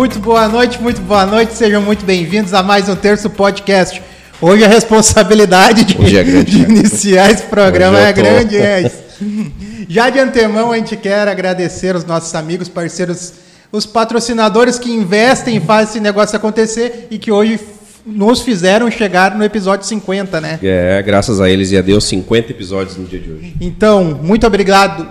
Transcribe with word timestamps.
Muito 0.00 0.18
boa 0.18 0.48
noite, 0.48 0.80
muito 0.80 0.98
boa 1.02 1.26
noite, 1.26 1.52
sejam 1.52 1.82
muito 1.82 2.06
bem-vindos 2.06 2.54
a 2.54 2.62
mais 2.62 2.88
um 2.88 2.96
Terço 2.96 3.28
Podcast. 3.28 4.00
Hoje 4.40 4.64
a 4.64 4.66
responsabilidade 4.66 5.84
de, 5.84 6.16
é 6.16 6.24
grande, 6.24 6.52
de 6.52 6.58
né? 6.66 6.74
iniciar 6.74 7.30
esse 7.30 7.42
programa 7.42 8.00
é 8.00 8.10
tô- 8.10 8.22
grande, 8.22 8.56
é. 8.56 8.90
Já 9.86 10.08
de 10.08 10.18
antemão 10.18 10.72
a 10.72 10.76
gente 10.78 10.96
quer 10.96 11.28
agradecer 11.28 11.94
os 11.94 12.06
nossos 12.06 12.34
amigos, 12.34 12.66
parceiros, 12.66 13.34
os 13.70 13.84
patrocinadores 13.84 14.78
que 14.78 14.90
investem 14.90 15.58
e 15.58 15.60
fazem 15.60 15.90
esse 15.90 16.00
negócio 16.00 16.34
acontecer 16.34 17.08
e 17.10 17.18
que 17.18 17.30
hoje 17.30 17.60
nos 18.06 18.40
fizeram 18.40 18.90
chegar 18.90 19.36
no 19.36 19.44
episódio 19.44 19.86
50, 19.86 20.40
né? 20.40 20.58
É, 20.62 21.02
graças 21.02 21.42
a 21.42 21.50
eles 21.50 21.72
e 21.72 21.76
a 21.76 21.82
Deus, 21.82 22.04
50 22.04 22.50
episódios 22.50 22.96
no 22.96 23.04
dia 23.04 23.20
de 23.20 23.30
hoje. 23.30 23.54
Então, 23.60 24.18
muito 24.22 24.46
obrigado. 24.46 25.06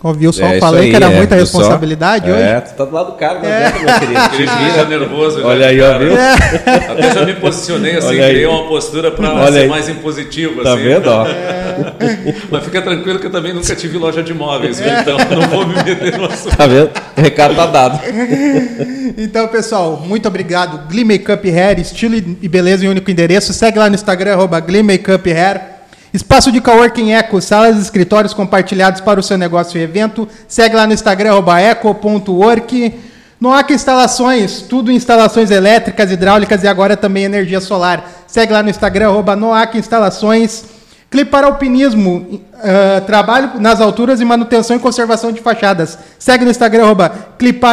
Ouviu 0.00 0.32
só? 0.32 0.46
É 0.46 0.60
Falei 0.60 0.84
aí, 0.84 0.90
que 0.90 0.96
era 0.96 1.06
é, 1.10 1.16
muita 1.16 1.34
só? 1.34 1.40
responsabilidade 1.40 2.30
hoje. 2.30 2.40
É, 2.40 2.60
tu 2.60 2.74
tá 2.74 2.84
do 2.84 2.94
lado 2.94 3.06
do 3.06 3.16
cara, 3.16 3.40
não 3.40 3.48
É. 3.48 3.72
meu 3.72 3.98
querido. 3.98 4.58
Juiz 4.58 4.74
já 4.76 4.84
nervoso. 4.84 5.44
Olha 5.44 5.62
já, 5.62 5.66
aí, 5.68 5.80
ó, 5.80 5.98
viu? 5.98 6.12
Até 6.14 7.14
já 7.14 7.24
me 7.26 7.34
posicionei 7.34 7.96
assim, 7.96 8.06
Olha 8.08 8.28
criei 8.28 8.46
uma 8.46 8.68
postura 8.68 9.10
para 9.10 9.34
Olha 9.34 9.52
ser 9.52 9.58
aí. 9.60 9.68
mais 9.68 9.88
impositivo. 9.88 10.62
Tá 10.62 10.74
assim. 10.74 10.82
vendo, 10.84 11.06
ó? 11.10 11.26
Mas 12.50 12.64
fica 12.64 12.80
tranquilo 12.80 13.18
que 13.18 13.26
eu 13.26 13.32
também 13.32 13.52
nunca 13.52 13.74
tive 13.74 13.98
loja 13.98 14.22
de 14.22 14.30
imóveis, 14.30 14.80
então 14.80 15.18
não 15.36 15.48
vou 15.48 15.66
me 15.66 15.74
meter 15.74 16.16
no 16.16 16.26
assunto. 16.26 16.56
Tá 16.56 16.66
vendo? 16.66 16.90
O 17.16 17.20
recado 17.20 17.54
tá 17.56 17.66
dado. 17.66 18.00
Então, 19.16 19.48
pessoal, 19.48 20.02
muito 20.06 20.28
obrigado. 20.28 20.86
Glee 20.88 21.02
Makeup 21.02 21.50
Hair, 21.50 21.80
estilo 21.80 22.14
e 22.14 22.46
beleza 22.48 22.84
em 22.84 22.88
único 22.88 23.10
endereço. 23.10 23.52
Segue 23.52 23.78
lá 23.78 23.88
no 23.88 23.94
Instagram, 23.94 24.34
arroba 24.34 24.60
Glee 24.60 24.82
Makeup 24.82 25.28
Hair. 25.32 25.77
Espaço 26.12 26.50
de 26.50 26.60
Coworking 26.60 27.12
Eco, 27.12 27.40
salas 27.40 27.76
e 27.76 27.82
escritórios 27.82 28.32
compartilhados 28.32 29.00
para 29.00 29.20
o 29.20 29.22
seu 29.22 29.36
negócio 29.36 29.78
e 29.78 29.82
evento. 29.82 30.26
Segue 30.46 30.74
lá 30.74 30.86
no 30.86 30.94
Instagram, 30.94 31.32
eco.work. 31.60 32.94
Noac 33.40 33.72
Instalações, 33.72 34.62
tudo 34.62 34.90
instalações 34.90 35.50
elétricas, 35.50 36.10
hidráulicas 36.10 36.64
e 36.64 36.66
agora 36.66 36.96
também 36.96 37.24
energia 37.24 37.60
solar. 37.60 38.04
Segue 38.26 38.52
lá 38.52 38.62
no 38.62 38.70
Instagram, 38.70 39.08
arroba 39.08 39.36
Noac 39.36 39.76
Instalações. 39.78 40.64
Clipar 41.10 41.44
Alpinismo, 41.44 42.40
ah, 42.54 43.00
trabalho 43.06 43.52
nas 43.60 43.80
alturas 43.80 44.20
e 44.20 44.24
manutenção 44.24 44.76
e 44.76 44.80
conservação 44.80 45.30
de 45.30 45.40
fachadas. 45.40 45.98
Segue 46.18 46.44
no 46.44 46.50
Instagram, 46.50 46.84
arroba 46.84 47.12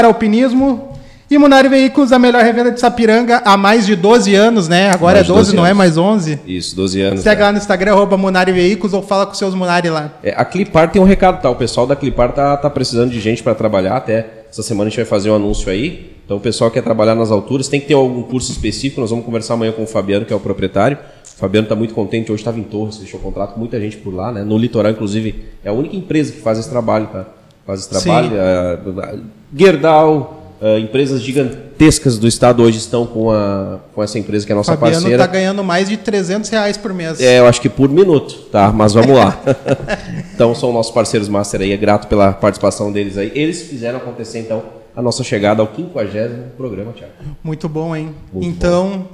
Alpinismo. 0.06 0.95
E 1.30 1.40
Munari 1.40 1.68
Veículos, 1.68 2.12
a 2.12 2.20
melhor 2.20 2.44
revenda 2.44 2.70
de 2.72 2.80
Sapiranga 2.80 3.42
há 3.44 3.58
mais 3.58 3.86
de 3.88 3.96
12 3.96 4.36
anos, 4.36 4.68
né? 4.68 4.92
Agora 4.92 5.16
Mais 5.16 5.22
é 5.22 5.24
de 5.24 5.30
12, 5.30 5.42
12 5.46 5.56
não 5.56 5.66
é 5.66 5.74
mais 5.74 5.98
11. 5.98 6.40
Isso, 6.46 6.76
12 6.76 7.02
anos. 7.02 7.22
Segue 7.22 7.40
né? 7.40 7.46
lá 7.48 7.52
no 7.52 7.58
Instagram, 7.58 7.94
arroba 7.94 8.16
Munari 8.16 8.52
Veículos, 8.52 8.94
ou 8.94 9.02
fala 9.02 9.26
com 9.26 9.34
seus 9.34 9.56
Munari 9.56 9.90
lá. 9.90 10.14
É, 10.22 10.36
a 10.38 10.46
Clipar 10.46 10.92
tem 10.92 11.02
um 11.02 11.06
recado, 11.06 11.42
tá? 11.42 11.50
O 11.50 11.56
pessoal 11.56 11.88
da 11.88 11.96
Clipar 11.96 12.32
tá, 12.32 12.56
tá 12.56 12.70
precisando 12.70 13.10
de 13.10 13.20
gente 13.20 13.42
para 13.42 13.56
trabalhar 13.56 13.98
até. 13.98 14.46
Essa 14.52 14.62
semana 14.62 14.88
a 14.88 14.90
gente 14.90 14.98
vai 14.98 15.06
fazer 15.06 15.32
um 15.32 15.36
anúncio 15.36 15.72
aí. 15.72 16.16
Então 16.24 16.38
o 16.38 16.40
pessoal 16.40 16.70
que 16.70 16.76
quer 16.76 16.84
trabalhar 16.84 17.16
nas 17.16 17.32
alturas 17.32 17.68
tem 17.68 17.80
que 17.80 17.88
ter 17.88 17.96
algum 17.96 18.22
curso 18.22 18.52
específico. 18.52 19.02
Nós 19.02 19.10
vamos 19.10 19.26
conversar 19.26 19.56
amanhã 19.56 19.72
com 19.72 19.84
o 19.84 19.88
Fabiano, 19.88 20.28
que 20.28 20.34
é 20.34 20.36
o 20.36 20.40
proprietário. 20.40 20.98
O 21.24 21.40
Fabiano 21.40 21.66
está 21.66 21.76
muito 21.76 21.96
contente. 21.96 22.32
Hoje 22.32 22.42
estava 22.42 22.60
em 22.60 22.64
Torres, 22.64 22.98
fechou 22.98 23.20
contrato 23.20 23.54
com 23.54 23.60
muita 23.60 23.80
gente 23.80 23.98
por 23.98 24.14
lá, 24.14 24.32
né? 24.32 24.44
No 24.44 24.58
litoral, 24.60 24.92
inclusive, 24.92 25.44
é 25.64 25.70
a 25.70 25.74
única 25.74 25.96
empresa 25.96 26.32
que 26.32 26.40
faz 26.40 26.60
esse 26.60 26.70
trabalho, 26.70 27.08
tá? 27.08 27.26
Faz 27.66 27.80
esse 27.80 27.90
trabalho. 27.90 28.30
Sim. 28.30 28.36
É, 28.38 29.20
Gerdau, 29.56 30.45
é, 30.62 30.80
empresas 30.80 31.22
gigantescas 31.22 32.18
do 32.18 32.28
estado 32.28 32.64
hoje 32.64 32.78
estão 32.78 33.06
com, 33.06 33.32
a, 33.32 33.80
com 33.94 34.02
essa 34.02 34.18
empresa 34.18 34.46
que 34.46 34.52
é 34.52 34.54
a 34.54 34.56
nossa 34.56 34.72
Fabiano 34.78 34.94
parceira. 35.02 35.18
tá 35.18 35.28
ganhando 35.32 35.64
mais 35.64 35.90
de 35.90 35.98
300 35.98 36.50
reais 36.50 36.78
por 36.78 36.94
mês. 36.94 37.20
É, 37.20 37.40
eu 37.40 37.46
acho 37.48 37.60
que 37.62 37.70
por 37.70 37.90
minuto, 37.90 38.34
tá? 38.52 38.72
Mas 38.72 38.94
vamos 38.94 39.16
lá. 39.16 39.40
então 40.34 40.56
são 40.56 40.72
nossos 40.72 40.94
parceiros 40.94 41.28
master 41.28 41.62
aí, 41.62 41.72
é 41.72 41.78
grato 41.78 42.08
pela 42.08 42.32
participação 42.32 42.92
deles 42.92 43.18
aí. 43.18 43.32
Eles 43.36 43.64
fizeram 43.64 43.98
acontecer 43.98 44.40
então 44.40 44.64
a 44.96 45.02
nossa 45.02 45.24
chegada 45.24 45.62
ao 45.62 45.68
50 45.76 46.54
programa, 46.58 46.94
Thiago. 46.94 47.12
Muito 47.44 47.68
bom, 47.68 47.96
hein? 47.96 48.16
Muito 48.32 48.48
então, 48.48 49.08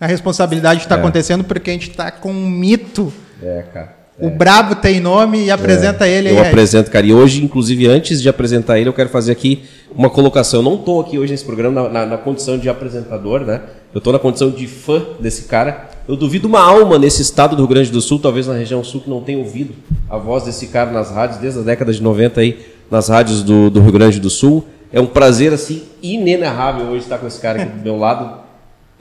a 0.00 0.06
responsabilidade 0.06 0.80
está 0.80 0.96
É. 0.96 0.98
acontecendo 0.98 1.44
porque 1.44 1.70
a 1.70 1.72
gente 1.74 1.90
está 1.90 2.10
com 2.10 2.32
um 2.32 2.48
mito. 2.48 3.12
É, 3.42 3.64
cara. 3.72 3.99
O 4.22 4.30
Brabo 4.30 4.74
tem 4.76 5.00
nome 5.00 5.44
e 5.44 5.50
apresenta 5.50 6.06
ele 6.06 6.28
aí. 6.28 6.36
Eu 6.36 6.42
aí. 6.42 6.48
apresento, 6.48 6.90
cara. 6.90 7.06
E 7.06 7.12
hoje, 7.12 7.42
inclusive, 7.44 7.86
antes 7.86 8.20
de 8.20 8.28
apresentar 8.28 8.78
ele, 8.78 8.88
eu 8.88 8.92
quero 8.92 9.08
fazer 9.08 9.32
aqui 9.32 9.62
uma 9.94 10.10
colocação. 10.10 10.60
Eu 10.60 10.64
não 10.64 10.74
estou 10.74 11.00
aqui 11.00 11.18
hoje 11.18 11.32
nesse 11.32 11.44
programa 11.44 11.82
na, 11.82 11.88
na- 11.88 12.06
na 12.06 12.18
condição 12.18 12.58
de 12.58 12.68
apresentador, 12.68 13.40
né? 13.40 13.60
Eu 13.94 13.98
estou 13.98 14.12
na 14.12 14.18
condição 14.18 14.50
de 14.50 14.66
fã 14.66 15.02
desse 15.18 15.44
cara. 15.44 15.88
Eu 16.08 16.16
duvido 16.16 16.46
uma 16.48 16.60
alma 16.60 16.98
nesse 16.98 17.22
estado 17.22 17.56
do 17.56 17.62
Rio 17.62 17.68
Grande 17.68 17.90
do 17.90 18.00
Sul, 18.00 18.18
talvez 18.18 18.46
na 18.46 18.54
região 18.54 18.82
sul, 18.84 19.00
que 19.00 19.08
não 19.10 19.20
tenha 19.20 19.38
ouvido 19.38 19.74
a 20.08 20.16
voz 20.18 20.44
desse 20.44 20.66
cara 20.68 20.90
nas 20.90 21.10
rádios, 21.10 21.38
desde 21.40 21.60
a 21.60 21.62
década 21.62 21.92
de 21.92 22.02
90 22.02 22.40
aí, 22.40 22.58
nas 22.90 23.08
rádios 23.08 23.42
do, 23.42 23.70
do 23.70 23.80
Rio 23.80 23.92
Grande 23.92 24.20
do 24.20 24.28
Sul. 24.30 24.64
É 24.92 25.00
um 25.00 25.06
prazer, 25.06 25.52
assim, 25.52 25.82
inenarrável 26.02 26.86
hoje 26.86 27.04
estar 27.04 27.18
com 27.18 27.26
esse 27.26 27.40
cara 27.40 27.62
aqui 27.62 27.76
do 27.78 27.82
meu 27.84 27.96
lado. 27.96 28.40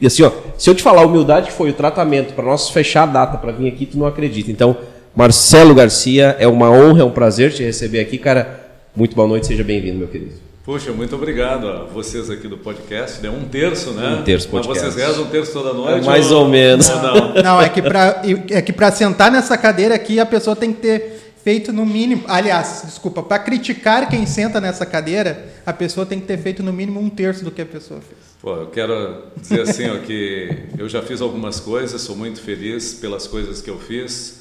E 0.02 0.08
assim, 0.08 0.24
ó, 0.24 0.32
se 0.58 0.70
eu 0.70 0.76
te 0.76 0.82
falar 0.84 1.02
a 1.02 1.06
humildade 1.06 1.48
que 1.48 1.54
foi 1.54 1.72
o 1.72 1.74
tratamento 1.74 2.34
para 2.34 2.46
nós 2.46 2.70
fechar 2.70 3.04
a 3.04 3.06
data 3.08 3.38
para 3.38 3.52
vir 3.52 3.68
aqui, 3.68 3.86
tu 3.86 3.98
não 3.98 4.06
acredita. 4.06 4.50
Então, 4.52 4.78
Marcelo 5.16 5.74
Garcia, 5.74 6.36
é 6.40 6.48
uma 6.48 6.70
honra, 6.70 7.02
é 7.02 7.04
um 7.04 7.12
prazer 7.12 7.52
te 7.52 7.64
receber 7.64 8.00
aqui, 8.00 8.18
cara. 8.18 8.68
Muito 8.96 9.16
boa 9.16 9.28
noite, 9.28 9.48
seja 9.48 9.64
bem-vindo, 9.64 9.98
meu 9.98 10.08
querido. 10.08 10.34
Puxa, 10.64 10.92
muito 10.92 11.16
obrigado 11.16 11.68
a 11.68 11.84
vocês 11.86 12.30
aqui 12.30 12.48
do 12.48 12.58
podcast. 12.58 13.26
É 13.26 13.30
um 13.30 13.46
terço, 13.46 13.92
né? 13.92 14.20
Um 14.20 14.24
terço 14.24 14.48
Mas 14.52 14.68
podcast. 14.68 14.94
vocês 14.94 15.08
rezam 15.08 15.26
um 15.26 15.30
terço 15.30 15.52
toda 15.52 15.74
noite? 15.74 16.04
É 16.04 16.06
mais 16.06 16.32
ou 16.32 16.48
menos. 16.48 16.88
Ou 16.90 17.02
não? 17.02 17.34
Não, 17.42 17.62
é 17.62 17.70
que 17.70 17.82
para 17.82 18.22
é 18.52 18.62
que 18.62 18.72
para 18.72 18.92
sentar 18.92 19.32
nessa 19.32 19.58
cadeira 19.58 19.96
aqui 19.96 20.20
a 20.20 20.26
pessoa 20.26 20.56
tem 20.56 20.72
que 20.72 20.82
ter 20.82 21.20
feito 21.44 21.74
no 21.74 21.86
mínimo, 21.86 22.24
aliás, 22.28 22.84
desculpa, 22.86 23.24
para 23.24 23.40
criticar 23.40 24.10
quem 24.10 24.26
senta 24.26 24.60
nessa 24.62 24.86
cadeira, 24.86 25.48
a 25.66 25.74
pessoa 25.74 26.06
tem 26.06 26.20
que 26.20 26.28
ter 26.28 26.38
feito 26.38 26.62
no 26.62 26.72
mínimo 26.72 27.00
um 27.00 27.10
terço 27.10 27.44
do 27.44 27.50
que 27.50 27.62
a 27.62 27.66
pessoa 27.66 28.02
fez. 28.02 28.20
Pô, 28.42 28.56
eu 28.56 28.68
quero 28.68 29.24
dizer 29.38 29.62
assim, 29.62 29.90
ó, 29.90 29.98
que 29.98 30.66
eu 30.78 30.88
já 30.88 31.02
fiz 31.02 31.22
algumas 31.22 31.60
coisas, 31.60 32.02
sou 32.02 32.16
muito 32.16 32.42
feliz 32.42 32.94
pelas 32.94 33.26
coisas 33.26 33.62
que 33.62 33.70
eu 33.70 33.80
fiz. 33.80 34.39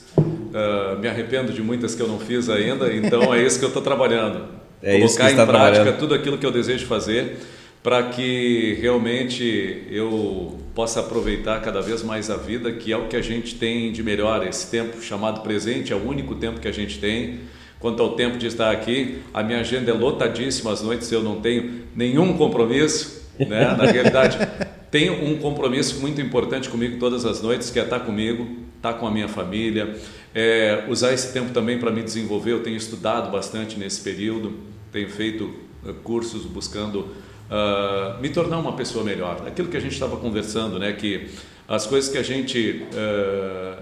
Ah, 0.55 0.97
me 0.99 1.09
arrependo 1.09 1.53
de 1.53 1.63
muitas 1.63 1.95
que 1.95 2.03
eu 2.03 2.09
não 2.09 2.19
fiz 2.19 2.49
ainda, 2.49 2.93
então 2.93 3.33
é 3.35 3.43
isso 3.43 3.59
que 3.59 3.65
eu 3.65 3.69
estou 3.69 3.83
trabalhando. 3.83 4.59
É 4.81 4.93
Colocar 5.01 5.29
você 5.29 5.35
tá 5.35 5.43
em 5.43 5.47
prática 5.47 5.93
tudo 5.95 6.15
aquilo 6.15 6.39
que 6.39 6.47
eu 6.47 6.53
desejo 6.53 6.87
fazer 6.87 7.37
para 7.83 8.03
que 8.05 8.77
realmente 8.81 9.87
eu 9.91 10.59
possa 10.75 11.01
aproveitar 11.01 11.61
cada 11.61 11.81
vez 11.81 12.03
mais 12.03 12.31
a 12.31 12.37
vida, 12.37 12.73
que 12.73 12.93
é 12.93 12.97
o 12.97 13.07
que 13.09 13.17
a 13.17 13.23
gente 13.23 13.55
tem 13.55 13.93
de 13.93 14.03
melhor. 14.03 14.47
Esse 14.47 14.71
tempo 14.71 15.01
chamado 15.03 15.41
presente 15.41 15.93
é 15.93 15.97
o 15.97 16.07
único 16.07 16.35
tempo 16.35 16.61
que 16.61 16.69
a 16.69 16.73
gente 16.73 16.99
tem. 16.99 17.41
Quanto 17.79 18.03
ao 18.03 18.15
tempo 18.15 18.37
de 18.37 18.47
estar 18.47 18.71
aqui, 18.71 19.21
a 19.33 19.43
minha 19.43 19.61
agenda 19.61 19.91
é 19.91 19.95
lotadíssima, 19.95 20.73
às 20.73 20.83
noites 20.83 21.11
eu 21.13 21.23
não 21.23 21.41
tenho 21.41 21.83
nenhum 21.95 22.37
compromisso, 22.37 23.23
né? 23.39 23.77
Na 23.77 23.85
realidade, 23.85 24.37
tenho 24.91 25.25
um 25.25 25.39
compromisso 25.39 26.01
muito 26.01 26.21
importante 26.21 26.69
comigo 26.69 26.99
todas 26.99 27.25
as 27.25 27.41
noites, 27.41 27.71
que 27.71 27.79
é 27.79 27.85
estar 27.85 28.01
comigo, 28.01 28.47
estar 28.77 28.95
com 28.95 29.07
a 29.07 29.11
minha 29.11 29.29
família, 29.29 29.97
é, 30.35 30.85
usar 30.89 31.13
esse 31.13 31.33
tempo 31.33 31.53
também 31.53 31.79
para 31.79 31.91
me 31.91 32.03
desenvolver. 32.03 32.53
Eu 32.53 32.63
tenho 32.63 32.77
estudado 32.77 33.31
bastante 33.31 33.79
nesse 33.79 34.01
período, 34.03 34.55
tenho 34.93 35.09
feito 35.09 35.53
eh, 35.87 35.93
cursos 36.03 36.45
buscando 36.45 37.09
ah, 37.51 38.19
me 38.21 38.29
tornar 38.29 38.59
uma 38.59 38.73
pessoa 38.73 39.05
melhor. 39.05 39.43
Aquilo 39.47 39.69
que 39.69 39.77
a 39.77 39.81
gente 39.81 39.93
estava 39.93 40.17
conversando, 40.17 40.79
né? 40.79 40.93
Que 40.93 41.29
as 41.67 41.87
coisas 41.87 42.11
que 42.11 42.19
a 42.19 42.23
gente 42.23 42.87
eh, 42.95 43.79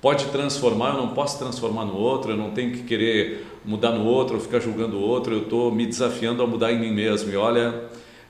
pode 0.00 0.26
transformar, 0.26 0.90
eu 0.90 0.98
não 0.98 1.08
posso 1.08 1.38
transformar 1.38 1.84
no 1.84 1.96
outro, 1.96 2.32
eu 2.32 2.36
não 2.36 2.50
tenho 2.50 2.72
que 2.72 2.82
querer 2.82 3.46
mudar 3.64 3.92
no 3.92 4.04
outro, 4.04 4.36
ou 4.36 4.40
ficar 4.40 4.60
julgando 4.60 4.96
o 4.96 5.00
outro, 5.00 5.34
eu 5.34 5.42
estou 5.42 5.72
me 5.72 5.86
desafiando 5.86 6.42
a 6.42 6.46
mudar 6.46 6.72
em 6.72 6.78
mim 6.78 6.92
mesmo. 6.92 7.32
E 7.32 7.36
olha, 7.36 7.84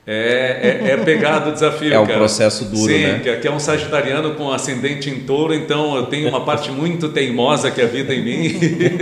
é, 0.06 0.82
é, 0.84 0.90
é 0.90 0.96
pegado 0.98 1.50
o 1.50 1.52
desafio. 1.52 1.92
É 1.92 1.98
um 1.98 2.06
cara. 2.06 2.18
processo 2.18 2.66
duro, 2.66 2.92
Sim, 2.92 3.02
né? 3.02 3.20
que 3.20 3.28
aqui 3.30 3.48
é 3.48 3.50
um 3.50 3.58
sagitariano 3.58 4.34
com 4.34 4.52
ascendente 4.52 5.08
em 5.08 5.20
touro, 5.20 5.54
então 5.54 5.96
eu 5.96 6.06
tenho 6.06 6.28
uma 6.28 6.44
parte 6.44 6.70
muito 6.70 7.08
teimosa 7.08 7.70
que 7.70 7.80
habita 7.80 8.12
em 8.14 8.22
mim. 8.22 8.58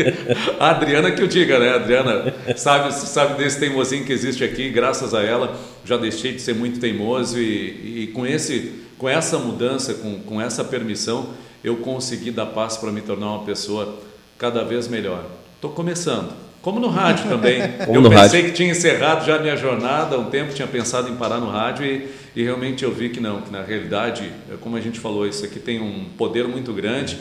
a 0.60 0.70
Adriana 0.70 1.10
que 1.10 1.20
eu 1.20 1.26
diga, 1.26 1.58
né? 1.58 1.70
A 1.70 1.74
Adriana 1.74 2.34
sabe, 2.56 2.94
sabe 2.94 3.42
desse 3.42 3.58
teimosinho 3.58 4.04
que 4.04 4.12
existe 4.12 4.44
aqui, 4.44 4.70
graças 4.70 5.12
a 5.12 5.22
ela 5.22 5.58
já 5.84 5.96
deixei 5.96 6.32
de 6.32 6.40
ser 6.40 6.54
muito 6.54 6.78
teimoso 6.78 7.38
e, 7.38 8.04
e 8.04 8.06
com, 8.14 8.24
esse, 8.24 8.72
com 8.96 9.08
essa 9.08 9.38
mudança, 9.38 9.94
com, 9.94 10.20
com 10.20 10.40
essa 10.40 10.62
permissão, 10.62 11.30
eu 11.64 11.76
consegui 11.78 12.30
dar 12.30 12.46
passo 12.46 12.80
para 12.80 12.92
me 12.92 13.00
tornar 13.00 13.26
uma 13.26 13.44
pessoa 13.44 13.98
cada 14.38 14.62
vez 14.62 14.86
melhor. 14.86 15.24
Estou 15.56 15.70
começando. 15.70 16.51
Como 16.62 16.78
no 16.78 16.88
rádio 16.88 17.28
também. 17.28 17.60
Como 17.84 18.06
eu 18.06 18.10
pensei 18.10 18.40
rádio. 18.40 18.44
que 18.44 18.52
tinha 18.52 18.70
encerrado 18.70 19.26
já 19.26 19.36
a 19.36 19.38
minha 19.40 19.56
jornada 19.56 20.14
há 20.14 20.18
um 20.18 20.30
tempo, 20.30 20.54
tinha 20.54 20.68
pensado 20.68 21.08
em 21.08 21.16
parar 21.16 21.38
no 21.38 21.50
rádio 21.50 21.84
e, 21.84 22.08
e 22.36 22.42
realmente 22.44 22.84
eu 22.84 22.92
vi 22.92 23.10
que 23.10 23.20
não, 23.20 23.42
que 23.42 23.50
na 23.50 23.62
realidade, 23.62 24.30
é 24.50 24.56
como 24.60 24.76
a 24.76 24.80
gente 24.80 25.00
falou, 25.00 25.26
isso 25.26 25.44
aqui 25.44 25.58
tem 25.58 25.80
um 25.80 26.06
poder 26.16 26.46
muito 26.46 26.72
grande 26.72 27.18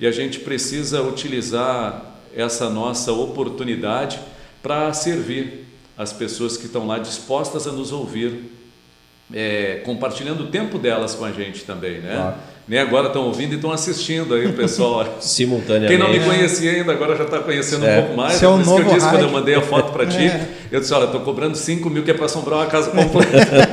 e 0.00 0.06
a 0.06 0.10
gente 0.10 0.40
precisa 0.40 1.02
utilizar 1.02 2.04
essa 2.36 2.68
nossa 2.68 3.12
oportunidade 3.12 4.18
para 4.62 4.92
servir 4.92 5.66
as 5.96 6.12
pessoas 6.12 6.56
que 6.56 6.66
estão 6.66 6.86
lá 6.86 6.98
dispostas 6.98 7.66
a 7.66 7.72
nos 7.72 7.92
ouvir, 7.92 8.50
é, 9.32 9.82
compartilhando 9.84 10.44
o 10.44 10.46
tempo 10.48 10.78
delas 10.78 11.14
com 11.14 11.24
a 11.24 11.30
gente 11.30 11.62
também, 11.64 12.00
né? 12.00 12.14
Claro. 12.14 12.36
Nem 12.70 12.78
agora 12.78 13.08
estão 13.08 13.24
ouvindo 13.24 13.50
e 13.50 13.56
estão 13.56 13.72
assistindo 13.72 14.32
aí 14.32 14.46
o 14.46 14.52
pessoal. 14.52 15.04
Simultaneamente. 15.18 15.88
Quem 15.88 15.98
não 15.98 16.08
me 16.08 16.20
conhecia 16.20 16.70
ainda 16.70 16.92
agora 16.92 17.16
já 17.16 17.24
está 17.24 17.40
conhecendo 17.40 17.84
É. 17.84 17.98
um 17.98 18.02
pouco 18.02 18.16
mais. 18.16 18.36
Esse 18.36 18.44
é 18.44 18.48
o 18.48 18.52
Por 18.52 18.60
isso 18.60 18.70
que 18.70 18.80
eu 18.80 18.84
novo 18.84 18.94
disse 18.94 19.08
quando 19.10 19.22
eu 19.22 19.30
mandei 19.32 19.54
a 19.56 19.60
foto 19.60 19.92
para 19.92 20.06
ti. 20.06 20.18
É. 20.30 20.46
Eu 20.70 20.78
disse, 20.78 20.94
olha, 20.94 21.06
estou 21.06 21.20
cobrando 21.22 21.56
5 21.56 21.90
mil 21.90 22.04
que 22.04 22.12
é 22.12 22.14
para 22.14 22.26
assombrar 22.26 22.60
uma 22.60 22.66
casa 22.66 22.90
completa. 22.90 23.68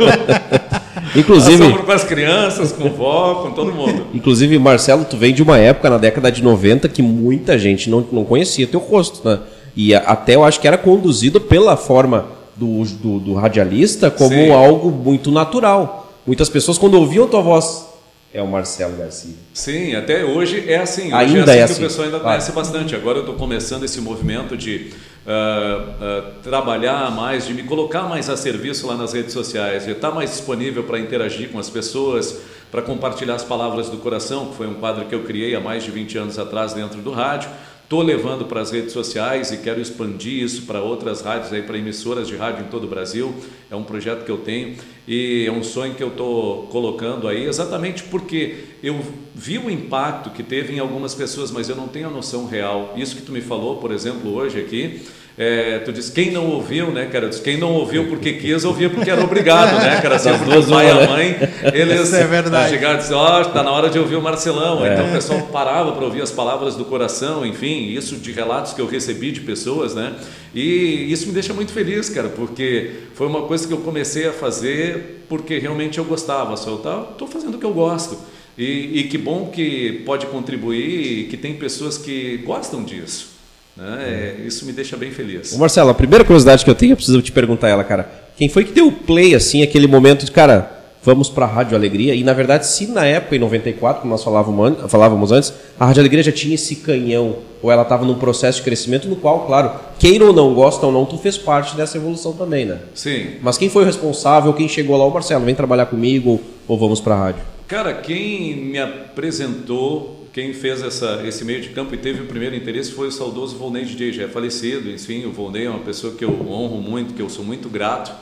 Inclusive, 1.16 1.64
Assombro 1.64 1.84
com 1.84 1.92
as 1.92 2.04
crianças, 2.04 2.72
com 2.72 2.90
vó, 2.90 3.36
com 3.44 3.52
todo 3.52 3.72
mundo. 3.72 4.08
inclusive, 4.16 4.58
Marcelo, 4.58 5.06
tu 5.06 5.16
vem 5.16 5.32
de 5.32 5.44
uma 5.44 5.60
época 5.60 5.92
na 5.92 6.00
década 6.00 6.32
de 6.32 6.44
90 6.44 6.90
que 6.90 7.04
muita 7.04 7.60
gente 7.60 7.92
não, 7.92 8.04
não 8.12 8.26
conhecia 8.26 8.66
teu 8.66 8.80
rosto, 8.80 9.22
né? 9.30 9.40
E 9.76 9.94
até 9.94 10.34
eu 10.34 10.44
acho 10.44 10.60
que 10.60 10.68
era 10.68 10.76
conduzido 10.76 11.40
pela 11.40 11.78
forma 11.78 12.26
do, 12.56 12.84
do, 12.84 13.20
do 13.20 13.34
radialista 13.36 14.10
como 14.10 14.34
Sim. 14.34 14.50
algo 14.50 14.90
muito 14.90 15.30
natural. 15.30 16.12
Muitas 16.26 16.50
pessoas, 16.50 16.80
quando 16.80 16.96
ouviam 16.96 17.28
tua 17.28 17.42
voz, 17.42 17.86
é 18.34 18.42
o 18.42 18.48
Marcelo 18.48 18.98
Garcia. 18.98 19.36
Sim, 19.54 19.96
até 19.96 20.26
hoje 20.26 20.70
é 20.70 20.78
assim. 20.78 21.14
Hoje 21.14 21.38
Ainda 21.38 21.56
é 21.56 21.60
é 21.60 21.64
assim 21.64 21.80
que 21.80 21.86
assim, 21.86 21.86
o 21.86 21.88
pessoal 21.88 22.06
ainda 22.06 22.20
conhece 22.20 22.52
bastante. 22.52 22.96
Agora 22.96 23.20
eu 23.20 23.22
estou 23.22 23.36
começando 23.36 23.84
esse 23.84 24.02
movimento 24.02 24.58
de 24.58 24.92
ah, 25.26 25.96
ah, 26.02 26.32
trabalhar 26.44 27.12
mais, 27.12 27.46
de 27.46 27.54
me 27.54 27.64
colocar 27.64 28.04
mais 28.04 28.30
a 28.30 28.38
serviço 28.38 28.88
lá 28.88 28.96
nas 28.96 29.14
redes 29.14 29.34
sociais, 29.34 29.86
de 29.86 29.92
estar 29.92 30.12
mais 30.12 30.32
disponível 30.32 30.84
para 30.84 31.00
interagir 31.00 31.50
com 31.50 31.60
as 31.60 31.70
pessoas, 31.70 32.42
para 32.72 32.82
compartilhar 32.82 33.36
as 33.36 33.44
palavras 33.44 33.90
do 33.90 33.98
coração, 33.98 34.48
que 34.48 34.56
foi 34.56 34.68
um 34.68 34.76
quadro 34.76 35.06
que 35.06 35.16
eu 35.16 35.24
criei 35.24 35.56
há 35.56 35.60
mais 35.60 35.84
de 35.84 35.92
20 35.92 36.18
anos 36.18 36.40
atrás 36.40 36.74
dentro 36.74 37.02
do 37.02 37.12
rádio. 37.12 37.50
Estou 37.88 38.02
levando 38.02 38.44
para 38.44 38.60
as 38.60 38.70
redes 38.70 38.92
sociais 38.92 39.54
e 39.54 39.60
quero 39.60 39.80
expandir 39.80 40.44
isso 40.44 40.64
para 40.64 40.82
outras 40.82 41.22
rádios, 41.22 41.54
aí, 41.54 41.62
para 41.62 41.78
emissoras 41.78 42.28
de 42.28 42.36
rádio 42.36 42.66
em 42.66 42.68
todo 42.68 42.84
o 42.84 42.88
Brasil. 42.88 43.34
É 43.72 43.78
um 43.78 43.84
projeto 43.84 44.26
que 44.26 44.30
eu 44.30 44.40
tenho 44.40 44.76
e 45.08 45.46
é 45.48 45.52
um 45.54 45.64
sonho 45.64 45.96
que 45.96 46.04
eu 46.04 46.10
estou 46.10 46.64
colocando 46.64 47.30
aí, 47.30 47.46
exatamente 47.46 48.04
porque 48.04 48.66
eu 48.84 49.00
vi 49.34 49.58
o 49.58 49.70
impacto 49.70 50.32
que 50.32 50.44
teve 50.44 50.74
em 50.74 50.80
algumas 50.80 51.16
pessoas, 51.16 51.50
mas 51.50 51.70
eu 51.70 51.78
não 51.78 51.88
tenho 51.88 52.10
a 52.10 52.12
noção 52.12 52.46
real. 52.46 52.94
Isso 52.98 53.16
que 53.16 53.22
tu 53.22 53.32
me 53.32 53.40
falou, 53.40 53.78
por 53.78 53.94
exemplo, 53.94 54.36
hoje 54.36 54.60
aqui, 54.60 55.04
é, 55.38 55.78
tu 55.80 55.94
disse 55.94 56.12
quem 56.12 56.32
não 56.32 56.48
ouviu, 56.48 56.90
né, 56.90 57.06
cara? 57.06 57.26
Eu 57.26 57.30
disse, 57.30 57.44
quem 57.44 57.58
não 57.58 57.72
ouviu 57.74 58.08
porque 58.08 58.34
quis, 58.34 58.66
ouvia 58.66 58.90
porque 58.90 59.08
era 59.12 59.24
obrigado, 59.24 59.78
né, 59.78 60.02
cara? 60.02 60.16
Assim, 60.16 60.32
porque 60.32 60.52
duas 60.52 60.66
o 60.66 60.72
pai 60.72 60.88
e 60.88 60.90
a 60.90 60.96
né? 60.96 61.08
mãe, 61.08 61.38
eles 61.80 62.08
Isso 62.08 62.16
é 62.16 62.26
verdade. 62.26 62.72
chegaram 62.72 62.96
e 62.96 62.98
disseram, 62.98 63.20
ó, 63.20 63.44
tá 63.44 63.62
na 63.62 63.72
hora 63.72 63.88
de 63.88 64.00
ouvir 64.00 64.16
o 64.16 64.22
Marcelão. 64.22 64.84
Então 64.84 65.08
o 65.08 65.12
pessoal 65.12 65.42
parava 65.54 65.92
para 65.92 66.04
ouvir 66.04 66.24
as 66.24 66.32
palavras 66.32 66.76
do 66.76 66.86
coração, 66.86 67.46
enfim, 67.46 67.88
isso 67.90 68.16
de 68.16 68.32
relatos 68.32 68.74
que 68.74 68.82
eu 68.82 68.88
recebi 68.88 69.32
de 69.32 69.42
pessoas, 69.42 69.94
né? 69.94 70.16
E 70.56 71.06
isso 71.12 71.28
me 71.28 71.34
deixa 71.34 71.54
muito 71.54 71.72
feliz, 71.72 72.10
cara, 72.10 72.30
porque 72.30 72.90
foi 73.14 73.28
uma 73.28 73.44
coisa 73.44 73.68
que 73.68 73.74
eu 73.74 73.78
comecei 73.80 74.28
a 74.28 74.34
fazer 74.34 75.24
porque 75.30 75.60
realmente 75.60 76.00
eu 76.00 76.06
gostava. 76.06 76.58
Só 76.58 76.72
eu 76.72 77.14
tô 77.16 77.28
fazendo 77.28 77.56
o 77.56 77.60
que 77.60 77.66
eu 77.66 77.74
gosto. 77.74 78.18
E, 78.58 79.02
e 79.02 79.04
que 79.04 79.20
bom 79.20 79.52
que 79.54 80.02
pode 80.04 80.26
contribuir 80.26 81.20
e 81.20 81.24
que 81.26 81.38
tem 81.38 81.54
pessoas 81.54 81.96
que 81.96 82.38
gostam 82.38 82.84
disso. 82.84 83.37
Né? 83.78 84.36
É, 84.40 84.48
isso 84.48 84.66
me 84.66 84.72
deixa 84.74 84.98
bem 84.98 85.12
feliz. 85.12 85.54
Ô 85.54 85.58
Marcelo, 85.58 85.90
a 85.90 85.94
primeira 85.94 86.24
curiosidade 86.24 86.64
que 86.64 86.70
eu 86.70 86.76
tenho, 86.76 86.94
eu 86.94 86.96
preciso 86.98 87.22
te 87.22 87.32
perguntar 87.32 87.70
ela, 87.70 87.84
cara. 87.84 88.10
Quem 88.36 88.50
foi 88.50 88.64
que 88.66 88.72
deu 88.72 88.88
o 88.88 88.92
play, 88.92 89.36
assim, 89.36 89.62
aquele 89.62 89.88
momento 89.88 90.26
de, 90.26 90.32
cara, 90.32 90.72
vamos 91.04 91.30
pra 91.30 91.46
Rádio 91.46 91.76
Alegria? 91.78 92.14
E, 92.16 92.24
na 92.24 92.34
verdade, 92.34 92.66
se 92.68 92.88
na 92.88 93.06
época, 93.06 93.36
em 93.36 93.40
94, 93.40 94.02
como 94.02 94.12
nós 94.12 94.24
falávamos, 94.24 94.68
an- 94.84 94.88
falávamos 94.88 95.32
antes, 95.32 95.54
a 95.80 95.86
Rádio 95.86 96.02
Alegria 96.02 96.24
já 96.24 96.32
tinha 96.32 96.56
esse 96.56 96.78
canhão, 96.78 97.38
ou 97.62 97.72
ela 97.72 97.84
estava 97.84 98.04
num 98.06 98.16
processo 98.16 98.60
de 98.60 98.64
crescimento 98.64 99.08
no 99.08 99.16
qual, 99.16 99.46
claro, 99.46 99.72
queira 100.00 100.26
ou 100.26 100.34
não, 100.34 100.54
gosta 100.54 100.86
ou 100.86 100.92
não, 100.92 101.06
tu 101.06 101.18
fez 101.18 101.38
parte 101.38 101.76
dessa 101.76 101.98
evolução 101.98 102.34
também, 102.34 102.66
né? 102.66 102.80
Sim. 102.96 103.28
Mas 103.42 103.58
quem 103.58 103.70
foi 103.70 103.84
o 103.84 103.86
responsável, 103.86 104.54
quem 104.54 104.68
chegou 104.68 104.98
lá, 104.98 105.06
ô 105.06 105.10
Marcelo, 105.12 105.46
vem 105.46 105.56
trabalhar 105.56 105.86
comigo, 105.88 106.30
ou, 106.32 106.42
ou 106.68 106.78
vamos 106.80 107.00
pra 107.00 107.16
rádio? 107.16 107.42
Cara, 107.68 107.94
quem 107.96 108.56
me 108.56 108.80
apresentou, 108.80 110.17
quem 110.38 110.54
fez 110.54 110.84
essa, 110.84 111.24
esse 111.26 111.44
meio 111.44 111.62
de 111.62 111.70
campo 111.70 111.96
e 111.96 111.98
teve 111.98 112.22
o 112.22 112.28
primeiro 112.28 112.56
interesse 112.56 112.92
foi 112.92 113.08
o 113.08 113.12
saudoso 113.12 113.58
Volney 113.58 113.84
DJ, 113.84 114.14
já 114.14 114.26
é 114.26 114.28
falecido, 114.28 114.88
enfim, 114.88 115.26
o 115.26 115.32
Volney 115.32 115.66
é 115.66 115.70
uma 115.72 115.80
pessoa 115.80 116.14
que 116.14 116.24
eu 116.24 116.30
honro 116.48 116.80
muito, 116.80 117.16
que 117.16 117.22
eu 117.24 117.28
sou 117.28 117.44
muito 117.44 117.68
grato 117.68 118.14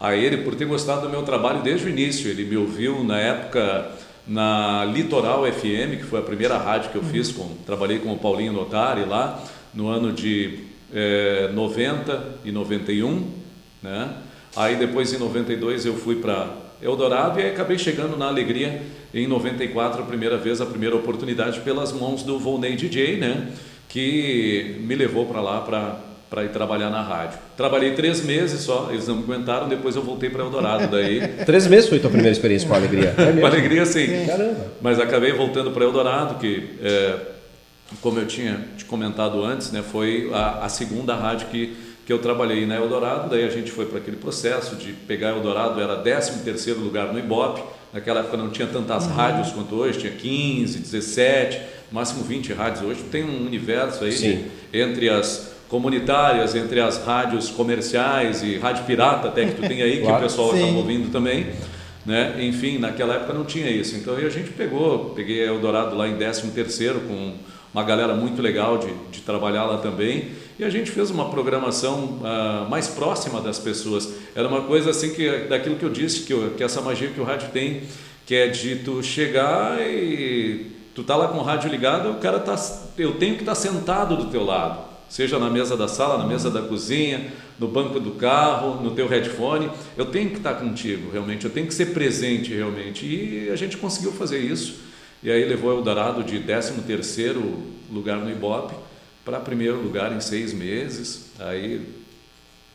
a 0.00 0.16
ele 0.16 0.38
por 0.38 0.56
ter 0.56 0.64
gostado 0.64 1.02
do 1.02 1.08
meu 1.08 1.22
trabalho 1.22 1.62
desde 1.62 1.86
o 1.86 1.88
início. 1.88 2.28
Ele 2.28 2.44
me 2.44 2.56
ouviu 2.56 3.04
na 3.04 3.16
época 3.16 3.92
na 4.26 4.84
Litoral 4.86 5.44
FM, 5.44 5.98
que 5.98 6.02
foi 6.02 6.18
a 6.18 6.22
primeira 6.22 6.58
rádio 6.58 6.90
que 6.90 6.96
eu 6.96 7.04
fiz, 7.04 7.30
com, 7.30 7.48
trabalhei 7.64 8.00
com 8.00 8.12
o 8.12 8.18
Paulinho 8.18 8.52
Notari 8.52 9.04
lá, 9.04 9.40
no 9.72 9.86
ano 9.86 10.12
de 10.12 10.64
eh, 10.92 11.48
90 11.54 12.38
e 12.44 12.50
91, 12.50 13.24
né? 13.80 14.12
Aí 14.56 14.74
depois 14.74 15.12
em 15.12 15.18
92 15.18 15.86
eu 15.86 15.94
fui 15.94 16.16
para 16.16 16.56
Eldorado 16.82 17.38
e 17.38 17.46
acabei 17.46 17.78
chegando 17.78 18.16
na 18.16 18.26
Alegria 18.26 18.82
em 19.14 19.26
94 19.26 20.02
a 20.02 20.06
primeira 20.06 20.36
vez, 20.36 20.60
a 20.60 20.66
primeira 20.66 20.96
oportunidade 20.96 21.60
pelas 21.60 21.92
mãos 21.92 22.22
do 22.22 22.38
Volney 22.38 22.76
DJ, 22.76 23.16
né? 23.18 23.48
Que 23.88 24.76
me 24.80 24.94
levou 24.94 25.26
para 25.26 25.40
lá 25.40 25.60
para 25.60 26.12
para 26.32 26.44
ir 26.44 26.48
trabalhar 26.48 26.88
na 26.88 27.02
rádio. 27.02 27.38
Trabalhei 27.58 27.92
três 27.92 28.24
meses 28.24 28.62
só, 28.62 28.88
eles 28.90 29.06
não 29.06 29.16
me 29.16 29.22
aguentaram, 29.24 29.68
depois 29.68 29.94
eu 29.96 30.02
voltei 30.02 30.30
para 30.30 30.42
Eldorado 30.42 30.88
daí. 30.90 31.20
Três 31.44 31.66
meses 31.66 31.90
foi 31.90 31.98
tua 31.98 32.08
primeira 32.08 32.32
experiência 32.32 32.66
com 32.66 32.72
a 32.72 32.78
Alegria. 32.78 33.10
É 33.10 33.12
Com 33.26 33.32
mesmo? 33.34 33.46
alegria 33.46 33.84
sim. 33.84 34.06
Caramba. 34.26 34.66
Mas 34.80 34.98
acabei 34.98 35.32
voltando 35.32 35.72
para 35.72 35.84
Eldorado, 35.84 36.36
que, 36.36 36.70
é, 36.82 37.16
como 38.00 38.18
eu 38.18 38.26
tinha 38.26 38.64
te 38.78 38.86
comentado 38.86 39.44
antes, 39.44 39.70
né, 39.72 39.82
foi 39.82 40.30
a, 40.32 40.64
a 40.64 40.70
segunda 40.70 41.14
rádio 41.14 41.48
que, 41.48 41.76
que 42.06 42.12
eu 42.12 42.18
trabalhei 42.18 42.66
na 42.66 42.76
Eldorado. 42.76 43.30
Daí 43.30 43.44
a 43.44 43.48
gente 43.50 43.70
foi 43.70 43.86
para 43.86 43.98
aquele 43.98 44.16
processo 44.16 44.76
de 44.76 44.92
pegar 44.92 45.30
Eldorado, 45.30 45.80
era 45.80 45.96
13 45.96 46.42
terceiro 46.44 46.80
lugar 46.80 47.12
no 47.12 47.18
Ibope. 47.18 47.62
Naquela 47.92 48.20
época 48.20 48.36
não 48.36 48.48
tinha 48.50 48.66
tantas 48.66 49.06
rádios 49.06 49.50
quanto 49.52 49.74
hoje, 49.74 49.98
tinha 49.98 50.12
15, 50.12 50.78
17, 50.78 51.60
máximo 51.92 52.24
20 52.24 52.52
rádios. 52.54 52.82
Hoje 52.82 53.02
tem 53.10 53.22
um 53.22 53.44
universo 53.46 54.02
aí 54.04 54.14
de- 54.14 54.44
entre 54.72 55.10
as 55.10 55.52
comunitárias, 55.68 56.54
entre 56.54 56.80
as 56.80 57.04
rádios 57.04 57.50
comerciais 57.50 58.42
e 58.42 58.56
rádio 58.58 58.84
pirata 58.84 59.28
até 59.28 59.44
que 59.46 59.52
tu 59.60 59.62
tem 59.68 59.82
aí, 59.82 59.98
que 59.98 60.02
Claro. 60.02 60.18
o 60.18 60.22
pessoal 60.22 60.50
acaba 60.50 60.72
ouvindo 60.72 61.10
também. 61.12 61.46
Né? 62.04 62.34
Enfim, 62.40 62.78
naquela 62.78 63.14
época 63.14 63.32
não 63.32 63.44
tinha 63.44 63.70
isso. 63.70 63.94
Então 63.96 64.16
aí 64.16 64.26
a 64.26 64.30
gente 64.30 64.50
pegou, 64.50 65.10
peguei 65.14 65.42
a 65.44 65.46
Eldorado 65.46 65.94
lá 65.96 66.08
em 66.08 66.16
13 66.16 66.50
terceiro 66.50 67.00
com 67.02 67.34
uma 67.72 67.84
galera 67.84 68.14
muito 68.14 68.42
legal 68.42 68.76
de, 68.78 68.88
de 69.10 69.20
trabalhar 69.20 69.64
lá 69.64 69.78
também. 69.78 70.28
E 70.58 70.64
a 70.64 70.70
gente 70.70 70.90
fez 70.90 71.10
uma 71.10 71.28
programação 71.30 72.20
ah, 72.24 72.66
mais 72.68 72.88
próxima 72.88 73.40
das 73.40 73.58
pessoas. 73.58 74.08
Era 74.34 74.46
uma 74.48 74.62
coisa 74.62 74.90
assim 74.90 75.12
que 75.12 75.28
daquilo 75.48 75.76
que 75.76 75.84
eu 75.84 75.90
disse, 75.90 76.22
que, 76.22 76.32
eu- 76.32 76.50
que 76.56 76.62
essa 76.62 76.80
magia 76.80 77.08
que 77.08 77.20
o 77.20 77.24
rádio 77.24 77.48
tem, 77.52 77.82
que 78.26 78.34
é 78.34 78.46
de 78.48 78.76
tu 78.76 79.02
chegar 79.02 79.80
e 79.80 80.66
tu 80.94 81.02
tá 81.02 81.16
lá 81.16 81.28
com 81.28 81.38
o 81.38 81.42
rádio 81.42 81.70
ligado, 81.70 82.10
o 82.10 82.14
cara 82.16 82.38
tá, 82.38 82.54
eu 82.98 83.14
tenho 83.14 83.34
que 83.34 83.42
estar 83.42 83.54
sentado 83.54 84.16
do 84.16 84.26
teu 84.26 84.44
lado 84.44 84.92
seja 85.12 85.38
na 85.38 85.50
mesa 85.50 85.76
da 85.76 85.86
sala, 85.86 86.16
na 86.16 86.26
mesa 86.26 86.50
da 86.50 86.62
cozinha, 86.62 87.30
no 87.58 87.68
banco 87.68 88.00
do 88.00 88.12
carro, 88.12 88.82
no 88.82 88.92
teu 88.92 89.06
headphone, 89.06 89.70
eu 89.94 90.06
tenho 90.06 90.30
que 90.30 90.38
estar 90.38 90.54
contigo, 90.54 91.10
realmente, 91.12 91.44
eu 91.44 91.50
tenho 91.50 91.66
que 91.66 91.74
ser 91.74 91.92
presente, 91.92 92.50
realmente. 92.54 93.04
E 93.04 93.50
a 93.52 93.56
gente 93.56 93.76
conseguiu 93.76 94.10
fazer 94.12 94.38
isso. 94.38 94.76
E 95.22 95.30
aí 95.30 95.44
levou 95.44 95.70
o 95.70 95.76
Eldorado 95.76 96.24
de 96.24 96.40
13º 96.40 97.42
lugar 97.92 98.16
no 98.16 98.30
Ibope 98.30 98.74
para 99.24 99.40
primeiro 99.40 99.80
lugar 99.80 100.12
em 100.12 100.20
seis 100.20 100.52
meses. 100.52 101.30
Aí 101.38 101.86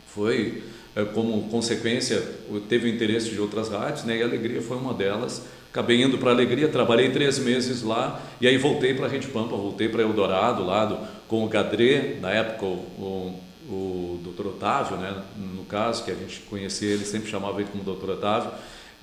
foi 0.07 0.63
eh, 0.95 1.05
como 1.05 1.49
consequência 1.49 2.21
teve 2.67 2.89
o 2.89 2.93
interesse 2.93 3.29
de 3.29 3.39
outras 3.39 3.69
rádios, 3.69 4.03
né? 4.03 4.17
E 4.17 4.21
a 4.23 4.25
Alegria 4.25 4.61
foi 4.61 4.77
uma 4.77 4.93
delas. 4.93 5.43
Acabei 5.69 6.01
indo 6.01 6.17
para 6.17 6.31
Alegria, 6.31 6.67
trabalhei 6.69 7.11
três 7.11 7.37
meses 7.37 7.83
lá 7.83 8.19
e 8.41 8.47
aí 8.47 8.57
voltei 8.57 8.93
para 8.93 9.05
a 9.05 9.09
Rede 9.09 9.27
Pampa, 9.27 9.55
voltei 9.55 9.87
para 9.89 10.01
Eldorado, 10.01 10.65
lá 10.65 11.07
com 11.27 11.43
o 11.43 11.47
Gadré, 11.47 12.17
na 12.19 12.31
época 12.31 12.65
o, 12.65 13.39
o, 13.69 13.69
o 13.69 14.21
Dr. 14.23 14.47
Otávio, 14.47 14.97
né? 14.97 15.23
No 15.37 15.65
caso 15.65 16.03
que 16.03 16.09
a 16.09 16.15
gente 16.15 16.39
conhecia 16.49 16.89
ele, 16.89 17.05
sempre 17.05 17.29
chamava 17.29 17.61
ele 17.61 17.69
como 17.69 17.83
Dr. 17.83 18.11
Otávio. 18.11 18.51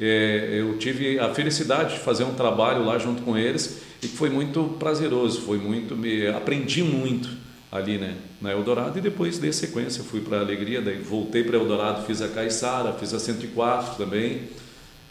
Eh, 0.00 0.56
eu 0.58 0.76
tive 0.78 1.20
a 1.20 1.32
felicidade 1.32 1.94
de 1.94 2.00
fazer 2.00 2.24
um 2.24 2.34
trabalho 2.34 2.84
lá 2.84 2.98
junto 2.98 3.22
com 3.22 3.38
eles 3.38 3.82
e 4.04 4.08
foi 4.08 4.28
muito 4.30 4.76
prazeroso, 4.78 5.40
foi 5.42 5.58
muito 5.58 5.96
me 5.96 6.26
aprendi 6.28 6.82
muito 6.82 7.28
ali 7.73 7.99
né, 7.99 8.14
na 8.40 8.52
Eldorado 8.52 8.99
e 8.99 9.02
depois 9.02 9.38
dei 9.38 9.52
sequência, 9.52 10.04
fui 10.04 10.20
para 10.20 10.38
a 10.38 10.40
Alegria, 10.40 10.80
daí 10.80 10.99
voltei 10.99 11.42
para 11.42 11.56
Eldorado, 11.58 12.04
fiz 12.06 12.23
a 12.23 12.28
Caiçara, 12.28 12.92
fiz 12.92 13.12
a 13.12 13.18
104 13.18 13.96
também, 13.96 14.42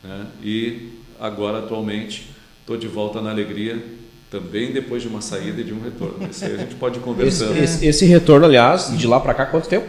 né, 0.03 0.25
e 0.41 0.89
agora 1.19 1.59
atualmente 1.59 2.29
estou 2.61 2.77
de 2.77 2.87
volta 2.87 3.21
na 3.21 3.31
Alegria, 3.31 3.83
também 4.31 4.71
depois 4.71 5.01
de 5.01 5.07
uma 5.09 5.21
saída 5.21 5.61
e 5.61 5.63
de 5.63 5.73
um 5.73 5.79
retorno. 5.81 6.27
Isso 6.31 6.43
aí 6.45 6.55
a 6.55 6.57
gente 6.57 6.75
pode 6.75 6.97
ir 6.99 7.27
Esse, 7.27 7.43
esse- 7.59 7.85
esse 7.85 8.05
retorno, 8.05 8.45
aliás, 8.47 8.97
de 8.97 9.05
lá 9.05 9.19
pra 9.19 9.33
cá, 9.33 9.45
quanto 9.45 9.67
tempo? 9.67 9.85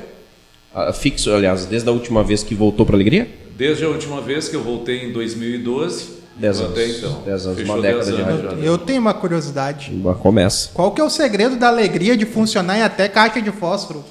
Ah, 0.74 0.92
fixo, 0.92 1.30
aliás, 1.32 1.64
desde 1.66 1.88
a 1.88 1.92
última 1.92 2.22
vez 2.24 2.42
que 2.42 2.54
voltou 2.54 2.84
pra 2.84 2.94
Alegria? 2.96 3.26
Desde 3.56 3.84
a 3.84 3.88
última 3.88 4.20
vez 4.20 4.48
que 4.48 4.56
eu 4.56 4.62
voltei 4.62 5.04
em 5.06 5.12
2012, 5.12 6.23
Dez 6.36 6.60
até 6.60 6.82
anos. 6.82 6.96
então. 6.98 7.22
Dez 7.24 7.46
anos, 7.46 7.58
Fechou 7.58 7.74
uma 7.74 7.82
década 7.82 8.04
dez 8.04 8.16
de 8.16 8.22
anos 8.22 8.44
rádio. 8.44 8.64
Eu 8.64 8.78
tenho 8.78 9.00
uma 9.00 9.14
curiosidade. 9.14 9.92
Começa. 10.20 10.70
Qual 10.74 10.92
que 10.92 11.00
é 11.00 11.04
o 11.04 11.10
segredo 11.10 11.56
da 11.56 11.68
alegria 11.68 12.16
de 12.16 12.26
funcionar 12.26 12.78
em 12.78 12.82
até 12.82 13.08
caixa 13.08 13.40
de 13.40 13.50
fósforo? 13.50 14.04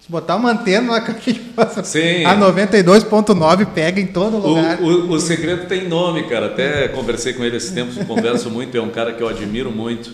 Se 0.00 0.10
botar 0.10 0.36
uma 0.36 0.50
antena 0.52 0.92
na 0.92 1.00
caixa 1.00 1.32
de 1.32 1.40
fósforo, 1.40 1.86
Sim. 1.86 2.24
a 2.24 2.36
92.9 2.36 3.66
pega 3.66 4.00
em 4.00 4.06
todo 4.06 4.36
lugar. 4.36 4.80
O, 4.80 4.86
o, 4.86 5.10
o 5.12 5.20
segredo 5.20 5.66
tem 5.66 5.88
nome, 5.88 6.24
cara. 6.24 6.46
Até 6.46 6.88
conversei 6.88 7.32
com 7.32 7.44
ele 7.44 7.56
esses 7.56 7.70
tempos, 7.70 7.96
converso 8.04 8.50
muito, 8.50 8.76
é 8.76 8.80
um 8.80 8.90
cara 8.90 9.12
que 9.12 9.22
eu 9.22 9.28
admiro 9.28 9.70
muito. 9.70 10.12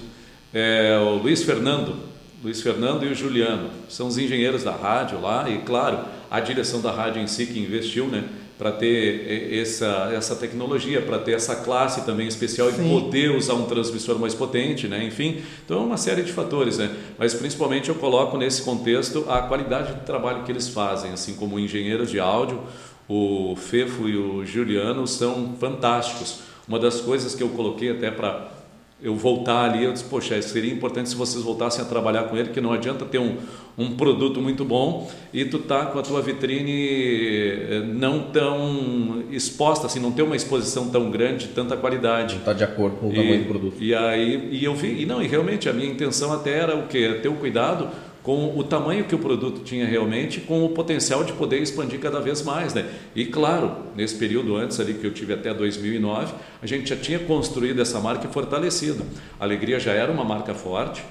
É 0.55 0.99
o 0.99 1.17
Luiz 1.17 1.43
Fernando. 1.43 1.97
Luiz 2.45 2.61
Fernando 2.61 3.05
e 3.05 3.09
o 3.09 3.15
Juliano. 3.15 3.71
São 3.89 4.07
os 4.07 4.17
engenheiros 4.19 4.63
da 4.63 4.71
rádio 4.73 5.21
lá, 5.21 5.49
e 5.49 5.59
claro, 5.59 5.99
a 6.31 6.39
direção 6.39 6.81
da 6.81 6.93
rádio 6.93 7.21
em 7.21 7.27
si 7.27 7.47
que 7.47 7.59
investiu, 7.59 8.07
né? 8.07 8.25
Para 8.59 8.73
ter 8.73 9.53
essa, 9.53 10.11
essa 10.15 10.35
tecnologia, 10.35 11.03
para 11.03 11.19
ter 11.19 11.33
essa 11.33 11.57
classe 11.57 12.07
também 12.07 12.27
especial 12.27 12.73
Sim. 12.73 12.87
e 12.87 13.01
poder 13.01 13.31
usar 13.33 13.53
um 13.53 13.67
transmissor 13.67 14.19
mais 14.19 14.35
potente, 14.35 14.89
né? 14.89 15.05
Enfim, 15.05 15.43
então 15.65 15.83
é 15.83 15.85
uma 15.85 15.99
série 15.99 16.23
de 16.23 16.33
fatores, 16.33 16.79
né? 16.79 16.91
Mas 17.19 17.35
principalmente 17.35 17.91
eu 17.91 17.95
coloco 17.97 18.39
nesse 18.39 18.63
contexto 18.63 19.27
a 19.29 19.43
qualidade 19.43 19.93
do 19.93 20.01
trabalho 20.05 20.43
que 20.45 20.51
eles 20.51 20.69
fazem, 20.69 21.13
assim 21.13 21.35
como 21.35 21.59
engenheiros 21.59 22.11
de 22.11 22.19
áudio, 22.19 22.63
o 23.09 23.55
Fefo 23.57 24.09
e 24.09 24.17
o 24.17 24.45
Juliano 24.45 25.07
são 25.07 25.55
fantásticos. 25.61 26.41
Uma 26.67 26.79
das 26.79 27.01
coisas 27.01 27.35
que 27.35 27.43
eu 27.43 27.51
coloquei 27.51 27.91
até 27.91 28.11
para 28.11 28.56
eu 29.01 29.15
voltar 29.15 29.71
ali, 29.71 29.85
eu 29.85 29.93
disse, 29.93 30.05
poxa, 30.05 30.41
seria 30.41 30.73
importante 30.73 31.11
se 31.11 31.15
vocês 31.15 31.45
voltassem 31.45 31.85
a 31.85 31.89
trabalhar 31.89 32.25
com 32.25 32.37
ele, 32.37 32.49
que 32.49 32.63
não 32.63 32.73
adianta 32.73 33.05
ter 33.05 33.19
um, 33.19 33.37
um 33.77 33.95
produto 33.95 34.41
muito 34.41 34.65
bom 34.65 35.11
e 35.35 35.45
tu 35.45 35.59
tá 35.59 35.85
com 35.87 35.99
a 35.99 36.03
tua 36.03 36.23
vitrine 36.23 36.73
eh, 36.73 37.83
não 37.87 38.31
tão 38.31 39.25
exposta, 39.31 39.87
assim, 39.87 40.01
não 40.01 40.13
ter 40.13 40.23
uma 40.23 40.35
exposição 40.35 40.89
tão 40.89 41.11
grande, 41.11 41.49
tanta 41.49 41.77
qualidade. 41.77 42.37
Está 42.37 42.55
de 42.55 42.65
acordo 42.65 42.97
com 42.97 43.09
o 43.09 43.11
tamanho 43.11 43.41
do 43.41 43.49
produto. 43.49 43.77
E 43.79 43.95
aí, 43.95 44.49
e 44.51 44.65
eu 44.65 44.75
vi, 44.75 45.03
e 45.03 45.05
não, 45.05 45.23
e 45.23 45.27
realmente 45.27 45.69
a 45.69 45.75
minha 45.75 45.91
intenção 45.91 46.33
até 46.33 46.53
era 46.59 46.75
o 46.75 46.87
quê? 46.87 47.19
Ter 47.23 47.29
o 47.29 47.35
cuidado 47.35 47.89
com 48.27 48.59
o 48.59 48.65
tamanho 48.65 49.05
que 49.05 49.15
o 49.15 49.21
produto 49.21 49.61
tinha 49.63 49.87
realmente, 49.87 50.41
com 50.41 50.65
o 50.65 50.71
potencial 50.71 51.23
de 51.23 51.33
poder 51.33 51.63
expandir 51.63 52.01
cada 52.01 52.19
vez 52.19 52.43
mais, 52.43 52.75
né? 52.75 52.85
E 53.15 53.25
claro, 53.25 53.71
nesse 53.95 54.17
período 54.17 54.57
antes 54.57 54.81
ali 54.81 54.95
que 54.95 55.07
eu 55.07 55.15
tive 55.15 55.33
até 55.33 55.55
2009, 55.55 56.35
a 56.61 56.67
gente 56.67 56.91
já 56.91 56.97
tinha 56.97 57.21
construído 57.21 57.81
essa 57.81 58.01
marca 58.01 58.27
e 58.27 58.33
fortalecido. 58.33 59.05
A 59.39 59.45
Alegria 59.45 59.79
já 59.79 59.93
era 59.93 60.11
uma 60.11 60.25
marca 60.25 60.55
forte, 60.55 61.05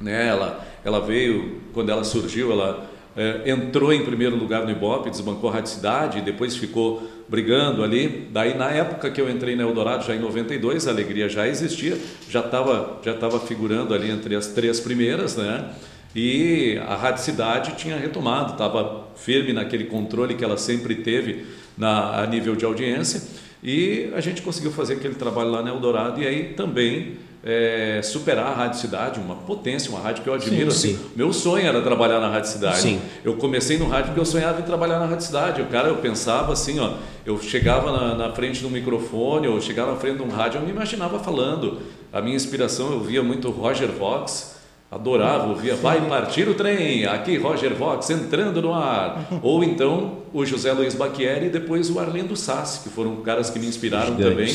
né? 0.00 0.26
Ela, 0.26 0.66
ela 0.84 0.98
veio 0.98 1.60
quando 1.72 1.90
ela 1.90 2.02
surgiu, 2.02 2.50
ela 2.50 2.84
é, 3.16 3.48
entrou 3.48 3.92
em 3.92 4.04
primeiro 4.04 4.34
lugar 4.34 4.64
no 4.64 4.72
Ibope, 4.72 5.10
desbancou 5.10 5.50
a 5.50 5.52
Rádio 5.52 5.70
Cidade, 5.70 6.18
e 6.18 6.20
depois 6.20 6.56
ficou 6.56 7.08
brigando 7.28 7.84
ali. 7.84 8.28
Daí, 8.32 8.58
na 8.58 8.70
época 8.70 9.08
que 9.08 9.20
eu 9.20 9.30
entrei 9.30 9.54
na 9.54 9.62
Eldorado, 9.62 10.04
já 10.04 10.16
em 10.16 10.18
92, 10.18 10.88
a 10.88 10.90
Alegria 10.90 11.28
já 11.28 11.46
existia, 11.46 11.96
já 12.28 12.40
estava 12.40 12.98
já 13.04 13.14
tava 13.14 13.38
figurando 13.38 13.94
ali 13.94 14.10
entre 14.10 14.34
as 14.34 14.48
três 14.48 14.80
primeiras, 14.80 15.36
né? 15.36 15.70
E 16.14 16.78
a 16.86 16.94
Rádio 16.94 17.22
Cidade 17.22 17.74
tinha 17.76 17.96
retomado, 17.96 18.52
estava 18.52 19.08
firme 19.16 19.52
naquele 19.52 19.84
controle 19.84 20.34
que 20.34 20.44
ela 20.44 20.56
sempre 20.56 20.94
teve 20.96 21.44
na, 21.76 22.22
a 22.22 22.26
nível 22.26 22.54
de 22.54 22.64
audiência. 22.64 23.22
E 23.62 24.10
a 24.14 24.20
gente 24.20 24.42
conseguiu 24.42 24.70
fazer 24.70 24.94
aquele 24.94 25.14
trabalho 25.14 25.50
lá 25.50 25.62
na 25.62 25.70
Eldorado 25.70 26.20
e 26.20 26.26
aí 26.26 26.52
também 26.54 27.16
é, 27.42 28.00
superar 28.02 28.46
a 28.46 28.54
Rádio 28.54 28.80
Cidade, 28.80 29.20
uma 29.20 29.36
potência, 29.36 29.90
uma 29.90 30.00
rádio 30.00 30.22
que 30.22 30.28
eu 30.28 30.34
admiro. 30.34 30.70
Sim, 30.70 30.90
assim. 30.92 30.98
sim. 30.98 31.10
Meu 31.16 31.32
sonho 31.32 31.66
era 31.66 31.82
trabalhar 31.82 32.20
na 32.20 32.28
Rádio 32.28 32.50
Cidade. 32.50 32.80
Sim. 32.80 33.00
Eu 33.22 33.36
comecei 33.36 33.76
no 33.76 33.86
rádio 33.86 34.06
porque 34.06 34.20
eu 34.20 34.24
sonhava 34.24 34.60
em 34.60 34.64
trabalhar 34.64 34.98
na 34.98 35.06
Rádio 35.06 35.26
Cidade. 35.26 35.60
O 35.60 35.66
cara, 35.66 35.88
eu 35.88 35.96
pensava 35.96 36.52
assim, 36.52 36.78
ó, 36.80 36.94
eu 37.26 37.40
chegava 37.40 37.92
na, 37.92 38.14
na 38.14 38.32
frente 38.32 38.62
do 38.62 38.70
microfone, 38.70 39.46
ou 39.46 39.60
chegava 39.60 39.92
na 39.92 39.98
frente 39.98 40.16
de 40.16 40.22
um 40.22 40.28
rádio, 40.28 40.58
eu 40.60 40.64
me 40.64 40.70
imaginava 40.70 41.18
falando. 41.18 41.80
A 42.12 42.22
minha 42.22 42.36
inspiração, 42.36 42.92
eu 42.92 43.00
via 43.00 43.22
muito 43.22 43.50
Roger 43.50 43.88
Vox, 43.88 44.53
Adorava, 44.94 45.48
ouvia, 45.48 45.74
vai 45.74 46.00
partir 46.08 46.48
o 46.48 46.54
trem, 46.54 47.04
aqui 47.04 47.36
Roger 47.36 47.74
Vox 47.74 48.08
entrando 48.10 48.62
no 48.62 48.72
ar. 48.72 49.26
Ou 49.42 49.64
então 49.64 50.18
o 50.32 50.46
José 50.46 50.72
Luiz 50.72 50.94
Bacchieri 50.94 51.46
e 51.46 51.50
depois 51.50 51.90
o 51.90 51.98
Arlindo 51.98 52.36
Sassi, 52.36 52.84
que 52.84 52.88
foram 52.90 53.16
caras 53.16 53.50
que 53.50 53.58
me 53.58 53.66
inspiraram 53.66 54.14
também, 54.14 54.54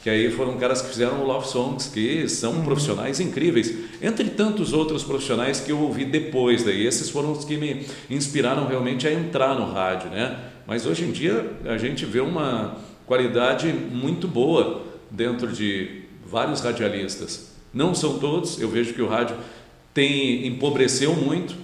que 0.00 0.08
aí 0.08 0.30
foram 0.30 0.56
caras 0.58 0.80
que 0.80 0.90
fizeram 0.90 1.20
o 1.20 1.26
Love 1.26 1.48
Songs, 1.48 1.88
que 1.88 2.28
são 2.28 2.52
uhum. 2.52 2.62
profissionais 2.62 3.18
incríveis. 3.18 3.74
Entre 4.00 4.30
tantos 4.30 4.72
outros 4.72 5.02
profissionais 5.02 5.58
que 5.58 5.72
eu 5.72 5.80
ouvi 5.80 6.04
depois 6.04 6.62
daí, 6.62 6.86
esses 6.86 7.10
foram 7.10 7.32
os 7.32 7.44
que 7.44 7.56
me 7.56 7.84
inspiraram 8.08 8.68
realmente 8.68 9.08
a 9.08 9.12
entrar 9.12 9.56
no 9.56 9.72
rádio, 9.72 10.08
né? 10.10 10.38
Mas 10.68 10.86
hoje 10.86 11.04
em 11.04 11.10
dia 11.10 11.50
a 11.64 11.76
gente 11.76 12.06
vê 12.06 12.20
uma 12.20 12.76
qualidade 13.06 13.72
muito 13.72 14.28
boa 14.28 14.82
dentro 15.10 15.48
de 15.48 16.02
vários 16.24 16.60
radialistas. 16.60 17.50
Não 17.74 17.92
são 17.92 18.18
todos, 18.18 18.60
eu 18.60 18.68
vejo 18.68 18.94
que 18.94 19.02
o 19.02 19.08
rádio 19.08 19.36
tem 19.92 20.46
empobreceu 20.46 21.14
muito 21.14 21.56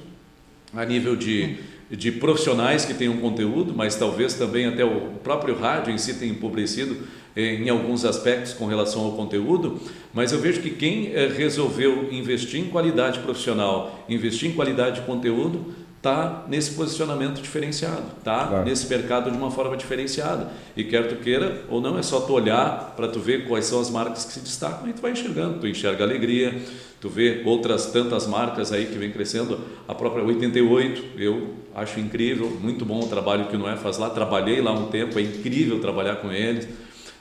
a 0.74 0.84
nível 0.84 1.16
de, 1.16 1.56
de 1.90 2.12
profissionais 2.12 2.84
que 2.84 2.94
tenham 2.94 3.16
conteúdo, 3.18 3.72
mas 3.74 3.94
talvez 3.94 4.34
também 4.34 4.66
até 4.66 4.84
o 4.84 5.12
próprio 5.22 5.58
rádio 5.58 5.92
em 5.92 5.98
si 5.98 6.14
tenha 6.14 6.32
empobrecido 6.32 6.96
eh, 7.34 7.54
em 7.54 7.68
alguns 7.68 8.04
aspectos 8.04 8.52
com 8.52 8.66
relação 8.66 9.04
ao 9.04 9.12
conteúdo, 9.12 9.80
mas 10.12 10.32
eu 10.32 10.40
vejo 10.40 10.60
que 10.60 10.70
quem 10.70 11.12
eh, 11.14 11.28
resolveu 11.28 12.12
investir 12.12 12.60
em 12.60 12.68
qualidade 12.68 13.20
profissional, 13.20 14.04
investir 14.08 14.50
em 14.50 14.52
qualidade 14.54 15.00
de 15.00 15.06
conteúdo, 15.06 15.85
está 16.06 16.44
nesse 16.46 16.70
posicionamento 16.72 17.42
diferenciado, 17.42 18.04
está 18.18 18.46
claro. 18.46 18.64
nesse 18.64 18.88
mercado 18.88 19.28
de 19.30 19.36
uma 19.36 19.50
forma 19.50 19.76
diferenciada. 19.76 20.48
E 20.76 20.84
quer 20.84 21.08
tu 21.08 21.16
queira 21.16 21.64
ou 21.68 21.80
não, 21.80 21.98
é 21.98 22.02
só 22.02 22.20
tu 22.20 22.32
olhar 22.32 22.94
para 22.96 23.08
tu 23.08 23.18
ver 23.18 23.48
quais 23.48 23.66
são 23.66 23.80
as 23.80 23.90
marcas 23.90 24.24
que 24.24 24.32
se 24.34 24.40
destacam 24.40 24.88
e 24.88 24.92
tu 24.92 25.02
vai 25.02 25.10
enxergando. 25.10 25.58
Tu 25.58 25.66
enxerga 25.66 26.04
alegria, 26.04 26.54
tu 27.00 27.08
vê 27.08 27.42
outras 27.44 27.86
tantas 27.86 28.26
marcas 28.26 28.72
aí 28.72 28.86
que 28.86 28.96
vem 28.96 29.10
crescendo. 29.10 29.58
A 29.88 29.94
própria 29.94 30.24
88, 30.24 31.18
eu 31.18 31.54
acho 31.74 31.98
incrível, 31.98 32.56
muito 32.60 32.84
bom 32.84 33.00
o 33.00 33.08
trabalho 33.08 33.46
que 33.46 33.56
o 33.56 33.58
Noé 33.58 33.76
faz 33.76 33.98
lá. 33.98 34.08
Trabalhei 34.08 34.60
lá 34.60 34.70
um 34.70 34.86
tempo, 34.86 35.18
é 35.18 35.22
incrível 35.22 35.80
trabalhar 35.80 36.16
com 36.16 36.32
eles. 36.32 36.66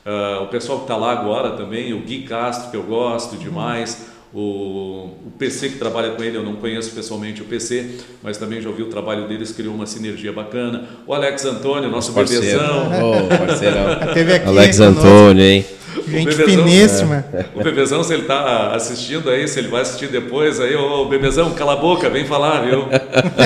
Uh, 0.05 0.43
o 0.43 0.47
pessoal 0.47 0.77
que 0.79 0.83
está 0.83 0.95
lá 0.95 1.11
agora 1.11 1.57
também, 1.57 1.91
o 1.91 2.01
Gui 2.01 2.23
Castro, 2.23 2.69
que 2.69 2.77
eu 2.77 2.83
gosto 2.83 3.35
demais. 3.37 4.13
O, 4.35 5.11
o, 5.27 5.31
PC 5.39 5.69
que 5.69 5.77
trabalha 5.77 6.09
com 6.09 6.21
ele, 6.21 6.35
eu 6.35 6.43
não 6.43 6.57
conheço 6.57 6.91
pessoalmente 6.91 7.41
o 7.41 7.45
PC, 7.45 7.91
mas 8.21 8.37
também 8.37 8.61
já 8.61 8.67
ouvi 8.67 8.83
o 8.83 8.87
trabalho 8.87 9.29
deles, 9.29 9.53
criou 9.53 9.73
uma 9.73 9.85
sinergia 9.85 10.33
bacana. 10.33 10.83
O 11.07 11.13
Alex 11.13 11.45
Antônio, 11.45 11.89
nosso 11.89 12.11
Parceiro. 12.11 12.43
bebezão. 12.43 12.91
Oh, 13.01 13.37
parceirão. 13.37 14.13
Teve 14.13 14.33
aqui 14.33 14.47
Alex 14.49 14.79
Antônio, 14.81 15.41
hein? 15.41 15.65
Gente 16.05 16.35
o 16.35 16.37
bebezão, 16.37 16.63
finíssima. 16.65 17.25
É, 17.33 17.45
o 17.55 17.63
Bebezão, 17.63 18.03
se 18.03 18.13
ele 18.13 18.23
está 18.23 18.75
assistindo 18.75 19.29
aí, 19.29 19.47
se 19.47 19.57
ele 19.57 19.69
vai 19.69 19.81
assistir 19.81 20.07
depois, 20.09 20.59
aí, 20.59 20.75
ô 20.75 21.05
Bebezão, 21.05 21.53
cala 21.53 21.71
a 21.71 21.77
boca, 21.77 22.09
vem 22.09 22.25
falar, 22.25 22.65
viu? 22.65 22.87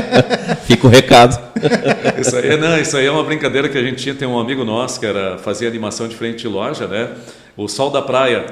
Fica 0.65 0.87
o 0.87 0.89
recado. 0.89 1.39
Isso 2.19 2.35
aí, 2.35 2.57
não, 2.57 2.79
isso 2.79 2.97
aí 2.97 3.05
é 3.05 3.11
uma 3.11 3.23
brincadeira 3.23 3.69
que 3.69 3.77
a 3.77 3.83
gente 3.83 3.97
tinha, 3.97 4.15
tem 4.15 4.27
um 4.27 4.39
amigo 4.39 4.65
nosso 4.65 4.99
que 4.99 5.05
era, 5.05 5.37
fazia 5.37 5.67
animação 5.67 6.07
de 6.07 6.15
frente 6.15 6.39
de 6.39 6.47
loja, 6.47 6.87
né? 6.87 7.09
O 7.55 7.67
Sol 7.67 7.91
da 7.91 8.01
Praia 8.01 8.45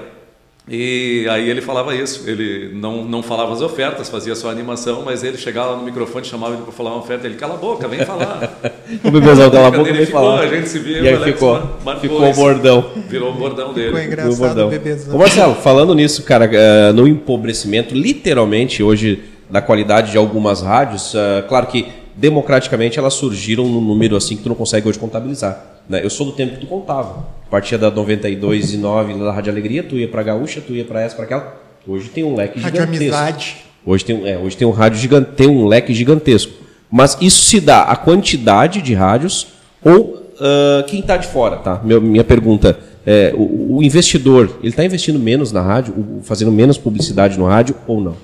e 0.70 1.26
aí 1.30 1.50
ele 1.50 1.62
falava 1.62 1.96
isso, 1.96 2.30
ele 2.30 2.72
não, 2.74 3.06
não 3.06 3.24
falava 3.24 3.54
as 3.54 3.62
ofertas, 3.62 4.10
fazia 4.10 4.36
só 4.36 4.50
animação, 4.50 5.02
mas 5.06 5.24
ele 5.24 5.38
chegava 5.38 5.72
lá 5.72 5.78
no 5.78 5.84
microfone, 5.84 6.26
chamava 6.26 6.56
ele 6.56 6.64
para 6.64 6.74
falar 6.74 6.90
uma 6.90 7.00
oferta, 7.00 7.26
ele 7.26 7.36
cala 7.36 7.54
a 7.54 7.58
boca, 7.58 7.88
vem 7.88 8.04
falar. 8.04 8.60
o 9.02 9.10
bebezão 9.10 9.50
cala 9.50 9.68
a 9.68 9.72
boca, 9.72 9.94
vem 9.94 10.06
falar. 10.06 10.42
A 10.42 10.48
gente 10.48 10.68
se 10.68 10.80
via, 10.80 11.00
e 11.00 11.08
aí 11.08 11.24
ficou, 11.24 11.62
ficou 12.02 12.30
o 12.30 12.34
bordão. 12.34 12.86
Virou 13.08 13.32
o 13.32 13.36
bordão 13.36 13.74
dele. 13.74 13.88
Ficou 13.88 14.04
engraçado 14.04 14.34
o 14.34 14.36
bordão. 14.36 14.70
bebezão. 14.70 15.16
Ô 15.16 15.20
Marcelo, 15.20 15.56
falando 15.56 15.96
nisso, 15.96 16.22
cara, 16.24 16.50
uh, 16.50 16.94
no 16.94 17.08
empobrecimento, 17.08 17.96
literalmente 17.96 18.84
hoje, 18.84 19.24
da 19.50 19.62
qualidade 19.62 20.12
de 20.12 20.18
algumas 20.18 20.62
rádios, 20.62 21.14
uh, 21.14 21.48
claro 21.48 21.68
que 21.68 21.88
democraticamente 22.14 23.00
elas 23.00 23.14
surgiram 23.14 23.66
num 23.66 23.80
número 23.80 24.18
assim 24.18 24.36
que 24.36 24.44
tu 24.44 24.50
não 24.50 24.56
consegue 24.56 24.90
hoje 24.90 25.00
contabilizar. 25.00 25.78
Né? 25.88 26.04
Eu 26.04 26.10
sou 26.10 26.26
do 26.26 26.34
tempo 26.34 26.56
que 26.56 26.60
tu 26.60 26.68
contava. 26.68 27.37
Partia 27.50 27.77
da 27.77 27.89
92 27.89 28.74
e 28.74 28.77
9 28.77 29.13
da 29.13 29.32
Rádio 29.32 29.51
Alegria, 29.51 29.84
tu 29.84 29.96
ia 29.96 30.08
para 30.08 30.24
Gaúcha, 30.24 30.62
tu 30.62 30.74
ia 30.74 30.84
para 30.84 31.01
essa, 31.01 31.16
para 31.16 31.25
aquela. 31.25 31.62
Hoje 31.88 32.10
tem 32.10 32.24
um 32.24 32.36
leque 32.36 32.60
Rádio 32.60 32.82
gigantesco. 32.82 33.16
Amizade. 33.16 33.56
Hoje 33.86 34.04
tem, 34.04 34.30
é, 34.30 34.38
hoje 34.38 34.58
tem 34.58 34.68
um 34.68 34.72
rádio 34.72 35.00
gigante, 35.00 35.32
tem 35.32 35.48
um 35.48 35.66
leque 35.66 35.94
gigantesco. 35.94 36.51
Mas 36.92 37.18
isso 37.22 37.44
se 37.44 37.62
dá 37.62 37.84
a 37.84 37.96
quantidade 37.96 38.82
de 38.82 38.94
rádios 38.94 39.48
ou 39.82 40.16
uh, 40.16 40.84
quem 40.88 41.00
está 41.00 41.16
de 41.16 41.27
fora, 41.27 41.58
tá? 41.58 41.82
Meu, 41.84 42.01
minha 42.01 42.24
pergunta 42.24 42.77
é, 43.06 43.34
o, 43.34 43.77
o 43.77 43.84
investidor, 43.84 44.58
ele 44.60 44.68
está 44.68 44.84
investindo 44.84 45.18
menos 45.18 45.54
na 45.54 45.62
rádio, 45.62 46.22
fazendo 46.24 46.51
menos 46.51 46.77
publicidade 46.77 47.39
no 47.39 47.46
rádio 47.46 47.75
ou 47.88 48.01
não? 48.01 48.18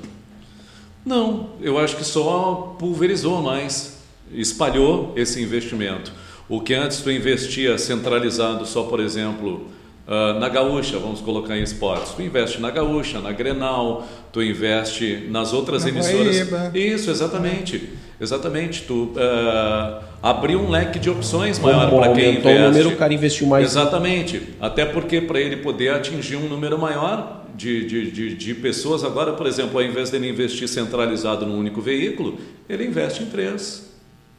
Não, 1.06 1.52
eu 1.62 1.78
acho 1.78 1.96
que 1.96 2.04
só 2.04 2.76
pulverizou 2.78 3.42
mais, 3.42 4.00
espalhou 4.34 5.14
esse 5.16 5.42
investimento. 5.42 6.12
O 6.50 6.62
que 6.62 6.74
antes 6.74 7.02
tu 7.02 7.10
investia 7.10 7.78
centralizado 7.78 8.66
só, 8.66 8.84
por 8.84 9.00
exemplo, 9.00 9.68
uh, 10.08 10.40
na 10.40 10.50
Gaúcha, 10.50 10.98
vamos 11.00 11.22
colocar 11.22 11.58
em 11.58 11.64
esportes, 11.64 12.12
tu 12.12 12.22
investe 12.22 12.60
na 12.60 12.70
Gaúcha, 12.70 13.20
na 13.20 13.32
Grenal, 13.32 14.08
tu 14.32 14.42
investe 14.42 15.28
nas 15.30 15.54
outras 15.54 15.84
na 15.84 15.90
emissoras. 15.90 16.50
Guaíba. 16.50 16.78
Isso, 16.78 17.10
exatamente. 17.10 17.90
Exatamente. 18.20 18.84
Tu 18.84 18.94
uh, 18.94 20.04
abriu 20.22 20.60
um 20.60 20.70
leque 20.70 21.00
de 21.00 21.10
opções 21.10 21.60
maior 21.60 21.90
para 21.90 22.14
quem 22.14 22.38
investe. 22.38 22.48
o 22.48 22.66
número, 22.68 22.90
o 22.90 22.96
cara 22.96 23.14
investiu 23.14 23.48
mais. 23.48 23.66
Exatamente. 23.66 24.42
Até 24.60 24.86
porque 24.86 25.22
para 25.22 25.40
ele 25.40 25.58
poder 25.58 25.90
atingir 25.90 26.36
um 26.36 26.48
número 26.48 26.78
maior 26.78 27.44
de, 27.56 27.86
de, 27.86 28.12
de, 28.12 28.36
de, 28.36 28.54
pessoas, 28.56 29.04
agora, 29.04 29.34
por 29.34 29.46
exemplo, 29.46 29.78
ao 29.78 29.86
invés 29.86 30.10
dele 30.10 30.30
investir 30.30 30.68
centralizado 30.68 31.46
num 31.46 31.58
único 31.58 31.82
veículo, 31.82 32.38
ele 32.68 32.86
investe 32.86 33.24
em 33.24 33.28
três. 33.28 33.92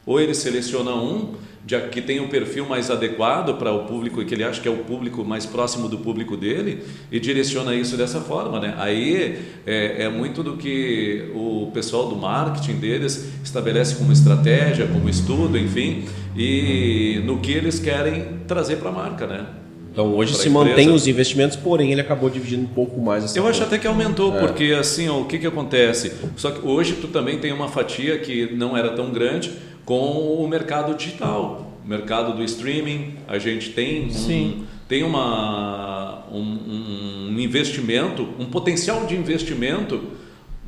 Ou 0.07 0.21
ele 0.21 0.35
seleciona 0.35 0.95
um 0.95 1.35
de 1.65 1.81
que 1.89 2.03
tem 2.03 2.21
um 2.21 2.29
perfil 2.29 2.67
mais 2.67 2.91
adequado 2.91 3.57
para 3.57 3.73
o 3.73 3.85
público 3.85 4.23
que 4.25 4.35
ele 4.35 4.45
acha 4.45 4.61
que 4.61 4.69
é 4.69 4.71
o 4.71 4.79
público 4.79 5.25
mais 5.25 5.47
próximo 5.47 5.89
do 5.89 5.99
público 5.99 6.37
dele 6.37 6.85
e 7.11 7.19
direciona 7.19 7.75
isso 7.75 7.97
dessa 7.97 8.21
forma, 8.21 8.61
né? 8.61 8.75
Aí 8.77 9.39
é, 9.67 10.05
é 10.05 10.09
muito 10.11 10.43
do 10.43 10.57
que 10.57 11.31
o 11.35 11.71
pessoal 11.73 12.09
do 12.09 12.17
marketing 12.17 12.75
deles 12.75 13.33
estabelece 13.43 13.95
como 13.97 14.13
estratégia, 14.13 14.87
como 14.87 15.09
estudo, 15.09 15.57
enfim, 15.57 16.05
e 16.37 17.23
no 17.25 17.39
que 17.39 17.53
eles 17.53 17.79
querem 17.79 18.41
trazer 18.47 18.77
para 18.77 18.91
a 18.91 18.93
marca, 18.93 19.27
né? 19.27 19.64
Então 19.95 20.13
hoje 20.13 20.35
se 20.35 20.51
mantém 20.51 20.91
os 20.91 21.07
investimentos, 21.07 21.57
porém 21.57 21.93
ele 21.93 22.01
acabou 22.01 22.29
dividindo 22.29 22.65
um 22.65 22.75
pouco 22.75 23.01
mais 23.01 23.23
essa 23.23 23.39
Eu 23.39 23.47
acho 23.47 23.63
até 23.63 23.79
que 23.79 23.87
aumentou, 23.87 24.37
é. 24.37 24.41
porque 24.41 24.77
assim, 24.77 25.09
ó, 25.09 25.21
o 25.21 25.27
que, 25.27 25.39
que 25.39 25.47
acontece? 25.47 26.13
Só 26.37 26.51
que 26.51 26.67
hoje 26.67 26.95
tu 27.01 27.07
também 27.07 27.39
tem 27.39 27.53
uma 27.53 27.69
fatia 27.69 28.19
que 28.19 28.53
não 28.53 28.77
era 28.77 28.91
tão 28.91 29.13
grande 29.13 29.53
com 29.85 29.95
o 29.95 30.49
mercado 30.49 30.97
digital, 30.97 31.79
o 31.85 31.89
mercado 31.89 32.37
do 32.37 32.43
streaming. 32.43 33.15
A 33.29 33.39
gente 33.39 33.71
tem 33.71 34.09
um, 34.09 34.65
tem 34.89 35.05
uma, 35.05 36.25
um, 36.29 37.31
um 37.31 37.39
investimento, 37.39 38.29
um 38.37 38.47
potencial 38.47 39.07
de 39.07 39.15
investimento 39.15 40.03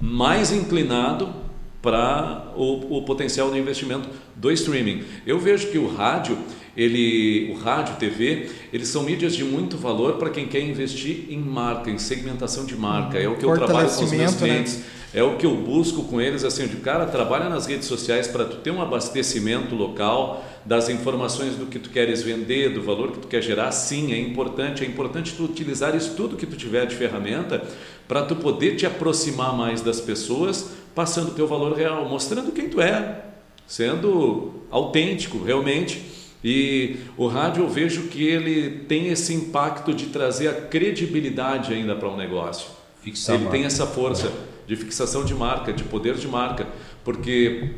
mais 0.01 0.53
inclinado 0.53 1.35
para 1.83 2.53
o, 2.57 2.99
o, 2.99 3.03
potencial 3.03 3.51
de 3.51 3.59
investimento 3.59 4.09
do 4.35 4.51
streaming. 4.51 5.05
Eu 5.27 5.39
vejo 5.39 5.69
que 5.69 5.79
o 5.79 5.87
rádio, 5.87 6.37
ele, 6.77 7.51
o 7.53 7.55
rádio, 7.59 7.97
TV, 7.97 8.51
eles 8.73 8.89
são 8.89 9.03
mídias 9.03 9.35
de 9.35 9.45
muito 9.45 9.77
valor 9.77 10.15
para 10.15 10.31
quem 10.31 10.47
quer 10.47 10.61
investir 10.61 11.27
em 11.31 11.39
marca, 11.39 11.91
em 11.91 11.99
segmentação 11.99 12.65
de 12.65 12.77
marca. 12.77 13.19
É 13.19 13.29
o 13.29 13.37
que 13.37 13.45
eu 13.45 13.55
trabalho 13.55 13.89
com 13.89 14.05
os 14.05 14.13
meus 14.13 14.33
né? 14.33 14.39
clientes. 14.39 14.79
Né? 14.79 14.85
É 15.15 15.23
o 15.23 15.37
que 15.37 15.47
eu 15.47 15.57
busco 15.57 16.03
com 16.05 16.21
eles, 16.21 16.45
assim, 16.45 16.67
de 16.67 16.77
cara, 16.77 17.07
trabalha 17.07 17.49
nas 17.49 17.65
redes 17.65 17.87
sociais 17.87 18.29
para 18.29 18.45
tu 18.45 18.57
ter 18.57 18.71
um 18.71 18.83
abastecimento 18.83 19.75
local 19.75 20.45
das 20.63 20.91
informações 20.91 21.55
do 21.55 21.65
que 21.65 21.79
tu 21.79 21.89
queres 21.89 22.23
vender, 22.23 22.75
do 22.75 22.83
valor 22.83 23.13
que 23.13 23.21
tu 23.21 23.27
quer 23.29 23.41
gerar. 23.41 23.73
Sim, 23.73 24.13
é 24.13 24.19
importante, 24.19 24.85
é 24.85 24.87
importante 24.87 25.33
tu 25.35 25.45
utilizar 25.45 25.97
isso 25.97 26.15
tudo 26.15 26.37
que 26.37 26.45
tu 26.45 26.57
tiver 26.57 26.87
de 26.87 26.95
ferramenta 26.95 27.65
para 28.07 28.25
tu 28.25 28.37
poder 28.37 28.77
te 28.77 28.85
aproximar 28.85 29.57
mais 29.57 29.81
das 29.81 30.01
pessoas 30.01 30.73
passando 30.95 31.29
o 31.29 31.35
teu 31.35 31.47
valor 31.47 31.75
real, 31.75 32.09
mostrando 32.09 32.53
quem 32.53 32.69
tu 32.69 32.81
é, 32.81 33.23
sendo 33.67 34.65
autêntico 34.71 35.43
realmente. 35.43 36.16
E 36.49 36.99
o 37.17 37.27
rádio 37.27 37.65
eu 37.65 37.69
vejo 37.69 38.03
que 38.03 38.25
ele 38.25 38.85
tem 38.87 39.09
esse 39.09 39.35
impacto 39.35 39.93
de 39.93 40.07
trazer 40.07 40.47
a 40.47 40.53
credibilidade 40.53 41.75
ainda 41.75 41.97
para 41.97 42.09
um 42.09 42.17
negócio. 42.17 42.69
Fixar 43.03 43.35
ele 43.35 43.47
tem 43.47 43.65
essa 43.65 43.85
força 43.85 44.31
de 44.65 44.77
fixação 44.77 45.25
de 45.25 45.35
marca, 45.35 45.73
de 45.73 45.83
poder 45.83 46.15
de 46.15 46.29
marca, 46.29 46.69
porque 47.05 47.71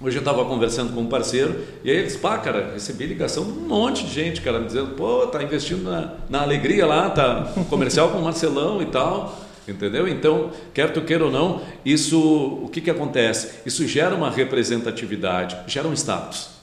Hoje 0.00 0.16
eu 0.16 0.20
estava 0.20 0.44
conversando 0.44 0.92
com 0.92 1.02
um 1.02 1.06
parceiro 1.06 1.62
e 1.84 1.90
aí 1.90 1.96
eles, 1.96 2.16
pá, 2.16 2.36
cara, 2.36 2.72
recebi 2.72 3.06
ligação 3.06 3.44
de 3.44 3.50
um 3.52 3.68
monte 3.68 4.04
de 4.04 4.12
gente, 4.12 4.40
cara, 4.40 4.58
me 4.58 4.66
dizendo, 4.66 4.96
pô, 4.96 5.28
tá 5.28 5.40
investindo 5.40 5.88
na, 5.88 6.14
na 6.28 6.42
alegria 6.42 6.84
lá, 6.84 7.08
tá 7.10 7.52
comercial 7.70 8.10
com 8.10 8.18
o 8.18 8.24
Marcelão 8.24 8.82
e 8.82 8.86
tal. 8.86 9.40
Entendeu? 9.66 10.08
Então, 10.08 10.50
quer 10.74 10.92
tu 10.92 11.02
queira 11.02 11.24
ou 11.24 11.30
não, 11.30 11.62
isso, 11.84 12.20
o 12.20 12.68
que, 12.68 12.80
que 12.80 12.90
acontece? 12.90 13.60
Isso 13.64 13.86
gera 13.86 14.12
uma 14.12 14.28
representatividade, 14.28 15.56
gera 15.68 15.86
um 15.86 15.92
status. 15.92 16.61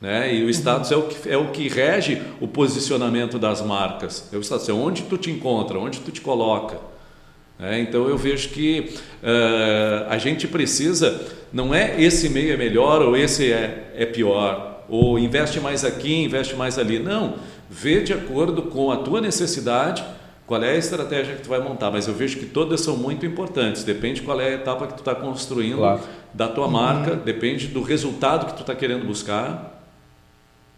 Né? 0.00 0.34
E 0.34 0.44
o 0.44 0.50
status 0.50 0.90
uhum. 0.90 0.96
é, 0.96 1.00
o 1.00 1.08
que, 1.08 1.28
é 1.30 1.36
o 1.36 1.50
que 1.50 1.68
rege 1.68 2.22
o 2.40 2.46
posicionamento 2.46 3.38
das 3.38 3.60
marcas. 3.60 4.28
É 4.32 4.36
o 4.36 4.40
status, 4.40 4.68
é 4.68 4.72
onde 4.72 5.02
tu 5.02 5.16
te 5.16 5.30
encontra, 5.30 5.78
onde 5.78 6.00
tu 6.00 6.10
te 6.12 6.20
coloca. 6.20 6.78
Né? 7.58 7.80
Então 7.80 8.08
eu 8.08 8.16
vejo 8.16 8.50
que 8.50 8.94
uh, 9.22 10.08
a 10.08 10.16
gente 10.18 10.46
precisa, 10.46 11.20
não 11.52 11.74
é 11.74 12.00
esse 12.00 12.28
meio 12.28 12.52
é 12.52 12.56
melhor 12.56 13.02
ou 13.02 13.16
esse 13.16 13.52
é, 13.52 13.92
é 13.96 14.06
pior, 14.06 14.84
ou 14.88 15.18
investe 15.18 15.58
mais 15.60 15.84
aqui, 15.84 16.24
investe 16.24 16.54
mais 16.54 16.78
ali. 16.78 16.98
Não, 16.98 17.34
vê 17.68 18.00
de 18.00 18.12
acordo 18.12 18.62
com 18.62 18.92
a 18.92 18.98
tua 18.98 19.20
necessidade 19.20 20.04
qual 20.46 20.62
é 20.62 20.70
a 20.70 20.76
estratégia 20.76 21.34
que 21.34 21.42
tu 21.42 21.48
vai 21.50 21.60
montar, 21.60 21.90
mas 21.90 22.08
eu 22.08 22.14
vejo 22.14 22.38
que 22.38 22.46
todas 22.46 22.80
são 22.80 22.96
muito 22.96 23.26
importantes, 23.26 23.84
depende 23.84 24.22
qual 24.22 24.40
é 24.40 24.48
a 24.48 24.52
etapa 24.54 24.86
que 24.86 24.94
tu 24.94 25.00
está 25.00 25.14
construindo 25.14 25.76
claro. 25.76 26.00
da 26.32 26.48
tua 26.48 26.66
marca, 26.66 27.12
uhum. 27.12 27.18
depende 27.18 27.66
do 27.66 27.82
resultado 27.82 28.46
que 28.46 28.54
tu 28.54 28.62
está 28.62 28.74
querendo 28.74 29.04
buscar. 29.04 29.77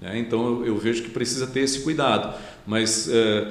Né? 0.01 0.19
Então 0.19 0.65
eu, 0.65 0.77
vejo 0.79 1.03
que 1.03 1.11
precisa 1.11 1.47
ter 1.47 1.61
esse 1.61 1.81
cuidado, 1.81 2.35
mas 2.67 3.07
uh, 3.09 3.47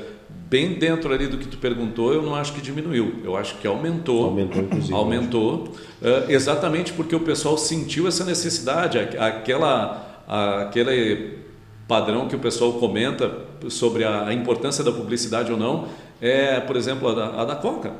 bem 0.49 0.73
dentro 0.73 1.13
ali 1.13 1.27
do 1.27 1.38
que 1.38 1.47
tu 1.47 1.57
perguntou, 1.57 2.13
eu 2.13 2.21
não 2.21 2.35
acho 2.35 2.53
que 2.53 2.62
diminuiu, 2.62 3.21
eu 3.23 3.38
acho 3.38 3.57
que 3.57 3.67
aumentou. 3.67 4.25
Aumentou, 4.25 4.63
inclusive. 4.63 4.93
Aumentou, 4.93 5.63
uh, 6.01 6.29
exatamente 6.29 6.93
porque 6.93 7.15
o 7.15 7.19
pessoal 7.19 7.57
sentiu 7.57 8.07
essa 8.07 8.23
necessidade, 8.25 8.97
aquela, 8.97 10.23
aquele 10.27 11.39
padrão 11.88 12.27
que 12.27 12.35
o 12.35 12.39
pessoal 12.39 12.73
comenta 12.73 13.45
sobre 13.67 14.03
a 14.03 14.33
importância 14.33 14.83
da 14.83 14.91
publicidade 14.91 15.51
ou 15.51 15.57
não, 15.57 15.88
é, 16.21 16.59
por 16.59 16.75
exemplo, 16.75 17.07
a 17.09 17.13
da, 17.13 17.41
a 17.41 17.45
da 17.45 17.55
Coca, 17.55 17.93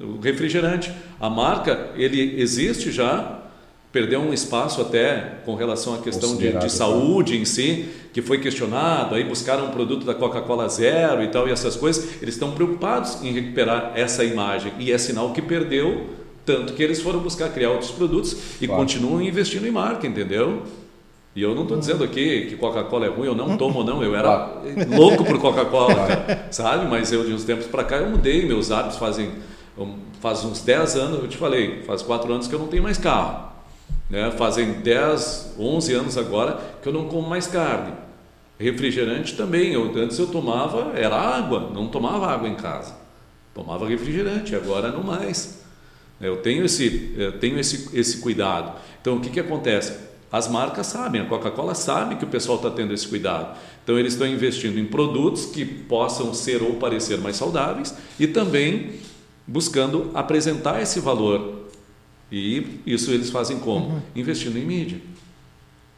o 0.00 0.18
refrigerante. 0.20 0.92
A 1.20 1.30
marca, 1.30 1.90
ele 1.96 2.40
existe 2.40 2.90
já, 2.90 3.45
perdeu 3.96 4.20
um 4.20 4.30
espaço 4.30 4.82
até 4.82 5.38
com 5.46 5.54
relação 5.54 5.94
à 5.94 5.98
questão 5.98 6.36
de, 6.36 6.48
de, 6.48 6.52
né? 6.52 6.68
saúde 6.68 7.34
em 7.34 7.46
si, 7.46 7.88
que 8.12 8.20
foi 8.20 8.36
questionado, 8.36 9.14
aí 9.14 9.24
buscaram 9.24 9.68
um 9.68 9.70
produto 9.70 10.04
da 10.04 10.12
Coca-Cola 10.12 10.68
zero 10.68 11.22
e 11.22 11.28
tal, 11.28 11.48
e 11.48 11.50
essas 11.50 11.76
coisas, 11.76 12.20
eles 12.20 12.34
estão 12.34 12.50
preocupados 12.50 13.22
em 13.22 13.32
recuperar 13.32 13.92
essa 13.94 14.22
imagem, 14.22 14.70
e 14.78 14.92
é 14.92 14.98
sinal 14.98 15.32
que 15.32 15.40
perdeu, 15.40 16.08
tanto 16.44 16.74
que 16.74 16.82
eles 16.82 17.00
foram 17.00 17.20
buscar 17.20 17.48
criar 17.48 17.70
outros 17.70 17.90
produtos 17.90 18.36
e 18.60 18.66
claro. 18.66 18.82
continuam 18.82 19.22
investindo 19.22 19.66
em 19.66 19.70
marca, 19.70 20.06
entendeu? 20.06 20.64
E 21.34 21.40
eu 21.40 21.54
não 21.54 21.62
estou 21.62 21.78
dizendo 21.78 22.04
aqui 22.04 22.48
que 22.50 22.56
Coca-Cola 22.56 23.06
é 23.06 23.08
ruim, 23.08 23.28
eu 23.28 23.34
não 23.34 23.56
tomo 23.56 23.82
não, 23.82 24.02
eu 24.02 24.14
era 24.14 24.60
louco 24.94 25.24
por 25.24 25.40
Coca-Cola, 25.40 26.48
sabe? 26.52 26.86
Mas 26.86 27.10
eu 27.12 27.24
de 27.24 27.32
uns 27.32 27.44
tempos 27.44 27.64
para 27.64 27.82
cá 27.82 27.96
eu 27.96 28.10
mudei 28.10 28.44
meus 28.44 28.70
hábitos, 28.70 28.98
fazem 28.98 29.30
faz 30.20 30.44
uns 30.44 30.60
10 30.60 30.96
anos, 30.96 31.22
eu 31.22 31.28
te 31.28 31.38
falei, 31.38 31.82
faz 31.86 32.02
4 32.02 32.30
anos 32.30 32.46
que 32.46 32.54
eu 32.54 32.58
não 32.58 32.66
tenho 32.66 32.82
mais 32.82 32.98
carro. 32.98 33.55
Né? 34.08 34.30
Fazem 34.32 34.74
10, 34.74 35.54
11 35.58 35.92
anos 35.94 36.18
agora 36.18 36.60
que 36.82 36.88
eu 36.88 36.92
não 36.92 37.08
como 37.08 37.28
mais 37.28 37.46
carne. 37.46 37.92
Refrigerante 38.58 39.34
também, 39.34 39.72
eu, 39.72 39.92
antes 39.96 40.18
eu 40.18 40.28
tomava, 40.28 40.92
era 40.98 41.14
água, 41.14 41.70
não 41.74 41.88
tomava 41.88 42.26
água 42.26 42.48
em 42.48 42.54
casa. 42.54 42.94
Tomava 43.54 43.86
refrigerante, 43.86 44.54
agora 44.54 44.90
não 44.90 45.02
mais. 45.02 45.62
Eu 46.20 46.38
tenho 46.38 46.64
esse, 46.64 47.14
eu 47.16 47.38
tenho 47.38 47.58
esse, 47.58 47.90
esse 47.98 48.18
cuidado. 48.18 48.78
Então 49.00 49.16
o 49.16 49.20
que, 49.20 49.28
que 49.28 49.40
acontece? 49.40 49.94
As 50.32 50.48
marcas 50.48 50.86
sabem, 50.86 51.20
a 51.20 51.26
Coca-Cola 51.26 51.74
sabe 51.74 52.16
que 52.16 52.24
o 52.24 52.28
pessoal 52.28 52.56
está 52.56 52.70
tendo 52.70 52.92
esse 52.92 53.06
cuidado. 53.06 53.56
Então 53.84 53.98
eles 53.98 54.14
estão 54.14 54.26
investindo 54.26 54.78
em 54.78 54.84
produtos 54.84 55.46
que 55.46 55.64
possam 55.64 56.34
ser 56.34 56.62
ou 56.62 56.74
parecer 56.74 57.18
mais 57.18 57.36
saudáveis 57.36 57.94
e 58.18 58.26
também 58.26 58.94
buscando 59.46 60.10
apresentar 60.14 60.82
esse 60.82 60.98
valor. 60.98 61.55
E 62.30 62.80
isso 62.86 63.10
eles 63.10 63.30
fazem 63.30 63.58
como? 63.58 63.86
Uhum. 63.86 64.00
Investindo 64.14 64.58
em 64.58 64.64
mídia. 64.64 64.98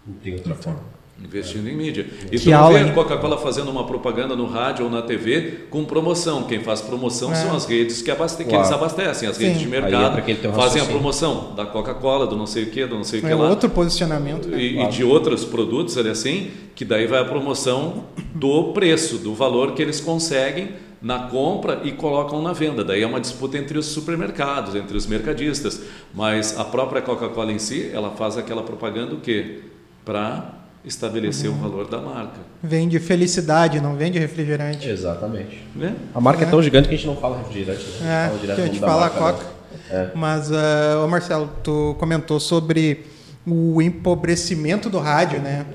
Não 0.07 0.15
tem 0.15 0.35
outra 0.35 0.55
forma. 0.55 0.99
Investindo 1.23 1.69
em 1.69 1.77
mídia. 1.77 2.07
E 2.31 2.39
tu 2.39 2.49
não 2.49 2.73
vê 2.73 2.79
a 2.79 2.93
Coca-Cola 2.93 3.39
fazendo 3.39 3.71
uma 3.73 3.85
propaganda 3.85 4.37
no 4.37 4.47
rádio 4.47 4.85
ou 4.85 4.91
na 4.91 5.03
TV 5.03 5.65
com 5.69 5.85
promoção. 5.85 6.45
Quem 6.45 6.61
faz 6.61 6.81
promoção 6.81 7.33
é. 7.33 7.35
são 7.35 7.57
as 7.57 7.67
redes 7.67 8.01
que, 8.03 8.11
abaste 8.11 8.45
que 8.45 8.55
eles 8.55 8.71
abastecem, 8.71 9.29
as 9.29 9.37
Sim. 9.37 9.47
redes 9.47 9.61
de 9.61 9.67
mercado. 9.67 10.21
É 10.21 10.53
fazem 10.53 10.81
a 10.81 10.85
promoção 10.85 11.55
da 11.57 11.67
Coca-Cola, 11.67 12.25
do 12.25 12.37
não 12.37 12.47
sei 12.47 12.65
o 12.65 12.71
que, 12.71 12.87
do 12.87 12.95
não 12.95 13.03
sei 13.03 13.19
o 13.19 13.23
que 13.23 13.29
é 13.29 13.35
lá. 13.35 13.51
outro 13.51 13.69
posicionamento. 13.69 14.47
Né? 14.47 14.63
E, 14.63 14.75
claro. 14.75 14.89
e, 14.89 14.93
de 14.93 15.03
outros 15.03 15.45
produtos, 15.45 15.99
ali 15.99 16.09
assim, 16.09 16.53
que 16.77 16.85
daí 16.85 17.09
vai 17.09 17.21
a 17.21 17.25
promoção 17.25 18.05
do 18.33 18.73
preço, 18.73 19.19
do 19.19 19.35
valor 19.35 19.73
que 19.73 19.83
eles 19.83 20.01
conseguem 20.01 20.69
na 21.01 21.29
compra 21.29 21.81
e 21.85 21.93
colocam 21.93 22.43
na 22.43 22.53
venda. 22.53 22.85
Daí 22.85 23.03
é 23.03 23.07
uma 23.07 23.21
disputa 23.21 23.57
entre 23.57 23.79
os 23.79 23.87
supermercados, 23.87 24.75
entre 24.75 24.97
os 24.97 25.07
mercadistas. 25.07 25.81
Mas 26.15 26.59
a 26.59 26.65
própria 26.65 27.01
Coca-Cola 27.01 27.53
em 27.53 27.59
si, 27.59 27.91
ela 27.93 28.11
faz 28.11 28.37
aquela 28.37 28.63
propaganda 28.63 29.15
o 29.15 29.21
quê? 29.21 29.61
Para 30.05 30.55
estabelecer 30.85 31.51
uhum. 31.51 31.57
o 31.57 31.61
valor 31.61 31.89
da 31.89 32.01
marca. 32.01 32.41
Vende 32.63 32.99
felicidade, 32.99 33.81
não 33.81 33.95
vende 33.95 34.19
refrigerante. 34.19 34.89
Exatamente. 34.89 35.63
É? 35.81 35.93
A 36.15 36.21
marca 36.21 36.45
é. 36.45 36.47
é. 36.47 36.51
tão 36.51 36.63
gigante 36.63 36.89
que 36.89 36.95
a 36.95 36.97
gente 36.97 37.07
não 37.07 37.17
fala 37.17 37.39
refrigerante. 37.39 37.85
Né? 38.01 38.27
A 38.27 38.29
gente 38.31 38.45
é, 38.45 38.47
fala 38.47 38.55
que 38.55 38.61
a 38.61 38.67
gente 38.67 38.81
fala 38.81 39.01
marca, 39.01 39.19
Coca. 39.19 39.47
É. 39.91 40.11
Mas, 40.15 40.51
uh, 40.51 41.09
Marcelo, 41.09 41.51
tu 41.63 41.95
comentou 41.99 42.41
sobre 42.41 43.05
o 43.47 43.81
empobrecimento 43.81 44.91
do 44.91 44.99
rádio, 44.99 45.41
né? 45.41 45.67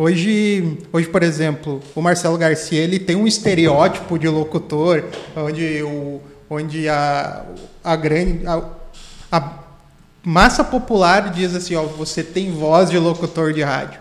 Hoje, 0.00 0.78
hoje, 0.92 1.08
por 1.08 1.24
exemplo, 1.24 1.82
o 1.92 2.00
Marcelo 2.00 2.38
Garcia 2.38 2.80
ele 2.80 3.00
tem 3.00 3.16
um 3.16 3.26
estereótipo 3.26 4.16
de 4.16 4.28
locutor 4.28 5.02
onde, 5.34 5.82
o, 5.82 6.20
onde 6.48 6.88
a, 6.88 7.44
a 7.82 7.96
grande 7.96 8.46
a, 8.46 8.62
a 9.32 9.58
massa 10.22 10.62
popular 10.62 11.32
diz 11.32 11.52
assim, 11.52 11.74
ó, 11.74 11.82
você 11.82 12.22
tem 12.22 12.52
voz 12.52 12.90
de 12.90 12.96
locutor 12.96 13.52
de 13.52 13.60
rádio. 13.60 13.98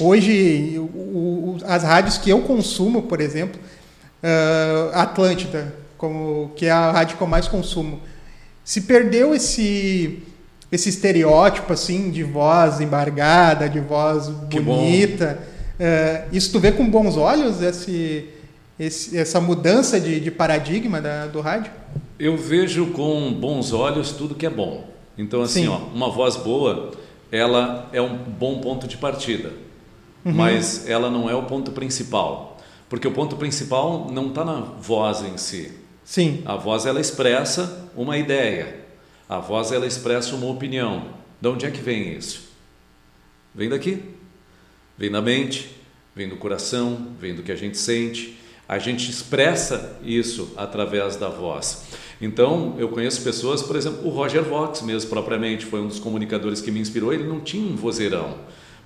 Hoje, 0.00 0.78
o, 0.78 0.80
o, 0.84 1.58
as 1.66 1.82
rádios 1.82 2.16
que 2.16 2.30
eu 2.30 2.40
consumo, 2.40 3.02
por 3.02 3.20
exemplo, 3.20 3.60
uh, 4.22 4.96
Atlântida, 4.96 5.74
como, 5.98 6.50
que 6.56 6.64
é 6.64 6.70
a 6.70 6.90
rádio 6.90 7.18
que 7.18 7.22
eu 7.22 7.28
mais 7.28 7.46
consumo, 7.46 8.00
se 8.64 8.80
perdeu 8.80 9.34
esse, 9.34 10.22
esse 10.74 10.88
estereótipo 10.88 11.72
assim 11.72 12.10
de 12.10 12.22
voz 12.22 12.80
embargada, 12.80 13.68
de 13.68 13.80
voz 13.80 14.30
Que 14.50 14.58
bonita. 14.60 15.38
É, 15.78 16.24
isso 16.32 16.52
tu 16.52 16.60
vê 16.60 16.72
com 16.72 16.88
bons 16.88 17.16
olhos 17.16 17.60
esse, 17.62 18.28
esse- 18.78 19.16
essa 19.16 19.40
mudança 19.40 20.00
de, 20.00 20.20
de 20.20 20.30
paradigma 20.30 21.00
da- 21.00 21.26
do 21.26 21.40
rádio? 21.40 21.70
Eu 22.18 22.36
vejo 22.36 22.86
com 22.88 23.32
bons 23.32 23.72
olhos 23.72 24.12
tudo 24.12 24.34
que 24.34 24.46
é 24.46 24.50
bom. 24.50 24.84
Então, 25.16 25.42
assim, 25.42 25.62
Sim. 25.62 25.68
ó, 25.68 25.78
uma 25.94 26.10
voz 26.10 26.36
boa, 26.36 26.90
ela 27.30 27.88
é 27.92 28.00
um 28.00 28.16
bom 28.16 28.58
ponto 28.60 28.86
de 28.88 28.96
partida, 28.96 29.52
Uhum. 30.24 30.32
mas 30.32 30.88
ela 30.88 31.10
não 31.10 31.28
é 31.30 31.34
o 31.34 31.42
ponto 31.44 31.70
principal, 31.72 32.56
porque 32.88 33.06
o 33.06 33.12
ponto 33.12 33.36
principal 33.36 34.08
não 34.12 34.28
está 34.28 34.44
na 34.44 34.60
voz 34.80 35.22
em 35.22 35.36
si. 35.36 35.72
Sim. 36.04 36.42
A 36.44 36.56
voz 36.56 36.84
ela 36.86 37.00
expressa 37.00 37.88
uma 37.96 38.16
ideia, 38.18 38.83
a 39.28 39.38
voz 39.38 39.72
ela 39.72 39.86
expressa 39.86 40.34
uma 40.34 40.46
opinião. 40.46 41.14
De 41.40 41.48
onde 41.48 41.66
é 41.66 41.70
que 41.70 41.80
vem 41.80 42.16
isso? 42.16 42.48
Vem 43.54 43.68
daqui, 43.68 44.02
vem 44.96 45.10
da 45.10 45.22
mente, 45.22 45.70
vem 46.14 46.28
do 46.28 46.36
coração, 46.36 47.08
vem 47.20 47.34
do 47.34 47.42
que 47.42 47.52
a 47.52 47.56
gente 47.56 47.78
sente. 47.78 48.38
A 48.68 48.78
gente 48.78 49.10
expressa 49.10 49.98
isso 50.02 50.52
através 50.56 51.16
da 51.16 51.28
voz. 51.28 51.84
Então, 52.20 52.74
eu 52.78 52.88
conheço 52.88 53.22
pessoas, 53.22 53.62
por 53.62 53.76
exemplo, 53.76 54.06
o 54.06 54.10
Roger 54.10 54.42
Vox 54.42 54.80
mesmo 54.80 55.10
propriamente 55.10 55.66
foi 55.66 55.80
um 55.80 55.88
dos 55.88 55.98
comunicadores 55.98 56.60
que 56.60 56.70
me 56.70 56.80
inspirou. 56.80 57.12
Ele 57.12 57.24
não 57.24 57.40
tinha 57.40 57.66
um 57.66 57.76
vozeirão, 57.76 58.38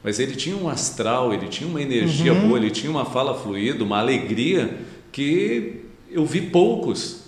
mas 0.02 0.18
ele 0.18 0.34
tinha 0.34 0.56
um 0.56 0.68
astral, 0.68 1.32
ele 1.32 1.46
tinha 1.48 1.68
uma 1.68 1.80
energia 1.80 2.34
boa, 2.34 2.58
ele 2.58 2.70
tinha 2.70 2.90
uma 2.90 3.04
fala 3.04 3.34
fluida, 3.34 3.84
uma 3.84 3.98
alegria 3.98 4.78
que 5.12 5.84
eu 6.10 6.26
vi 6.26 6.40
poucos 6.40 7.27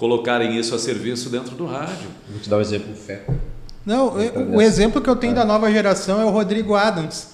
colocarem 0.00 0.58
isso 0.58 0.74
a 0.74 0.78
serviço 0.78 1.28
dentro 1.28 1.54
do 1.54 1.66
rádio. 1.66 2.08
Vou 2.30 2.40
te 2.40 2.48
dar 2.48 2.56
um 2.56 2.60
exemplo, 2.62 2.94
fé. 2.96 3.20
Não, 3.84 4.08
o, 4.08 4.56
o 4.56 4.62
exemplo 4.62 5.00
que 5.00 5.08
eu 5.10 5.14
tenho 5.14 5.34
da 5.34 5.44
nova 5.44 5.70
geração 5.70 6.18
é 6.20 6.24
o 6.24 6.30
Rodrigo 6.30 6.74
Adams, 6.74 7.28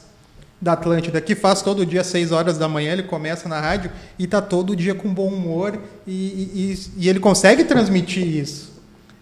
da 0.61 0.73
Atlântida, 0.73 1.21
que 1.21 1.37
faz 1.37 1.63
todo 1.63 1.87
dia 1.87 2.03
6 2.03 2.33
horas 2.33 2.59
da 2.59 2.69
manhã, 2.69 2.93
ele 2.93 3.05
começa 3.05 3.49
na 3.49 3.61
rádio 3.61 3.91
e 4.19 4.27
tá 4.27 4.43
todo 4.43 4.75
dia 4.75 4.95
com 4.97 5.13
bom 5.15 5.29
humor 5.29 5.79
e, 6.05 6.13
e- 6.13 6.79
e- 6.99 7.09
ele 7.09 7.21
consegue 7.21 7.63
transmitir 7.65 8.27
isso. 8.27 8.73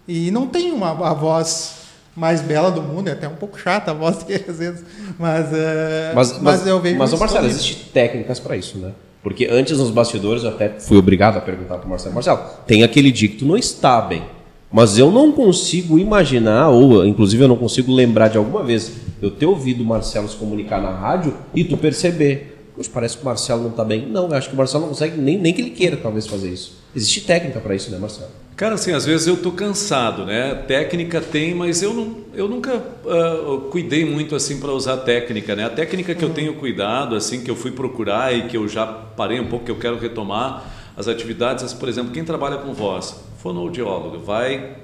E 0.09 0.31
não 0.31 0.47
tem 0.47 0.73
uma 0.73 0.91
a 0.91 1.13
voz 1.13 1.75
mais 2.17 2.41
bela 2.41 2.71
do 2.71 2.81
mundo, 2.81 3.09
é 3.09 3.13
até 3.13 3.29
um 3.29 3.35
pouco 3.35 3.59
chata 3.59 3.91
a 3.91 3.95
voz 3.95 4.23
dele 4.25 4.45
às 4.49 4.59
vezes, 4.59 4.85
mas, 5.19 5.47
eh, 5.53 6.13
Mas, 6.15 6.41
mas, 6.41 6.67
eu 6.67 6.81
vejo 6.81 6.97
mas 6.97 7.13
Marcelo, 7.13 7.47
existem 7.47 7.77
técnicas 7.93 8.39
para 8.39 8.57
isso, 8.57 8.79
né? 8.79 8.93
Porque 9.25 9.49
antes 9.51 9.79
nos 9.79 9.91
bastidores 9.91 10.45
eu 10.45 10.51
até 10.51 10.69
fui 10.79 10.99
obrigado 10.99 11.39
a 11.39 11.41
perguntar 11.41 11.79
para 11.79 11.87
o 11.87 11.89
Marcelo. 11.89 12.15
Marcelo, 12.15 12.41
tem 12.67 12.85
aquele 12.85 13.11
dia 13.11 13.27
que 13.27 13.37
tu 13.37 13.47
não 13.47 13.57
está 13.57 13.99
bem, 14.03 14.23
mas 14.71 14.99
eu 14.99 15.11
não 15.11 15.33
consigo 15.33 15.99
imaginar, 15.99 16.69
ou 16.69 17.07
inclusive 17.07 17.43
eu 17.43 17.49
não 17.49 17.57
consigo 17.57 17.91
lembrar 17.91 18.29
de 18.29 18.37
alguma 18.37 18.63
vez 18.63 18.93
eu 19.23 19.31
ter 19.31 19.47
ouvido 19.47 19.83
o 19.83 19.87
Marcelo 19.87 20.29
se 20.29 20.37
comunicar 20.37 20.81
na 20.81 20.91
rádio 20.91 21.35
e 21.55 21.65
tu 21.65 21.79
perceber. 21.79 22.71
Poxa, 22.77 22.91
parece 22.93 23.17
que 23.17 23.23
o 23.23 23.25
Marcelo 23.25 23.63
não 23.63 23.71
está 23.71 23.83
bem. 23.83 24.07
Não, 24.07 24.29
eu 24.29 24.35
acho 24.35 24.49
que 24.49 24.55
o 24.55 24.59
Marcelo 24.59 24.83
não 24.83 24.89
consegue, 24.91 25.17
nem, 25.19 25.39
nem 25.39 25.55
que 25.55 25.63
ele 25.63 25.71
queira 25.71 25.97
talvez 25.97 26.27
fazer 26.27 26.51
isso. 26.51 26.77
Existe 26.95 27.23
técnica 27.23 27.61
para 27.61 27.75
isso, 27.75 27.91
né, 27.91 27.99
Marcelo? 27.99 28.31
Cara, 28.57 28.77
assim, 28.77 28.93
às 28.93 29.05
vezes 29.05 29.27
eu 29.27 29.37
tô 29.37 29.51
cansado, 29.51 30.25
né? 30.25 30.55
Técnica 30.55 31.21
tem, 31.21 31.53
mas 31.53 31.83
eu, 31.83 31.93
não, 31.93 32.19
eu 32.35 32.49
nunca 32.49 32.81
ah, 33.05 33.69
cuidei 33.69 34.05
muito 34.05 34.37
assim 34.37 34.61
para 34.61 34.71
usar 34.71 34.99
técnica, 34.99 35.57
né? 35.57 35.65
A 35.65 35.71
técnica 35.71 36.15
que 36.15 36.25
eu 36.25 36.31
tenho 36.31 36.55
cuidado, 36.55 37.17
assim, 37.17 37.43
que 37.43 37.51
eu 37.51 37.57
fui 37.57 37.73
procurar 37.73 38.33
e 38.33 38.47
que 38.47 38.57
eu 38.57 38.69
já 38.69 38.87
parei 38.87 39.41
um 39.41 39.49
pouco, 39.49 39.65
que 39.65 39.73
eu 39.73 39.79
quero 39.79 39.99
retomar 39.99 40.73
as 40.97 41.09
atividades, 41.09 41.73
por 41.73 41.89
exemplo, 41.89 42.13
quem 42.13 42.25
trabalha 42.25 42.59
com 42.59 42.73
voz, 42.73 43.25
fonoaudiólogo, 43.43 44.19
vai 44.19 44.77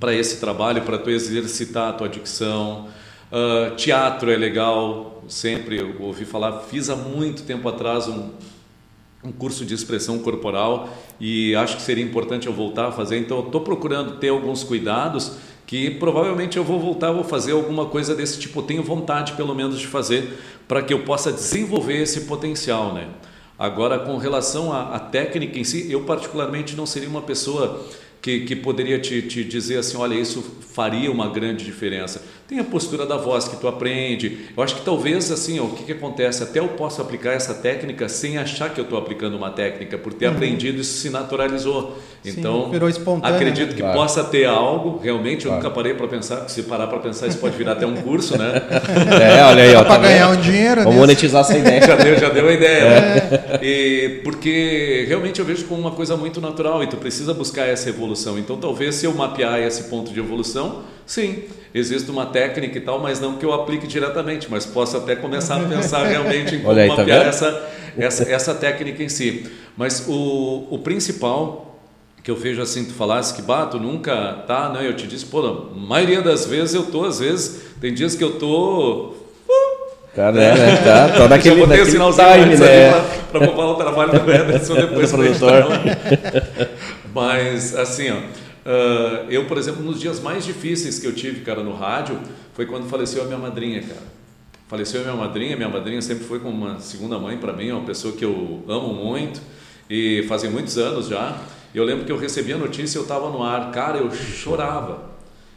para 0.00 0.14
esse 0.14 0.40
trabalho, 0.40 0.80
para 0.80 0.96
tu 0.96 1.10
exercitar 1.10 1.90
a 1.90 1.92
tua 1.92 2.08
dicção. 2.08 2.88
Ah, 3.30 3.72
teatro 3.76 4.30
é 4.30 4.36
legal, 4.36 5.22
sempre 5.28 5.78
eu 5.78 5.94
ouvi 6.00 6.24
falar, 6.24 6.60
fiz 6.60 6.88
há 6.88 6.96
muito 6.96 7.42
tempo 7.42 7.68
atrás 7.68 8.08
um, 8.08 8.30
um 9.22 9.32
curso 9.32 9.64
de 9.64 9.74
expressão 9.74 10.18
corporal 10.20 10.88
e 11.20 11.54
acho 11.56 11.76
que 11.76 11.82
seria 11.82 12.04
importante 12.04 12.46
eu 12.46 12.52
voltar 12.52 12.86
a 12.86 12.92
fazer. 12.92 13.18
Então, 13.18 13.40
estou 13.40 13.60
procurando 13.60 14.18
ter 14.18 14.28
alguns 14.28 14.62
cuidados 14.62 15.32
que 15.66 15.90
provavelmente 15.90 16.56
eu 16.56 16.64
vou 16.64 16.80
voltar, 16.80 17.12
vou 17.12 17.24
fazer 17.24 17.52
alguma 17.52 17.86
coisa 17.86 18.14
desse 18.14 18.38
tipo. 18.38 18.62
Tenho 18.62 18.82
vontade, 18.82 19.32
pelo 19.32 19.54
menos, 19.54 19.78
de 19.78 19.86
fazer 19.86 20.38
para 20.66 20.82
que 20.82 20.92
eu 20.94 21.00
possa 21.00 21.32
desenvolver 21.32 22.00
esse 22.00 22.22
potencial, 22.22 22.94
né? 22.94 23.08
Agora, 23.58 23.98
com 23.98 24.16
relação 24.16 24.72
à, 24.72 24.94
à 24.94 25.00
técnica 25.00 25.58
em 25.58 25.64
si, 25.64 25.90
eu 25.90 26.02
particularmente 26.04 26.76
não 26.76 26.86
seria 26.86 27.08
uma 27.08 27.22
pessoa 27.22 27.84
que, 28.22 28.40
que 28.40 28.54
poderia 28.54 28.98
te, 28.98 29.20
te 29.22 29.42
dizer 29.44 29.78
assim, 29.78 29.96
olha, 29.96 30.14
isso 30.14 30.42
faria 30.60 31.10
uma 31.10 31.28
grande 31.28 31.64
diferença. 31.64 32.22
Tem 32.48 32.58
a 32.58 32.64
postura 32.64 33.04
da 33.04 33.18
voz 33.18 33.46
que 33.46 33.56
tu 33.58 33.68
aprende. 33.68 34.46
Eu 34.56 34.62
acho 34.62 34.76
que 34.76 34.80
talvez 34.80 35.30
assim, 35.30 35.60
ó, 35.60 35.64
o 35.64 35.68
que, 35.68 35.82
que 35.84 35.92
acontece? 35.92 36.42
Até 36.42 36.60
eu 36.60 36.68
posso 36.68 37.02
aplicar 37.02 37.32
essa 37.34 37.52
técnica 37.52 38.08
sem 38.08 38.38
achar 38.38 38.70
que 38.72 38.80
eu 38.80 38.84
estou 38.84 38.98
aplicando 38.98 39.36
uma 39.36 39.50
técnica, 39.50 39.98
por 39.98 40.14
ter 40.14 40.24
aprendido 40.26 40.80
isso 40.80 40.96
se 40.96 41.10
naturalizou. 41.10 41.98
Sim, 42.24 42.30
Então, 42.38 42.70
virou 42.70 42.88
espontâneo, 42.88 43.36
acredito 43.36 43.68
né? 43.68 43.74
que 43.74 43.80
Claro. 43.82 43.98
possa 43.98 44.24
ter 44.24 44.46
algo. 44.46 44.98
Realmente, 45.02 45.44
eu 45.44 45.50
Claro. 45.50 45.62
nunca 45.62 45.74
parei 45.74 45.92
para 45.92 46.08
pensar. 46.08 46.48
Se 46.48 46.62
parar 46.62 46.86
para 46.86 46.98
pensar, 47.00 47.26
isso 47.26 47.36
pode 47.36 47.54
virar 47.54 47.72
até 47.72 47.86
um 47.86 47.96
curso, 47.96 48.38
né? 48.38 48.50
É, 49.20 49.44
olha 49.44 49.62
aí, 49.64 49.74
ó. 49.74 49.84
Para 49.84 49.96
tá 49.96 49.98
ganhar 49.98 50.30
um 50.30 50.36
dinheiro 50.36 50.76
Vamos 50.76 50.86
nisso. 50.94 51.00
monetizar 51.00 51.42
essa 51.42 51.58
ideia. 51.58 51.82
já 51.86 51.96
deu, 51.96 52.18
já 52.18 52.28
deu 52.30 52.48
a 52.48 52.52
ideia. 52.54 52.90
né? 52.90 53.58
E 53.62 54.20
porque 54.24 55.04
realmente 55.06 55.38
eu 55.38 55.44
vejo 55.44 55.66
como 55.66 55.82
uma 55.82 55.90
coisa 55.90 56.16
muito 56.16 56.40
natural 56.40 56.82
e 56.82 56.86
tu 56.86 56.96
precisa 56.96 57.34
buscar 57.34 57.66
essa 57.66 57.90
evolução. 57.90 58.38
Então, 58.38 58.56
talvez 58.56 58.94
se 58.94 59.04
eu 59.04 59.12
mapear 59.14 59.60
esse 59.60 59.84
ponto 59.84 60.10
de 60.14 60.18
evolução, 60.18 60.82
sim, 61.08 61.44
existe 61.74 62.08
uma 62.10 62.26
técnica 62.26 62.78
e 62.78 62.80
tal, 62.80 63.00
mas 63.00 63.18
não 63.18 63.36
que 63.36 63.44
eu 63.44 63.52
aplique 63.52 63.86
diretamente, 63.86 64.46
mas 64.48 64.64
posso 64.64 64.96
até 64.96 65.16
começar 65.16 65.56
a 65.56 65.64
pensar 65.66 66.04
realmente 66.04 66.54
em 66.54 66.60
como 66.60 66.78
aí, 66.78 66.94
tá 66.94 67.02
essa, 67.02 67.68
essa, 67.98 68.30
essa 68.30 68.54
técnica 68.54 69.02
em 69.02 69.08
si. 69.08 69.50
Mas 69.76 70.04
o, 70.06 70.68
o 70.70 70.78
principal 70.78 71.80
que 72.22 72.30
eu 72.30 72.36
vejo 72.36 72.60
assim, 72.60 72.84
tu 72.84 72.92
falasse 72.92 73.34
que 73.34 73.40
bato 73.40 73.80
nunca 73.80 74.44
tá, 74.46 74.68
né? 74.68 74.86
Eu 74.86 74.94
te 74.94 75.06
disse, 75.06 75.24
pô, 75.24 75.40
a 75.40 75.74
maioria 75.74 76.20
das 76.20 76.44
vezes 76.44 76.74
eu 76.74 76.84
tô, 76.84 77.06
às 77.06 77.20
vezes, 77.20 77.62
tem 77.80 77.94
dias 77.94 78.14
que 78.14 78.22
eu 78.22 78.38
tô 78.38 79.14
Tá, 80.14 80.32
né? 80.32 80.52
né? 80.52 80.76
Tá, 80.78 81.08
tá 81.08 81.14
já 81.16 81.28
naquele, 81.28 81.56
botei 81.56 81.64
o 81.64 81.68
naquele 81.68 81.90
sinalzinho 81.90 82.28
time, 82.32 82.56
né? 82.56 82.88
ali 82.90 83.06
para 83.30 83.46
poupar 83.46 83.66
o 83.66 83.74
trabalho 83.76 84.12
do 84.20 84.30
Ederson 84.32 84.74
depois 84.74 85.10
Do 85.10 85.16
produtor. 85.18 85.66
Mas 87.14 87.76
assim, 87.76 88.10
ó, 88.10 88.16
ah, 88.68 89.24
eu, 89.30 89.46
por 89.46 89.56
exemplo, 89.56 89.82
nos 89.82 89.98
dias 89.98 90.20
mais 90.20 90.44
difíceis 90.44 90.98
que 90.98 91.06
eu 91.06 91.14
tive, 91.14 91.40
cara, 91.40 91.62
no 91.62 91.74
rádio, 91.74 92.20
foi 92.52 92.66
quando 92.66 92.86
faleceu 92.86 93.22
a 93.22 93.24
minha 93.24 93.38
madrinha, 93.38 93.80
cara. 93.80 94.02
Faleceu 94.68 95.00
a 95.00 95.04
minha 95.04 95.16
madrinha, 95.16 95.56
minha 95.56 95.70
madrinha 95.70 96.02
sempre 96.02 96.24
foi 96.24 96.38
como 96.38 96.66
uma 96.66 96.78
segunda 96.78 97.18
mãe 97.18 97.38
para 97.38 97.54
mim, 97.54 97.70
é 97.70 97.72
uma 97.74 97.86
pessoa 97.86 98.14
que 98.14 98.22
eu 98.22 98.62
amo 98.68 98.92
muito 98.92 99.40
e 99.88 100.22
fazem 100.28 100.50
muitos 100.50 100.76
anos 100.76 101.08
já. 101.08 101.40
Eu 101.74 101.82
lembro 101.82 102.04
que 102.04 102.12
eu 102.12 102.18
recebi 102.18 102.52
a 102.52 102.58
notícia, 102.58 102.98
eu 102.98 103.02
estava 103.02 103.30
no 103.30 103.42
ar, 103.42 103.70
cara, 103.70 103.96
eu 103.96 104.14
chorava. 104.14 105.08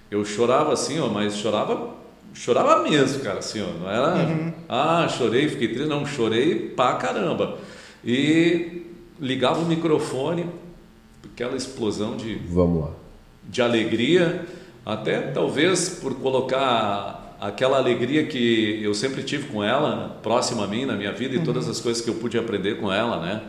Eu 0.09 0.23
chorava 0.23 0.71
assim, 0.71 0.97
ó, 0.99 1.09
mas 1.09 1.35
chorava, 1.35 1.89
chorava 2.33 2.81
mesmo, 2.81 3.21
cara, 3.21 3.39
assim, 3.39 3.61
ó, 3.61 3.67
não 3.77 3.89
era, 3.89 4.53
ah, 4.69 5.05
chorei, 5.09 5.49
fiquei 5.49 5.67
triste, 5.67 5.89
não, 5.89 6.05
chorei 6.05 6.69
pra 6.69 6.93
caramba. 6.93 7.57
E 8.05 8.83
ligava 9.19 9.59
o 9.59 9.65
microfone, 9.65 10.45
aquela 11.25 11.57
explosão 11.57 12.15
de 12.15 12.35
Vamos 12.35 12.83
lá. 12.83 13.00
De 13.51 13.61
alegria, 13.61 14.45
até 14.85 15.19
talvez 15.19 15.89
por 16.01 16.15
colocar 16.15 17.37
aquela 17.39 17.77
alegria 17.77 18.25
que 18.25 18.79
eu 18.81 18.93
sempre 18.93 19.23
tive 19.23 19.47
com 19.49 19.63
ela, 19.63 20.19
próxima 20.23 20.63
a 20.63 20.67
mim 20.67 20.85
na 20.85 20.95
minha 20.95 21.11
vida 21.11 21.35
e 21.35 21.39
todas 21.43 21.67
as 21.67 21.79
coisas 21.79 22.01
que 22.03 22.09
eu 22.09 22.15
pude 22.15 22.37
aprender 22.37 22.75
com 22.79 22.91
ela, 22.91 23.19
né? 23.19 23.41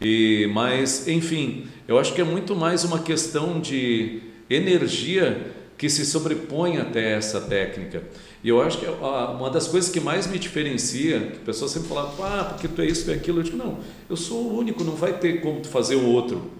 E 0.00 0.50
mas, 0.52 1.06
enfim, 1.08 1.66
eu 1.88 1.98
acho 1.98 2.12
que 2.12 2.20
é 2.20 2.24
muito 2.24 2.54
mais 2.56 2.84
uma 2.84 2.98
questão 2.98 3.60
de 3.60 4.20
energia 4.50 5.52
que 5.78 5.88
se 5.90 6.04
sobrepõe 6.06 6.78
até 6.78 7.12
essa 7.12 7.40
técnica. 7.40 8.02
E 8.42 8.48
eu 8.48 8.60
acho 8.62 8.78
que 8.78 8.86
a- 8.86 9.30
uma 9.38 9.50
das 9.50 9.66
coisas 9.68 9.90
que 9.90 10.00
mais 10.00 10.26
me 10.26 10.38
diferencia, 10.38 11.18
que 11.20 11.36
a 11.38 11.44
pessoa 11.46 11.68
sempre 11.68 11.88
fala, 11.88 12.14
ah, 12.20 12.44
porque 12.44 12.68
tu 12.68 12.80
é 12.80 12.86
isso, 12.86 13.04
tu 13.04 13.10
é 13.10 13.14
aquilo, 13.14 13.40
eu 13.40 13.42
digo, 13.42 13.56
não, 13.56 13.78
eu 14.08 14.16
sou 14.16 14.38
o 14.38 14.58
único, 14.58 14.82
não 14.84 14.94
vai 14.94 15.12
ter 15.14 15.40
como 15.40 15.60
tu 15.60 15.68
fazer 15.68 15.96
o 15.96 16.06
outro. 16.06 16.50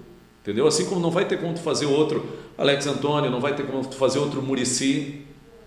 Entendeu? 0.47 0.65
Assim 0.69 0.85
como 0.85 1.01
não 1.01 1.11
vai 1.11 1.25
ter 1.25 1.39
como 1.39 1.53
tu 1.55 1.61
fazer 1.61 1.87
outro 1.87 2.25
Alex 2.57 2.87
Antônio, 2.87 3.29
não 3.33 3.41
vai 3.41 3.55
ter 3.57 3.65
como 3.65 3.85
tu 3.85 3.97
fazer 3.97 4.21
outro 4.21 4.41
Murici, 4.41 5.23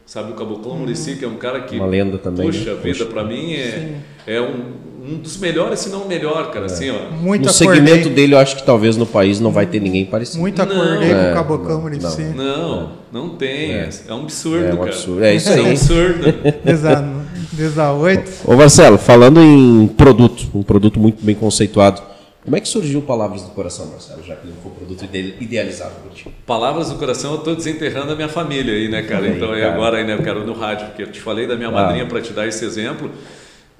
sabe 0.06 0.32
o 0.32 0.36
Caboclão 0.36 0.78
Murici, 0.78 1.18
que 1.18 1.26
é 1.26 1.28
um 1.28 1.36
cara 1.36 1.60
que 1.64 1.76
Uma 1.76 1.86
lenda 1.86 2.18
também, 2.18 2.46
Puxa 2.48 2.76
né? 2.76 2.80
vida, 2.82 3.06
para 3.06 3.26
mim 3.26 3.56
é, 3.56 3.96
é 4.26 4.40
um, 4.42 4.72
um 5.06 5.18
dos 5.18 5.36
melhores, 5.36 5.80
se 5.80 5.90
não 5.90 6.04
o 6.04 6.08
melhor, 6.08 6.50
cara, 6.50 6.68
assim, 6.68 6.90
ó. 6.92 7.12
Muito 7.12 7.44
no 7.44 7.52
acordei, 7.52 7.78
segmento 7.84 8.10
dele, 8.10 8.36
eu 8.36 8.40
acho 8.40 8.56
que 8.56 8.64
talvez 8.66 8.96
no 8.96 9.06
país 9.06 9.42
não 9.42 9.52
vai 9.52 9.66
ter 9.66 9.82
ninguém 9.82 10.06
parecido. 10.06 10.40
muito 10.40 10.58
Não, 10.66 10.82
acordei 10.82 11.10
com 11.10 11.16
é, 11.16 11.32
o 11.32 11.34
Cabocão 11.34 11.72
não, 11.76 11.82
Muricy. 11.82 12.22
Não, 12.34 12.92
não 13.12 13.30
tem, 13.36 13.74
é, 13.74 13.90
é 14.08 14.14
um 14.14 14.22
absurdo, 14.22 14.66
É 14.66 14.74
um 14.74 14.78
cara. 14.78 14.90
absurdo. 14.92 15.24
É 15.26 15.36
isso 15.36 15.50
É 15.50 15.62
um 15.62 15.66
aí. 15.66 15.72
absurdo. 15.72 16.24
A, 16.88 17.30
desde 17.52 17.82
a 17.82 17.92
8. 17.92 18.32
Ô 18.46 18.56
Marcelo, 18.56 18.98
falando 18.98 19.42
em 19.42 19.88
produto, 19.88 20.48
um 20.56 20.64
produto 20.64 21.00
muito 21.02 21.24
bem 21.24 21.36
conceituado, 21.36 22.02
Como 22.44 22.56
é 22.56 22.60
que 22.62 22.68
surgiu 22.70 23.02
Palavras 23.02 23.42
do 23.44 23.50
Coração, 23.50 23.88
Marcelo, 23.88 24.24
já 24.24 24.36
que 24.36 24.48
não 24.48 24.56
foi 24.56 24.72
um 24.72 24.76
produto 24.76 25.04
idealizado 25.42 25.96
por 26.02 26.12
ti? 26.14 26.28
Palavras 26.46 26.90
do 26.90 26.96
Coração, 26.96 27.34
eu 27.34 27.38
estou 27.40 27.56
desenterrando 27.56 28.14
a 28.14 28.16
minha 28.16 28.30
família 28.30 28.74
aí, 28.74 28.88
né, 28.88 29.04
cara? 29.04 29.26
Aí, 29.26 29.36
então, 29.36 29.50
cara. 29.50 29.74
agora 29.74 29.98
aí, 29.98 30.06
né, 30.06 30.14
eu 30.14 30.24
quero 30.24 30.46
no 30.46 30.54
rádio, 30.54 30.88
porque 30.88 31.04
eu 31.04 31.12
te 31.12 31.20
falei 31.20 31.46
da 31.46 31.56
minha 31.56 31.68
Ah. 31.70 31.72
madrinha 31.74 32.06
para 32.06 32.22
te 32.22 32.32
dar 32.32 32.48
esse 32.48 32.64
exemplo. 32.64 33.12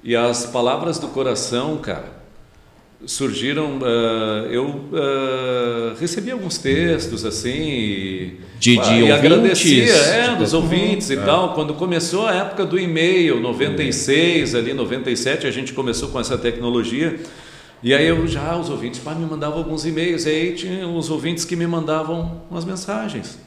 E 0.04 0.14
as 0.14 0.44
Palavras 0.46 0.98
do 0.98 1.08
Coração, 1.08 1.78
cara, 1.78 2.04
surgiram. 3.06 3.78
ah, 3.82 4.46
eu 4.50 4.84
ah, 4.94 5.94
recebi 5.98 6.30
alguns 6.30 6.58
textos 6.58 7.24
assim. 7.24 8.36
De- 8.58 8.76
de 8.76 8.78
e 8.78 9.02
ouvintes, 9.02 9.10
agradecia, 9.12 9.84
é, 9.94 10.22
tipo, 10.24 10.36
dos 10.36 10.52
ouvintes 10.52 11.08
e 11.10 11.16
tal. 11.16 11.54
Quando 11.54 11.72
começou 11.74 12.26
a 12.26 12.34
época 12.34 12.66
do 12.66 12.78
e-mail, 12.78 13.40
96, 13.40 14.54
ali, 14.54 14.74
97, 14.74 15.46
a 15.46 15.50
gente 15.50 15.72
começou 15.72 16.10
com 16.10 16.20
essa 16.20 16.36
tecnologia. 16.36 17.18
E 17.82 17.94
aí 17.94 18.06
eu 18.06 18.26
já, 18.26 18.56
os 18.56 18.68
ouvintes 18.68 19.00
pá, 19.00 19.14
me 19.14 19.24
mandavam 19.24 19.58
alguns 19.58 19.86
e-mails, 19.86 20.26
e 20.26 20.28
aí 20.28 20.54
tinha 20.54 20.86
os 20.86 21.10
ouvintes 21.10 21.44
que 21.44 21.56
me 21.56 21.66
mandavam 21.66 22.42
umas 22.50 22.64
mensagens. 22.64 23.38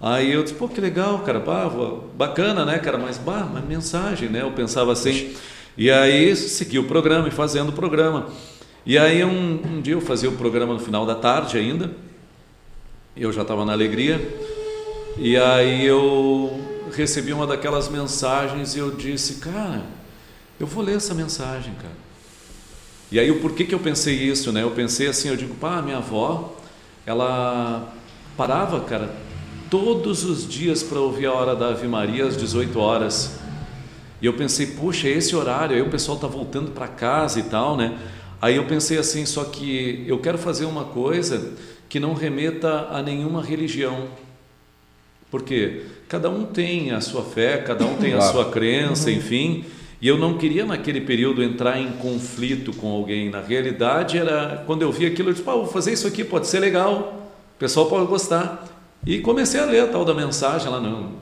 Aí 0.00 0.32
eu 0.32 0.42
disse, 0.42 0.54
pô, 0.54 0.68
que 0.68 0.80
legal, 0.80 1.20
cara, 1.20 1.40
pá, 1.40 1.70
bacana, 2.16 2.64
né, 2.64 2.78
cara, 2.78 2.98
mas, 2.98 3.18
bah, 3.18 3.44
uma 3.44 3.60
mensagem, 3.60 4.28
né, 4.28 4.42
eu 4.42 4.50
pensava 4.52 4.92
assim. 4.92 5.32
E 5.76 5.90
aí 5.90 6.34
segui 6.34 6.78
o 6.78 6.84
programa 6.84 7.28
e 7.28 7.30
fazendo 7.30 7.68
o 7.68 7.72
programa. 7.72 8.26
E 8.84 8.98
aí 8.98 9.24
um, 9.24 9.60
um 9.64 9.80
dia 9.80 9.94
eu 9.94 10.00
fazia 10.00 10.28
o 10.28 10.32
programa 10.32 10.74
no 10.74 10.80
final 10.80 11.06
da 11.06 11.14
tarde 11.14 11.56
ainda, 11.56 11.92
eu 13.16 13.32
já 13.32 13.42
estava 13.42 13.64
na 13.64 13.72
alegria, 13.72 14.20
e 15.16 15.36
aí 15.36 15.86
eu 15.86 16.64
recebi 16.92 17.32
uma 17.32 17.46
daquelas 17.46 17.88
mensagens 17.88 18.74
e 18.74 18.78
eu 18.78 18.90
disse, 18.90 19.36
cara, 19.36 19.82
eu 20.58 20.66
vou 20.66 20.82
ler 20.82 20.96
essa 20.96 21.14
mensagem, 21.14 21.74
cara. 21.74 22.07
E 23.10 23.18
aí 23.18 23.30
o 23.30 23.40
porquê 23.40 23.64
que 23.64 23.74
eu 23.74 23.78
pensei 23.78 24.14
isso, 24.14 24.52
né? 24.52 24.62
Eu 24.62 24.70
pensei 24.70 25.06
assim, 25.06 25.28
eu 25.28 25.36
digo, 25.36 25.54
pá, 25.54 25.80
minha 25.80 25.96
avó, 25.96 26.56
ela 27.06 27.94
parava, 28.36 28.80
cara, 28.80 29.14
todos 29.70 30.24
os 30.24 30.46
dias 30.46 30.82
para 30.82 31.00
ouvir 31.00 31.26
a 31.26 31.32
hora 31.32 31.56
da 31.56 31.68
Ave 31.68 31.88
Maria 31.88 32.26
às 32.26 32.36
18 32.36 32.78
horas. 32.78 33.38
E 34.20 34.26
eu 34.26 34.34
pensei, 34.34 34.66
puxa, 34.66 35.08
é 35.08 35.12
esse 35.12 35.34
horário, 35.34 35.74
aí 35.74 35.82
o 35.82 35.88
pessoal 35.88 36.18
tá 36.18 36.26
voltando 36.26 36.72
para 36.72 36.88
casa 36.88 37.38
e 37.40 37.44
tal, 37.44 37.76
né? 37.76 37.98
Aí 38.40 38.56
eu 38.56 38.66
pensei 38.66 38.98
assim, 38.98 39.24
só 39.24 39.44
que 39.44 40.04
eu 40.06 40.18
quero 40.18 40.36
fazer 40.36 40.64
uma 40.64 40.84
coisa 40.84 41.54
que 41.88 41.98
não 41.98 42.14
remeta 42.14 42.88
a 42.90 43.02
nenhuma 43.02 43.42
religião. 43.42 44.08
Porque 45.30 45.82
cada 46.08 46.30
um 46.30 46.44
tem 46.44 46.90
a 46.90 47.00
sua 47.00 47.22
fé, 47.22 47.58
cada 47.58 47.84
um 47.84 47.96
tem 47.96 48.14
a 48.14 48.20
sua 48.20 48.50
crença, 48.50 49.10
enfim. 49.10 49.64
E 50.00 50.06
eu 50.06 50.16
não 50.16 50.38
queria 50.38 50.64
naquele 50.64 51.00
período 51.00 51.42
entrar 51.42 51.78
em 51.80 51.90
conflito 51.92 52.72
com 52.72 52.88
alguém. 52.92 53.30
Na 53.30 53.40
realidade, 53.40 54.16
era 54.16 54.62
quando 54.66 54.82
eu 54.82 54.92
vi 54.92 55.06
aquilo, 55.06 55.30
eu 55.30 55.32
disse, 55.32 55.44
pá, 55.44 55.52
vou 55.52 55.66
fazer 55.66 55.92
isso 55.92 56.06
aqui, 56.06 56.22
pode 56.22 56.46
ser 56.46 56.60
legal, 56.60 57.30
o 57.56 57.58
pessoal 57.58 57.86
pode 57.86 58.06
gostar. 58.06 58.66
E 59.04 59.18
comecei 59.18 59.60
a 59.60 59.64
ler 59.64 59.80
a 59.80 59.86
tal 59.88 60.04
da 60.04 60.14
mensagem 60.14 60.70
lá. 60.70 60.80
Não. 60.80 61.12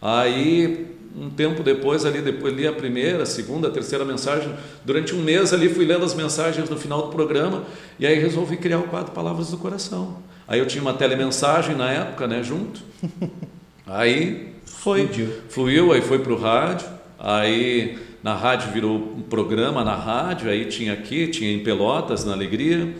Aí, 0.00 0.86
um 1.16 1.28
tempo 1.30 1.62
depois, 1.62 2.04
ali, 2.04 2.20
depois 2.22 2.54
li 2.54 2.66
a 2.66 2.72
primeira, 2.72 3.22
a 3.24 3.26
segunda, 3.26 3.68
a 3.68 3.70
terceira 3.70 4.04
mensagem. 4.04 4.52
Durante 4.84 5.14
um 5.14 5.22
mês 5.22 5.52
ali, 5.52 5.68
fui 5.68 5.84
lendo 5.84 6.04
as 6.04 6.14
mensagens 6.14 6.68
no 6.68 6.76
final 6.78 7.02
do 7.02 7.08
programa. 7.08 7.64
E 7.98 8.06
aí 8.06 8.18
resolvi 8.18 8.56
criar 8.56 8.78
o 8.78 8.84
quadro 8.84 9.12
Palavras 9.12 9.50
do 9.50 9.58
Coração. 9.58 10.18
Aí 10.48 10.58
eu 10.58 10.66
tinha 10.66 10.82
uma 10.82 10.92
telemensagem 10.94 11.74
na 11.76 11.90
época, 11.90 12.26
né, 12.26 12.42
junto. 12.42 12.80
Aí 13.86 14.54
foi, 14.64 15.06
Fluiu. 15.06 15.28
fluiu, 15.50 15.92
aí 15.92 16.00
foi 16.00 16.18
para 16.18 16.32
o 16.32 16.38
rádio, 16.38 16.88
aí 17.18 17.98
na 18.24 18.34
rádio 18.34 18.72
virou 18.72 18.96
um 18.96 19.20
programa 19.20 19.84
na 19.84 19.94
rádio, 19.94 20.48
aí 20.48 20.64
tinha 20.64 20.94
aqui, 20.94 21.28
tinha 21.28 21.52
em 21.52 21.62
Pelotas, 21.62 22.24
na 22.24 22.32
Alegria, 22.32 22.96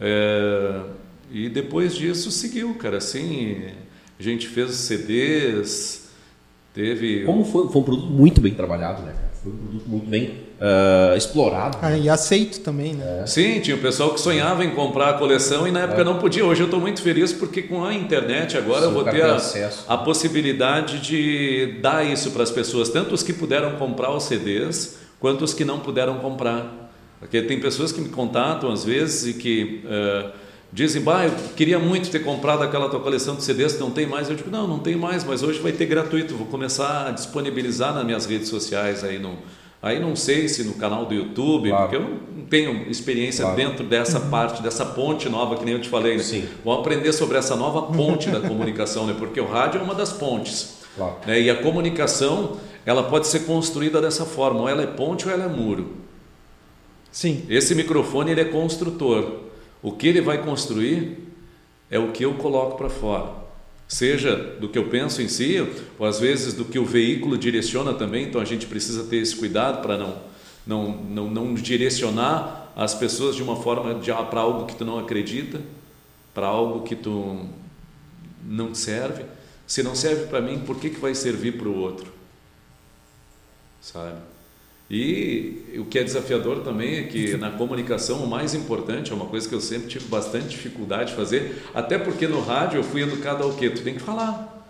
é, 0.00 0.80
e 1.30 1.50
depois 1.50 1.94
disso 1.94 2.30
seguiu, 2.30 2.74
cara, 2.76 2.96
assim, 2.96 3.66
a 4.18 4.22
gente 4.22 4.48
fez 4.48 4.70
CDs, 4.70 6.10
teve... 6.72 7.24
Como 7.24 7.44
foi, 7.44 7.68
foi 7.68 7.82
um 7.82 7.84
produto 7.84 8.06
muito 8.06 8.40
bem 8.40 8.54
trabalhado, 8.54 9.02
né? 9.02 9.14
Foi 9.42 9.52
um 9.52 9.56
produto 9.56 9.86
muito 9.86 10.06
bem 10.06 10.47
ah, 10.60 11.14
explorado. 11.16 11.78
Ah, 11.80 11.96
e 11.96 12.08
aceito 12.08 12.60
também, 12.60 12.94
né? 12.94 13.24
Sim, 13.26 13.60
tinha 13.60 13.76
o 13.76 13.80
pessoal 13.80 14.10
que 14.10 14.20
sonhava 14.20 14.64
em 14.64 14.70
comprar 14.70 15.10
a 15.10 15.12
coleção 15.14 15.66
e 15.68 15.70
na 15.70 15.80
época 15.80 16.02
não 16.02 16.18
podia. 16.18 16.44
Hoje 16.44 16.62
eu 16.62 16.66
estou 16.66 16.80
muito 16.80 17.00
feliz 17.00 17.32
porque 17.32 17.62
com 17.62 17.84
a 17.84 17.94
internet 17.94 18.56
agora 18.56 18.86
eu 18.86 18.92
vou 18.92 19.04
ter 19.04 19.22
a, 19.22 19.36
acesso. 19.36 19.84
a 19.88 19.96
possibilidade 19.96 20.98
de 20.98 21.78
dar 21.80 22.04
isso 22.04 22.32
para 22.32 22.42
as 22.42 22.50
pessoas, 22.50 22.88
tanto 22.88 23.14
os 23.14 23.22
que 23.22 23.32
puderam 23.32 23.76
comprar 23.76 24.10
os 24.10 24.24
CDs, 24.24 24.98
quanto 25.20 25.44
os 25.44 25.54
que 25.54 25.64
não 25.64 25.78
puderam 25.78 26.18
comprar. 26.18 26.90
Porque 27.20 27.42
tem 27.42 27.60
pessoas 27.60 27.92
que 27.92 28.00
me 28.00 28.08
contatam 28.08 28.70
às 28.70 28.84
vezes 28.84 29.34
e 29.34 29.38
que 29.38 29.82
eh, 29.84 30.30
dizem, 30.72 31.02
bah, 31.02 31.24
eu 31.24 31.32
queria 31.56 31.78
muito 31.78 32.10
ter 32.10 32.20
comprado 32.20 32.62
aquela 32.62 32.88
tua 32.88 33.00
coleção 33.00 33.34
de 33.34 33.42
CDs, 33.42 33.78
não 33.78 33.90
tem 33.90 34.06
mais. 34.06 34.28
Eu 34.28 34.36
digo, 34.36 34.50
não, 34.50 34.68
não 34.68 34.78
tem 34.78 34.94
mais, 34.94 35.24
mas 35.24 35.42
hoje 35.42 35.58
vai 35.58 35.72
ter 35.72 35.86
gratuito. 35.86 36.36
Vou 36.36 36.46
começar 36.46 37.08
a 37.08 37.10
disponibilizar 37.10 37.92
nas 37.92 38.04
minhas 38.04 38.26
redes 38.26 38.48
sociais 38.48 39.02
aí 39.02 39.18
no. 39.18 39.36
Aí 39.80 40.00
não 40.00 40.16
sei 40.16 40.48
se 40.48 40.64
no 40.64 40.74
canal 40.74 41.06
do 41.06 41.14
YouTube, 41.14 41.68
Claro. 41.68 41.82
porque 41.88 41.96
eu 41.96 42.08
não 42.36 42.44
tenho 42.46 42.90
experiência 42.90 43.42
Claro. 43.44 43.56
dentro 43.56 43.84
dessa 43.84 44.18
parte, 44.18 44.60
dessa 44.62 44.84
ponte 44.84 45.28
nova 45.28 45.56
que 45.56 45.64
nem 45.64 45.74
eu 45.74 45.80
te 45.80 45.88
falei. 45.88 46.16
Né? 46.16 46.22
Sim. 46.22 46.48
Vamos 46.64 46.80
aprender 46.80 47.12
sobre 47.12 47.38
essa 47.38 47.54
nova 47.54 47.82
ponte 47.82 48.28
da 48.28 48.40
comunicação, 48.40 49.06
né? 49.06 49.14
porque 49.16 49.40
o 49.40 49.46
rádio 49.46 49.80
é 49.80 49.84
uma 49.84 49.94
das 49.94 50.12
pontes. 50.12 50.78
Claro. 50.96 51.14
Né? 51.26 51.42
E 51.42 51.50
a 51.50 51.62
comunicação, 51.62 52.56
ela 52.84 53.04
pode 53.04 53.28
ser 53.28 53.40
construída 53.40 54.00
dessa 54.00 54.24
forma, 54.24 54.62
ou 54.62 54.68
ela 54.68 54.82
é 54.82 54.86
ponte 54.86 55.26
ou 55.28 55.32
ela 55.32 55.44
é 55.44 55.48
muro. 55.48 55.92
Sim. 57.12 57.44
Esse 57.48 57.74
microfone 57.74 58.32
ele 58.32 58.40
é 58.40 58.44
construtor. 58.44 59.32
O 59.82 59.92
que 59.92 60.08
ele 60.08 60.20
vai 60.20 60.38
construir 60.38 61.18
é 61.90 61.98
o 62.00 62.10
que 62.10 62.24
eu 62.24 62.34
coloco 62.34 62.76
para 62.76 62.88
fora. 62.90 63.30
Seja 63.88 64.36
do 64.36 64.68
que 64.68 64.78
eu 64.78 64.90
penso 64.90 65.22
em 65.22 65.28
si, 65.28 65.66
ou 65.98 66.06
às 66.06 66.20
vezes 66.20 66.52
do 66.52 66.66
que 66.66 66.78
o 66.78 66.84
veículo 66.84 67.38
direciona 67.38 67.94
também, 67.94 68.26
então 68.26 68.38
a 68.38 68.44
gente 68.44 68.66
precisa 68.66 69.04
ter 69.04 69.16
esse 69.16 69.34
cuidado 69.34 69.80
para 69.80 69.96
não, 69.96 70.22
não, 70.66 70.92
não, 70.92 71.30
não 71.30 71.54
direcionar 71.54 72.70
as 72.76 72.94
pessoas 72.94 73.34
de 73.34 73.42
uma 73.42 73.56
forma 73.56 73.98
para 74.30 74.40
algo 74.40 74.66
que 74.66 74.76
tu 74.76 74.84
não 74.84 74.98
acredita, 74.98 75.62
para 76.34 76.46
algo 76.46 76.82
que 76.82 76.94
tu 76.94 77.48
não 78.44 78.74
serve. 78.74 79.24
Se 79.66 79.82
não 79.82 79.94
serve 79.94 80.26
para 80.26 80.42
mim, 80.42 80.60
por 80.60 80.78
que, 80.78 80.90
que 80.90 81.00
vai 81.00 81.14
servir 81.14 81.56
para 81.56 81.68
o 81.68 81.76
outro? 81.76 82.12
Sabe? 83.80 84.18
E 84.90 85.76
o 85.76 85.84
que 85.84 85.98
é 85.98 86.04
desafiador 86.04 86.60
também 86.60 86.98
é 86.98 87.02
que 87.02 87.36
na 87.36 87.50
comunicação 87.50 88.24
o 88.24 88.26
mais 88.26 88.54
importante 88.54 89.12
é 89.12 89.14
uma 89.14 89.26
coisa 89.26 89.46
que 89.46 89.54
eu 89.54 89.60
sempre 89.60 89.86
tive 89.86 90.06
bastante 90.06 90.48
dificuldade 90.48 91.10
de 91.10 91.16
fazer, 91.16 91.62
até 91.74 91.98
porque 91.98 92.26
no 92.26 92.40
rádio 92.40 92.78
eu 92.78 92.84
fui 92.84 93.02
educado 93.02 93.44
ao 93.44 93.52
quê? 93.52 93.68
Tu 93.68 93.82
tem 93.82 93.94
que 93.94 94.00
falar. 94.00 94.64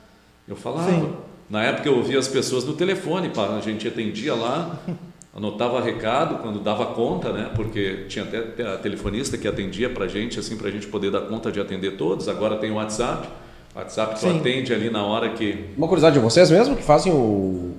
Eu 0.49 0.57
falava. 0.57 0.91
Sim. 0.91 1.13
Na 1.49 1.63
época 1.63 1.89
eu 1.89 1.97
ouvia 1.97 2.19
as 2.19 2.27
pessoas 2.27 2.65
no 2.65 2.75
telefone, 2.75 3.31
a 3.37 3.61
gente 3.61 3.87
atendia 3.87 4.35
lá, 4.35 4.79
anotava 5.35 5.81
recado 5.81 6.43
quando 6.43 6.59
dava 6.59 6.87
conta, 6.87 7.33
né? 7.33 7.51
Porque 7.55 8.07
tinha 8.09 8.25
até 8.25 8.67
a 8.67 8.77
telefonista 8.77 9.39
que 9.39 9.47
atendia 9.47 9.89
pra 9.89 10.09
gente, 10.09 10.41
assim, 10.41 10.57
pra 10.57 10.69
gente 10.69 10.89
poder 10.89 11.13
dar 11.13 11.23
conta 11.23 11.53
de 11.53 11.61
atender 11.61 11.93
todos. 11.93 12.29
Agora 12.29 12.57
tem 12.57 12.73
o 12.73 12.75
WhatsApp. 12.75 13.29
WhatsApp 13.73 14.15
tu 14.15 14.21
Sim. 14.21 14.41
atende 14.41 14.75
ali 14.75 14.91
na 14.91 15.05
hora 15.05 15.31
que 15.31 15.67
Uma 15.77 15.87
curiosidade, 15.87 16.19
vocês 16.19 16.51
mesmo 16.51 16.75
que 16.75 16.83
fazem 16.83 17.13
o. 17.13 17.73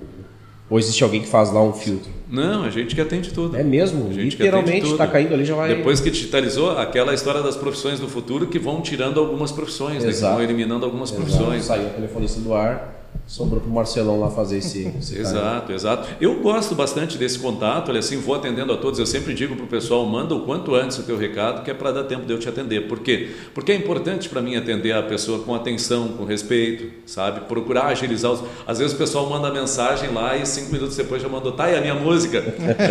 Ou 0.70 0.78
existe 0.78 1.04
alguém 1.04 1.20
que 1.20 1.28
faz 1.28 1.52
lá 1.52 1.62
um 1.62 1.72
filtro? 1.72 2.19
Não, 2.30 2.64
a 2.64 2.70
gente 2.70 2.94
que 2.94 3.00
atende 3.00 3.32
tudo. 3.32 3.56
É 3.56 3.62
mesmo? 3.64 4.08
A 4.08 4.12
gente 4.12 4.36
que 4.36 4.42
Literalmente, 4.42 4.70
atende 4.70 4.86
tudo. 4.90 4.98
tá 4.98 5.06
caindo 5.06 5.34
ali 5.34 5.44
já 5.44 5.54
vai. 5.54 5.74
Depois 5.74 6.00
que 6.00 6.10
digitalizou, 6.10 6.78
aquela 6.78 7.12
história 7.12 7.42
das 7.42 7.56
profissões 7.56 7.98
do 7.98 8.08
futuro 8.08 8.46
que 8.46 8.58
vão 8.58 8.80
tirando 8.80 9.18
algumas 9.18 9.50
profissões, 9.50 10.04
né? 10.04 10.12
que 10.12 10.20
vão 10.20 10.42
eliminando 10.42 10.84
algumas 10.84 11.10
Exato, 11.10 11.26
profissões. 11.26 11.64
Saiu 11.64 11.86
a 11.86 11.90
telefonista 11.90 12.40
do 12.40 12.54
ar, 12.54 12.99
sobrou 13.30 13.60
pro 13.60 13.70
Marcelão 13.70 14.18
lá 14.18 14.28
fazer 14.28 14.58
esse. 14.58 14.88
esse. 14.98 15.16
Exato, 15.16 15.72
exato. 15.72 16.08
Eu 16.20 16.40
gosto 16.40 16.74
bastante 16.74 17.16
desse 17.16 17.38
contato, 17.38 17.90
olha 17.90 18.00
assim, 18.00 18.18
vou 18.18 18.34
atendendo 18.34 18.72
a 18.72 18.76
todos. 18.76 18.98
Eu 18.98 19.06
sempre 19.06 19.32
digo 19.32 19.54
para 19.54 19.64
o 19.64 19.68
pessoal, 19.68 20.04
manda 20.04 20.34
o 20.34 20.40
quanto 20.40 20.74
antes 20.74 20.98
o 20.98 21.04
teu 21.04 21.16
recado, 21.16 21.62
que 21.62 21.70
é 21.70 21.74
para 21.74 21.92
dar 21.92 22.04
tempo 22.04 22.26
de 22.26 22.32
eu 22.32 22.38
te 22.40 22.48
atender. 22.48 22.88
Por 22.88 22.98
quê? 22.98 23.30
Porque 23.54 23.70
é 23.70 23.76
importante 23.76 24.28
para 24.28 24.42
mim 24.42 24.56
atender 24.56 24.92
a 24.92 25.02
pessoa 25.02 25.44
com 25.44 25.54
atenção, 25.54 26.08
com 26.08 26.24
respeito, 26.24 26.90
sabe? 27.06 27.42
Procurar 27.42 27.86
agilizar 27.86 28.32
os... 28.32 28.42
Às 28.66 28.80
vezes 28.80 28.94
o 28.94 28.98
pessoal 28.98 29.30
manda 29.30 29.52
mensagem 29.52 30.12
lá 30.12 30.36
e 30.36 30.44
cinco 30.44 30.72
minutos 30.72 30.96
depois 30.96 31.22
já 31.22 31.28
mandou, 31.28 31.52
tá, 31.52 31.70
e 31.70 31.76
a 31.76 31.80
minha 31.80 31.94
música? 31.94 32.42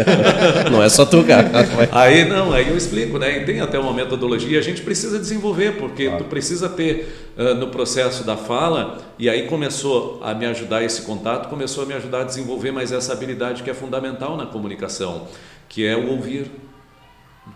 Não 0.71 0.81
é 0.81 0.87
só 0.87 1.05
tu, 1.05 1.21
cara. 1.25 1.49
Aí 1.91 2.25
não, 2.25 2.53
aí 2.53 2.69
eu 2.69 2.77
explico, 2.77 3.17
né? 3.17 3.41
E 3.41 3.45
tem 3.45 3.59
até 3.59 3.79
uma 3.79 3.93
metodologia, 3.93 4.59
a 4.59 4.61
gente 4.61 4.81
precisa 4.81 5.17
desenvolver, 5.17 5.77
porque 5.77 6.09
tu 6.09 6.23
precisa 6.25 6.69
ter 6.69 7.28
no 7.55 7.67
processo 7.69 8.23
da 8.23 8.35
fala, 8.35 8.97
e 9.17 9.29
aí 9.29 9.47
começou 9.47 10.19
a 10.23 10.33
me 10.33 10.45
ajudar 10.45 10.83
esse 10.83 11.03
contato, 11.03 11.49
começou 11.49 11.83
a 11.83 11.87
me 11.87 11.93
ajudar 11.93 12.21
a 12.21 12.23
desenvolver 12.25 12.71
mais 12.71 12.91
essa 12.91 13.13
habilidade 13.13 13.63
que 13.63 13.69
é 13.69 13.73
fundamental 13.73 14.35
na 14.35 14.45
comunicação, 14.45 15.27
que 15.67 15.85
é 15.85 15.95
o 15.95 16.09
ouvir. 16.09 16.51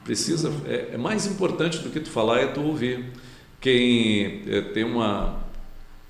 Precisa, 0.03 0.51
é, 0.65 0.91
é 0.93 0.97
mais 0.97 1.27
importante 1.27 1.79
do 1.79 1.89
que 1.89 1.99
tu 1.99 2.09
falar 2.09 2.39
é 2.39 2.47
tu 2.47 2.61
ouvir. 2.61 3.11
Quem 3.59 4.43
eh, 4.47 4.61
tem 4.73 4.83
uma 4.83 5.43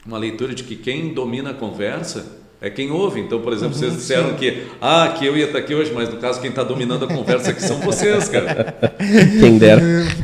uma 0.06 0.18
leitura 0.18 0.54
de 0.54 0.64
que 0.64 0.76
quem 0.76 1.14
domina 1.14 1.52
a 1.52 1.54
conversa 1.54 2.43
é 2.64 2.70
quem 2.70 2.90
ouve. 2.92 3.20
Então, 3.20 3.42
por 3.42 3.52
exemplo, 3.52 3.76
vocês 3.76 3.94
disseram 3.94 4.36
que, 4.36 4.64
ah, 4.82 5.14
que 5.20 5.26
eu 5.26 5.36
ia 5.36 5.46
estar 5.48 5.60
aqui 5.60 5.76
hoje, 5.76 5.92
mas 5.94 6.08
no 6.10 6.16
caso 6.16 6.40
quem 6.40 6.50
está 6.50 6.64
dominando 6.64 7.04
a 7.04 7.08
conversa 7.10 7.52
aqui 7.52 7.62
são 7.62 7.78
vocês, 7.82 8.30
cara. 8.30 8.74
Quem 9.40 9.58
dera. 9.58 9.82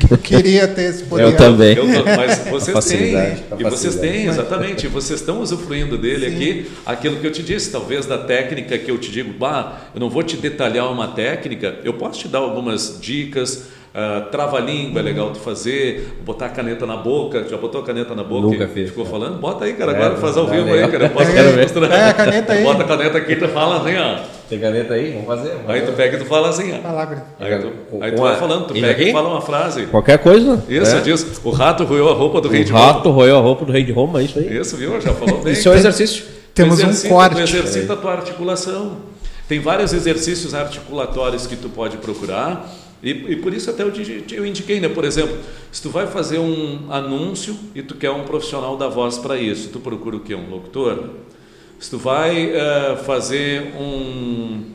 Eu 0.10 0.18
queria 0.18 0.66
ter 0.68 0.84
esse 0.84 1.04
poder. 1.04 1.24
Eu 1.24 1.36
também. 1.36 1.76
Eu 1.76 1.84
tô- 1.84 2.06
mas 2.16 2.38
vocês 2.50 2.78
A 2.78 2.82
têm, 2.82 3.60
e 3.60 3.64
vocês 3.66 3.96
têm, 3.96 4.28
exatamente, 4.28 4.86
e 4.86 4.90
vocês 4.90 5.20
estão 5.20 5.42
usufruindo 5.42 5.98
dele 5.98 6.28
aqui. 6.28 6.72
Aquilo 6.86 7.18
que 7.18 7.28
eu 7.28 7.32
te 7.32 7.44
disse, 7.44 7.72
talvez 7.72 8.06
da 8.06 8.18
técnica 8.18 8.78
que 8.78 8.90
eu 8.90 8.98
te 8.98 9.12
digo, 9.12 9.34
bah, 9.38 9.90
eu 9.94 10.00
não 10.00 10.10
vou 10.10 10.24
te 10.24 10.38
detalhar 10.38 10.90
uma 10.92 11.10
técnica, 11.10 11.80
eu 11.84 11.94
posso 11.94 12.20
te 12.22 12.28
dar 12.30 12.40
algumas 12.40 12.98
dicas. 13.02 13.68
Ah, 13.94 14.28
Trava-língua 14.32 15.00
é 15.02 15.04
legal 15.04 15.32
tu 15.32 15.40
fazer, 15.40 16.20
botar 16.24 16.46
a 16.46 16.50
caneta 16.50 16.86
na 16.86 16.96
boca. 16.98 17.46
Já 17.50 17.58
botou 17.58 17.82
a 17.82 17.84
caneta 17.84 18.14
na 18.16 18.24
boca? 18.24 18.48
Nunca 18.48 18.64
e 18.66 18.68
fiz, 18.68 18.90
Ficou 18.90 19.04
cara. 19.06 19.18
falando? 19.20 19.40
Bota 19.40 19.66
aí, 19.66 19.74
cara. 19.74 19.92
É, 19.92 19.96
Agora 19.96 20.16
faz 20.18 20.38
ao 20.38 20.48
vivo 20.48 20.66
legal. 20.72 20.86
aí, 20.86 20.92
cara. 20.92 21.06
Eu 21.06 21.10
posso 21.10 21.32
Quero 21.34 21.58
mostrar. 21.58 21.98
É, 21.98 22.10
a 22.10 22.14
caneta 22.14 22.54
aí. 22.54 22.64
Bota 22.64 22.84
a 22.84 22.88
caneta 22.88 23.18
aqui 23.18 23.32
e 23.32 23.36
tu 23.36 23.48
fala 23.50 23.78
assim, 23.82 23.98
ó. 23.98 24.20
Tem 24.50 24.60
caneta 24.60 24.94
aí? 24.94 25.12
Vamos 25.12 25.26
fazer. 25.28 25.50
vamos 25.56 25.70
Aí 25.70 25.82
tu 25.82 25.92
pega 25.94 26.16
e 26.16 26.20
tu 26.20 26.26
fala 26.26 26.50
assim, 26.50 26.72
ó. 26.72 26.76
Aí 27.40 27.60
tu, 27.60 27.72
aí 28.02 28.12
tu 28.12 28.22
vai 28.22 28.36
falando, 28.38 28.68
tu 28.68 28.74
pega 28.74 29.04
e 29.04 29.12
fala 29.12 29.30
uma 29.30 29.42
frase. 29.42 29.86
Qualquer 29.88 30.18
coisa. 30.20 30.64
Isso, 30.70 30.96
é. 30.96 31.02
diz, 31.02 31.42
o 31.44 31.50
rato 31.52 31.84
roeu 31.84 32.10
a 32.10 32.14
roupa 32.14 32.42
do 32.42 32.48
rei 32.48 32.64
de 32.64 32.72
O 32.72 32.76
Roma. 32.76 32.86
rato 32.94 33.10
roeu 33.10 33.38
a 33.38 33.42
roupa 33.42 33.66
do 33.66 33.72
rei 33.72 33.84
de 33.84 33.92
Roma, 33.92 34.22
é 34.22 34.24
isso 34.24 34.40
aí. 34.40 34.58
Isso, 34.58 34.78
viu? 34.78 35.00
Já 35.02 35.14
falou 35.14 35.42
bem. 35.42 35.54
Isso 35.54 35.68
é 35.68 35.72
um 35.72 35.76
exercício. 35.76 36.24
Temos 36.54 36.80
um 36.80 36.84
exercita- 36.84 37.10
corte. 37.10 37.36
Tu 37.36 37.42
exercita 37.42 37.94
a 37.94 37.96
tua 37.98 38.12
articulação. 38.14 38.98
Tem 39.48 39.60
vários 39.60 39.94
exercícios 39.94 40.54
articulatórios 40.54 41.48
que 41.48 41.56
tu 41.56 41.70
pode 41.70 41.98
procurar. 41.98 42.68
E, 43.02 43.12
e 43.12 43.36
por 43.38 43.54
isso 43.54 43.70
até 43.70 43.84
eu, 43.84 44.46
indiquei, 44.46 44.80
né? 44.80 44.90
Por 44.90 45.06
exemplo, 45.06 45.38
se 45.72 45.82
tu 45.82 45.90
vai 45.90 46.08
fazer 46.08 46.40
um 46.40 46.92
anúncio 46.92 47.58
e 47.74 47.82
tu 47.82 47.96
quer 47.96 48.12
um 48.12 48.24
profissional 48.24 48.76
da 48.76 48.88
voz 48.88 49.18
para 49.18 49.38
isso, 49.38 49.70
tu 49.70 49.80
procura 49.80 50.18
o 50.18 50.20
quê? 50.20 50.36
Um 50.36 50.50
locutor? 50.50 51.10
Se 51.80 51.90
tu 51.90 51.98
vai 51.98 52.52
eh, 52.54 52.98
fazer 53.06 53.74
um, 53.80 54.66